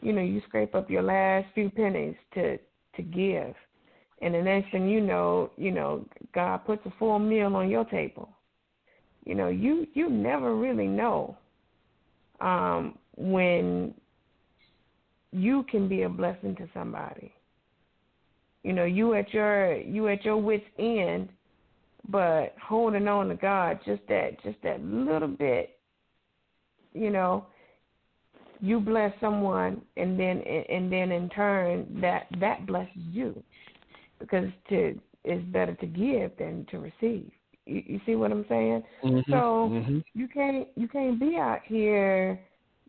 you 0.02 0.14
know 0.14 0.22
you 0.22 0.40
scrape 0.48 0.76
up 0.76 0.88
your 0.88 1.02
last 1.02 1.48
few 1.56 1.72
pennies 1.72 2.16
to 2.36 2.60
to 2.96 3.02
give. 3.02 3.56
And 4.22 4.36
the 4.36 4.42
next 4.42 4.72
thing 4.72 4.88
you 4.88 5.02
know 5.02 5.50
you 5.58 5.72
know 5.72 6.06
god 6.36 6.58
puts 6.66 6.86
a 6.86 6.94
full 7.00 7.18
meal 7.18 7.56
on 7.56 7.70
your 7.70 7.86
table. 7.86 8.30
You 9.26 9.34
know 9.34 9.48
you 9.48 9.88
you 9.96 10.12
never 10.12 10.56
really 10.56 10.88
know 10.88 11.36
um 12.40 13.00
when 13.18 13.96
you 15.32 15.64
can 15.72 15.88
be 15.88 16.04
a 16.04 16.10
blessing 16.10 16.56
to 16.58 16.70
somebody 16.72 17.34
you 18.64 18.74
know 18.74 18.86
you 18.86 19.14
at 19.16 19.34
your 19.34 19.76
you 19.78 20.08
at 20.08 20.24
your 20.24 20.38
wits 20.38 20.66
end 20.78 21.30
but 22.10 22.56
holding 22.62 23.08
on 23.08 23.30
to 23.30 23.36
god 23.36 23.80
just 23.86 24.02
that 24.08 24.42
just 24.44 24.58
that 24.64 24.84
little 24.84 25.28
bit 25.28 25.78
you 26.94 27.10
know 27.10 27.46
you 28.60 28.80
bless 28.80 29.12
someone 29.20 29.82
and 29.98 30.20
then 30.20 30.42
and 30.42 30.92
then 30.92 31.12
in 31.12 31.30
turn 31.30 32.00
that 32.02 32.28
that 32.40 32.66
blesses 32.66 32.92
you 32.96 33.42
because 34.20 34.48
to 34.70 35.00
it's 35.24 35.46
better 35.52 35.76
to 35.76 35.86
give 35.86 36.32
than 36.38 36.66
to 36.72 36.80
receive 36.80 37.32
you, 37.66 37.84
you 37.86 38.02
see 38.06 38.16
what 38.16 38.32
i'm 38.32 38.46
saying 38.48 38.84
Mhm. 39.04 39.24
so 39.30 39.70
Mhm. 39.70 40.04
you 40.14 40.28
can't 40.28 40.68
you 40.76 40.88
can't 40.88 41.20
be 41.20 41.38
out 41.38 41.62
here 41.64 42.40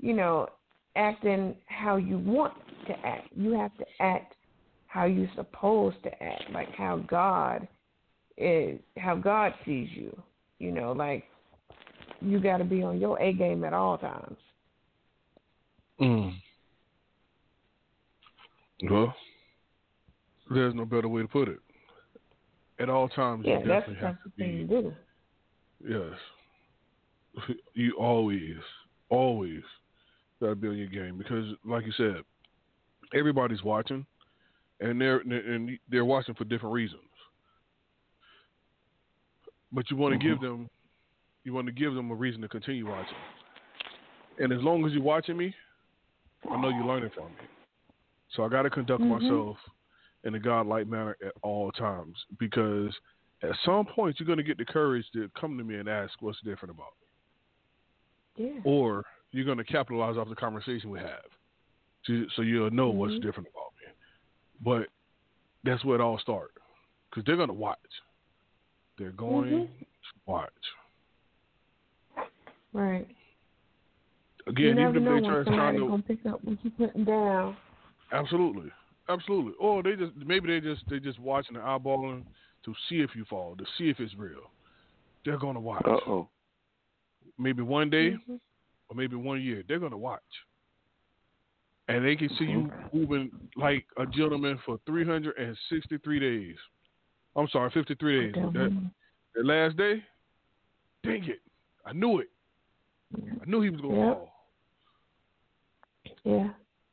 you 0.01 0.15
know 0.15 0.49
acting 0.97 1.57
how 1.67 1.97
you 1.97 2.19
want 2.19 2.55
to 2.87 3.07
act 3.07 3.29
you 3.35 3.53
have 3.53 3.75
to 3.79 3.87
act 4.01 4.35
how 4.93 5.05
you're 5.07 5.31
supposed 5.35 5.97
to 6.03 6.23
act 6.23 6.45
like 6.53 6.69
how 6.75 6.97
god 7.09 7.67
is 8.37 8.79
how 8.99 9.15
god 9.15 9.53
sees 9.65 9.89
you 9.95 10.15
you 10.59 10.71
know 10.71 10.93
like 10.93 11.25
you 12.21 12.39
got 12.39 12.59
to 12.59 12.65
be 12.65 12.83
on 12.83 13.01
your 13.01 13.21
a 13.21 13.33
game 13.33 13.65
at 13.65 13.73
all 13.73 13.97
times 13.99 14.37
Mm. 16.01 16.35
Well, 18.91 19.15
there's 20.51 20.75
no 20.75 20.85
better 20.85 21.09
way 21.09 21.23
to 21.23 21.29
put 21.29 21.49
it. 21.49 21.59
At 22.81 22.89
all 22.89 23.09
times, 23.09 23.45
yeah 23.47 23.61
you 23.61 23.69
that's 23.69 23.87
definitely 23.87 24.07
have 24.07 24.17
to 24.25 24.33
the 24.37 24.43
thing 24.43 24.67
be. 24.67 24.75
do 24.75 24.93
Yes. 25.89 27.57
You 27.75 27.95
always, 27.99 28.57
always 29.09 29.63
gotta 30.41 30.55
be 30.57 30.69
on 30.69 30.77
your 30.77 30.89
game 30.89 31.17
because, 31.17 31.47
like 31.65 31.87
you 31.87 31.93
said, 31.93 32.17
everybody's 33.15 33.63
watching, 33.63 34.05
and 34.83 35.01
they're 35.01 35.19
and 35.19 35.79
they're 35.89 36.05
watching 36.05 36.35
for 36.35 36.45
different 36.45 36.75
reasons. 36.75 37.03
But 39.73 39.91
you 39.91 39.97
want 39.97 40.21
to 40.21 40.29
give 40.29 40.41
them, 40.41 40.69
you 41.45 41.55
want 41.55 41.67
to 41.67 41.73
give 41.73 41.95
them 41.95 42.11
a 42.11 42.15
reason 42.15 42.43
to 42.43 42.49
continue 42.49 42.87
watching. 42.87 43.17
And 44.39 44.53
as 44.53 44.61
long 44.61 44.85
as 44.85 44.93
you're 44.93 45.03
watching 45.03 45.37
me, 45.37 45.55
I 46.51 46.61
know 46.61 46.69
you're 46.69 46.85
learning 46.85 47.11
from 47.15 47.29
me. 47.29 47.49
So 48.33 48.45
I 48.45 48.49
got 48.49 48.63
to 48.63 48.71
conduct 48.71 49.03
Mhm. 49.03 49.21
myself 49.21 49.57
in 50.25 50.35
a 50.35 50.39
godlike 50.39 50.87
manner 50.87 51.17
at 51.25 51.33
all 51.43 51.73
times 51.73 52.17
because 52.39 52.95
at 53.43 53.57
some 53.65 53.87
point 53.87 54.21
you're 54.21 54.27
going 54.27 54.39
to 54.39 54.43
get 54.43 54.59
the 54.59 54.65
courage 54.65 55.11
to 55.13 55.29
come 55.31 55.57
to 55.59 55.65
me 55.65 55.77
and 55.77 55.89
ask 55.89 56.13
what's 56.21 56.41
different 56.43 56.75
about 56.75 56.93
me, 58.39 58.47
yeah 58.47 58.61
or 58.65 59.05
you're 59.33 59.45
going 59.45 59.59
to 59.59 59.65
capitalize 59.65 60.17
off 60.17 60.29
the 60.29 60.35
conversation 60.35 60.91
we 60.91 60.99
have, 60.99 61.25
so, 62.05 62.25
so 62.37 62.43
you'll 62.43 62.71
know 62.71 62.91
what's 62.91 63.15
Mhm. 63.15 63.23
different 63.23 63.49
about 63.49 63.62
me. 63.62 63.62
But 64.65 64.87
that's 65.65 65.85
where 65.85 65.97
it 65.97 66.01
all 66.01 66.19
starts 66.19 66.55
because 67.11 67.25
they're 67.27 67.37
going 67.37 67.49
to 67.49 67.55
watch. 67.55 67.79
They're 68.99 69.11
going 69.13 69.51
Mhm. 69.51 69.69
to 69.69 69.87
watch. 70.27 70.51
right 72.73 73.07
Again, 74.47 74.77
never 74.77 74.99
even 74.99 75.03
if 75.03 75.05
they 75.05 75.09
try 75.09 75.13
when 75.13 75.23
to 75.23 75.29
sound 75.29 75.45
somebody's 75.47 75.81
no- 75.81 75.89
gonna 75.89 76.03
pick 76.03 76.27
up 76.27 76.43
what 76.45 76.59
you're 76.65 76.73
putting 76.73 77.05
down 77.05 77.57
Absolutely, 78.13 78.71
absolutely. 79.09 79.53
Or 79.61 79.83
they 79.83 79.95
just 79.97 80.15
maybe 80.17 80.49
they 80.49 80.61
just 80.61 80.83
they 80.89 80.99
just 80.99 81.19
watching 81.19 81.57
and 81.57 81.65
eyeballing 81.65 82.25
to 82.65 82.75
see 82.89 83.01
if 83.01 83.15
you 83.15 83.25
fall, 83.25 83.57
to 83.57 83.65
see 83.79 83.89
if 83.89 84.01
it's 84.01 84.15
real. 84.17 84.51
They're 85.25 85.39
gonna 85.39 85.61
watch. 85.61 85.83
Uh 85.87 85.99
oh. 86.07 86.29
Maybe 87.39 87.63
one 87.63 87.89
day 87.89 88.11
Mhm. 88.13 88.41
or 88.89 88.97
maybe 88.97 89.17
one 89.17 89.41
year. 89.41 89.63
They're 89.67 89.79
gonna 89.79 89.97
watch, 89.97 90.23
and 91.93 92.05
they 92.05 92.17
can 92.17 92.29
see 92.39 92.45
you 92.45 92.71
moving 92.93 93.31
like 93.57 93.85
a 93.99 94.07
gentleman 94.07 94.59
for 94.65 94.79
363 94.87 96.19
days. 96.21 96.57
I'm 97.37 97.49
sorry, 97.49 97.71
53 97.71 98.33
days. 98.33 98.35
That, 98.53 98.73
that 99.35 99.47
last 99.47 99.77
day, 99.77 100.03
dang 101.05 101.25
it, 101.25 101.41
I 101.85 101.93
knew 101.93 102.19
it. 102.21 102.29
I 103.15 103.45
knew 103.47 103.61
he 103.61 103.71
was 103.71 103.81
gonna 103.81 103.95
Yep. 103.95 104.15
fall. 104.15 104.29
yeah 106.25 106.51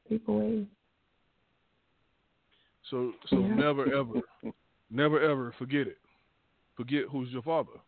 people 0.07 0.65
So 2.89 3.13
so 3.27 3.39
Yeah. 3.39 3.55
never 3.55 3.93
ever, 3.99 4.21
never 4.89 5.19
ever 5.21 5.51
forget 5.57 5.87
it. 5.87 5.99
Forget 6.75 7.05
who's 7.11 7.29
your 7.29 7.43
father. 7.43 7.79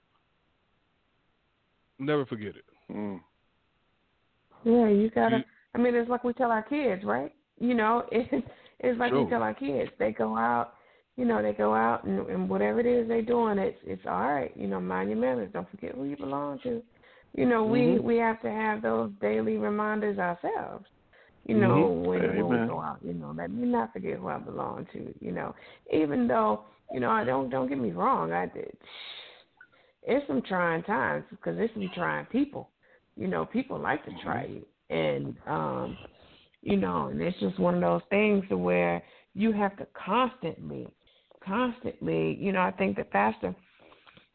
Never 1.98 2.26
forget 2.26 2.56
it. 2.56 2.66
Mm. 2.90 3.22
Yeah, 4.64 4.88
you 4.88 5.10
gotta. 5.10 5.38
You- 5.38 5.44
I 5.74 5.78
mean, 5.78 5.96
it's 5.96 6.10
like 6.10 6.24
we 6.24 6.34
tell 6.34 6.52
our 6.52 6.64
kids, 6.64 7.04
right? 7.04 7.32
You 7.60 7.74
know, 7.76 8.06
it, 8.12 8.44
it's 8.80 9.00
like 9.00 9.12
Sure. 9.12 9.24
we 9.24 9.30
tell 9.30 9.42
our 9.44 9.54
kids. 9.54 9.92
They 10.00 10.12
go 10.12 10.36
out, 10.38 10.74
you 11.18 11.26
know, 11.26 11.42
they 11.42 11.54
go 11.54 11.74
out 11.74 12.04
and, 12.04 12.28
and 12.30 12.50
whatever 12.50 12.80
it 12.80 12.86
is 12.86 13.08
they're 13.08 13.22
doing, 13.22 13.58
it's 13.58 13.78
it's 13.84 14.06
all 14.06 14.22
right. 14.22 14.52
You 14.56 14.68
know, 14.68 14.80
mind 14.80 15.10
your 15.10 15.20
manners. 15.20 15.50
Don't 15.54 15.70
forget 15.70 15.96
who 15.96 16.06
you 16.06 16.18
belong 16.18 16.60
to. 16.64 16.82
You 17.34 17.46
know, 17.46 17.64
we 17.66 17.98
Mhm. 17.98 18.02
we 18.02 18.18
have 18.18 18.42
to 18.42 18.50
have 18.52 18.82
those 18.82 19.12
daily 19.22 19.58
reminders 19.58 20.18
ourselves. 20.20 20.86
You 21.46 21.56
know, 21.56 21.86
Mhm. 21.86 22.06
when, 22.06 22.36
when 22.36 22.48
we 22.50 22.58
go 22.60 22.80
out, 22.82 23.00
you 23.04 23.14
know, 23.14 23.32
let 23.36 23.50
me 23.52 23.68
not 23.68 23.94
forget 23.94 24.20
who 24.20 24.28
I 24.28 24.38
belong 24.38 24.86
to. 24.94 25.14
You 25.20 25.32
know, 25.32 25.56
even 25.92 26.28
though 26.28 26.66
you 26.92 27.00
know, 27.00 27.10
I 27.10 27.24
don't 27.24 27.50
don't 27.50 27.68
get 27.68 27.80
me 27.80 27.92
wrong. 27.92 28.32
I 28.32 28.46
did. 28.48 28.76
It's 30.04 30.26
some 30.28 30.42
trying 30.42 30.84
times 30.84 31.26
because 31.30 31.56
it's 31.60 31.74
some 31.74 31.90
trying 31.94 32.26
people. 32.28 32.70
You 33.16 33.28
know, 33.28 33.46
people 33.46 33.80
like 33.80 34.04
to 34.06 34.12
try 34.24 34.46
you, 34.46 34.66
and 34.92 35.36
um, 35.48 35.98
you 36.62 36.78
know, 36.78 37.08
and 37.08 37.22
it's 37.22 37.40
just 37.40 37.60
one 37.60 37.76
of 37.76 37.82
those 37.82 38.02
things 38.10 38.44
where 38.50 39.02
you 39.34 39.52
have 39.52 39.76
to 39.78 39.88
constantly, 39.94 40.88
constantly. 41.44 42.38
You 42.40 42.52
know, 42.52 42.62
I 42.62 42.72
think 42.72 42.98
the 42.98 43.04
pastor 43.06 43.56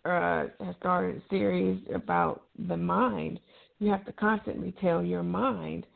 uh, 0.04 0.46
has 0.64 0.74
started 0.80 1.22
a 1.22 1.28
series 1.30 1.80
about 1.94 2.42
the 2.68 2.76
mind. 2.76 3.38
You 3.78 3.90
have 3.90 4.04
to 4.06 4.12
constantly 4.12 4.74
tell 4.80 5.02
your 5.02 5.22
mind 5.22 5.86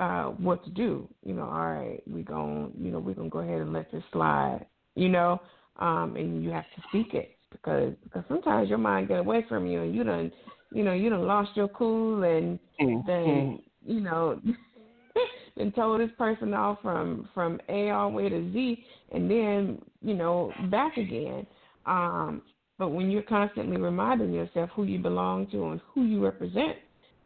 uh, 0.00 0.24
what 0.30 0.64
to 0.64 0.70
do. 0.70 1.08
You 1.24 1.34
know, 1.34 1.44
all 1.44 1.72
right, 1.72 2.02
we 2.06 2.22
going 2.22 2.72
you 2.76 2.90
know 2.90 2.98
we're 2.98 3.14
gonna 3.14 3.28
go 3.28 3.40
ahead 3.40 3.60
and 3.60 3.72
let 3.72 3.92
this 3.92 4.02
slide. 4.12 4.66
You 4.94 5.08
know, 5.08 5.40
um, 5.76 6.16
and 6.16 6.42
you 6.42 6.50
have 6.50 6.64
to 6.76 6.82
speak 6.88 7.14
it 7.14 7.36
because 7.50 7.92
because 8.04 8.24
sometimes 8.28 8.68
your 8.68 8.78
mind 8.78 9.08
get 9.08 9.18
away 9.18 9.44
from 9.48 9.66
you 9.66 9.82
and 9.82 9.94
you 9.94 10.02
done 10.04 10.32
you 10.72 10.82
know 10.82 10.92
you 10.92 11.10
done 11.10 11.26
lost 11.26 11.50
your 11.54 11.68
cool 11.68 12.22
and 12.22 12.58
mm-hmm. 12.80 13.06
then 13.06 13.58
you 13.84 14.00
know 14.00 14.40
then 15.56 15.72
told 15.72 16.00
this 16.00 16.10
person 16.16 16.54
off 16.54 16.78
from 16.82 17.28
from 17.34 17.60
A 17.68 17.90
all 17.90 18.10
the 18.10 18.16
way 18.16 18.28
to 18.28 18.52
Z 18.52 18.84
and 19.12 19.30
then 19.30 19.82
you 20.00 20.14
know 20.14 20.52
back 20.70 20.96
again. 20.96 21.46
Um, 21.86 22.42
but 22.78 22.88
when 22.88 23.10
you're 23.10 23.22
constantly 23.22 23.76
reminding 23.76 24.32
yourself 24.32 24.70
who 24.74 24.84
you 24.84 24.98
belong 24.98 25.46
to 25.48 25.68
and 25.68 25.80
who 25.94 26.04
you 26.04 26.24
represent, 26.24 26.76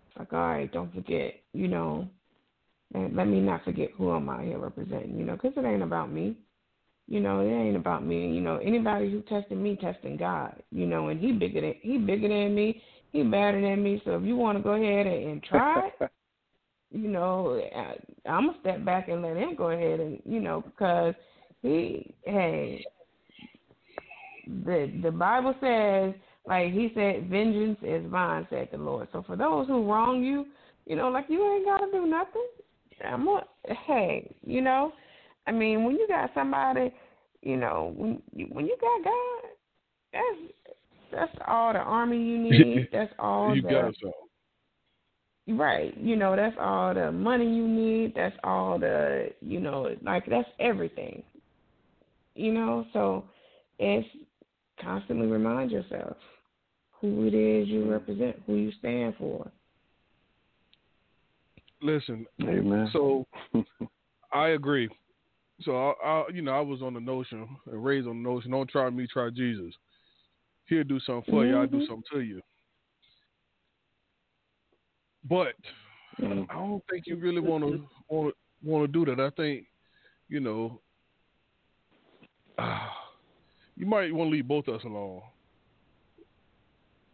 it's 0.08 0.18
like 0.18 0.32
all 0.32 0.40
right, 0.40 0.72
don't 0.72 0.92
forget, 0.94 1.34
you 1.52 1.68
know, 1.68 2.08
and 2.94 3.16
let 3.16 3.26
me 3.26 3.40
not 3.40 3.64
forget 3.64 3.90
who 3.96 4.10
I'm 4.10 4.28
out 4.28 4.42
here 4.42 4.58
representing, 4.58 5.18
you 5.18 5.24
know, 5.24 5.34
because 5.34 5.52
it 5.56 5.64
ain't 5.64 5.82
about 5.82 6.12
me. 6.12 6.36
You 7.08 7.20
know, 7.20 7.40
it 7.40 7.50
ain't 7.50 7.76
about 7.76 8.04
me. 8.04 8.32
You 8.32 8.40
know, 8.40 8.56
anybody 8.56 9.10
who 9.10 9.22
testing 9.22 9.62
me, 9.62 9.76
testing 9.76 10.16
God. 10.16 10.60
You 10.72 10.86
know, 10.86 11.08
and 11.08 11.20
he 11.20 11.32
bigger 11.32 11.60
than 11.60 11.74
he 11.80 11.98
bigger 11.98 12.28
than 12.28 12.54
me. 12.54 12.82
He 13.12 13.22
better 13.22 13.60
than 13.60 13.82
me. 13.82 14.02
So 14.04 14.16
if 14.16 14.24
you 14.24 14.36
want 14.36 14.58
to 14.58 14.64
go 14.64 14.70
ahead 14.70 15.06
and, 15.06 15.30
and 15.30 15.42
try, 15.42 15.90
you 16.90 17.08
know, 17.08 17.60
I, 17.74 17.94
I'm 18.28 18.46
gonna 18.46 18.58
step 18.60 18.84
back 18.84 19.08
and 19.08 19.22
let 19.22 19.36
him 19.36 19.54
go 19.56 19.70
ahead 19.70 20.00
and 20.00 20.20
you 20.24 20.40
know 20.40 20.62
because 20.62 21.14
he, 21.62 22.14
hey, 22.24 22.84
the 24.64 24.92
the 25.02 25.10
Bible 25.10 25.54
says 25.60 26.14
like 26.46 26.72
he 26.72 26.92
said, 26.94 27.28
vengeance 27.28 27.78
is 27.82 28.08
mine, 28.10 28.46
said 28.50 28.68
the 28.70 28.78
Lord. 28.78 29.08
So 29.12 29.22
for 29.26 29.36
those 29.36 29.66
who 29.66 29.90
wrong 29.90 30.22
you, 30.22 30.46
you 30.86 30.94
know, 30.94 31.08
like 31.08 31.26
you 31.28 31.44
ain't 31.44 31.64
gotta 31.64 31.90
do 31.90 32.06
nothing. 32.06 32.46
I'm 33.04 33.26
a, 33.26 33.42
hey, 33.86 34.34
you 34.46 34.60
know, 34.60 34.92
I 35.46 35.52
mean, 35.52 35.84
when 35.84 35.96
you 35.96 36.06
got 36.08 36.30
somebody, 36.34 36.94
you 37.42 37.56
know, 37.56 37.92
when 37.96 38.22
you, 38.32 38.46
when 38.46 38.66
you 38.66 38.76
got 38.80 39.04
God, 39.04 39.50
that's 40.12 40.52
that's 41.12 41.38
all 41.46 41.72
the 41.72 41.80
army 41.80 42.16
you 42.16 42.38
need. 42.42 42.88
That's 42.92 43.12
all 43.18 43.54
you 43.54 43.62
the, 43.62 43.68
got 43.68 43.94
so. 44.00 44.12
Right. 45.48 45.96
You 45.96 46.16
know, 46.16 46.34
that's 46.34 46.56
all 46.60 46.92
the 46.92 47.12
money 47.12 47.44
you 47.44 47.66
need. 47.66 48.14
That's 48.16 48.34
all 48.42 48.78
the, 48.78 49.28
you 49.40 49.60
know, 49.60 49.94
like 50.02 50.26
that's 50.26 50.48
everything. 50.58 51.22
You 52.34 52.52
know, 52.52 52.84
so 52.92 53.24
it's 53.78 54.06
constantly 54.82 55.26
remind 55.26 55.70
yourself 55.70 56.16
who 57.00 57.26
it 57.26 57.34
is 57.34 57.68
you 57.68 57.90
represent, 57.90 58.36
who 58.46 58.56
you 58.56 58.72
stand 58.78 59.14
for. 59.18 59.50
Listen, 61.80 62.26
Amen. 62.42 62.88
So 62.92 63.26
I 64.32 64.48
agree. 64.48 64.88
So 65.62 65.76
I, 65.76 65.92
I, 66.04 66.24
you 66.32 66.42
know, 66.42 66.52
I 66.52 66.60
was 66.60 66.82
on 66.82 66.94
the 66.94 67.00
notion 67.00 67.48
and 67.70 67.84
raised 67.84 68.08
on 68.08 68.22
the 68.22 68.28
notion. 68.28 68.50
Don't 68.50 68.68
try 68.68 68.90
me, 68.90 69.06
try 69.06 69.30
Jesus. 69.30 69.72
He'll 70.66 70.84
do 70.84 70.98
something 71.00 71.32
for 71.32 71.42
mm-hmm. 71.42 71.50
you. 71.50 71.60
I'll 71.60 71.66
do 71.66 71.86
something 71.86 72.02
to 72.12 72.20
you. 72.20 72.42
But 75.28 75.54
mm-hmm. 76.20 76.44
I 76.50 76.54
don't 76.54 76.82
think 76.90 77.06
you 77.06 77.16
really 77.16 77.40
want 77.40 77.64
to 77.64 77.86
want 78.08 78.34
want 78.62 78.84
to 78.84 79.04
do 79.04 79.10
that. 79.10 79.20
I 79.20 79.30
think, 79.30 79.66
you 80.28 80.40
know, 80.40 80.80
uh, 82.58 82.78
you 83.76 83.86
might 83.86 84.14
want 84.14 84.30
to 84.30 84.36
leave 84.36 84.48
both 84.48 84.68
of 84.68 84.76
us 84.76 84.84
alone. 84.84 85.22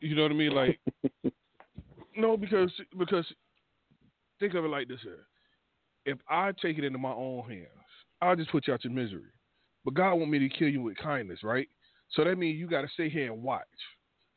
You 0.01 0.17
know 0.17 0.23
what 0.23 0.33
I 0.33 0.35
mean? 0.35 0.53
Like, 0.53 0.81
no, 2.17 2.37
because 2.37 2.73
because 2.99 3.25
think 4.41 4.55
of 4.55 4.65
it 4.65 4.69
like 4.69 4.89
this 4.89 5.01
here. 5.03 5.27
If 6.05 6.19
I 6.29 6.51
take 6.61 6.79
it 6.79 6.85
into 6.85 6.99
my 6.99 7.13
own 7.13 7.45
hands, 7.49 7.69
I'll 8.21 8.35
just 8.35 8.51
put 8.51 8.67
you 8.67 8.75
out 8.75 8.85
your 8.85 8.93
misery. 8.93 9.31
But 9.85 9.95
God 9.95 10.15
want 10.15 10.31
me 10.31 10.41
to 10.41 10.49
kill 10.49 10.69
you 10.69 10.83
with 10.83 10.97
kindness, 10.97 11.41
right? 11.45 11.69
So 12.11 12.25
that 12.25 12.37
means 12.37 12.59
you 12.59 12.69
got 12.69 12.83
to 12.83 12.89
stay 12.89 13.09
here 13.09 13.33
and 13.33 13.43
watch. 13.43 13.63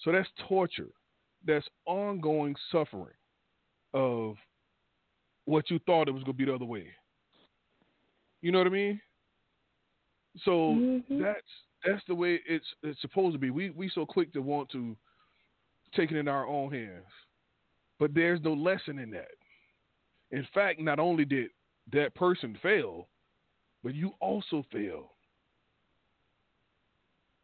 So 0.02 0.12
that's 0.12 0.30
torture. 0.48 0.90
That's 1.46 1.66
ongoing 1.86 2.56
suffering 2.72 3.14
of 3.96 4.36
what 5.46 5.72
you 5.72 5.80
thought 5.86 6.08
it 6.08 6.14
was 6.14 6.24
going 6.24 6.34
to 6.34 6.38
be 6.38 6.46
the 6.46 6.54
other 6.54 6.66
way. 6.66 6.88
You 8.42 8.52
know 8.52 8.60
what 8.60 8.68
I 8.68 8.72
mean? 8.72 9.02
So 10.44 10.52
mm-hmm. 10.52 11.22
that's 11.22 11.40
that's 11.84 12.04
the 12.08 12.14
way 12.14 12.42
it's 12.48 12.66
it's 12.84 13.00
supposed 13.02 13.34
to 13.34 13.40
be. 13.40 13.50
We 13.50 13.70
we 13.72 13.90
so 13.90 14.06
quick 14.06 14.34
to 14.34 14.42
want 14.42 14.70
to 14.72 14.96
take 15.96 16.12
it 16.12 16.18
in 16.18 16.28
our 16.28 16.46
own 16.46 16.72
hands, 16.72 17.06
but 18.00 18.14
there's 18.14 18.42
no 18.44 18.54
lesson 18.54 19.00
in 19.00 19.10
that. 19.12 19.32
In 20.32 20.46
fact, 20.54 20.82
not 20.82 21.00
only 21.00 21.24
did 21.24 21.52
that 21.94 22.14
person 22.16 22.58
fail, 22.62 23.08
but 23.84 23.96
you 23.96 24.12
also 24.20 24.66
fail. 24.74 25.12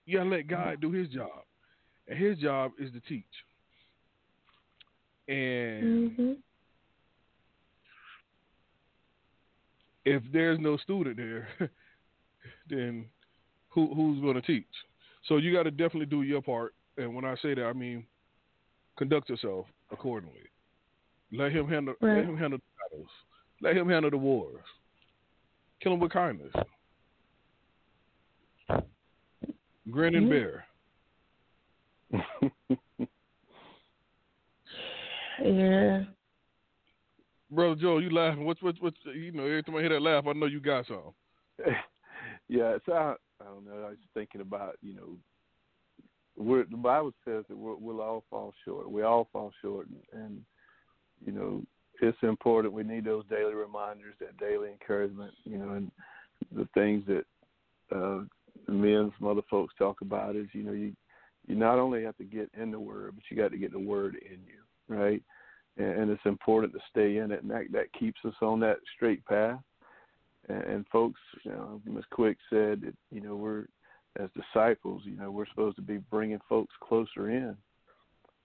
You 0.05 0.17
gotta 0.17 0.29
let 0.29 0.47
God 0.47 0.81
do 0.81 0.91
His 0.91 1.07
job, 1.07 1.43
and 2.09 2.19
His 2.19 2.37
job 2.39 2.71
is 2.77 2.91
to 2.91 2.99
teach. 3.01 3.23
And 5.31 6.11
mm-hmm. 6.11 6.31
if 10.03 10.21
there's 10.33 10.59
no 10.59 10.75
student 10.75 11.15
there, 11.15 11.47
then 12.69 13.05
who 13.69 13.93
who's 13.95 14.19
going 14.19 14.35
to 14.35 14.41
teach? 14.41 14.65
So 15.29 15.37
you 15.37 15.53
got 15.53 15.63
to 15.63 15.71
definitely 15.71 16.07
do 16.07 16.23
your 16.23 16.41
part. 16.41 16.73
And 16.97 17.15
when 17.15 17.23
I 17.23 17.35
say 17.41 17.53
that, 17.53 17.63
I 17.63 17.71
mean 17.71 18.05
conduct 18.97 19.29
yourself 19.29 19.67
accordingly. 19.89 20.41
Let 21.31 21.53
him 21.53 21.65
handle. 21.69 21.93
Right. 22.01 22.17
Let 22.17 22.25
him 22.25 22.37
handle 22.37 22.59
the 22.59 22.97
battles. 22.97 23.09
Let 23.61 23.77
him 23.77 23.87
handle 23.87 24.11
the 24.11 24.17
wars. 24.17 24.65
Kill 25.81 25.93
him 25.93 26.01
with 26.01 26.11
kindness. 26.11 26.51
Grin 29.89 30.15
and 30.15 30.29
bear. 30.29 30.65
yeah. 35.43 36.03
Brother 37.49 37.75
Joe, 37.75 37.97
you 37.97 38.09
laughing? 38.09 38.45
What's 38.45 38.61
what's 38.61 38.79
what's 38.79 38.97
you 39.13 39.31
know? 39.31 39.43
Every 39.43 39.63
time 39.63 39.75
I 39.75 39.81
hear 39.81 39.89
that 39.89 40.01
laugh, 40.01 40.25
I 40.27 40.33
know 40.33 40.45
you 40.45 40.61
got 40.61 40.87
something. 40.87 41.13
yeah, 42.47 42.77
so 42.85 42.93
I, 42.93 43.15
I 43.41 43.45
don't 43.45 43.65
know. 43.65 43.83
I 43.85 43.89
was 43.89 43.97
thinking 44.13 44.41
about 44.41 44.77
you 44.81 44.95
know, 44.95 45.17
we're, 46.37 46.63
the 46.63 46.77
Bible 46.77 47.11
says 47.25 47.43
that 47.49 47.57
we 47.57 47.73
will 47.73 48.01
all 48.01 48.23
fall 48.29 48.53
short. 48.63 48.89
We 48.89 49.03
all 49.03 49.27
fall 49.33 49.51
short, 49.61 49.87
and, 49.87 50.23
and 50.23 50.41
you 51.25 51.33
know, 51.33 51.61
it's 52.01 52.17
important. 52.23 52.73
We 52.73 52.83
need 52.83 53.05
those 53.05 53.25
daily 53.29 53.53
reminders, 53.53 54.15
that 54.19 54.37
daily 54.37 54.69
encouragement, 54.69 55.33
you 55.43 55.57
know, 55.57 55.73
and 55.73 55.91
the 56.55 56.67
things 56.73 57.03
that 57.07 57.25
uh, 57.95 58.21
me 58.71 58.93
and 58.93 59.11
some 59.19 59.27
other 59.27 59.41
folks 59.49 59.73
talk 59.77 60.01
about 60.01 60.35
is, 60.35 60.47
you 60.53 60.63
know, 60.63 60.71
you 60.71 60.93
you 61.47 61.55
not 61.55 61.79
only 61.79 62.03
have 62.03 62.15
to 62.17 62.23
get 62.23 62.49
in 62.57 62.71
the 62.71 62.79
Word, 62.79 63.13
but 63.15 63.23
you 63.29 63.35
got 63.35 63.51
to 63.51 63.57
get 63.57 63.71
the 63.71 63.79
Word 63.79 64.15
in 64.15 64.39
you, 64.45 64.60
right? 64.91 65.21
And, 65.77 66.01
and 66.01 66.11
it's 66.11 66.25
important 66.25 66.73
to 66.73 66.79
stay 66.89 67.17
in 67.17 67.31
it, 67.31 67.41
and 67.41 67.51
that 67.51 67.71
that 67.71 67.93
keeps 67.97 68.19
us 68.25 68.35
on 68.41 68.59
that 68.61 68.77
straight 68.95 69.25
path. 69.25 69.59
And, 70.49 70.63
and 70.63 70.87
folks, 70.87 71.19
you 71.43 71.51
know, 71.51 71.81
Ms. 71.85 72.03
Quick 72.11 72.37
said 72.49 72.81
that, 72.81 72.93
you 73.11 73.21
know, 73.21 73.35
we're 73.35 73.65
as 74.19 74.29
disciples, 74.35 75.03
you 75.05 75.15
know, 75.15 75.31
we're 75.31 75.47
supposed 75.47 75.77
to 75.77 75.81
be 75.81 75.97
bringing 75.97 76.39
folks 76.49 76.73
closer 76.81 77.29
in 77.29 77.55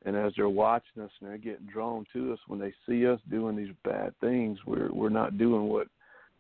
and 0.07 0.17
as 0.17 0.33
they're 0.37 0.49
watching 0.49 1.03
us 1.03 1.11
and 1.21 1.29
they're 1.29 1.37
getting 1.37 1.67
drawn 1.67 2.07
to 2.13 2.33
us 2.33 2.39
when 2.47 2.61
they 2.61 2.73
see 2.89 3.07
us 3.07 3.21
doing 3.29 3.57
these 3.57 3.75
bad 3.85 4.15
things 4.21 4.59
we're 4.65 4.91
we're 4.93 5.09
not 5.09 5.37
doing 5.37 5.65
what 5.65 5.89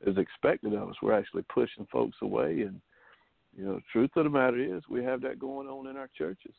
is 0.06 0.16
expected 0.16 0.72
of 0.72 0.88
us 0.88 0.96
we're 1.02 1.18
actually 1.18 1.44
pushing 1.52 1.86
folks 1.90 2.16
away 2.22 2.62
and 2.62 2.80
you 3.56 3.64
know 3.64 3.74
the 3.74 3.82
truth 3.92 4.10
of 4.16 4.24
the 4.24 4.30
matter 4.30 4.58
is 4.58 4.82
we 4.88 5.02
have 5.02 5.20
that 5.20 5.38
going 5.38 5.68
on 5.68 5.86
in 5.88 5.96
our 5.96 6.08
churches 6.16 6.54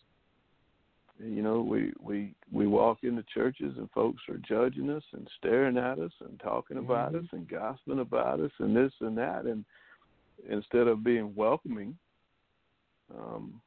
you 1.24 1.42
know 1.42 1.62
we 1.62 1.92
we 2.00 2.34
we 2.52 2.68
walk 2.68 3.00
into 3.04 3.24
churches 3.34 3.74
and 3.78 3.90
folks 3.92 4.22
are 4.30 4.38
judging 4.48 4.90
us 4.90 5.04
and 5.14 5.28
staring 5.38 5.78
at 5.78 6.00
us 6.00 6.12
and 6.22 6.40
talking 6.40 6.78
about 6.78 7.14
mm-hmm. 7.14 7.26
us 7.26 7.30
and 7.32 7.50
gossiping 7.50 8.00
about 8.00 8.40
us 8.40 8.52
and 8.60 8.76
this 8.76 8.92
and 9.02 9.18
that 9.18 9.46
and 9.46 9.66
instead 10.50 10.88
of 10.88 11.04
being 11.04 11.34
welcoming 11.36 11.98
um 13.18 13.60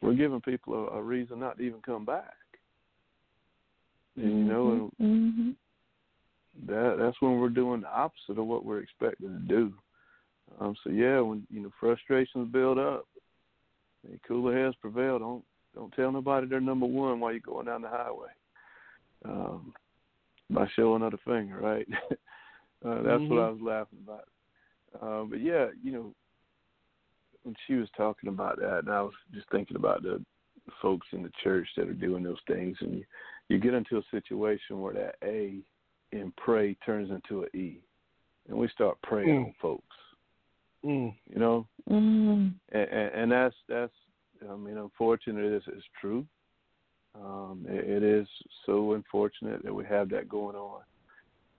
we're 0.00 0.14
giving 0.14 0.40
people 0.40 0.74
a, 0.74 0.96
a 0.96 1.02
reason 1.02 1.40
not 1.40 1.58
to 1.58 1.62
even 1.64 1.80
come 1.82 2.04
back 2.04 2.34
and 4.18 4.38
you 4.38 4.44
know, 4.44 4.90
mm-hmm. 5.00 5.28
mm-hmm. 5.28 5.50
that 6.66 6.96
that's 6.98 7.20
when 7.20 7.38
we're 7.38 7.48
doing 7.48 7.82
the 7.82 7.88
opposite 7.88 8.38
of 8.38 8.46
what 8.46 8.64
we're 8.64 8.80
expected 8.80 9.28
to 9.28 9.54
do. 9.54 9.72
Um, 10.60 10.74
so 10.82 10.90
yeah, 10.90 11.20
when 11.20 11.46
you 11.50 11.62
know 11.62 11.70
frustrations 11.78 12.50
build 12.52 12.78
up, 12.78 13.06
cooler 14.26 14.64
heads 14.64 14.76
prevail. 14.80 15.18
Don't 15.18 15.44
don't 15.74 15.92
tell 15.92 16.12
nobody 16.12 16.46
they're 16.46 16.60
number 16.60 16.86
one 16.86 17.20
while 17.20 17.32
you're 17.32 17.40
going 17.40 17.66
down 17.66 17.82
the 17.82 17.88
highway. 17.88 18.28
Um, 19.24 19.72
by 20.50 20.66
showing 20.74 21.02
of 21.02 21.12
the 21.12 21.18
finger, 21.24 21.58
right? 21.60 21.86
uh, 22.10 23.02
that's 23.02 23.20
mm-hmm. 23.20 23.34
what 23.34 23.42
I 23.42 23.50
was 23.50 23.60
laughing 23.60 23.98
about. 24.04 24.24
Uh, 25.00 25.24
but 25.24 25.40
yeah, 25.40 25.66
you 25.82 25.92
know, 25.92 26.14
when 27.42 27.54
she 27.66 27.74
was 27.74 27.88
talking 27.96 28.28
about 28.28 28.58
that, 28.58 28.80
and 28.80 28.90
I 28.90 29.02
was 29.02 29.12
just 29.34 29.50
thinking 29.50 29.76
about 29.76 30.02
the 30.02 30.22
folks 30.80 31.06
in 31.12 31.22
the 31.22 31.30
church 31.42 31.68
that 31.76 31.88
are 31.88 31.94
doing 31.94 32.22
those 32.22 32.40
things, 32.46 32.76
and 32.80 32.94
you, 32.94 33.04
you 33.48 33.58
get 33.58 33.74
into 33.74 33.98
a 33.98 34.02
situation 34.10 34.80
where 34.80 34.94
that 34.94 35.16
A 35.24 35.60
in 36.12 36.32
pray 36.36 36.74
turns 36.86 37.10
into 37.10 37.42
an 37.42 37.48
E. 37.54 37.82
and 38.48 38.56
we 38.56 38.68
start 38.68 38.96
praying 39.02 39.28
Mm. 39.28 39.46
on 39.46 39.54
folks. 39.60 39.96
Mm. 40.84 41.14
You 41.28 41.38
know, 41.38 41.66
Mm. 41.90 42.54
and, 42.70 42.88
and, 42.90 43.14
and 43.14 43.32
that's 43.32 43.56
that's 43.68 43.92
I 44.50 44.56
mean, 44.56 44.76
unfortunate 44.76 45.52
it's, 45.52 45.66
it's 45.68 45.84
true. 46.00 46.26
Um, 47.14 47.66
it, 47.68 48.02
it 48.02 48.02
is 48.02 48.28
so 48.66 48.92
unfortunate 48.92 49.62
that 49.64 49.74
we 49.74 49.84
have 49.86 50.08
that 50.10 50.28
going 50.28 50.56
on. 50.56 50.82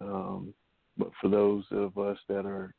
Um, 0.01 0.53
but 0.97 1.11
for 1.21 1.29
those 1.29 1.63
of 1.71 1.97
us 1.97 2.17
that 2.27 2.45
are 2.45 2.73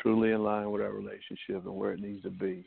truly 0.00 0.30
in 0.32 0.42
line 0.42 0.70
with 0.70 0.82
our 0.82 0.92
relationship 0.92 1.64
and 1.64 1.74
where 1.74 1.92
it 1.92 2.00
needs 2.00 2.22
to 2.22 2.30
be, 2.30 2.64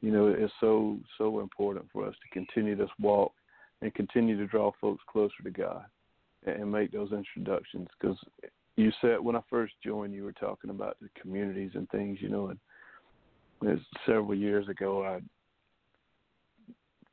you 0.00 0.10
know, 0.10 0.26
it's 0.26 0.52
so 0.60 0.98
so 1.16 1.40
important 1.40 1.86
for 1.92 2.06
us 2.06 2.14
to 2.14 2.38
continue 2.38 2.76
this 2.76 2.90
walk 3.00 3.32
and 3.80 3.94
continue 3.94 4.36
to 4.36 4.46
draw 4.46 4.70
folks 4.80 5.02
closer 5.10 5.42
to 5.42 5.50
God 5.50 5.84
and, 6.46 6.70
make 6.70 6.92
those 6.92 7.12
introductions. 7.12 7.88
Because 7.98 8.18
you 8.76 8.92
said 9.00 9.20
when 9.20 9.36
I 9.36 9.40
first 9.48 9.72
joined, 9.82 10.12
you 10.12 10.24
were 10.24 10.32
talking 10.32 10.70
about 10.70 10.96
the 11.00 11.08
communities 11.20 11.70
and 11.74 11.88
things, 11.90 12.18
you 12.20 12.28
know, 12.28 12.52
and 13.62 13.80
several 14.04 14.34
years 14.34 14.68
ago 14.68 15.04
I'd 15.04 15.24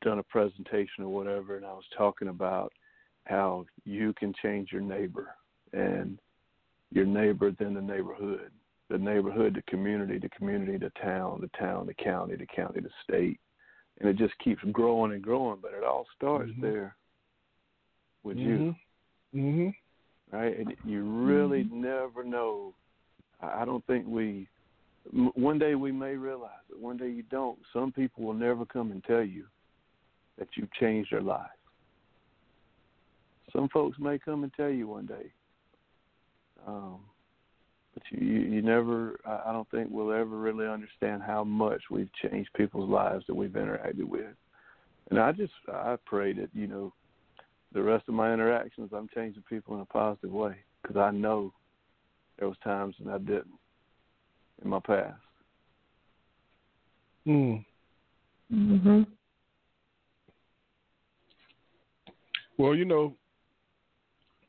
done 0.02 0.20
a 0.20 0.24
presentation 0.24 1.04
or 1.04 1.10
whatever 1.10 1.58
and 1.58 1.66
I 1.66 1.74
was 1.74 1.86
talking 1.98 2.28
about 2.30 2.72
how 3.26 3.66
you 3.86 4.14
can 4.14 4.34
change 4.42 4.72
your 4.72 4.82
neighbor 4.82 5.36
and 5.74 6.20
your 6.92 7.06
neighbor 7.06 7.52
then 7.58 7.74
the 7.74 7.82
neighborhood. 7.82 8.52
The 8.90 8.98
neighborhood, 8.98 9.56
the 9.56 9.62
community, 9.72 10.18
the 10.18 10.28
community, 10.30 10.78
the 10.78 10.92
town, 11.02 11.40
the 11.40 11.58
town, 11.58 11.88
the 11.88 11.94
county, 11.94 12.36
the 12.36 12.46
county, 12.46 12.82
the 12.82 12.90
state. 13.04 13.40
And 14.00 14.10
it 14.10 14.18
just 14.18 14.38
keeps 14.40 14.62
growing 14.74 15.14
and 15.14 15.22
growing, 15.22 15.60
but 15.62 15.74
it 15.74 15.84
all 15.86 16.06
starts 16.18 16.52
Mhm. 16.52 16.62
there 16.62 16.98
with 18.24 18.38
you 18.38 18.76
Mm-hmm. 19.34 19.70
right? 20.36 20.58
And 20.60 20.76
you 20.84 21.04
really 21.04 21.64
never 21.72 22.24
know. 22.24 22.74
I 23.40 23.62
I 23.62 23.66
don't 23.66 23.86
think 23.86 24.06
we. 24.08 24.50
One 25.14 25.58
day 25.58 25.76
we 25.76 25.92
may 25.92 26.16
realize 26.18 26.66
it. 26.70 26.78
One 26.78 26.98
day 26.98 27.10
you 27.10 27.24
don't. 27.24 27.58
Some 27.72 27.92
people 27.94 28.26
will 28.26 28.34
never 28.34 28.66
come 28.66 28.92
and 28.92 29.04
tell 29.06 29.24
you 29.24 29.48
that 30.38 30.48
you've 30.56 30.72
changed 30.74 31.12
their 31.12 31.22
life. 31.22 31.50
Some 33.54 33.70
folks 33.70 33.98
may 34.00 34.18
come 34.18 34.44
and 34.44 34.54
tell 34.54 34.70
you 34.70 34.88
one 34.88 35.06
day, 35.06 35.32
um, 36.66 37.00
but 37.94 38.04
you, 38.10 38.26
you 38.26 38.40
you 38.40 38.62
never. 38.62 39.20
I 39.26 39.50
I 39.50 39.52
don't 39.52 39.70
think 39.70 39.90
we'll 39.92 40.14
ever 40.14 40.38
really 40.38 40.68
understand 40.68 41.22
how 41.22 41.44
much 41.44 41.82
we've 41.90 42.10
changed 42.22 42.50
people's 42.56 42.90
lives 42.90 43.26
that 43.28 43.36
we've 43.36 43.52
interacted 43.52 44.06
with. 44.06 44.36
And 45.10 45.20
I 45.20 45.34
just 45.34 45.54
I 45.68 45.98
pray 46.06 46.32
that 46.34 46.50
you 46.54 46.68
know 46.68 46.94
the 47.74 47.82
rest 47.82 48.08
of 48.08 48.14
my 48.14 48.34
interactions, 48.34 48.92
I'm 48.94 49.10
changing 49.14 49.44
people 49.50 49.76
in 49.76 49.82
a 49.82 49.86
positive 49.86 50.32
way 50.32 50.56
because 50.82 50.98
I 50.98 51.12
know 51.12 51.54
there 52.38 52.48
was 52.48 52.58
times 52.64 52.96
when 53.00 53.14
I 53.14 53.18
didn't 53.18 53.60
in 54.64 54.70
my 54.70 54.80
past. 54.80 55.22
Mm. 57.28 57.66
Mhm. 58.52 59.08
Well, 62.62 62.76
you 62.76 62.86
know, 62.86 63.16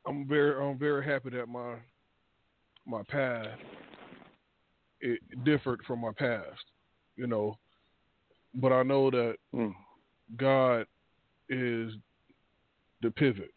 I'm 0.06 0.28
very 0.28 0.62
I'm 0.62 0.78
very 0.78 1.02
happy 1.02 1.30
that 1.30 1.48
my 1.48 1.76
my 2.86 3.02
path 3.04 3.58
it 5.00 5.18
differed 5.44 5.80
from 5.86 6.02
my 6.02 6.10
past, 6.18 6.62
you 7.16 7.26
know. 7.26 7.56
But 8.54 8.70
I 8.70 8.82
know 8.82 9.10
that 9.10 9.36
Mm. 9.54 9.74
God 10.36 10.86
is 11.48 11.94
the 13.00 13.10
pivot. 13.10 13.54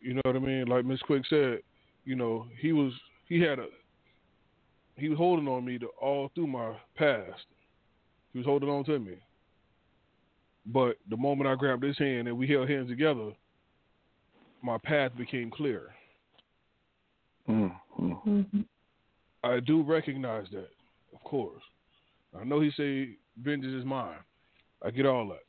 You 0.00 0.14
know 0.14 0.22
what 0.24 0.36
I 0.36 0.38
mean? 0.38 0.66
Like 0.66 0.86
Miss 0.86 1.02
Quick 1.02 1.26
said, 1.26 1.60
you 2.06 2.16
know, 2.16 2.48
he 2.58 2.72
was 2.72 2.94
he 3.26 3.40
had 3.40 3.58
a 3.58 3.68
he 4.96 5.10
was 5.10 5.18
holding 5.18 5.48
on 5.48 5.66
me 5.66 5.78
to 5.80 5.88
all 6.00 6.30
through 6.34 6.46
my 6.46 6.74
past. 6.94 7.44
He 8.32 8.38
was 8.38 8.46
holding 8.46 8.70
on 8.70 8.84
to 8.84 8.98
me. 8.98 9.18
But 10.66 10.96
the 11.08 11.16
moment 11.16 11.48
I 11.48 11.54
grabbed 11.54 11.84
his 11.84 11.98
hand 11.98 12.28
and 12.28 12.36
we 12.36 12.48
held 12.48 12.68
hands 12.68 12.88
together, 12.88 13.30
my 14.62 14.78
path 14.78 15.12
became 15.16 15.50
clear. 15.50 15.94
Mm. 17.48 17.72
Mm. 18.00 18.24
Mhm. 18.24 18.64
I 19.44 19.60
do 19.60 19.82
recognize 19.82 20.46
that, 20.50 20.70
of 21.14 21.22
course. 21.22 21.62
I 22.38 22.44
know 22.44 22.60
he 22.60 22.70
say 22.72 23.16
vengeance 23.38 23.74
is 23.74 23.84
mine. 23.84 24.18
I 24.82 24.90
get 24.90 25.06
all 25.06 25.28
that. 25.28 25.44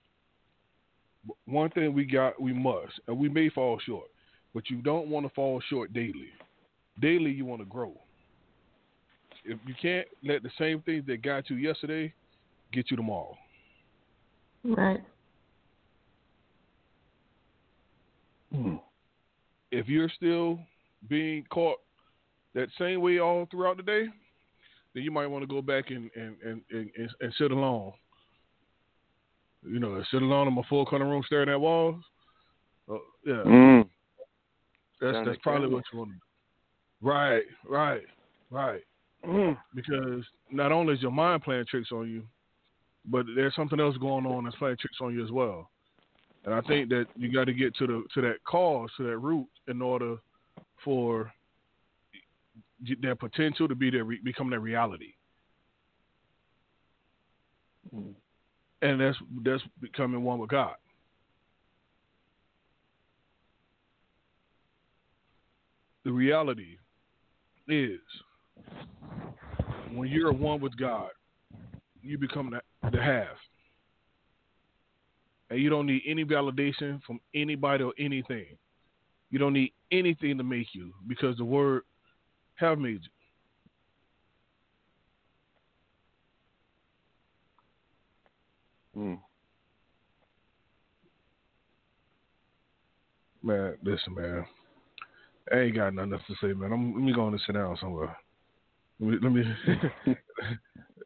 But 1.26 1.38
one 1.46 1.70
thing 1.72 1.94
we 1.94 2.06
got, 2.06 2.40
we 2.40 2.54
must, 2.54 3.00
and 3.08 3.18
we 3.18 3.28
may 3.28 3.50
fall 3.50 3.80
short, 3.80 4.10
but 4.54 4.70
you 4.70 4.78
don't 4.82 5.10
want 5.10 5.26
to 5.26 5.34
fall 5.34 5.60
short 5.62 5.94
daily. 5.94 6.30
Daily, 7.00 7.32
you 7.32 7.46
want 7.46 7.62
to 7.62 7.66
grow. 7.66 8.00
If 9.44 9.58
you 9.66 9.74
can't 9.82 10.08
let 10.24 10.44
the 10.44 10.52
same 10.58 10.82
things 10.82 11.06
that 11.08 11.22
got 11.22 11.50
you 11.50 11.56
yesterday 11.56 12.14
get 12.72 12.92
you 12.92 12.98
tomorrow. 12.98 13.38
Right. 14.68 15.00
Mm. 18.54 18.80
If 19.72 19.88
you're 19.88 20.10
still 20.10 20.60
being 21.10 21.46
caught 21.50 21.78
that 22.54 22.68
same 22.78 23.02
way 23.02 23.20
all 23.20 23.48
throughout 23.50 23.78
the 23.78 23.84
day, 23.84 24.08
then 24.94 25.04
you 25.04 25.12
might 25.12 25.28
want 25.28 25.44
to 25.44 25.48
go 25.48 25.62
back 25.62 25.90
and 25.90 26.10
and, 26.16 26.36
and, 26.44 26.62
and, 26.72 26.90
and, 26.98 27.10
and 27.22 27.34
sit 27.38 27.52
alone. 27.52 27.94
You 29.64 29.80
know, 29.80 30.02
sit 30.12 30.22
alone 30.22 30.48
in 30.48 30.54
my 30.54 30.64
full 30.70 30.86
color 30.86 31.08
room 31.08 31.24
staring 31.26 31.50
at 31.50 31.60
walls. 31.60 32.04
Uh, 32.90 32.96
yeah, 33.26 33.34
Mm. 33.46 33.90
that's 35.00 35.12
Staring 35.12 35.26
that's 35.26 35.40
probably 35.42 35.70
what 35.70 35.84
you 35.92 36.00
want 36.00 36.12
to 36.12 36.16
do. 36.16 36.22
Right, 37.02 37.44
right, 37.68 38.04
right. 38.50 38.82
Mm. 39.26 39.58
Because 39.76 40.24
not 40.52 40.72
only 40.72 40.94
is 40.94 41.02
your 41.02 41.12
mind 41.12 41.44
playing 41.44 41.66
tricks 41.70 41.92
on 41.92 42.10
you, 42.10 42.24
but 43.08 43.26
there's 43.36 43.56
something 43.56 43.80
else 43.80 43.98
going 43.98 44.26
on 44.26 44.44
that's 44.44 44.56
playing 44.58 44.78
tricks 44.78 44.98
on 45.02 45.14
you 45.14 45.24
as 45.24 45.32
well. 45.32 45.70
And 46.46 46.54
I 46.54 46.62
think 46.62 46.90
that 46.90 47.06
you 47.16 47.32
got 47.32 47.46
to 47.46 47.54
get 47.54 47.76
to 47.78 47.88
the 47.88 48.04
to 48.14 48.22
that 48.22 48.44
cause, 48.46 48.90
to 48.98 49.04
that 49.04 49.18
root, 49.18 49.48
in 49.68 49.82
order 49.82 50.18
for 50.84 51.32
their 53.02 53.16
potential 53.16 53.68
to 53.68 53.76
be 53.76 53.90
their 53.90 54.04
re- 54.04 54.22
become 54.24 54.50
their 54.50 54.60
reality. 54.60 55.14
Mm. 57.96 58.14
and 58.82 59.00
that's 59.00 59.18
that's 59.44 59.64
becoming 59.82 60.24
one 60.24 60.40
with 60.40 60.50
God. 60.50 60.76
The 66.04 66.12
reality 66.12 66.78
is 67.68 68.00
when 69.94 70.10
you're 70.10 70.34
one 70.34 70.60
with 70.60 70.78
God, 70.78 71.10
you 72.08 72.18
become 72.18 72.52
the, 72.52 72.90
the 72.90 73.02
half. 73.02 73.28
And 75.50 75.62
you 75.62 75.70
don't 75.70 75.86
need 75.86 76.02
any 76.06 76.26
validation 76.26 77.02
from 77.04 77.20
anybody 77.34 77.84
or 77.84 77.94
anything. 77.98 78.46
You 79.30 79.40
don't 79.40 79.54
need 79.54 79.74
anything 79.92 80.38
to 80.38 80.44
make 80.44 80.68
you 80.74 80.94
because 81.08 81.38
the 81.38 81.46
word 81.46 81.84
have 82.56 82.80
made 82.80 83.02
you. 88.96 89.02
Mm. 89.02 89.20
Man, 93.44 93.76
listen, 93.84 94.16
man. 94.16 94.46
I 95.52 95.60
ain't 95.60 95.76
got 95.76 95.94
nothing 95.94 96.14
else 96.14 96.24
to 96.28 96.36
say, 96.42 96.54
man. 96.54 96.74
I'm, 96.74 96.94
let 96.94 97.04
me 97.04 97.14
go 97.14 97.26
on 97.26 97.34
and 97.34 97.42
sit 97.46 97.54
down 97.54 97.78
somewhere. 97.80 98.16
Let 99.00 99.10
me 99.10 99.18
let 99.22 99.32
me, 99.32 99.44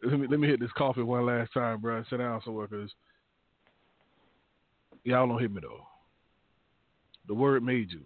let 0.03 0.19
me 0.19 0.27
let 0.29 0.39
me 0.39 0.47
hit 0.47 0.59
this 0.59 0.71
coffee 0.77 1.03
one 1.03 1.25
last 1.25 1.53
time, 1.53 1.79
bro. 1.79 2.03
Sit 2.09 2.17
down 2.17 2.41
somewhere, 2.43 2.67
cause 2.67 2.89
y'all 5.03 5.27
don't 5.27 5.39
hit 5.39 5.51
me 5.51 5.61
though. 5.61 5.85
The 7.27 7.33
word 7.33 7.63
made 7.63 7.89
you. 7.91 8.01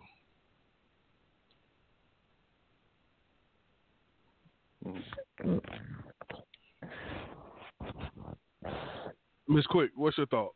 Miss 9.47 9.65
Quick, 9.67 9.91
what's 9.95 10.17
your 10.17 10.27
thoughts? 10.27 10.53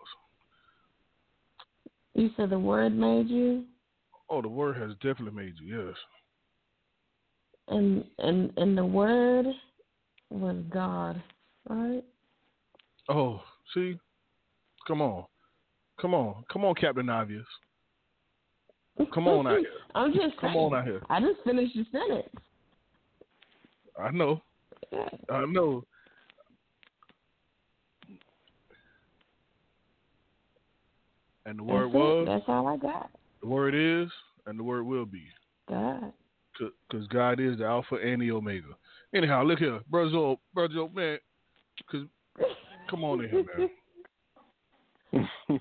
You 2.15 2.29
said 2.35 2.49
the 2.49 2.59
word 2.59 2.95
made 2.95 3.29
you, 3.29 3.65
Oh, 4.29 4.41
the 4.41 4.47
word 4.47 4.77
has 4.77 4.91
definitely 4.95 5.31
made 5.43 5.53
you. 5.61 5.85
Yes. 5.85 5.95
and 7.69 8.03
and 8.19 8.51
and 8.57 8.77
the 8.77 8.85
word 8.85 9.45
was 10.29 10.57
God, 10.69 11.21
right? 11.67 12.03
Oh, 13.09 13.41
see, 13.73 13.97
come 14.87 15.01
on, 15.01 15.25
come 15.99 16.13
on, 16.13 16.43
come 16.51 16.63
on, 16.65 16.75
Captain 16.75 17.09
Obvious. 17.09 17.45
Come 19.13 19.27
on 19.27 19.47
out 19.47 19.59
here. 19.59 19.69
I'm 19.95 20.11
just 20.13 20.37
Come 20.39 20.53
saying. 20.53 20.57
on 20.57 20.75
out 20.75 20.85
here. 20.85 21.01
I 21.09 21.19
just 21.21 21.41
finished 21.45 21.73
the 21.75 21.85
sentence. 21.91 22.29
I 23.99 24.11
know. 24.11 24.41
I 25.29 25.45
know. 25.45 25.83
And 31.45 31.59
the 31.59 31.63
word 31.63 31.85
That's 31.85 31.95
it. 31.95 31.97
was, 31.97 32.27
That's 32.27 32.43
all 32.47 32.67
I 32.67 32.77
got. 32.77 33.09
the 33.41 33.47
word 33.47 33.73
is, 33.73 34.09
and 34.45 34.59
the 34.59 34.63
word 34.63 34.83
will 34.83 35.05
be. 35.05 35.23
God. 35.67 36.11
because 36.57 37.07
God 37.07 37.39
is 37.39 37.57
the 37.57 37.65
Alpha 37.65 37.95
and 37.95 38.21
the 38.21 38.31
Omega. 38.31 38.75
Anyhow, 39.13 39.43
look 39.43 39.59
here, 39.59 39.79
brother 39.89 40.11
Joe, 40.11 40.39
brother 40.53 40.73
Joe, 40.73 40.91
man, 40.93 41.17
because 41.77 42.07
come 42.89 43.03
on 43.03 43.23
in 43.23 43.29
here, 43.29 43.69
man. 45.11 45.29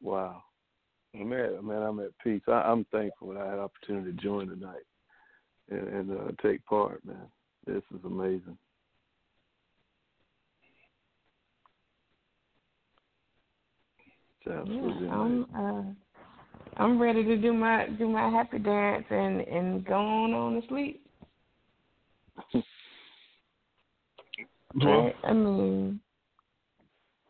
wow, 0.00 0.42
man, 1.12 1.66
man, 1.66 1.82
I'm 1.82 1.98
at 2.00 2.16
peace. 2.22 2.42
I, 2.46 2.70
am 2.70 2.86
thankful 2.92 3.34
that 3.34 3.42
I 3.42 3.50
had 3.50 3.58
opportunity 3.58 4.12
to 4.12 4.22
join 4.22 4.48
tonight 4.48 4.84
and, 5.70 5.88
and 5.88 6.10
uh, 6.12 6.30
take 6.40 6.64
part, 6.66 7.04
man. 7.04 7.26
This 7.66 7.82
is 7.92 8.04
amazing. 8.04 8.56
yeah, 14.46 14.60
I'm 15.10 15.46
uh, 15.56 15.82
I'm 16.78 17.00
ready 17.00 17.24
to 17.24 17.36
do 17.36 17.52
my 17.52 17.88
do 17.98 18.08
my 18.08 18.28
happy 18.28 18.58
dance 18.58 19.04
and 19.10 19.40
and 19.40 19.84
go 19.84 19.94
on 19.94 20.32
on 20.34 20.60
to 20.60 20.68
sleep. 20.68 21.02
Well, 24.84 25.10
I, 25.24 25.28
I 25.28 25.32
mean, 25.32 26.00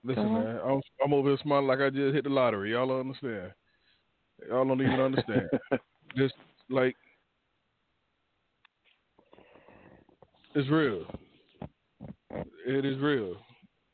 listen, 0.03 0.33
man, 0.33 0.59
I'm 0.67 0.81
I'm 1.05 1.13
over 1.13 1.29
here 1.29 1.39
smiling 1.45 1.69
like 1.69 1.79
I 1.79 1.91
just 1.91 2.13
hit 2.13 2.25
the 2.25 2.31
lottery. 2.31 2.73
Y'all 2.73 2.89
don't 2.89 3.01
understand. 3.01 3.53
Y'all 4.49 4.65
don't 4.65 4.81
even 4.81 4.99
understand. 4.99 5.49
just 6.17 6.35
like 6.71 6.97
it's 10.57 10.69
real. 10.69 11.05
It 12.67 12.85
is 12.85 12.99
real, 12.99 13.37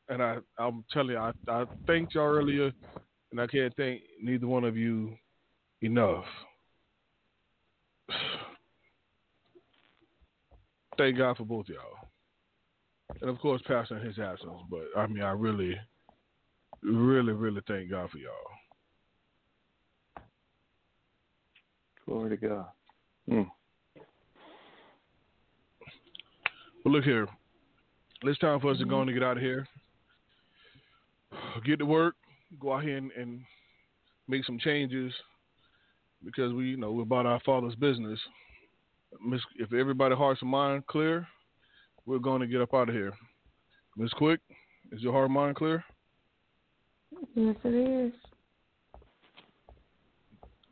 and 0.09 0.23
I 0.23 0.37
I'm 0.57 0.83
telling 0.91 1.11
you, 1.11 1.17
I 1.17 1.31
I 1.47 1.65
thanked 1.85 2.15
y'all 2.15 2.33
earlier 2.33 2.71
and 3.33 3.41
I 3.41 3.47
can't 3.47 3.75
thank 3.75 4.01
neither 4.21 4.47
one 4.47 4.63
of 4.63 4.77
you 4.77 5.15
enough. 5.83 6.25
thank 10.97 11.17
God 11.17 11.37
for 11.37 11.45
both 11.45 11.67
y'all. 11.67 12.09
And 13.21 13.29
of 13.29 13.39
course, 13.39 13.61
Pastor 13.67 13.97
in 13.97 14.05
his 14.05 14.17
absence, 14.19 14.61
but 14.69 14.85
I 14.97 15.07
mean, 15.07 15.23
I 15.23 15.31
really, 15.31 15.75
really, 16.81 17.33
really 17.33 17.61
thank 17.67 17.89
God 17.89 18.09
for 18.09 18.17
y'all. 18.17 18.33
Glory 22.05 22.29
to 22.31 22.37
God. 22.37 22.65
Mm. 23.29 23.47
Well, 26.83 26.93
look 26.93 27.03
here. 27.03 27.27
It's 28.23 28.39
time 28.39 28.59
for 28.59 28.71
us 28.71 28.77
to 28.79 28.85
go 28.85 29.01
and 29.01 29.13
get 29.13 29.23
out 29.23 29.37
of 29.37 29.43
here. 29.43 29.67
Get 31.65 31.79
to 31.79 31.85
work 31.85 32.15
go 32.59 32.73
out 32.73 32.83
here 32.83 32.97
and, 32.97 33.11
and 33.11 33.41
make 34.27 34.45
some 34.45 34.59
changes 34.59 35.13
because 36.25 36.53
we, 36.53 36.65
you 36.65 36.77
know, 36.77 36.91
we're 36.91 37.03
about 37.03 37.25
our 37.25 37.39
Father's 37.45 37.75
business. 37.75 38.19
Miss, 39.25 39.41
if 39.57 39.73
everybody 39.73 40.15
hearts 40.15 40.41
and 40.41 40.49
mind 40.49 40.85
clear, 40.87 41.27
we're 42.05 42.19
going 42.19 42.41
to 42.41 42.47
get 42.47 42.61
up 42.61 42.73
out 42.73 42.89
of 42.89 42.95
here. 42.95 43.13
Miss 43.95 44.11
Quick, 44.13 44.39
is 44.91 45.01
your 45.01 45.13
heart 45.13 45.25
and 45.25 45.33
mind 45.33 45.55
clear? 45.55 45.83
Yes, 47.35 47.55
it 47.63 48.07
is. 48.07 48.13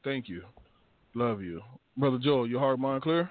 Thank 0.04 0.28
you. 0.28 0.42
Love 1.14 1.42
you. 1.42 1.62
Brother 1.98 2.18
Joel, 2.22 2.48
your 2.48 2.60
heart 2.60 2.74
and 2.74 2.84
mind 2.84 3.04
clear? 3.04 3.30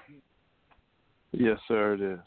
Yes, 1.33 1.57
sir, 1.67 1.93
it 1.95 2.01
is. 2.01 2.19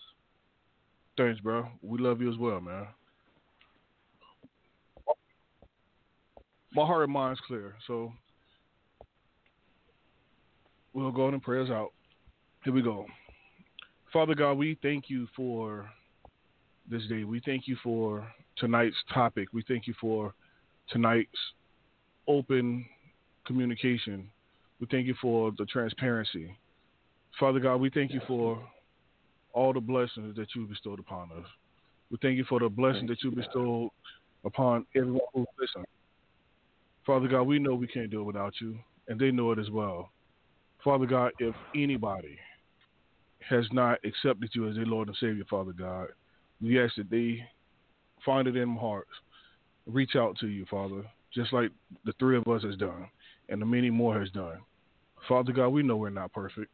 Thanks, 1.17 1.41
bro. 1.41 1.67
We 1.83 1.99
love 1.99 2.21
you 2.21 2.31
as 2.31 2.39
well, 2.39 2.61
man. 2.61 2.87
my 6.75 6.85
heart 6.85 7.05
and 7.05 7.13
mind's 7.13 7.41
clear. 7.47 7.77
So 7.87 8.13
we'll 10.95 11.11
go 11.11 11.23
ahead 11.23 11.35
and 11.35 11.43
prayers 11.43 11.71
out. 11.71 11.93
Here 12.65 12.73
we 12.73 12.83
go. 12.83 13.05
Father 14.13 14.35
God, 14.35 14.55
we 14.55 14.79
thank 14.81 15.11
you 15.11 15.27
for 15.37 15.91
this 16.89 17.03
day. 17.09 17.25
We 17.25 17.43
thank 17.45 17.67
you 17.67 17.77
for 17.83 18.27
tonight's 18.57 18.97
topic. 19.13 19.49
We 19.53 19.65
thank 19.67 19.87
you 19.87 19.95
for 20.01 20.33
tonight's 20.89 21.29
open 22.29 22.87
communication. 23.47 24.31
We 24.81 24.87
thank 24.91 25.07
you 25.07 25.15
for 25.21 25.53
the 25.59 25.67
transparency. 25.67 26.57
Father 27.39 27.59
God, 27.59 27.77
we 27.77 27.91
thank 27.91 28.13
you 28.13 28.21
for 28.27 28.63
all 29.53 29.73
the 29.73 29.81
blessings 29.81 30.37
that 30.37 30.47
you 30.55 30.67
bestowed 30.67 31.01
upon 31.01 31.31
us. 31.33 31.47
We 32.11 32.19
thank 32.23 32.37
you 32.37 32.45
for 32.45 32.61
the 32.61 32.69
blessing 32.69 33.07
that 33.09 33.23
you 33.23 33.33
bestowed 33.33 33.91
upon 34.45 34.87
everyone 34.95 35.21
who 35.33 35.45
listens. 35.59 35.87
Father 37.05 37.29
God, 37.29 37.43
we 37.43 37.59
know 37.59 37.75
we 37.75 37.87
can't 37.87 38.11
do 38.11 38.21
it 38.21 38.25
without 38.25 38.55
you, 38.61 38.79
and 39.09 39.19
they 39.19 39.31
know 39.31 39.51
it 39.53 39.59
as 39.59 39.71
well. 39.71 40.11
Father 40.85 41.07
God, 41.07 41.33
if 41.39 41.55
anybody 41.75 42.39
has 43.49 43.65
not 43.73 43.99
accepted 44.05 44.51
you 44.53 44.69
as 44.69 44.77
their 44.77 44.85
Lord 44.85 45.09
and 45.09 45.17
Savior, 45.17 45.45
Father 45.49 45.73
God, 45.73 46.09
we 46.61 46.81
ask 46.81 46.95
that 46.97 47.11
they 47.11 47.43
find 48.25 48.47
it 48.47 48.57
in 48.57 48.75
their 48.75 48.81
hearts, 48.81 49.11
reach 49.87 50.15
out 50.15 50.37
to 50.39 50.47
you, 50.47 50.67
Father, 50.71 51.03
just 51.33 51.53
like 51.55 51.71
the 52.05 52.13
three 52.19 52.37
of 52.37 52.47
us 52.47 52.63
has 52.63 52.77
done, 52.77 53.09
and 53.49 53.61
the 53.61 53.67
many 53.67 53.89
more 53.89 54.19
has 54.21 54.31
done. 54.31 54.59
Father 55.27 55.53
God, 55.53 55.69
we 55.69 55.83
know 55.83 55.97
we're 55.97 56.11
not 56.11 56.33
perfect, 56.33 56.71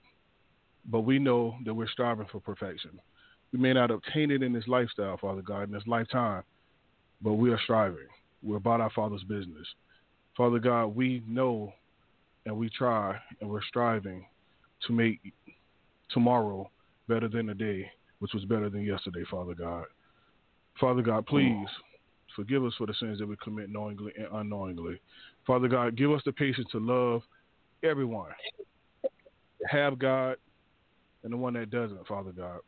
but 0.86 1.00
we 1.00 1.20
know 1.20 1.54
that 1.64 1.74
we're 1.74 1.88
striving 1.88 2.26
for 2.30 2.40
perfection. 2.40 2.98
We 3.52 3.60
may 3.60 3.72
not 3.72 3.90
obtain 3.90 4.30
it 4.30 4.42
in 4.42 4.52
this 4.52 4.66
lifestyle, 4.66 5.18
Father 5.18 5.42
God, 5.42 5.62
in 5.62 5.72
this 5.72 5.86
lifetime, 5.86 6.42
but 7.22 7.34
we 7.34 7.50
are 7.50 7.60
striving. 7.62 8.08
We're 8.42 8.56
about 8.56 8.80
our 8.80 8.90
Father's 8.90 9.24
business. 9.24 9.66
Father 10.36 10.58
God, 10.58 10.96
we 10.96 11.22
know 11.28 11.72
and 12.51 12.59
we 12.59 12.68
try 12.68 13.16
and 13.40 13.48
we're 13.48 13.62
striving 13.62 14.27
to 14.85 14.93
make 14.93 15.20
tomorrow 16.10 16.68
better 17.09 17.28
than 17.28 17.47
the 17.47 17.55
day, 17.55 17.89
which 18.18 18.32
was 18.35 18.44
better 18.44 18.68
than 18.68 18.85
yesterday, 18.85 19.22
Father 19.31 19.55
God. 19.55 19.85
Father 20.81 21.01
God, 21.01 21.27
please 21.27 21.68
forgive 22.35 22.64
us 22.64 22.72
for 22.77 22.89
the 22.89 22.94
sins 22.94 23.20
that 23.20 23.28
we 23.28 23.36
commit 23.36 23.70
knowingly 23.70 24.12
and 24.18 24.27
unknowingly. 24.32 25.01
Father 25.47 25.68
God, 25.68 25.97
give 25.97 26.10
us 26.10 26.22
the 26.27 26.32
patience 26.32 26.66
to 26.72 26.81
love 26.81 27.22
everyone, 27.85 28.32
have 29.68 29.97
God, 30.01 30.35
and 31.22 31.32
the 31.32 31.36
one 31.36 31.55
that 31.55 31.70
doesn't, 31.70 32.05
Father 32.09 32.32
God. 32.32 32.59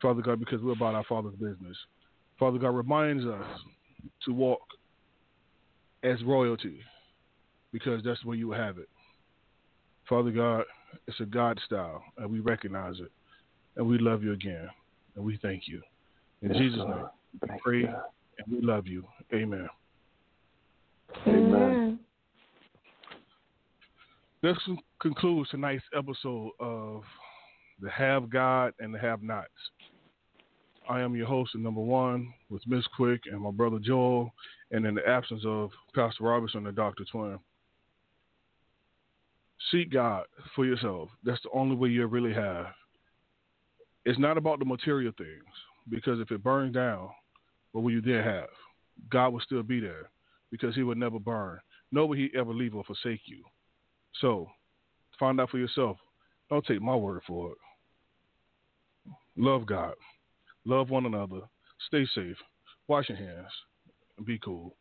Father 0.00 0.22
God, 0.22 0.38
because 0.38 0.62
we're 0.62 0.74
about 0.74 0.94
our 0.94 1.04
Father's 1.08 1.34
business. 1.34 1.76
Father 2.38 2.58
God 2.58 2.68
reminds 2.68 3.26
us 3.26 3.46
to 4.26 4.32
walk 4.32 4.62
as 6.04 6.22
royalty 6.22 6.78
because 7.72 8.02
that's 8.04 8.24
where 8.24 8.36
you 8.36 8.50
have 8.52 8.78
it. 8.78 8.88
Father 10.08 10.30
God, 10.30 10.64
it's 11.06 11.20
a 11.20 11.26
God 11.26 11.58
style, 11.66 12.02
and 12.18 12.30
we 12.30 12.40
recognize 12.40 12.96
it, 13.00 13.10
and 13.76 13.86
we 13.86 13.98
love 13.98 14.22
you 14.22 14.32
again, 14.32 14.68
and 15.14 15.24
we 15.24 15.38
thank 15.42 15.66
you. 15.66 15.82
In 16.42 16.50
yes, 16.50 16.58
Jesus' 16.58 16.78
name, 16.78 17.06
we 17.42 17.48
pray 17.62 17.84
and 17.84 18.46
we 18.50 18.60
love 18.60 18.86
you. 18.86 19.04
Amen. 19.32 19.68
Amen. 21.26 21.98
This 24.42 24.56
concludes 25.00 25.50
tonight's 25.50 25.84
episode 25.96 26.52
of 26.60 27.02
the 27.80 27.90
Have 27.90 28.30
God 28.30 28.74
and 28.78 28.94
the 28.94 28.98
Have 28.98 29.22
Nots. 29.22 29.48
I 30.88 31.00
am 31.00 31.16
your 31.16 31.26
host, 31.26 31.54
number 31.56 31.80
one, 31.80 32.32
with 32.48 32.62
Miss 32.66 32.86
Quick 32.96 33.22
and 33.30 33.40
my 33.40 33.50
brother 33.50 33.78
Joel, 33.80 34.30
and 34.70 34.86
in 34.86 34.94
the 34.94 35.08
absence 35.08 35.42
of 35.44 35.70
Pastor 35.94 36.24
Robertson 36.24 36.66
and 36.66 36.76
Dr. 36.76 37.04
Twin. 37.10 37.38
Seek 39.70 39.92
God 39.92 40.24
for 40.54 40.64
yourself. 40.64 41.08
That's 41.24 41.42
the 41.42 41.50
only 41.52 41.76
way 41.76 41.88
you 41.88 42.06
really 42.06 42.34
have. 42.34 42.66
It's 44.04 44.18
not 44.18 44.38
about 44.38 44.58
the 44.58 44.64
material 44.64 45.12
things, 45.18 45.44
because 45.88 46.20
if 46.20 46.30
it 46.30 46.44
burns 46.44 46.74
down, 46.74 47.08
what 47.72 47.82
will 47.82 47.90
you 47.90 48.00
then 48.00 48.22
have? 48.22 48.48
God 49.10 49.30
will 49.30 49.40
still 49.40 49.62
be 49.62 49.80
there, 49.80 50.10
because 50.50 50.74
He 50.74 50.82
would 50.82 50.98
never 50.98 51.18
burn. 51.18 51.58
Nor 51.90 52.08
will 52.08 52.16
He 52.16 52.30
ever 52.36 52.52
leave 52.52 52.74
or 52.74 52.84
forsake 52.84 53.22
you. 53.26 53.42
So, 54.20 54.48
find 55.18 55.40
out 55.40 55.50
for 55.50 55.58
yourself. 55.58 55.96
Don't 56.50 56.64
take 56.64 56.80
my 56.80 56.94
word 56.94 57.22
for 57.26 57.52
it. 57.52 57.58
Love 59.36 59.66
God. 59.66 59.94
Love 60.64 60.90
one 60.90 61.06
another. 61.06 61.40
Stay 61.86 62.06
safe. 62.14 62.36
Wash 62.88 63.08
your 63.08 63.18
hands. 63.18 63.50
Be 64.24 64.38
cool. 64.38 64.76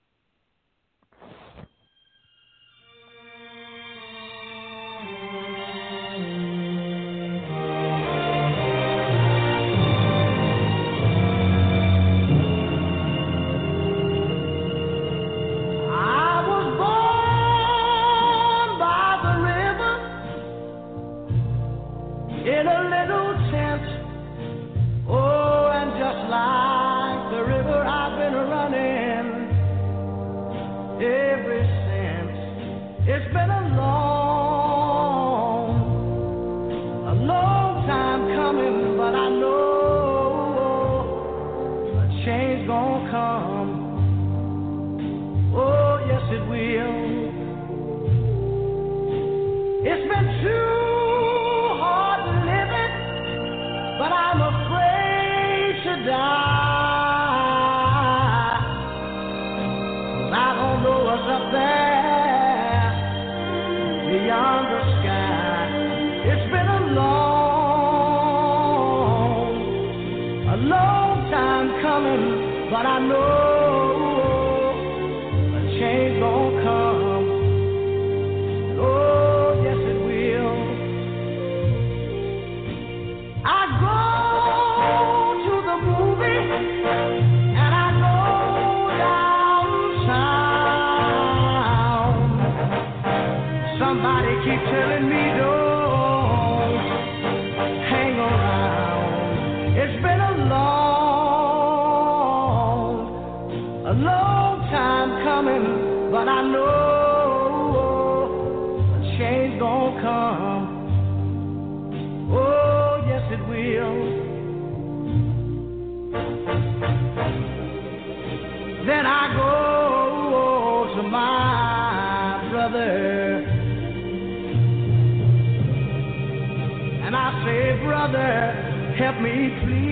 But 129.26 129.32
I 129.32 129.85